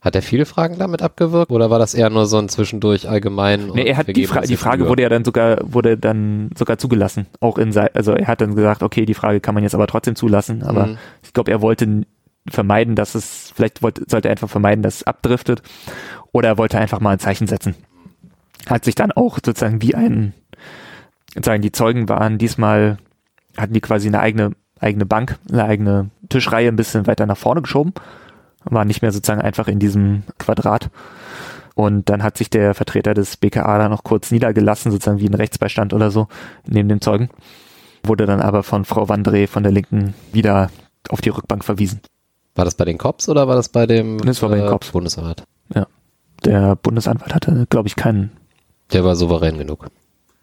Hat 0.00 0.14
er 0.14 0.22
viele 0.22 0.46
Fragen 0.46 0.78
damit 0.78 1.02
abgewirkt 1.02 1.50
oder 1.50 1.70
war 1.70 1.80
das 1.80 1.92
eher 1.94 2.08
nur 2.08 2.26
so 2.26 2.38
ein 2.38 2.48
zwischendurch 2.48 3.08
allgemein? 3.08 3.70
Nee, 3.74 3.82
er 3.84 3.96
hat 3.96 4.06
die, 4.14 4.26
Fra 4.28 4.42
die 4.42 4.56
Frage 4.56 4.88
wurde 4.88 5.02
ja 5.02 5.08
dann 5.08 5.24
sogar 5.24 5.58
wurde 5.62 5.98
dann 5.98 6.50
sogar 6.56 6.78
zugelassen, 6.78 7.26
auch 7.40 7.58
in 7.58 7.76
also 7.76 8.12
er 8.12 8.26
hat 8.28 8.40
dann 8.40 8.54
gesagt, 8.54 8.84
okay, 8.84 9.06
die 9.06 9.14
Frage 9.14 9.40
kann 9.40 9.54
man 9.54 9.64
jetzt 9.64 9.74
aber 9.74 9.88
trotzdem 9.88 10.14
zulassen, 10.14 10.62
aber 10.62 10.86
Mhm. 10.86 10.98
ich 11.24 11.32
glaube, 11.32 11.50
er 11.50 11.62
wollte 11.62 12.02
vermeiden, 12.48 12.94
dass 12.94 13.14
es 13.16 13.52
vielleicht 13.56 13.82
wollte 13.82 14.04
sollte 14.06 14.28
er 14.28 14.32
einfach 14.32 14.48
vermeiden, 14.48 14.82
dass 14.82 14.96
es 14.96 15.02
abdriftet 15.02 15.62
oder 16.30 16.48
er 16.50 16.58
wollte 16.58 16.78
einfach 16.78 17.00
mal 17.00 17.10
ein 17.10 17.18
Zeichen 17.18 17.46
setzen. 17.48 17.74
Hat 18.66 18.84
sich 18.84 18.94
dann 18.94 19.12
auch 19.12 19.38
sozusagen 19.44 19.82
wie 19.82 19.94
ein 19.94 20.34
sozusagen 21.34 21.62
die 21.62 21.72
Zeugen 21.72 22.08
waren 22.08 22.38
diesmal 22.38 22.98
hatten 23.56 23.74
die 23.74 23.80
quasi 23.80 24.08
eine 24.08 24.20
eigene 24.20 24.52
eigene 24.80 25.06
Bank, 25.06 25.38
eine 25.50 25.64
eigene 25.64 26.10
Tischreihe 26.28 26.68
ein 26.68 26.76
bisschen 26.76 27.06
weiter 27.06 27.26
nach 27.26 27.36
vorne 27.36 27.62
geschoben, 27.62 27.92
war 28.64 28.84
nicht 28.84 29.02
mehr 29.02 29.12
sozusagen 29.12 29.40
einfach 29.40 29.68
in 29.68 29.78
diesem 29.78 30.22
Quadrat. 30.38 30.90
Und 31.74 32.08
dann 32.08 32.22
hat 32.22 32.36
sich 32.36 32.50
der 32.50 32.74
Vertreter 32.74 33.14
des 33.14 33.36
BKA 33.36 33.78
da 33.78 33.88
noch 33.88 34.04
kurz 34.04 34.30
niedergelassen, 34.30 34.90
sozusagen 34.90 35.20
wie 35.20 35.28
ein 35.28 35.34
Rechtsbeistand 35.34 35.92
oder 35.92 36.10
so, 36.10 36.28
neben 36.66 36.88
dem 36.88 37.00
Zeugen. 37.00 37.30
Wurde 38.04 38.26
dann 38.26 38.40
aber 38.40 38.62
von 38.62 38.84
Frau 38.84 39.08
Wandre 39.08 39.46
von 39.46 39.62
der 39.62 39.72
Linken 39.72 40.14
wieder 40.32 40.70
auf 41.08 41.20
die 41.20 41.30
Rückbank 41.30 41.64
verwiesen. 41.64 42.00
War 42.54 42.64
das 42.64 42.74
bei 42.74 42.84
den 42.84 42.98
Cops 42.98 43.28
oder 43.28 43.46
war 43.46 43.54
das 43.56 43.68
bei 43.68 43.86
dem 43.86 44.18
Das 44.18 44.42
war 44.42 44.48
bei 44.48 44.56
den 44.56 44.68
Cops. 44.68 44.90
Bundesrat? 44.90 45.44
Der 46.44 46.76
Bundesanwalt 46.76 47.34
hatte, 47.34 47.66
glaube 47.68 47.88
ich, 47.88 47.96
keinen. 47.96 48.30
Der 48.92 49.04
war 49.04 49.16
souverän 49.16 49.58
genug. 49.58 49.86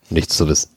Nichts 0.10 0.38
zu 0.38 0.48
wissen. 0.48 0.70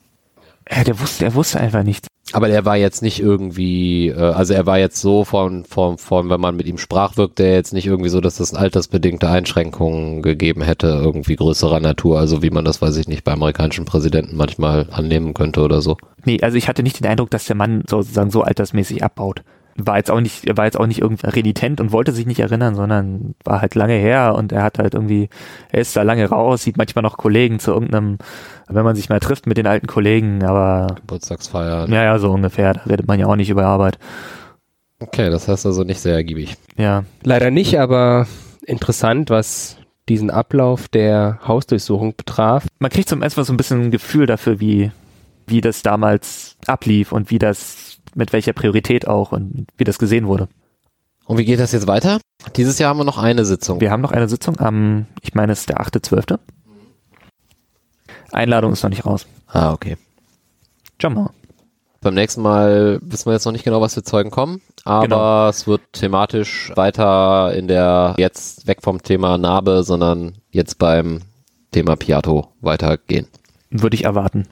Ja, 0.70 0.84
der 0.84 1.00
wusste, 1.00 1.24
er 1.24 1.34
wusste 1.34 1.60
einfach 1.60 1.82
nichts. 1.82 2.08
Aber 2.32 2.48
er 2.50 2.66
war 2.66 2.76
jetzt 2.76 3.00
nicht 3.02 3.20
irgendwie, 3.20 4.08
äh, 4.08 4.18
also 4.20 4.52
er 4.52 4.66
war 4.66 4.78
jetzt 4.78 5.00
so 5.00 5.24
von, 5.24 5.64
von, 5.64 5.96
von, 5.96 6.28
wenn 6.28 6.40
man 6.40 6.56
mit 6.56 6.66
ihm 6.66 6.76
sprach, 6.76 7.16
wirkte 7.16 7.44
er 7.44 7.54
jetzt 7.54 7.72
nicht 7.72 7.86
irgendwie 7.86 8.10
so, 8.10 8.20
dass 8.20 8.36
das 8.36 8.52
altersbedingte 8.52 9.28
Einschränkungen 9.30 10.20
gegeben 10.20 10.60
hätte, 10.60 10.88
irgendwie 10.88 11.36
größerer 11.36 11.80
Natur, 11.80 12.18
also 12.18 12.42
wie 12.42 12.50
man 12.50 12.66
das, 12.66 12.82
weiß 12.82 12.96
ich 12.96 13.08
nicht, 13.08 13.24
bei 13.24 13.32
amerikanischen 13.32 13.86
Präsidenten 13.86 14.36
manchmal 14.36 14.88
annehmen 14.90 15.32
könnte 15.32 15.62
oder 15.62 15.80
so. 15.80 15.96
Nee, 16.24 16.38
also 16.42 16.58
ich 16.58 16.68
hatte 16.68 16.82
nicht 16.82 17.00
den 17.00 17.06
Eindruck, 17.06 17.30
dass 17.30 17.46
der 17.46 17.56
Mann 17.56 17.84
sozusagen 17.88 18.30
so 18.30 18.42
altersmäßig 18.42 19.02
abbaut. 19.02 19.42
War 19.80 19.96
jetzt 19.96 20.10
auch 20.10 20.20
nicht, 20.20 20.44
er 20.46 20.56
war 20.56 20.64
jetzt 20.64 20.78
auch 20.78 20.86
nicht 20.86 21.00
irgendwie 21.00 21.26
renitent 21.26 21.80
und 21.80 21.92
wollte 21.92 22.12
sich 22.12 22.26
nicht 22.26 22.40
erinnern, 22.40 22.74
sondern 22.74 23.34
war 23.44 23.60
halt 23.60 23.76
lange 23.76 23.94
her 23.94 24.34
und 24.34 24.50
er 24.52 24.64
hat 24.64 24.78
halt 24.78 24.94
irgendwie, 24.94 25.28
er 25.70 25.80
ist 25.80 25.96
da 25.96 26.02
lange 26.02 26.28
raus, 26.28 26.64
sieht 26.64 26.76
manchmal 26.76 27.02
noch 27.02 27.16
Kollegen 27.16 27.60
zu 27.60 27.70
irgendeinem, 27.70 28.18
wenn 28.68 28.84
man 28.84 28.96
sich 28.96 29.08
mal 29.08 29.20
trifft 29.20 29.46
mit 29.46 29.56
den 29.56 29.68
alten 29.68 29.86
Kollegen, 29.86 30.44
aber 30.44 30.96
Geburtstagsfeiern. 30.96 31.92
ja, 31.92 32.02
ja, 32.02 32.18
so 32.18 32.30
ungefähr, 32.30 32.74
da 32.74 32.80
redet 32.88 33.06
man 33.06 33.20
ja 33.20 33.26
auch 33.26 33.36
nicht 33.36 33.50
über 33.50 33.66
Arbeit. 33.66 33.98
Okay, 35.00 35.30
das 35.30 35.46
heißt 35.46 35.64
also 35.64 35.84
nicht 35.84 36.00
sehr 36.00 36.14
ergiebig. 36.14 36.56
Ja, 36.76 37.04
Leider 37.22 37.50
nicht, 37.52 37.78
aber 37.78 38.26
interessant, 38.66 39.30
was 39.30 39.76
diesen 40.08 40.30
Ablauf 40.30 40.88
der 40.88 41.38
Hausdurchsuchung 41.46 42.14
betraf. 42.16 42.66
man 42.78 42.90
kriegt 42.90 43.08
zum 43.08 43.22
ersten 43.22 43.40
Mal 43.40 43.44
so 43.44 43.52
ein 43.52 43.56
bisschen 43.56 43.82
ein 43.82 43.90
Gefühl 43.90 44.26
dafür, 44.26 44.58
wie, 44.60 44.90
wie 45.46 45.60
das 45.60 45.82
damals 45.82 46.56
ablief 46.66 47.12
und 47.12 47.30
wie 47.30 47.38
das 47.38 47.97
mit 48.14 48.32
welcher 48.32 48.52
Priorität 48.52 49.06
auch 49.08 49.32
und 49.32 49.66
wie 49.76 49.84
das 49.84 49.98
gesehen 49.98 50.26
wurde. 50.26 50.48
Und 51.26 51.38
wie 51.38 51.44
geht 51.44 51.60
das 51.60 51.72
jetzt 51.72 51.86
weiter? 51.86 52.20
Dieses 52.56 52.78
Jahr 52.78 52.90
haben 52.90 52.98
wir 52.98 53.04
noch 53.04 53.18
eine 53.18 53.44
Sitzung. 53.44 53.80
Wir 53.80 53.90
haben 53.90 54.00
noch 54.00 54.12
eine 54.12 54.28
Sitzung 54.28 54.58
am, 54.60 55.06
ich 55.20 55.34
meine, 55.34 55.52
es 55.52 55.60
ist 55.60 55.68
der 55.68 55.80
8.12. 55.80 56.38
Einladung 58.32 58.72
ist 58.72 58.82
noch 58.82 58.90
nicht 58.90 59.06
raus. 59.06 59.26
Ah, 59.46 59.72
okay. 59.72 59.96
Schauen 61.00 61.14
wir 61.14 61.22
mal. 61.22 61.30
Beim 62.00 62.14
nächsten 62.14 62.42
Mal 62.42 63.00
wissen 63.02 63.26
wir 63.26 63.32
jetzt 63.32 63.44
noch 63.44 63.52
nicht 63.52 63.64
genau, 63.64 63.80
was 63.80 63.94
für 63.94 64.04
Zeugen 64.04 64.30
kommen, 64.30 64.60
aber 64.84 65.02
Genau. 65.02 65.48
es 65.48 65.66
wird 65.66 65.80
thematisch 65.92 66.70
weiter 66.76 67.52
in 67.54 67.66
der, 67.66 68.14
jetzt 68.18 68.68
weg 68.68 68.78
vom 68.82 69.02
Thema 69.02 69.36
Narbe, 69.36 69.82
sondern 69.82 70.38
jetzt 70.50 70.78
beim 70.78 71.22
Thema 71.72 71.96
Piato 71.96 72.52
weitergehen. 72.60 73.26
Würde 73.70 73.96
ich 73.96 74.04
erwarten. 74.04 74.46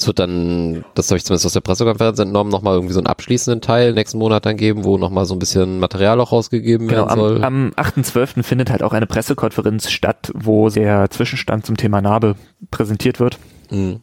Es 0.00 0.06
wird 0.06 0.18
dann, 0.18 0.82
das 0.94 1.10
habe 1.10 1.18
ich 1.18 1.26
zumindest 1.26 1.44
aus 1.44 1.52
der 1.52 1.60
Pressekonferenz 1.60 2.18
entnommen, 2.18 2.50
nochmal 2.50 2.76
irgendwie 2.76 2.94
so 2.94 3.00
einen 3.00 3.06
abschließenden 3.06 3.60
Teil 3.60 3.92
nächsten 3.92 4.16
Monat 4.16 4.46
dann 4.46 4.56
geben, 4.56 4.84
wo 4.84 4.96
nochmal 4.96 5.26
so 5.26 5.34
ein 5.34 5.38
bisschen 5.38 5.78
Material 5.78 6.18
auch 6.20 6.32
rausgegeben 6.32 6.88
Genau, 6.88 7.06
werden 7.06 7.18
soll. 7.20 7.44
am, 7.44 7.70
am 7.76 7.84
8.12. 7.84 8.42
findet 8.42 8.70
halt 8.70 8.82
auch 8.82 8.94
eine 8.94 9.06
Pressekonferenz 9.06 9.90
statt, 9.90 10.32
wo 10.34 10.70
der 10.70 11.10
Zwischenstand 11.10 11.66
zum 11.66 11.76
Thema 11.76 12.00
Narbe 12.00 12.36
präsentiert 12.70 13.20
wird. 13.20 13.38
Mhm. 13.70 14.00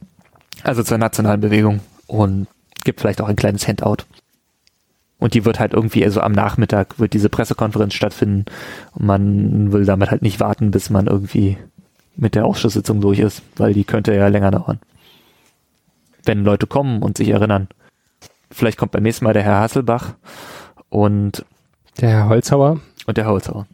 Also 0.61 0.83
zur 0.83 0.99
nationalen 0.99 1.41
Bewegung. 1.41 1.79
Und 2.05 2.45
gibt 2.83 3.01
vielleicht 3.01 3.19
auch 3.19 3.27
ein 3.27 3.35
kleines 3.35 3.67
Handout. 3.67 4.03
Und 5.17 5.33
die 5.33 5.45
wird 5.45 5.59
halt 5.59 5.73
irgendwie, 5.73 6.03
also 6.05 6.21
am 6.21 6.31
Nachmittag 6.31 6.99
wird 6.99 7.13
diese 7.13 7.29
Pressekonferenz 7.29 7.95
stattfinden. 7.95 8.45
Und 8.93 9.05
man 9.07 9.71
will 9.71 9.85
damit 9.85 10.11
halt 10.11 10.21
nicht 10.21 10.39
warten, 10.39 10.69
bis 10.69 10.91
man 10.91 11.07
irgendwie 11.07 11.57
mit 12.15 12.35
der 12.35 12.45
Ausschusssitzung 12.45 13.01
durch 13.01 13.17
ist, 13.17 13.41
weil 13.55 13.73
die 13.73 13.83
könnte 13.83 14.13
ja 14.13 14.27
länger 14.27 14.51
dauern. 14.51 14.77
Wenn 16.27 16.43
Leute 16.43 16.67
kommen 16.67 17.01
und 17.01 17.17
sich 17.17 17.29
erinnern. 17.29 17.67
Vielleicht 18.51 18.77
kommt 18.77 18.91
beim 18.91 19.03
nächsten 19.03 19.25
Mal 19.25 19.33
der 19.33 19.43
Herr 19.43 19.59
Hasselbach 19.59 20.13
und, 20.89 21.43
Der 21.99 22.09
Herr 22.09 22.29
Holzhauer. 22.29 22.79
und 23.05 23.17
der 23.17 23.25
Holzhauer. 23.27 23.65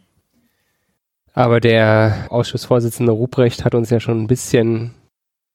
Aber 1.32 1.60
der 1.60 2.26
Ausschussvorsitzende 2.30 3.12
Ruprecht 3.12 3.64
hat 3.64 3.74
uns 3.74 3.90
ja 3.90 3.98
schon 4.00 4.22
ein 4.22 4.26
bisschen, 4.28 4.92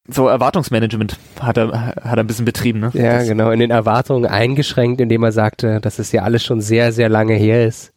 So 0.08 0.28
Erwartungsmanagement 0.28 1.18
hat 1.40 1.58
er, 1.58 1.72
hat 1.96 2.04
er 2.04 2.18
ein 2.20 2.28
bisschen 2.28 2.46
betrieben, 2.46 2.80
ne? 2.80 2.92
ja 2.94 3.20
Das- 3.20 3.28
genau, 3.28 3.52
in 3.52 3.60
den 3.60 3.72
Erwartungen 3.72 4.26
eingeschränkt, 4.30 5.00
indem 5.02 5.24
er 5.24 5.32
sagte, 5.32 5.80
dass 5.80 6.00
es 6.00 6.12
ja 6.12 6.24
alles 6.24 6.44
schon 6.44 6.60
sehr, 6.62 6.92
sehr 6.92 7.08
lange 7.10 7.34
her 7.36 7.66
ist. 7.66 7.94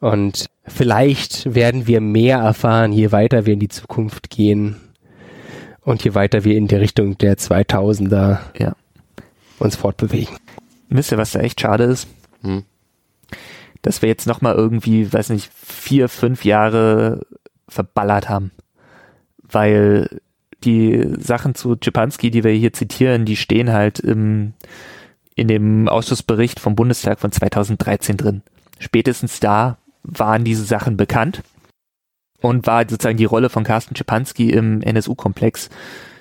Und 0.00 0.46
vielleicht 0.66 1.54
werden 1.54 1.86
wir 1.86 2.00
mehr 2.02 2.38
erfahren, 2.38 2.92
je 2.92 3.12
weiter 3.12 3.46
wir 3.46 3.54
in 3.54 3.60
die 3.60 3.68
Zukunft 3.68 4.28
gehen 4.28 4.76
und 5.86 6.02
je 6.04 6.14
weiter 6.14 6.44
wir 6.44 6.56
in 6.56 6.66
die 6.66 6.74
Richtung 6.74 7.16
der 7.16 7.38
2000er 7.38 8.40
Ja. 8.58 8.74
uns 9.58 9.76
fortbewegen. 9.76 10.36
Wisst 10.88 11.12
ihr, 11.12 11.18
was 11.18 11.30
da 11.32 11.40
echt 11.40 11.60
schade 11.60 11.84
ist? 11.84 12.08
Hm. 12.42 12.64
Dass 13.82 14.02
wir 14.02 14.08
jetzt 14.08 14.26
nochmal 14.26 14.54
irgendwie, 14.56 15.10
weiß 15.10 15.30
nicht, 15.30 15.50
vier, 15.54 16.08
fünf 16.08 16.44
Jahre 16.44 17.24
verballert 17.68 18.28
haben. 18.28 18.50
Weil 19.42 20.20
die 20.64 21.08
Sachen 21.18 21.54
zu 21.54 21.76
Czepanski, 21.76 22.30
die 22.30 22.42
wir 22.42 22.50
hier 22.52 22.72
zitieren, 22.72 23.24
die 23.24 23.36
stehen 23.36 23.72
halt 23.72 24.00
im, 24.00 24.54
in 25.36 25.46
dem 25.46 25.88
Ausschussbericht 25.88 26.58
vom 26.58 26.74
Bundestag 26.74 27.20
von 27.20 27.30
2013 27.30 28.16
drin. 28.16 28.42
Spätestens 28.80 29.38
da 29.38 29.78
waren 30.02 30.44
diese 30.44 30.64
Sachen 30.64 30.96
bekannt 30.96 31.42
und 32.40 32.66
war 32.66 32.82
sozusagen 32.88 33.16
die 33.16 33.24
Rolle 33.24 33.48
von 33.48 33.64
Carsten 33.64 33.94
Czepanski 33.94 34.50
im 34.50 34.82
NSU-Komplex 34.82 35.70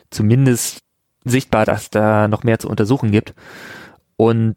zumindest 0.09 0.79
sichtbar, 1.23 1.65
dass 1.65 1.89
da 1.89 2.27
noch 2.27 2.43
mehr 2.43 2.59
zu 2.59 2.69
untersuchen 2.69 3.11
gibt. 3.11 3.33
Und 4.15 4.55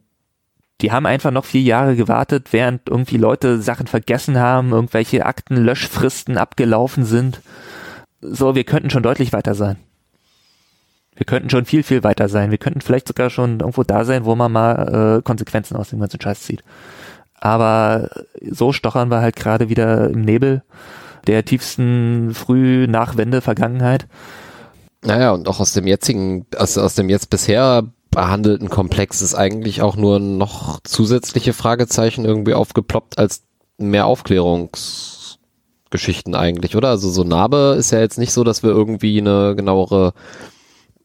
die 0.81 0.93
haben 0.93 1.07
einfach 1.07 1.33
noch 1.33 1.45
vier 1.45 1.63
Jahre 1.63 1.97
gewartet, 1.97 2.53
während 2.53 2.89
irgendwie 2.89 3.17
Leute 3.17 3.61
Sachen 3.61 3.89
vergessen 3.89 4.39
haben, 4.39 4.71
irgendwelche 4.71 5.27
Aktenlöschfristen 5.27 6.39
abgelaufen 6.39 7.05
sind. 7.05 7.41
So, 8.21 8.55
wir 8.55 8.65
könnten 8.65 8.91
schon 8.91 9.03
deutlich 9.03 9.33
weiter 9.33 9.55
sein. 9.55 9.77
Wir 11.17 11.27
könnten 11.27 11.51
schon 11.51 11.65
viel, 11.65 11.83
viel 11.83 12.05
weiter 12.05 12.29
sein. 12.29 12.53
Wir 12.53 12.59
könnten 12.59 12.81
vielleicht 12.81 13.09
sogar 13.09 13.29
schon 13.29 13.59
irgendwo 13.59 13.83
da 13.83 14.05
sein, 14.05 14.25
wo 14.25 14.37
man 14.37 14.53
mal 14.53 15.19
äh, 15.19 15.23
Konsequenzen 15.23 15.77
aus 15.77 15.91
dem 15.91 15.99
ganzen 15.99 16.21
Scheiß 16.21 16.43
zieht. 16.43 16.63
Aber 17.35 18.09
so 18.41 18.73
stochern 18.73 19.11
wir 19.11 19.21
halt 19.21 19.35
gerade 19.35 19.69
wieder 19.69 20.11
im 20.11 20.21
Nebel 20.21 20.63
der 21.27 21.45
tiefsten 21.45 22.33
Früh-Nachwende-Vergangenheit. 22.35 24.07
Naja, 25.03 25.33
und 25.33 25.49
auch 25.49 25.61
aus 25.61 25.73
dem 25.73 25.87
jetzigen, 25.87 26.47
aus, 26.57 26.79
aus 26.79 26.95
dem 26.95 27.09
jetzt 27.09 27.31
bisher 27.31 27.85
behandelten 28.11 28.69
Komplex 28.69 29.23
ist 29.23 29.35
eigentlich 29.35 29.83
auch 29.83 29.97
nur 29.97 30.19
noch 30.19 30.81
zusätzliche 30.83 31.53
Fragezeichen 31.53 32.25
irgendwie 32.25 32.55
aufgeploppt 32.55 33.17
als 33.19 33.43
mehr 33.77 34.07
Aufklärungsgeschichten 34.07 36.35
eigentlich, 36.35 36.75
oder? 36.75 36.89
Also 36.89 37.11
so 37.11 37.23
Narbe 37.23 37.77
ist 37.79 37.93
ja 37.93 38.01
jetzt 38.01 38.19
nicht 38.19 38.33
so, 38.33 38.45
dass 38.45 38.63
wir 38.63 38.71
irgendwie 38.71 39.21
eine 39.21 39.55
genauere 39.55 40.15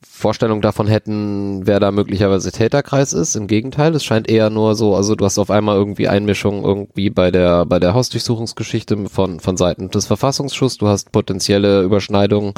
Vorstellung 0.08 0.62
davon 0.62 0.88
hätten, 0.88 1.66
wer 1.66 1.80
da 1.80 1.92
möglicherweise 1.92 2.52
Täterkreis 2.52 3.14
ist. 3.14 3.36
Im 3.36 3.48
Gegenteil, 3.48 3.96
es 3.96 4.04
scheint 4.04 4.30
eher 4.30 4.50
nur 4.50 4.76
so, 4.76 4.96
also 4.96 5.16
du 5.16 5.26
hast 5.26 5.38
auf 5.38 5.50
einmal 5.50 5.76
irgendwie 5.78 6.08
Einmischung 6.08 6.64
irgendwie 6.64 7.10
bei 7.10 7.32
der, 7.32 7.66
bei 7.66 7.80
der 7.80 7.94
Hausdurchsuchungsgeschichte 7.94 9.10
von, 9.10 9.40
von 9.40 9.58
Seiten 9.58 9.90
des 9.90 10.06
Verfassungsschutzes. 10.06 10.78
Du 10.78 10.88
hast 10.88 11.12
potenzielle 11.12 11.82
Überschneidungen 11.82 12.54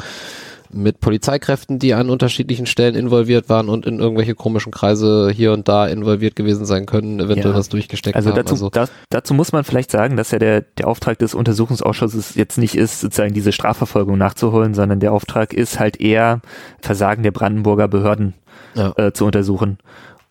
mit 0.72 1.00
Polizeikräften, 1.00 1.78
die 1.78 1.94
an 1.94 2.10
unterschiedlichen 2.10 2.66
Stellen 2.66 2.94
involviert 2.94 3.48
waren 3.48 3.68
und 3.68 3.86
in 3.86 3.98
irgendwelche 4.00 4.34
komischen 4.34 4.72
Kreise 4.72 5.30
hier 5.34 5.52
und 5.52 5.68
da 5.68 5.86
involviert 5.86 6.36
gewesen 6.36 6.64
sein 6.66 6.86
können, 6.86 7.20
eventuell 7.20 7.52
Ja. 7.52 7.58
was 7.58 7.68
durchgesteckt 7.68 8.16
Also 8.16 8.30
haben. 8.30 8.36
dazu, 8.36 8.70
da, 8.70 8.86
dazu 9.10 9.34
muss 9.34 9.52
man 9.52 9.64
vielleicht 9.64 9.90
sagen, 9.90 10.16
dass 10.16 10.30
ja 10.30 10.38
der, 10.38 10.62
der 10.62 10.88
Auftrag 10.88 11.18
des 11.18 11.34
Untersuchungsausschusses 11.34 12.34
jetzt 12.34 12.58
nicht 12.58 12.74
ist, 12.74 13.00
sozusagen 13.00 13.34
diese 13.34 13.52
Strafverfolgung 13.52 14.18
nachzuholen, 14.18 14.74
sondern 14.74 15.00
der 15.00 15.12
Auftrag 15.12 15.52
ist 15.52 15.78
halt 15.78 16.00
eher, 16.00 16.40
Versagen 16.80 17.22
der 17.22 17.30
Brandenburger 17.32 17.88
Behörden 17.88 18.34
Ja. 18.74 18.92
äh, 18.96 19.12
zu 19.12 19.24
untersuchen. 19.26 19.78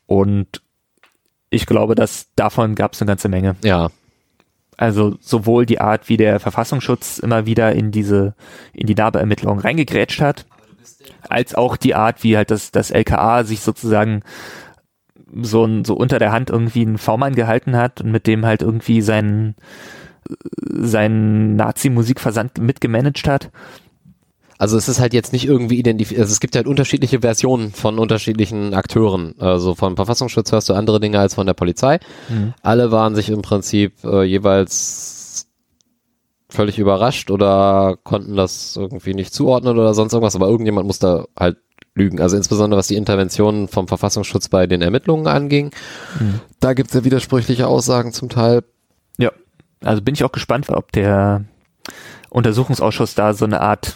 Und 0.07 0.62
ich 1.49 1.66
glaube, 1.66 1.95
dass 1.95 2.28
davon 2.36 2.76
gab 2.76 2.94
es 2.94 3.02
eine 3.02 3.07
ganze 3.07 3.30
Menge. 3.30 3.56
ja, 3.64 3.90
Also 4.77 5.15
sowohl 5.22 5.65
die 5.65 5.80
Art, 5.80 6.10
wie 6.10 6.18
der 6.18 6.39
Verfassungsschutz 6.39 7.19
immer 7.19 7.45
wieder 7.45 7.73
in 7.73 7.91
diese, 7.91 8.35
in 8.73 8.88
die 8.88 8.95
Narbeermittlungen 8.95 9.60
reingegrätscht 9.60 10.22
hat, 10.22 10.45
als 11.30 11.56
auch 11.56 11.77
die 11.77 11.95
Art, 11.95 12.23
wie 12.23 12.38
halt 12.38 12.52
das, 12.52 12.72
das 12.72 12.91
LKA 12.91 13.43
sich 13.43 13.61
sozusagen 13.61 14.22
so, 15.41 15.84
so 15.84 15.95
unter 15.95 16.19
der 16.19 16.31
Hand 16.31 16.49
irgendwie 16.49 16.81
einen 16.81 16.97
V-Mann 16.97 17.35
gehalten 17.35 17.76
hat 17.76 18.02
und 18.02 18.11
mit 18.11 18.27
dem 18.27 18.45
halt 18.45 18.61
irgendwie 18.61 19.02
seinen, 19.02 19.56
seinen 20.60 21.56
Nazi-Musikversand 21.56 22.57
mitgemanagt 22.57 23.27
hat. 23.27 23.52
Also 24.57 24.77
es 24.77 24.88
ist 24.88 24.99
halt 24.99 25.14
jetzt 25.14 25.34
nicht 25.34 25.45
irgendwie 25.45 25.77
identifiziert, 25.77 26.22
also 26.22 26.32
es 26.32 26.40
gibt 26.40 26.56
halt 26.56 26.68
unterschiedliche 26.68 27.19
Versionen 27.22 27.72
von 27.73 27.99
unterschiedlichen 27.99 28.73
Akteuren. 28.73 29.36
Also 29.40 29.76
vom 29.76 29.95
Verfassungsschutz 29.95 30.52
hörst 30.52 30.69
du 30.69 30.73
andere 30.73 30.99
Dinge 30.99 31.19
als 31.19 31.36
von 31.36 31.45
der 31.45 31.53
Polizei. 31.53 31.99
Alle 32.61 32.91
waren 32.91 33.15
sich 33.15 33.30
im 33.30 33.41
Prinzip 33.41 34.03
äh, 34.03 34.23
jeweils 34.23 35.48
völlig 36.49 36.80
überrascht 36.80 37.32
oder 37.32 37.98
konnten 38.03 38.36
das 38.36 38.77
irgendwie 38.77 39.14
nicht 39.14 39.34
zuordnen 39.34 39.77
oder 39.77 39.94
sonst 39.94 40.14
irgendwas, 40.14 40.36
aber 40.36 40.48
irgendjemand 40.48 40.88
muss 40.88 40.99
da 40.99 41.26
halt 41.38 41.57
lügen. 41.94 42.22
Also 42.22 42.38
insbesondere 42.38 42.77
was 42.77 42.88
die 42.88 42.95
Interventionen 42.95 43.68
vom 43.68 43.88
Verfassungsschutz 43.88 44.49
bei 44.49 44.68
den 44.68 44.82
Ermittlungen 44.82 45.27
anging. 45.27 45.72
Da 46.60 46.73
gibt 46.73 46.90
es 46.90 46.95
ja 46.95 47.03
widersprüchliche 47.03 47.68
Aussagen 47.68 48.14
zum 48.14 48.30
Teil. 48.30 48.64
Ja, 49.18 49.32
also 49.84 50.02
bin 50.02 50.14
ich 50.14 50.23
auch 50.23 50.32
gespannt, 50.32 50.69
ob 50.69 50.91
der 50.94 51.44
Untersuchungsausschuss 52.30 53.15
da 53.15 53.34
so 53.34 53.45
eine 53.45 53.61
Art 53.61 53.95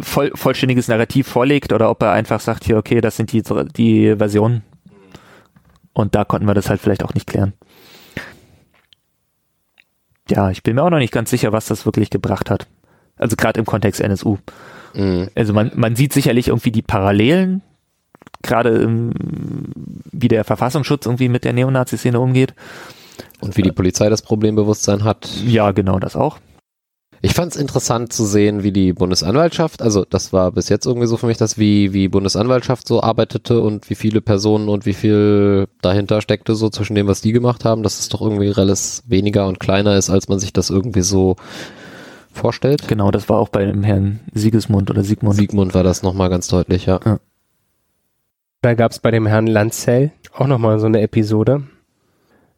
voll, 0.00 0.30
vollständiges 0.34 0.88
Narrativ 0.88 1.28
vorlegt 1.28 1.72
oder 1.72 1.90
ob 1.90 2.02
er 2.02 2.12
einfach 2.12 2.40
sagt, 2.40 2.64
hier, 2.64 2.76
okay, 2.76 3.00
das 3.00 3.16
sind 3.16 3.32
die, 3.32 3.42
die 3.76 4.16
Versionen. 4.16 4.62
Und 5.92 6.14
da 6.14 6.24
konnten 6.24 6.46
wir 6.46 6.54
das 6.54 6.68
halt 6.68 6.80
vielleicht 6.80 7.04
auch 7.04 7.14
nicht 7.14 7.26
klären. 7.26 7.52
Ja, 10.28 10.50
ich 10.50 10.62
bin 10.62 10.74
mir 10.74 10.82
auch 10.82 10.90
noch 10.90 10.98
nicht 10.98 11.12
ganz 11.12 11.30
sicher, 11.30 11.52
was 11.52 11.66
das 11.66 11.86
wirklich 11.86 12.10
gebracht 12.10 12.50
hat. 12.50 12.66
Also 13.16 13.36
gerade 13.36 13.60
im 13.60 13.66
Kontext 13.66 14.00
NSU. 14.00 14.38
Mhm. 14.94 15.28
Also 15.34 15.52
man, 15.52 15.70
man 15.74 15.96
sieht 15.96 16.12
sicherlich 16.12 16.48
irgendwie 16.48 16.72
die 16.72 16.82
Parallelen, 16.82 17.62
gerade 18.42 19.12
wie 20.10 20.28
der 20.28 20.44
Verfassungsschutz 20.44 21.06
irgendwie 21.06 21.28
mit 21.28 21.44
der 21.44 21.52
Neonazi-Szene 21.52 22.18
umgeht. 22.18 22.54
Und 23.40 23.56
wie 23.56 23.62
die 23.62 23.72
Polizei 23.72 24.08
das 24.08 24.22
Problembewusstsein 24.22 25.04
hat. 25.04 25.28
Ja, 25.44 25.70
genau, 25.72 25.98
das 25.98 26.16
auch. 26.16 26.38
Ich 27.24 27.32
fand 27.32 27.52
es 27.54 27.58
interessant 27.58 28.12
zu 28.12 28.26
sehen, 28.26 28.64
wie 28.64 28.70
die 28.70 28.92
Bundesanwaltschaft, 28.92 29.80
also 29.80 30.04
das 30.04 30.34
war 30.34 30.52
bis 30.52 30.68
jetzt 30.68 30.84
irgendwie 30.84 31.06
so 31.06 31.16
für 31.16 31.24
mich, 31.24 31.38
dass 31.38 31.56
wie, 31.56 31.94
wie 31.94 32.08
Bundesanwaltschaft 32.08 32.86
so 32.86 33.02
arbeitete 33.02 33.62
und 33.62 33.88
wie 33.88 33.94
viele 33.94 34.20
Personen 34.20 34.68
und 34.68 34.84
wie 34.84 34.92
viel 34.92 35.66
dahinter 35.80 36.20
steckte, 36.20 36.54
so 36.54 36.68
zwischen 36.68 36.94
dem, 36.94 37.06
was 37.06 37.22
die 37.22 37.32
gemacht 37.32 37.64
haben, 37.64 37.82
dass 37.82 37.98
es 37.98 38.10
doch 38.10 38.20
irgendwie 38.20 38.52
alles 38.54 39.04
weniger 39.06 39.46
und 39.46 39.58
kleiner 39.58 39.96
ist, 39.96 40.10
als 40.10 40.28
man 40.28 40.38
sich 40.38 40.52
das 40.52 40.68
irgendwie 40.68 41.00
so 41.00 41.36
vorstellt. 42.30 42.88
Genau, 42.88 43.10
das 43.10 43.30
war 43.30 43.38
auch 43.38 43.48
bei 43.48 43.64
dem 43.64 43.84
Herrn 43.84 44.20
Siegesmund 44.34 44.90
oder 44.90 45.02
Siegmund. 45.02 45.36
Siegmund 45.36 45.72
war 45.72 45.82
das 45.82 46.02
nochmal 46.02 46.28
ganz 46.28 46.48
deutlich, 46.48 46.84
ja. 46.84 47.00
Da 48.60 48.74
gab 48.74 48.92
es 48.92 48.98
bei 48.98 49.10
dem 49.10 49.24
Herrn 49.24 49.46
Lanzell 49.46 50.12
auch 50.34 50.46
nochmal 50.46 50.78
so 50.78 50.84
eine 50.84 51.00
Episode. 51.00 51.62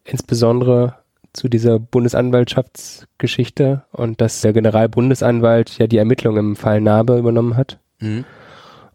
Insbesondere 0.03 0.95
zu 1.33 1.47
dieser 1.47 1.79
Bundesanwaltschaftsgeschichte 1.79 3.83
und 3.91 4.21
dass 4.21 4.41
der 4.41 4.53
Generalbundesanwalt 4.53 5.77
ja 5.77 5.87
die 5.87 5.97
Ermittlungen 5.97 6.39
im 6.39 6.55
Fall 6.55 6.81
Nabe 6.81 7.17
übernommen 7.17 7.57
hat. 7.57 7.79
Mhm. 7.99 8.25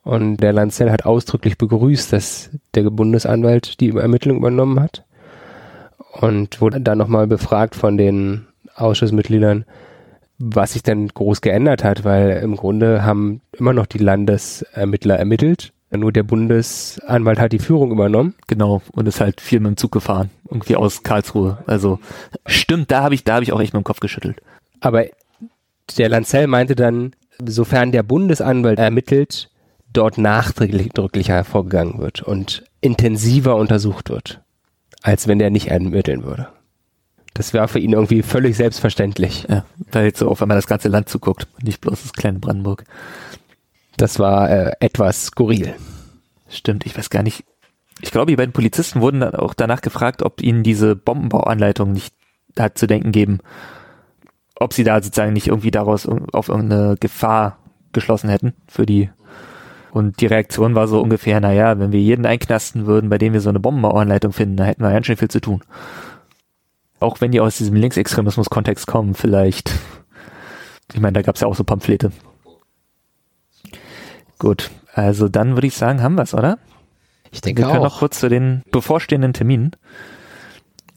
Und 0.03 0.39
der 0.39 0.53
Lanzell 0.53 0.91
hat 0.91 1.07
ausdrücklich 1.07 1.59
begrüßt, 1.59 2.13
dass 2.13 2.51
der 2.75 2.91
Bundesanwalt 2.91 3.81
die 3.81 3.91
Ermittlung 3.91 4.39
übernommen 4.39 4.81
hat. 4.81 5.05
Und 6.21 6.61
wurde 6.61 6.81
dann 6.81 6.99
nochmal 6.99 7.27
befragt 7.27 7.75
von 7.75 7.97
den 7.97 8.47
Ausschussmitgliedern, 8.75 9.65
was 10.39 10.73
sich 10.73 10.83
denn 10.83 11.09
groß 11.09 11.41
geändert 11.41 11.85
hat, 11.85 12.05
weil 12.05 12.41
im 12.43 12.57
Grunde 12.57 13.05
haben 13.05 13.41
immer 13.53 13.73
noch 13.73 13.87
die 13.87 13.99
Landesermittler 13.99 15.19
ermittelt. 15.19 15.73
Nur 15.95 16.11
der 16.11 16.23
Bundesanwalt 16.23 17.39
hat 17.39 17.53
die 17.53 17.59
Führung 17.59 17.91
übernommen. 17.91 18.35
Genau, 18.47 18.81
und 18.93 19.07
ist 19.07 19.21
halt 19.21 19.41
viel 19.41 19.61
mit 19.61 19.73
dem 19.73 19.77
Zug 19.77 19.93
gefahren. 19.93 20.31
Irgendwie 20.49 20.77
aus 20.77 21.03
Karlsruhe. 21.03 21.59
Also 21.67 21.99
stimmt, 22.47 22.91
da 22.91 23.03
habe 23.03 23.15
ich, 23.15 23.25
da 23.25 23.35
habe 23.35 23.45
ich 23.45 23.53
auch 23.53 23.61
echt 23.61 23.75
mit 23.75 23.83
dem 23.83 23.85
Kopf 23.85 24.01
geschüttelt. 24.01 24.41
Aber 24.81 25.05
der 25.99 26.09
Lanzell 26.09 26.47
meinte 26.47 26.77
dann, 26.77 27.13
sofern 27.45 27.93
der 27.93 28.03
Bundesanwalt 28.03 28.79
ermittelt, 28.79 29.51
dort 29.93 30.17
nachdrücklicher 30.19 31.45
vorgegangen 31.45 31.99
wird 31.99 32.23
und 32.23 32.65
intensiver 32.81 33.57
untersucht 33.57 34.09
wird, 34.09 34.41
als 35.03 35.29
wenn 35.29 35.39
der 35.39 35.51
nicht 35.51 35.69
ermitteln 35.69 36.25
würde. 36.25 36.49
Das 37.35 37.55
wäre 37.55 37.69
für 37.69 37.79
ihn 37.79 37.93
irgendwie 37.93 38.23
völlig 38.23 38.57
selbstverständlich. 38.57 39.47
Ja, 39.49 39.65
weil 39.91 40.07
jetzt 40.07 40.19
so 40.19 40.29
auf 40.29 40.43
einmal 40.43 40.59
das 40.59 40.67
ganze 40.67 40.89
Land 40.89 41.09
zuguckt, 41.09 41.49
nicht 41.63 41.81
bloß 41.81 42.03
das 42.03 42.13
kleine 42.13 42.39
Brandenburg. 42.39 42.85
Das 43.97 44.19
war 44.19 44.51
äh, 44.51 44.73
etwas 44.81 45.27
skurril. 45.27 45.75
Stimmt, 46.49 46.87
ich 46.87 46.97
weiß 46.97 47.11
gar 47.11 47.23
nicht. 47.23 47.45
Ich 48.01 48.11
glaube, 48.11 48.31
die 48.33 48.37
beiden 48.37 48.53
Polizisten 48.53 49.01
wurden 49.01 49.21
dann 49.21 49.35
auch 49.35 49.55
danach 49.55 49.81
gefragt, 49.81 50.23
ob 50.23 50.43
ihnen 50.43 50.63
diese 50.63 50.97
Bombenbauanleitung 50.97 51.93
nicht 51.93 52.15
hat 52.59 52.77
zu 52.77 52.87
denken 52.87 53.13
geben. 53.13 53.39
Ob 54.57 54.73
sie 54.73 54.85
da 54.85 55.01
sozusagen 55.03 55.33
nicht 55.33 55.49
irgendwie 55.49 55.71
daraus 55.71 56.07
auf 56.07 56.49
irgendeine 56.49 56.97
Gefahr 56.99 57.59
geschlossen 57.93 58.29
hätten 58.29 58.55
für 58.67 58.87
die. 58.87 59.11
Und 59.93 60.21
die 60.21 60.27
Reaktion 60.27 60.75
war 60.75 60.89
so 60.89 61.01
ungefähr, 61.01 61.41
naja, 61.41 61.79
wenn 61.79 61.93
wir 61.93 62.01
jeden 62.01 62.25
einknasten 62.25 62.87
würden, 62.87 63.11
bei 63.11 63.19
dem 63.19 63.35
wir 63.35 63.41
so 63.41 63.51
eine 63.51 63.61
Bombenbauanleitung 63.61 64.33
finden, 64.33 64.57
dann 64.57 64.67
hätten 64.67 64.83
wir 64.83 64.91
ganz 64.91 65.07
schön 65.07 65.17
viel 65.19 65.31
zu 65.31 65.41
tun. 65.41 65.63
Auch 66.99 67.21
wenn 67.21 67.31
die 67.31 67.41
aus 67.41 67.59
diesem 67.59 67.77
Linksextremismus-Kontext 67.77 68.87
kommen, 68.87 69.15
vielleicht. 69.15 69.73
Ich 70.95 71.01
meine, 71.01 71.15
da 71.15 71.23
gab 71.23 71.35
es 71.35 71.43
ja 71.43 71.49
auch 71.49 71.55
so 71.55 71.65
Pamphlete. 71.65 72.11
Gut, 74.43 74.73
also 74.93 75.29
dann 75.29 75.55
würde 75.55 75.69
ich 75.69 75.77
sagen, 75.77 76.03
haben 76.03 76.17
wir 76.17 76.25
es, 76.25 76.35
oder? 76.35 76.59
Ich 77.31 77.43
denke 77.43 77.63
wir 77.63 77.69
können 77.69 77.79
auch. 77.79 77.85
noch 77.85 77.99
kurz 78.01 78.19
zu 78.19 78.29
den 78.29 78.65
bevorstehenden 78.73 79.33
Terminen. 79.33 79.71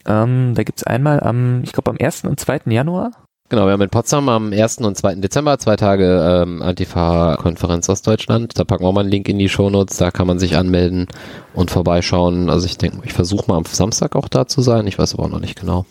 Ähm, 0.08 0.54
da 0.56 0.64
gibt's 0.64 0.84
einmal 0.84 1.20
am, 1.20 1.62
ich 1.64 1.72
glaube 1.72 1.92
am 1.92 1.98
1. 2.00 2.24
und 2.24 2.40
2. 2.40 2.62
Januar. 2.66 3.12
Genau, 3.50 3.68
wir 3.68 3.74
haben 3.74 3.82
in 3.84 3.92
Potsdam 3.92 4.30
am 4.30 4.52
1. 4.52 4.80
und 4.80 4.98
2. 4.98 5.16
Dezember 5.18 5.60
zwei 5.60 5.76
Tage 5.76 6.42
ähm, 6.42 6.64
Antifa-Konferenz 6.64 7.88
aus 7.88 8.02
Deutschland. 8.02 8.58
Da 8.58 8.64
packen 8.64 8.84
wir 8.84 8.92
mal 8.92 9.02
einen 9.02 9.12
Link 9.12 9.30
in 9.30 9.38
die 9.38 9.48
Shownotes, 9.48 9.98
da 9.98 10.10
kann 10.10 10.26
man 10.26 10.40
sich 10.40 10.58
anmelden 10.58 11.06
und 11.54 11.70
vorbeischauen. 11.70 12.50
Also 12.50 12.66
ich 12.66 12.80
denke, 12.80 13.02
ich 13.04 13.14
versuche 13.14 13.48
mal 13.48 13.58
am 13.58 13.66
Samstag 13.66 14.16
auch 14.16 14.28
da 14.28 14.48
zu 14.48 14.64
sein, 14.64 14.88
ich 14.88 14.98
weiß 14.98 15.14
aber 15.14 15.26
auch 15.26 15.30
noch 15.30 15.40
nicht 15.40 15.60
genau. 15.60 15.86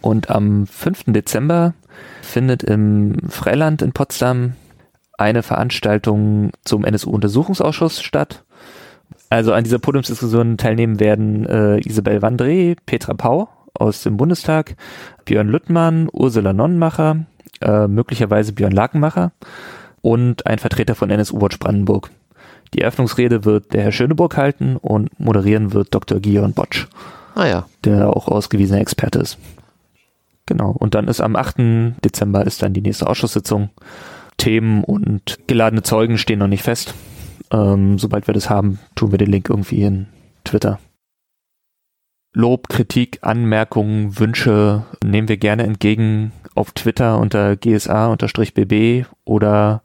Und 0.00 0.30
am 0.30 0.68
5. 0.68 1.06
Dezember 1.08 1.74
findet 2.22 2.62
im 2.62 3.16
Freiland 3.28 3.82
in 3.82 3.90
Potsdam 3.90 4.54
eine 5.18 5.42
Veranstaltung 5.42 6.50
zum 6.64 6.84
NSU-Untersuchungsausschuss 6.84 8.02
statt. 8.02 8.44
Also 9.30 9.52
an 9.52 9.64
dieser 9.64 9.78
Podiumsdiskussion 9.78 10.58
teilnehmen 10.58 11.00
werden 11.00 11.46
äh, 11.46 11.78
Isabel 11.80 12.18
Wandré, 12.18 12.76
Petra 12.86 13.14
Pau 13.14 13.48
aus 13.74 14.02
dem 14.02 14.16
Bundestag, 14.16 14.76
Björn 15.24 15.48
Lüttmann, 15.48 16.08
Ursula 16.12 16.52
Nonnenmacher, 16.52 17.26
äh, 17.60 17.88
möglicherweise 17.88 18.52
Björn 18.52 18.72
Lakenmacher 18.72 19.32
und 20.02 20.46
ein 20.46 20.58
Vertreter 20.58 20.94
von 20.94 21.10
NSU 21.10 21.40
Watch 21.40 21.58
Brandenburg. 21.58 22.10
Die 22.74 22.80
Eröffnungsrede 22.80 23.44
wird 23.44 23.72
der 23.72 23.82
Herr 23.82 23.92
Schöneburg 23.92 24.36
halten 24.36 24.76
und 24.76 25.18
moderieren 25.18 25.72
wird 25.72 25.94
Dr. 25.94 26.20
Gion 26.20 26.54
Botsch, 26.54 26.86
Ah 27.34 27.46
ja, 27.46 27.66
der 27.84 28.10
auch 28.10 28.28
ausgewiesener 28.28 28.80
Experte 28.80 29.18
ist. 29.18 29.38
Genau. 30.46 30.70
Und 30.70 30.94
dann 30.94 31.08
ist 31.08 31.20
am 31.20 31.36
8. 31.36 31.56
Dezember 32.04 32.46
ist 32.46 32.62
dann 32.62 32.74
die 32.74 32.82
nächste 32.82 33.06
Ausschusssitzung. 33.06 33.70
Themen 34.36 34.84
und 34.84 35.38
geladene 35.46 35.82
Zeugen 35.82 36.18
stehen 36.18 36.38
noch 36.38 36.48
nicht 36.48 36.62
fest. 36.62 36.94
Ähm, 37.50 37.98
sobald 37.98 38.26
wir 38.26 38.34
das 38.34 38.50
haben, 38.50 38.78
tun 38.94 39.10
wir 39.10 39.18
den 39.18 39.30
Link 39.30 39.48
irgendwie 39.48 39.82
in 39.82 40.06
Twitter. 40.44 40.78
Lob, 42.32 42.68
Kritik, 42.68 43.18
Anmerkungen, 43.22 44.18
Wünsche 44.18 44.84
nehmen 45.04 45.28
wir 45.28 45.36
gerne 45.36 45.62
entgegen 45.62 46.32
auf 46.56 46.72
Twitter 46.72 47.18
unter 47.18 47.56
gsa-bb 47.56 49.06
oder 49.24 49.82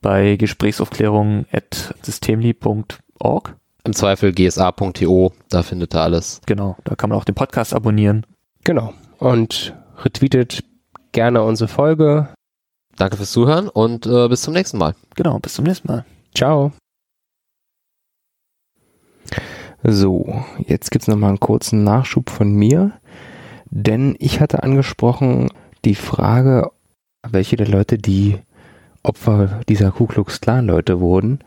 bei 0.00 0.36
Gesprächsaufklärung 0.36 1.46
at 1.50 1.94
systemli.org. 2.02 3.56
im 3.84 3.92
Zweifel 3.92 4.32
gsa.to, 4.32 5.32
da 5.48 5.62
findet 5.62 5.94
ihr 5.94 6.00
alles. 6.00 6.40
Genau, 6.46 6.76
da 6.84 6.94
kann 6.94 7.10
man 7.10 7.18
auch 7.18 7.24
den 7.24 7.34
Podcast 7.34 7.74
abonnieren. 7.74 8.24
Genau. 8.62 8.94
Und 9.18 9.74
retweetet 10.04 10.62
gerne 11.12 11.42
unsere 11.42 11.68
Folge. 11.68 12.28
Danke 12.96 13.16
fürs 13.16 13.32
Zuhören 13.32 13.68
und 13.68 14.06
äh, 14.06 14.28
bis 14.28 14.42
zum 14.42 14.54
nächsten 14.54 14.78
Mal. 14.78 14.94
Genau, 15.16 15.38
bis 15.38 15.54
zum 15.54 15.64
nächsten 15.64 15.88
Mal. 15.88 16.04
Ciao. 16.34 16.72
So, 19.82 20.42
jetzt 20.66 20.90
gibt's 20.90 21.08
noch 21.08 21.16
mal 21.16 21.28
einen 21.28 21.40
kurzen 21.40 21.84
Nachschub 21.84 22.30
von 22.30 22.54
mir, 22.54 22.92
denn 23.70 24.16
ich 24.18 24.40
hatte 24.40 24.62
angesprochen 24.62 25.50
die 25.84 25.94
Frage, 25.94 26.70
welche 27.22 27.56
der 27.56 27.68
Leute, 27.68 27.98
die 27.98 28.38
Opfer 29.02 29.60
dieser 29.68 29.90
Ku 29.90 30.06
Klux 30.06 30.40
Klan 30.40 30.66
Leute 30.66 31.00
wurden, 31.00 31.40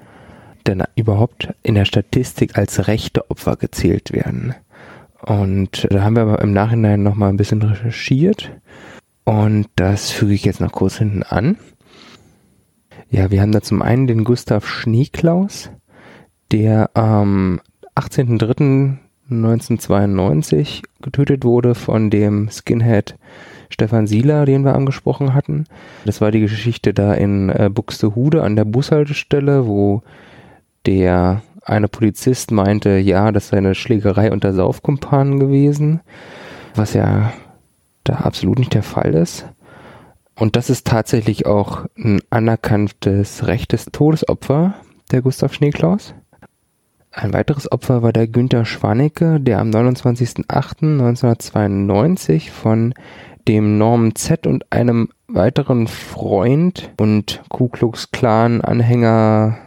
denn 0.68 0.84
überhaupt 0.96 1.50
in 1.64 1.74
der 1.74 1.86
Statistik 1.86 2.58
als 2.58 2.88
rechte 2.88 3.32
Opfer 3.32 3.56
gezählt 3.56 4.12
werden. 4.14 4.54
Und 5.26 5.88
da 5.90 6.04
haben 6.04 6.16
wir 6.16 6.22
aber 6.24 6.42
im 6.42 6.54
Nachhinein 6.54 7.02
noch 7.02 7.16
mal 7.16 7.30
ein 7.30 7.38
bisschen 7.38 7.62
recherchiert 7.62 8.52
und 9.28 9.68
das 9.76 10.10
füge 10.10 10.34
ich 10.34 10.46
jetzt 10.46 10.62
noch 10.62 10.72
kurz 10.72 11.00
hinten 11.00 11.22
an. 11.22 11.58
Ja, 13.10 13.30
wir 13.30 13.42
haben 13.42 13.52
da 13.52 13.62
zum 13.62 13.82
einen 13.82 14.08
den 14.08 14.24
Gustav 14.24 14.66
Schneeklaus, 14.66 15.70
der 16.54 16.92
am 16.94 17.60
18.03.1992 17.98 20.84
getötet 21.02 21.44
wurde 21.44 21.76
von 21.76 22.10
dem 22.10 22.48
Skinhead 22.50 23.18
Stefan 23.68 24.08
Sieler, 24.08 24.46
den 24.46 24.64
wir 24.64 24.76
angesprochen 24.76 25.34
hatten. 25.34 25.66
Das 26.06 26.22
war 26.22 26.32
die 26.32 26.40
Geschichte 26.40 26.94
da 26.94 27.14
in 27.14 27.50
äh, 27.50 27.70
Buxtehude 27.70 28.44
an 28.44 28.56
der 28.56 28.64
Bushaltestelle, 28.64 29.68
wo 29.68 30.04
der 30.86 31.42
eine 31.66 31.90
Polizist 31.90 32.52
meinte, 32.52 32.92
ja, 32.92 33.34
das 33.34 33.50
sei 33.50 33.58
eine 33.58 33.76
Schlägerei 33.76 34.32
unter 34.32 34.54
Saufkumpanen 34.54 35.38
gewesen, 35.38 36.00
was 36.76 36.94
ja 36.94 37.34
da 38.10 38.16
absolut 38.16 38.60
nicht 38.60 38.74
der 38.74 38.84
Fall 38.84 39.14
ist. 39.14 39.46
Und 40.36 40.56
das 40.56 40.70
ist 40.70 40.86
tatsächlich 40.86 41.46
auch 41.46 41.86
ein 41.98 42.22
anerkanntes 42.30 43.48
rechtes 43.48 43.86
Todesopfer, 43.86 44.76
der 45.12 45.22
Gustav 45.22 45.54
Schneeklaus. 45.54 46.14
Ein 47.12 47.34
weiteres 47.34 47.72
Opfer 47.72 48.04
war 48.04 48.14
der 48.14 48.28
Günther 48.28 48.66
Schwanecke, 48.66 49.40
der 49.40 49.60
am 49.60 49.72
29.08.1992 49.72 52.52
von 52.52 52.94
dem 53.48 53.80
Norman 53.80 54.14
Z 54.16 54.46
und 54.46 54.72
einem 54.72 55.10
weiteren 55.28 55.88
Freund 55.88 56.92
und 57.00 57.42
Ku 57.50 57.70
Klux 57.70 58.12
Klan 58.12 58.62
Anhänger 58.62 59.58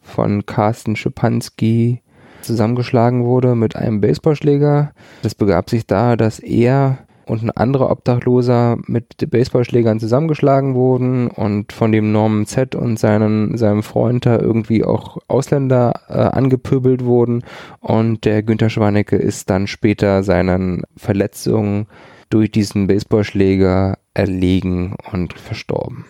von 0.00 0.46
Carsten 0.46 0.94
Schipanski 0.94 2.02
zusammengeschlagen 2.42 3.24
wurde 3.24 3.56
mit 3.56 3.74
einem 3.74 4.00
Baseballschläger. 4.00 4.92
Das 5.22 5.34
begab 5.34 5.70
sich 5.70 5.86
da, 5.86 6.16
dass 6.16 6.38
er 6.38 6.98
und 7.26 7.42
ein 7.42 7.50
anderer 7.50 7.90
Obdachloser 7.90 8.78
mit 8.86 9.30
Baseballschlägern 9.30 10.00
zusammengeschlagen 10.00 10.74
wurden 10.74 11.28
und 11.28 11.72
von 11.72 11.92
dem 11.92 12.12
Norman 12.12 12.46
Z 12.46 12.74
und 12.74 12.98
seinen, 12.98 13.56
seinem 13.56 13.82
Freund 13.82 14.26
da 14.26 14.38
irgendwie 14.38 14.84
auch 14.84 15.18
Ausländer 15.28 16.00
äh, 16.08 16.14
angepöbelt 16.14 17.04
wurden 17.04 17.42
und 17.80 18.24
der 18.24 18.42
Günther 18.42 18.70
Schwanecke 18.70 19.16
ist 19.16 19.50
dann 19.50 19.66
später 19.66 20.22
seinen 20.22 20.82
Verletzungen 20.96 21.86
durch 22.30 22.50
diesen 22.50 22.86
Baseballschläger 22.86 23.98
erlegen 24.14 24.96
und 25.12 25.38
verstorben. 25.38 26.04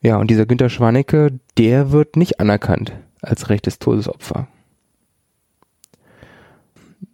Ja, 0.00 0.16
und 0.16 0.30
dieser 0.30 0.46
Günther 0.46 0.68
Schwanecke, 0.68 1.38
der 1.56 1.90
wird 1.92 2.16
nicht 2.16 2.40
anerkannt 2.40 2.92
als 3.20 3.48
rechtes 3.50 3.78
Todesopfer. 3.78 4.48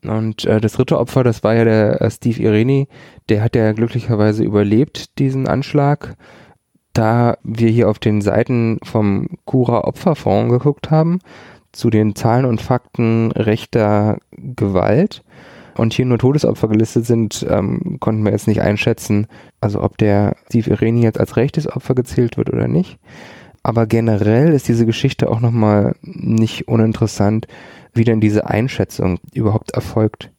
Und 0.04 0.44
äh, 0.44 0.60
das 0.60 0.74
dritte 0.74 0.98
Opfer, 0.98 1.24
das 1.24 1.42
war 1.42 1.54
ja 1.54 1.64
der 1.64 2.00
äh, 2.00 2.10
Steve 2.10 2.42
Ireni, 2.42 2.88
der 3.28 3.42
hat 3.42 3.56
ja 3.56 3.72
glücklicherweise 3.72 4.44
überlebt, 4.44 5.18
diesen 5.18 5.48
Anschlag. 5.48 6.16
Da 6.92 7.38
wir 7.42 7.70
hier 7.70 7.88
auf 7.88 7.98
den 7.98 8.20
Seiten 8.20 8.78
vom 8.84 9.28
Cura 9.46 9.80
Opferfonds 9.84 10.52
geguckt 10.52 10.90
haben, 10.90 11.18
zu 11.72 11.90
den 11.90 12.14
Zahlen 12.14 12.44
und 12.44 12.60
Fakten 12.60 13.32
rechter 13.32 14.18
Gewalt 14.30 15.24
und 15.76 15.92
hier 15.92 16.06
nur 16.06 16.18
Todesopfer 16.18 16.68
gelistet 16.68 17.04
sind, 17.04 17.44
ähm, 17.48 17.96
konnten 17.98 18.22
wir 18.22 18.30
jetzt 18.30 18.46
nicht 18.46 18.60
einschätzen, 18.60 19.26
also 19.60 19.82
ob 19.82 19.98
der 19.98 20.36
Steve 20.46 20.70
Ireni 20.70 21.02
jetzt 21.02 21.18
als 21.18 21.36
rechtes 21.36 21.68
Opfer 21.68 21.96
gezählt 21.96 22.36
wird 22.36 22.48
oder 22.48 22.68
nicht. 22.68 22.98
Aber 23.64 23.86
generell 23.86 24.52
ist 24.52 24.68
diese 24.68 24.86
Geschichte 24.86 25.28
auch 25.28 25.40
nochmal 25.40 25.96
nicht 26.02 26.68
uninteressant, 26.68 27.48
wie 27.94 28.04
denn 28.04 28.20
diese 28.20 28.48
Einschätzung 28.48 29.18
überhaupt 29.32 29.72
erfolgt. 29.72 30.30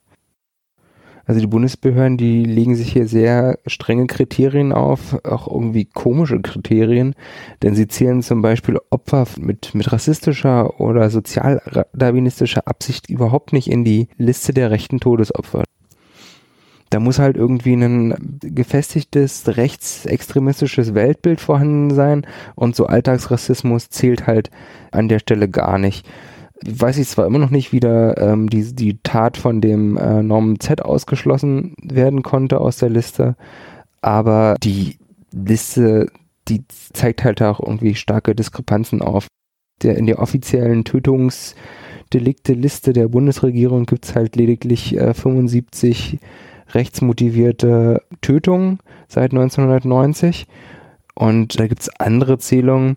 Also 1.28 1.42
die 1.42 1.48
Bundesbehörden, 1.48 2.18
die 2.18 2.44
legen 2.44 2.76
sich 2.76 2.94
hier 2.94 3.08
sehr 3.08 3.58
strenge 3.66 4.06
Kriterien 4.06 4.72
auf, 4.72 5.18
auch 5.24 5.48
irgendwie 5.48 5.86
komische 5.86 6.40
Kriterien, 6.40 7.16
denn 7.64 7.74
sie 7.74 7.88
zählen 7.88 8.22
zum 8.22 8.44
Beispiel 8.44 8.78
Opfer 8.92 9.26
mit, 9.40 9.74
mit 9.74 9.92
rassistischer 9.92 10.80
oder 10.80 11.10
sozialdarwinistischer 11.10 12.68
Absicht 12.68 13.10
überhaupt 13.10 13.54
nicht 13.54 13.72
in 13.72 13.84
die 13.84 14.08
Liste 14.18 14.54
der 14.54 14.70
rechten 14.70 15.00
Todesopfer. 15.00 15.64
Da 16.92 17.00
muss 17.00 17.18
halt 17.18 17.36
irgendwie 17.36 17.74
ein 17.74 18.38
gefestigtes 18.42 19.58
rechtsextremistisches 19.58 20.94
Weltbild 20.94 21.42
vorhanden 21.42 21.94
sein 21.96 22.28
und 22.54 22.76
so 22.76 22.86
Alltagsrassismus 22.86 23.90
zählt 23.90 24.28
halt 24.28 24.52
an 24.92 25.10
der 25.10 25.18
Stelle 25.18 25.50
gar 25.50 25.80
nicht 25.80 26.08
weiß 26.64 26.98
ich 26.98 27.08
zwar 27.08 27.26
immer 27.26 27.40
noch 27.40 27.50
nicht, 27.50 27.72
wie 27.74 27.80
da 27.80 28.14
ähm, 28.16 28.50
die, 28.50 28.74
die 28.74 29.00
Tat 29.04 29.38
von 29.38 29.62
dem 29.62 29.98
äh, 29.98 30.24
Norman 30.24 30.60
Z 30.60 30.82
ausgeschlossen 30.82 31.76
werden 31.82 32.24
konnte 32.24 32.60
aus 32.62 32.78
der 32.78 32.90
Liste, 32.90 33.36
aber 34.02 34.56
die 34.64 34.98
Liste, 35.32 36.08
die 36.48 36.64
zeigt 36.94 37.24
halt 37.24 37.42
auch 37.42 37.60
irgendwie 37.60 37.96
starke 37.96 38.36
Diskrepanzen 38.36 39.02
auf. 39.02 39.28
Der, 39.82 39.98
in 39.98 40.06
der 40.06 40.20
offiziellen 40.20 40.86
Tötungsdelikte-Liste 40.86 42.94
der 42.94 43.10
Bundesregierung 43.10 43.86
gibt 43.86 44.06
es 44.06 44.16
halt 44.16 44.38
lediglich 44.38 44.96
äh, 44.96 45.14
75 45.14 46.20
rechtsmotivierte 46.74 48.02
Tötungen 48.22 48.80
seit 49.10 49.34
1990 49.34 50.48
und 51.14 51.60
da 51.60 51.68
gibt 51.68 51.82
es 51.82 51.90
andere 52.00 52.38
Zählungen, 52.38 52.96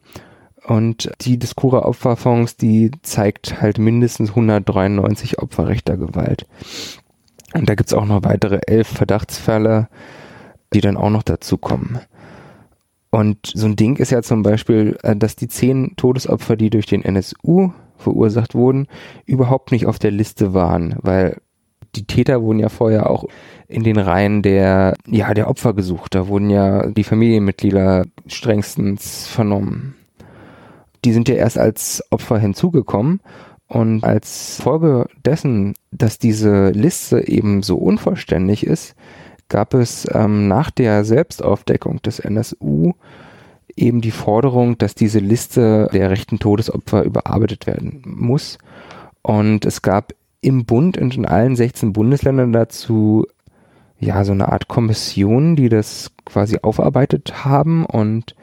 und 0.68 1.10
die 1.22 1.38
Diskura 1.38 1.86
Opferfonds, 1.86 2.58
die 2.58 2.90
zeigt 3.00 3.62
halt 3.62 3.78
mindestens 3.78 4.30
193 4.30 5.38
Opfer 5.38 5.66
rechter 5.66 5.96
Gewalt. 5.96 6.46
Und 7.54 7.70
da 7.70 7.74
gibt's 7.74 7.94
auch 7.94 8.04
noch 8.04 8.22
weitere 8.24 8.60
elf 8.66 8.86
Verdachtsfälle, 8.86 9.88
die 10.74 10.82
dann 10.82 10.98
auch 10.98 11.08
noch 11.08 11.22
dazu 11.22 11.56
kommen. 11.56 12.00
Und 13.08 13.38
so 13.54 13.64
ein 13.64 13.76
Ding 13.76 13.96
ist 13.96 14.10
ja 14.10 14.20
zum 14.20 14.42
Beispiel, 14.42 14.98
äh, 15.02 15.16
dass 15.16 15.36
die 15.36 15.48
zehn 15.48 15.94
Todesopfer, 15.96 16.56
die 16.56 16.68
durch 16.68 16.84
den 16.84 17.02
NSU 17.02 17.70
verursacht 17.96 18.54
wurden, 18.54 18.88
überhaupt 19.24 19.72
nicht 19.72 19.86
auf 19.86 19.98
der 19.98 20.10
Liste 20.10 20.52
waren, 20.52 20.96
weil 21.00 21.40
die 21.96 22.04
Täter 22.04 22.42
wurden 22.42 22.58
ja 22.58 22.68
vorher 22.68 23.08
auch 23.08 23.24
in 23.68 23.84
den 23.84 23.96
Reihen 23.96 24.42
der, 24.42 24.98
ja, 25.06 25.32
der 25.32 25.48
Opfer 25.48 25.72
gesucht. 25.72 26.14
Da 26.14 26.28
wurden 26.28 26.50
ja 26.50 26.90
die 26.90 27.04
Familienmitglieder 27.04 28.04
strengstens 28.26 29.26
vernommen 29.26 29.94
die 31.04 31.12
sind 31.12 31.28
ja 31.28 31.34
erst 31.34 31.58
als 31.58 32.02
Opfer 32.10 32.38
hinzugekommen. 32.38 33.20
Und 33.66 34.02
als 34.02 34.60
Folge 34.62 35.06
dessen, 35.24 35.74
dass 35.90 36.18
diese 36.18 36.70
Liste 36.70 37.28
eben 37.28 37.62
so 37.62 37.76
unvollständig 37.76 38.66
ist, 38.66 38.94
gab 39.48 39.74
es 39.74 40.08
ähm, 40.12 40.48
nach 40.48 40.70
der 40.70 41.04
Selbstaufdeckung 41.04 42.00
des 42.02 42.18
NSU 42.18 42.94
eben 43.76 44.00
die 44.00 44.10
Forderung, 44.10 44.78
dass 44.78 44.94
diese 44.94 45.18
Liste 45.18 45.88
der 45.92 46.10
rechten 46.10 46.38
Todesopfer 46.38 47.04
überarbeitet 47.04 47.66
werden 47.66 48.02
muss. 48.04 48.58
Und 49.22 49.64
es 49.64 49.82
gab 49.82 50.12
im 50.40 50.64
Bund 50.64 50.98
und 50.98 51.16
in 51.16 51.26
allen 51.26 51.56
16 51.56 51.92
Bundesländern 51.92 52.52
dazu 52.52 53.26
ja 53.98 54.24
so 54.24 54.32
eine 54.32 54.50
Art 54.50 54.68
Kommission, 54.68 55.56
die 55.56 55.68
das 55.68 56.10
quasi 56.24 56.58
aufarbeitet 56.62 57.44
haben 57.44 57.84
und 57.84 58.34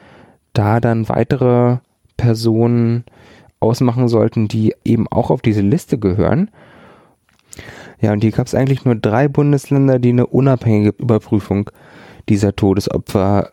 da 0.52 0.80
dann 0.80 1.08
weitere 1.08 1.78
Personen 2.16 3.04
ausmachen 3.60 4.08
sollten, 4.08 4.48
die 4.48 4.74
eben 4.84 5.06
auch 5.08 5.30
auf 5.30 5.42
diese 5.42 5.62
Liste 5.62 5.98
gehören. 5.98 6.50
Ja, 8.00 8.12
und 8.12 8.22
hier 8.22 8.32
gab 8.32 8.46
es 8.46 8.54
eigentlich 8.54 8.84
nur 8.84 8.94
drei 8.94 9.28
Bundesländer, 9.28 9.98
die 9.98 10.10
eine 10.10 10.26
unabhängige 10.26 10.90
Überprüfung 10.98 11.70
dieser 12.28 12.54
Todesopfer 12.54 13.52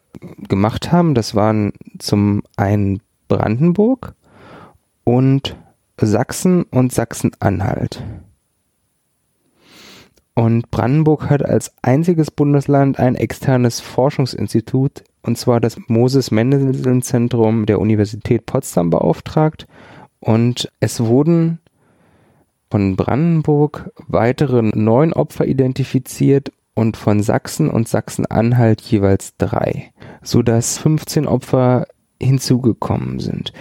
gemacht 0.49 0.91
haben. 0.91 1.15
Das 1.15 1.35
waren 1.35 1.73
zum 1.99 2.43
einen 2.57 3.01
Brandenburg 3.27 4.13
und 5.03 5.55
Sachsen 6.01 6.63
und 6.63 6.91
Sachsen-Anhalt. 6.91 8.03
Und 10.35 10.71
Brandenburg 10.71 11.29
hat 11.29 11.45
als 11.45 11.71
einziges 11.81 12.31
Bundesland 12.31 12.99
ein 12.99 13.15
externes 13.15 13.79
Forschungsinstitut 13.79 15.03
und 15.23 15.37
zwar 15.37 15.59
das 15.59 15.77
Moses-Mendelssohn-Zentrum 15.87 17.65
der 17.65 17.79
Universität 17.79 18.45
Potsdam 18.45 18.89
beauftragt. 18.89 19.67
Und 20.19 20.71
es 20.79 21.03
wurden 21.03 21.59
von 22.69 22.95
Brandenburg 22.95 23.91
weitere 24.07 24.61
neun 24.61 25.13
Opfer 25.13 25.45
identifiziert 25.45 26.51
und 26.75 26.97
von 26.97 27.21
Sachsen 27.21 27.69
und 27.69 27.87
Sachsen-Anhalt 27.87 28.81
jeweils 28.81 29.37
drei, 29.37 29.91
sodass 30.21 30.77
15 30.77 31.27
Opfer 31.27 31.87
hinzugekommen 32.21 33.19
sind. 33.19 33.53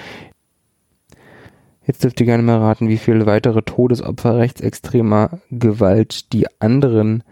Jetzt 1.86 2.04
dürft 2.04 2.20
ihr 2.20 2.26
gerne 2.26 2.42
mal 2.42 2.58
raten, 2.58 2.88
wie 2.88 2.96
viele 2.96 3.26
weitere 3.26 3.62
Todesopfer 3.62 4.38
rechtsextremer 4.38 5.40
Gewalt 5.50 6.32
die 6.32 6.46
anderen 6.60 7.22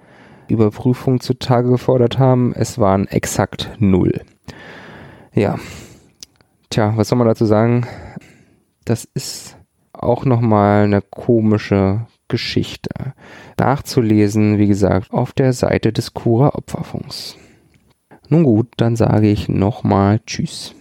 Überprüfung 0.51 1.20
zutage 1.20 1.70
gefordert 1.70 2.18
haben. 2.18 2.52
Es 2.55 2.78
waren 2.78 3.06
exakt 3.09 3.70
null. 3.78 4.20
Ja. 5.35 5.59
Tja, 6.70 6.93
was 6.97 7.09
soll 7.09 7.18
man 7.18 7.27
dazu 7.27 7.47
sagen? 7.47 7.86
Das 8.85 9.05
ist 9.14 9.56
auch 9.93 10.24
nochmal 10.24 10.85
eine 10.85 11.02
komische 11.02 12.06
Geschichte. 12.28 13.14
Nachzulesen, 13.59 14.59
wie 14.59 14.68
gesagt, 14.68 15.12
auf 15.12 15.32
der 15.32 15.52
Seite 15.52 15.93
des 15.93 16.14
Kura 16.14 16.55
Opferfonds. 16.55 17.36
Nun 18.28 18.44
gut, 18.44 18.68
dann 18.77 18.97
sage 18.97 19.28
ich 19.28 19.48
nochmal 19.48 20.20
Tschüss. 20.24 20.74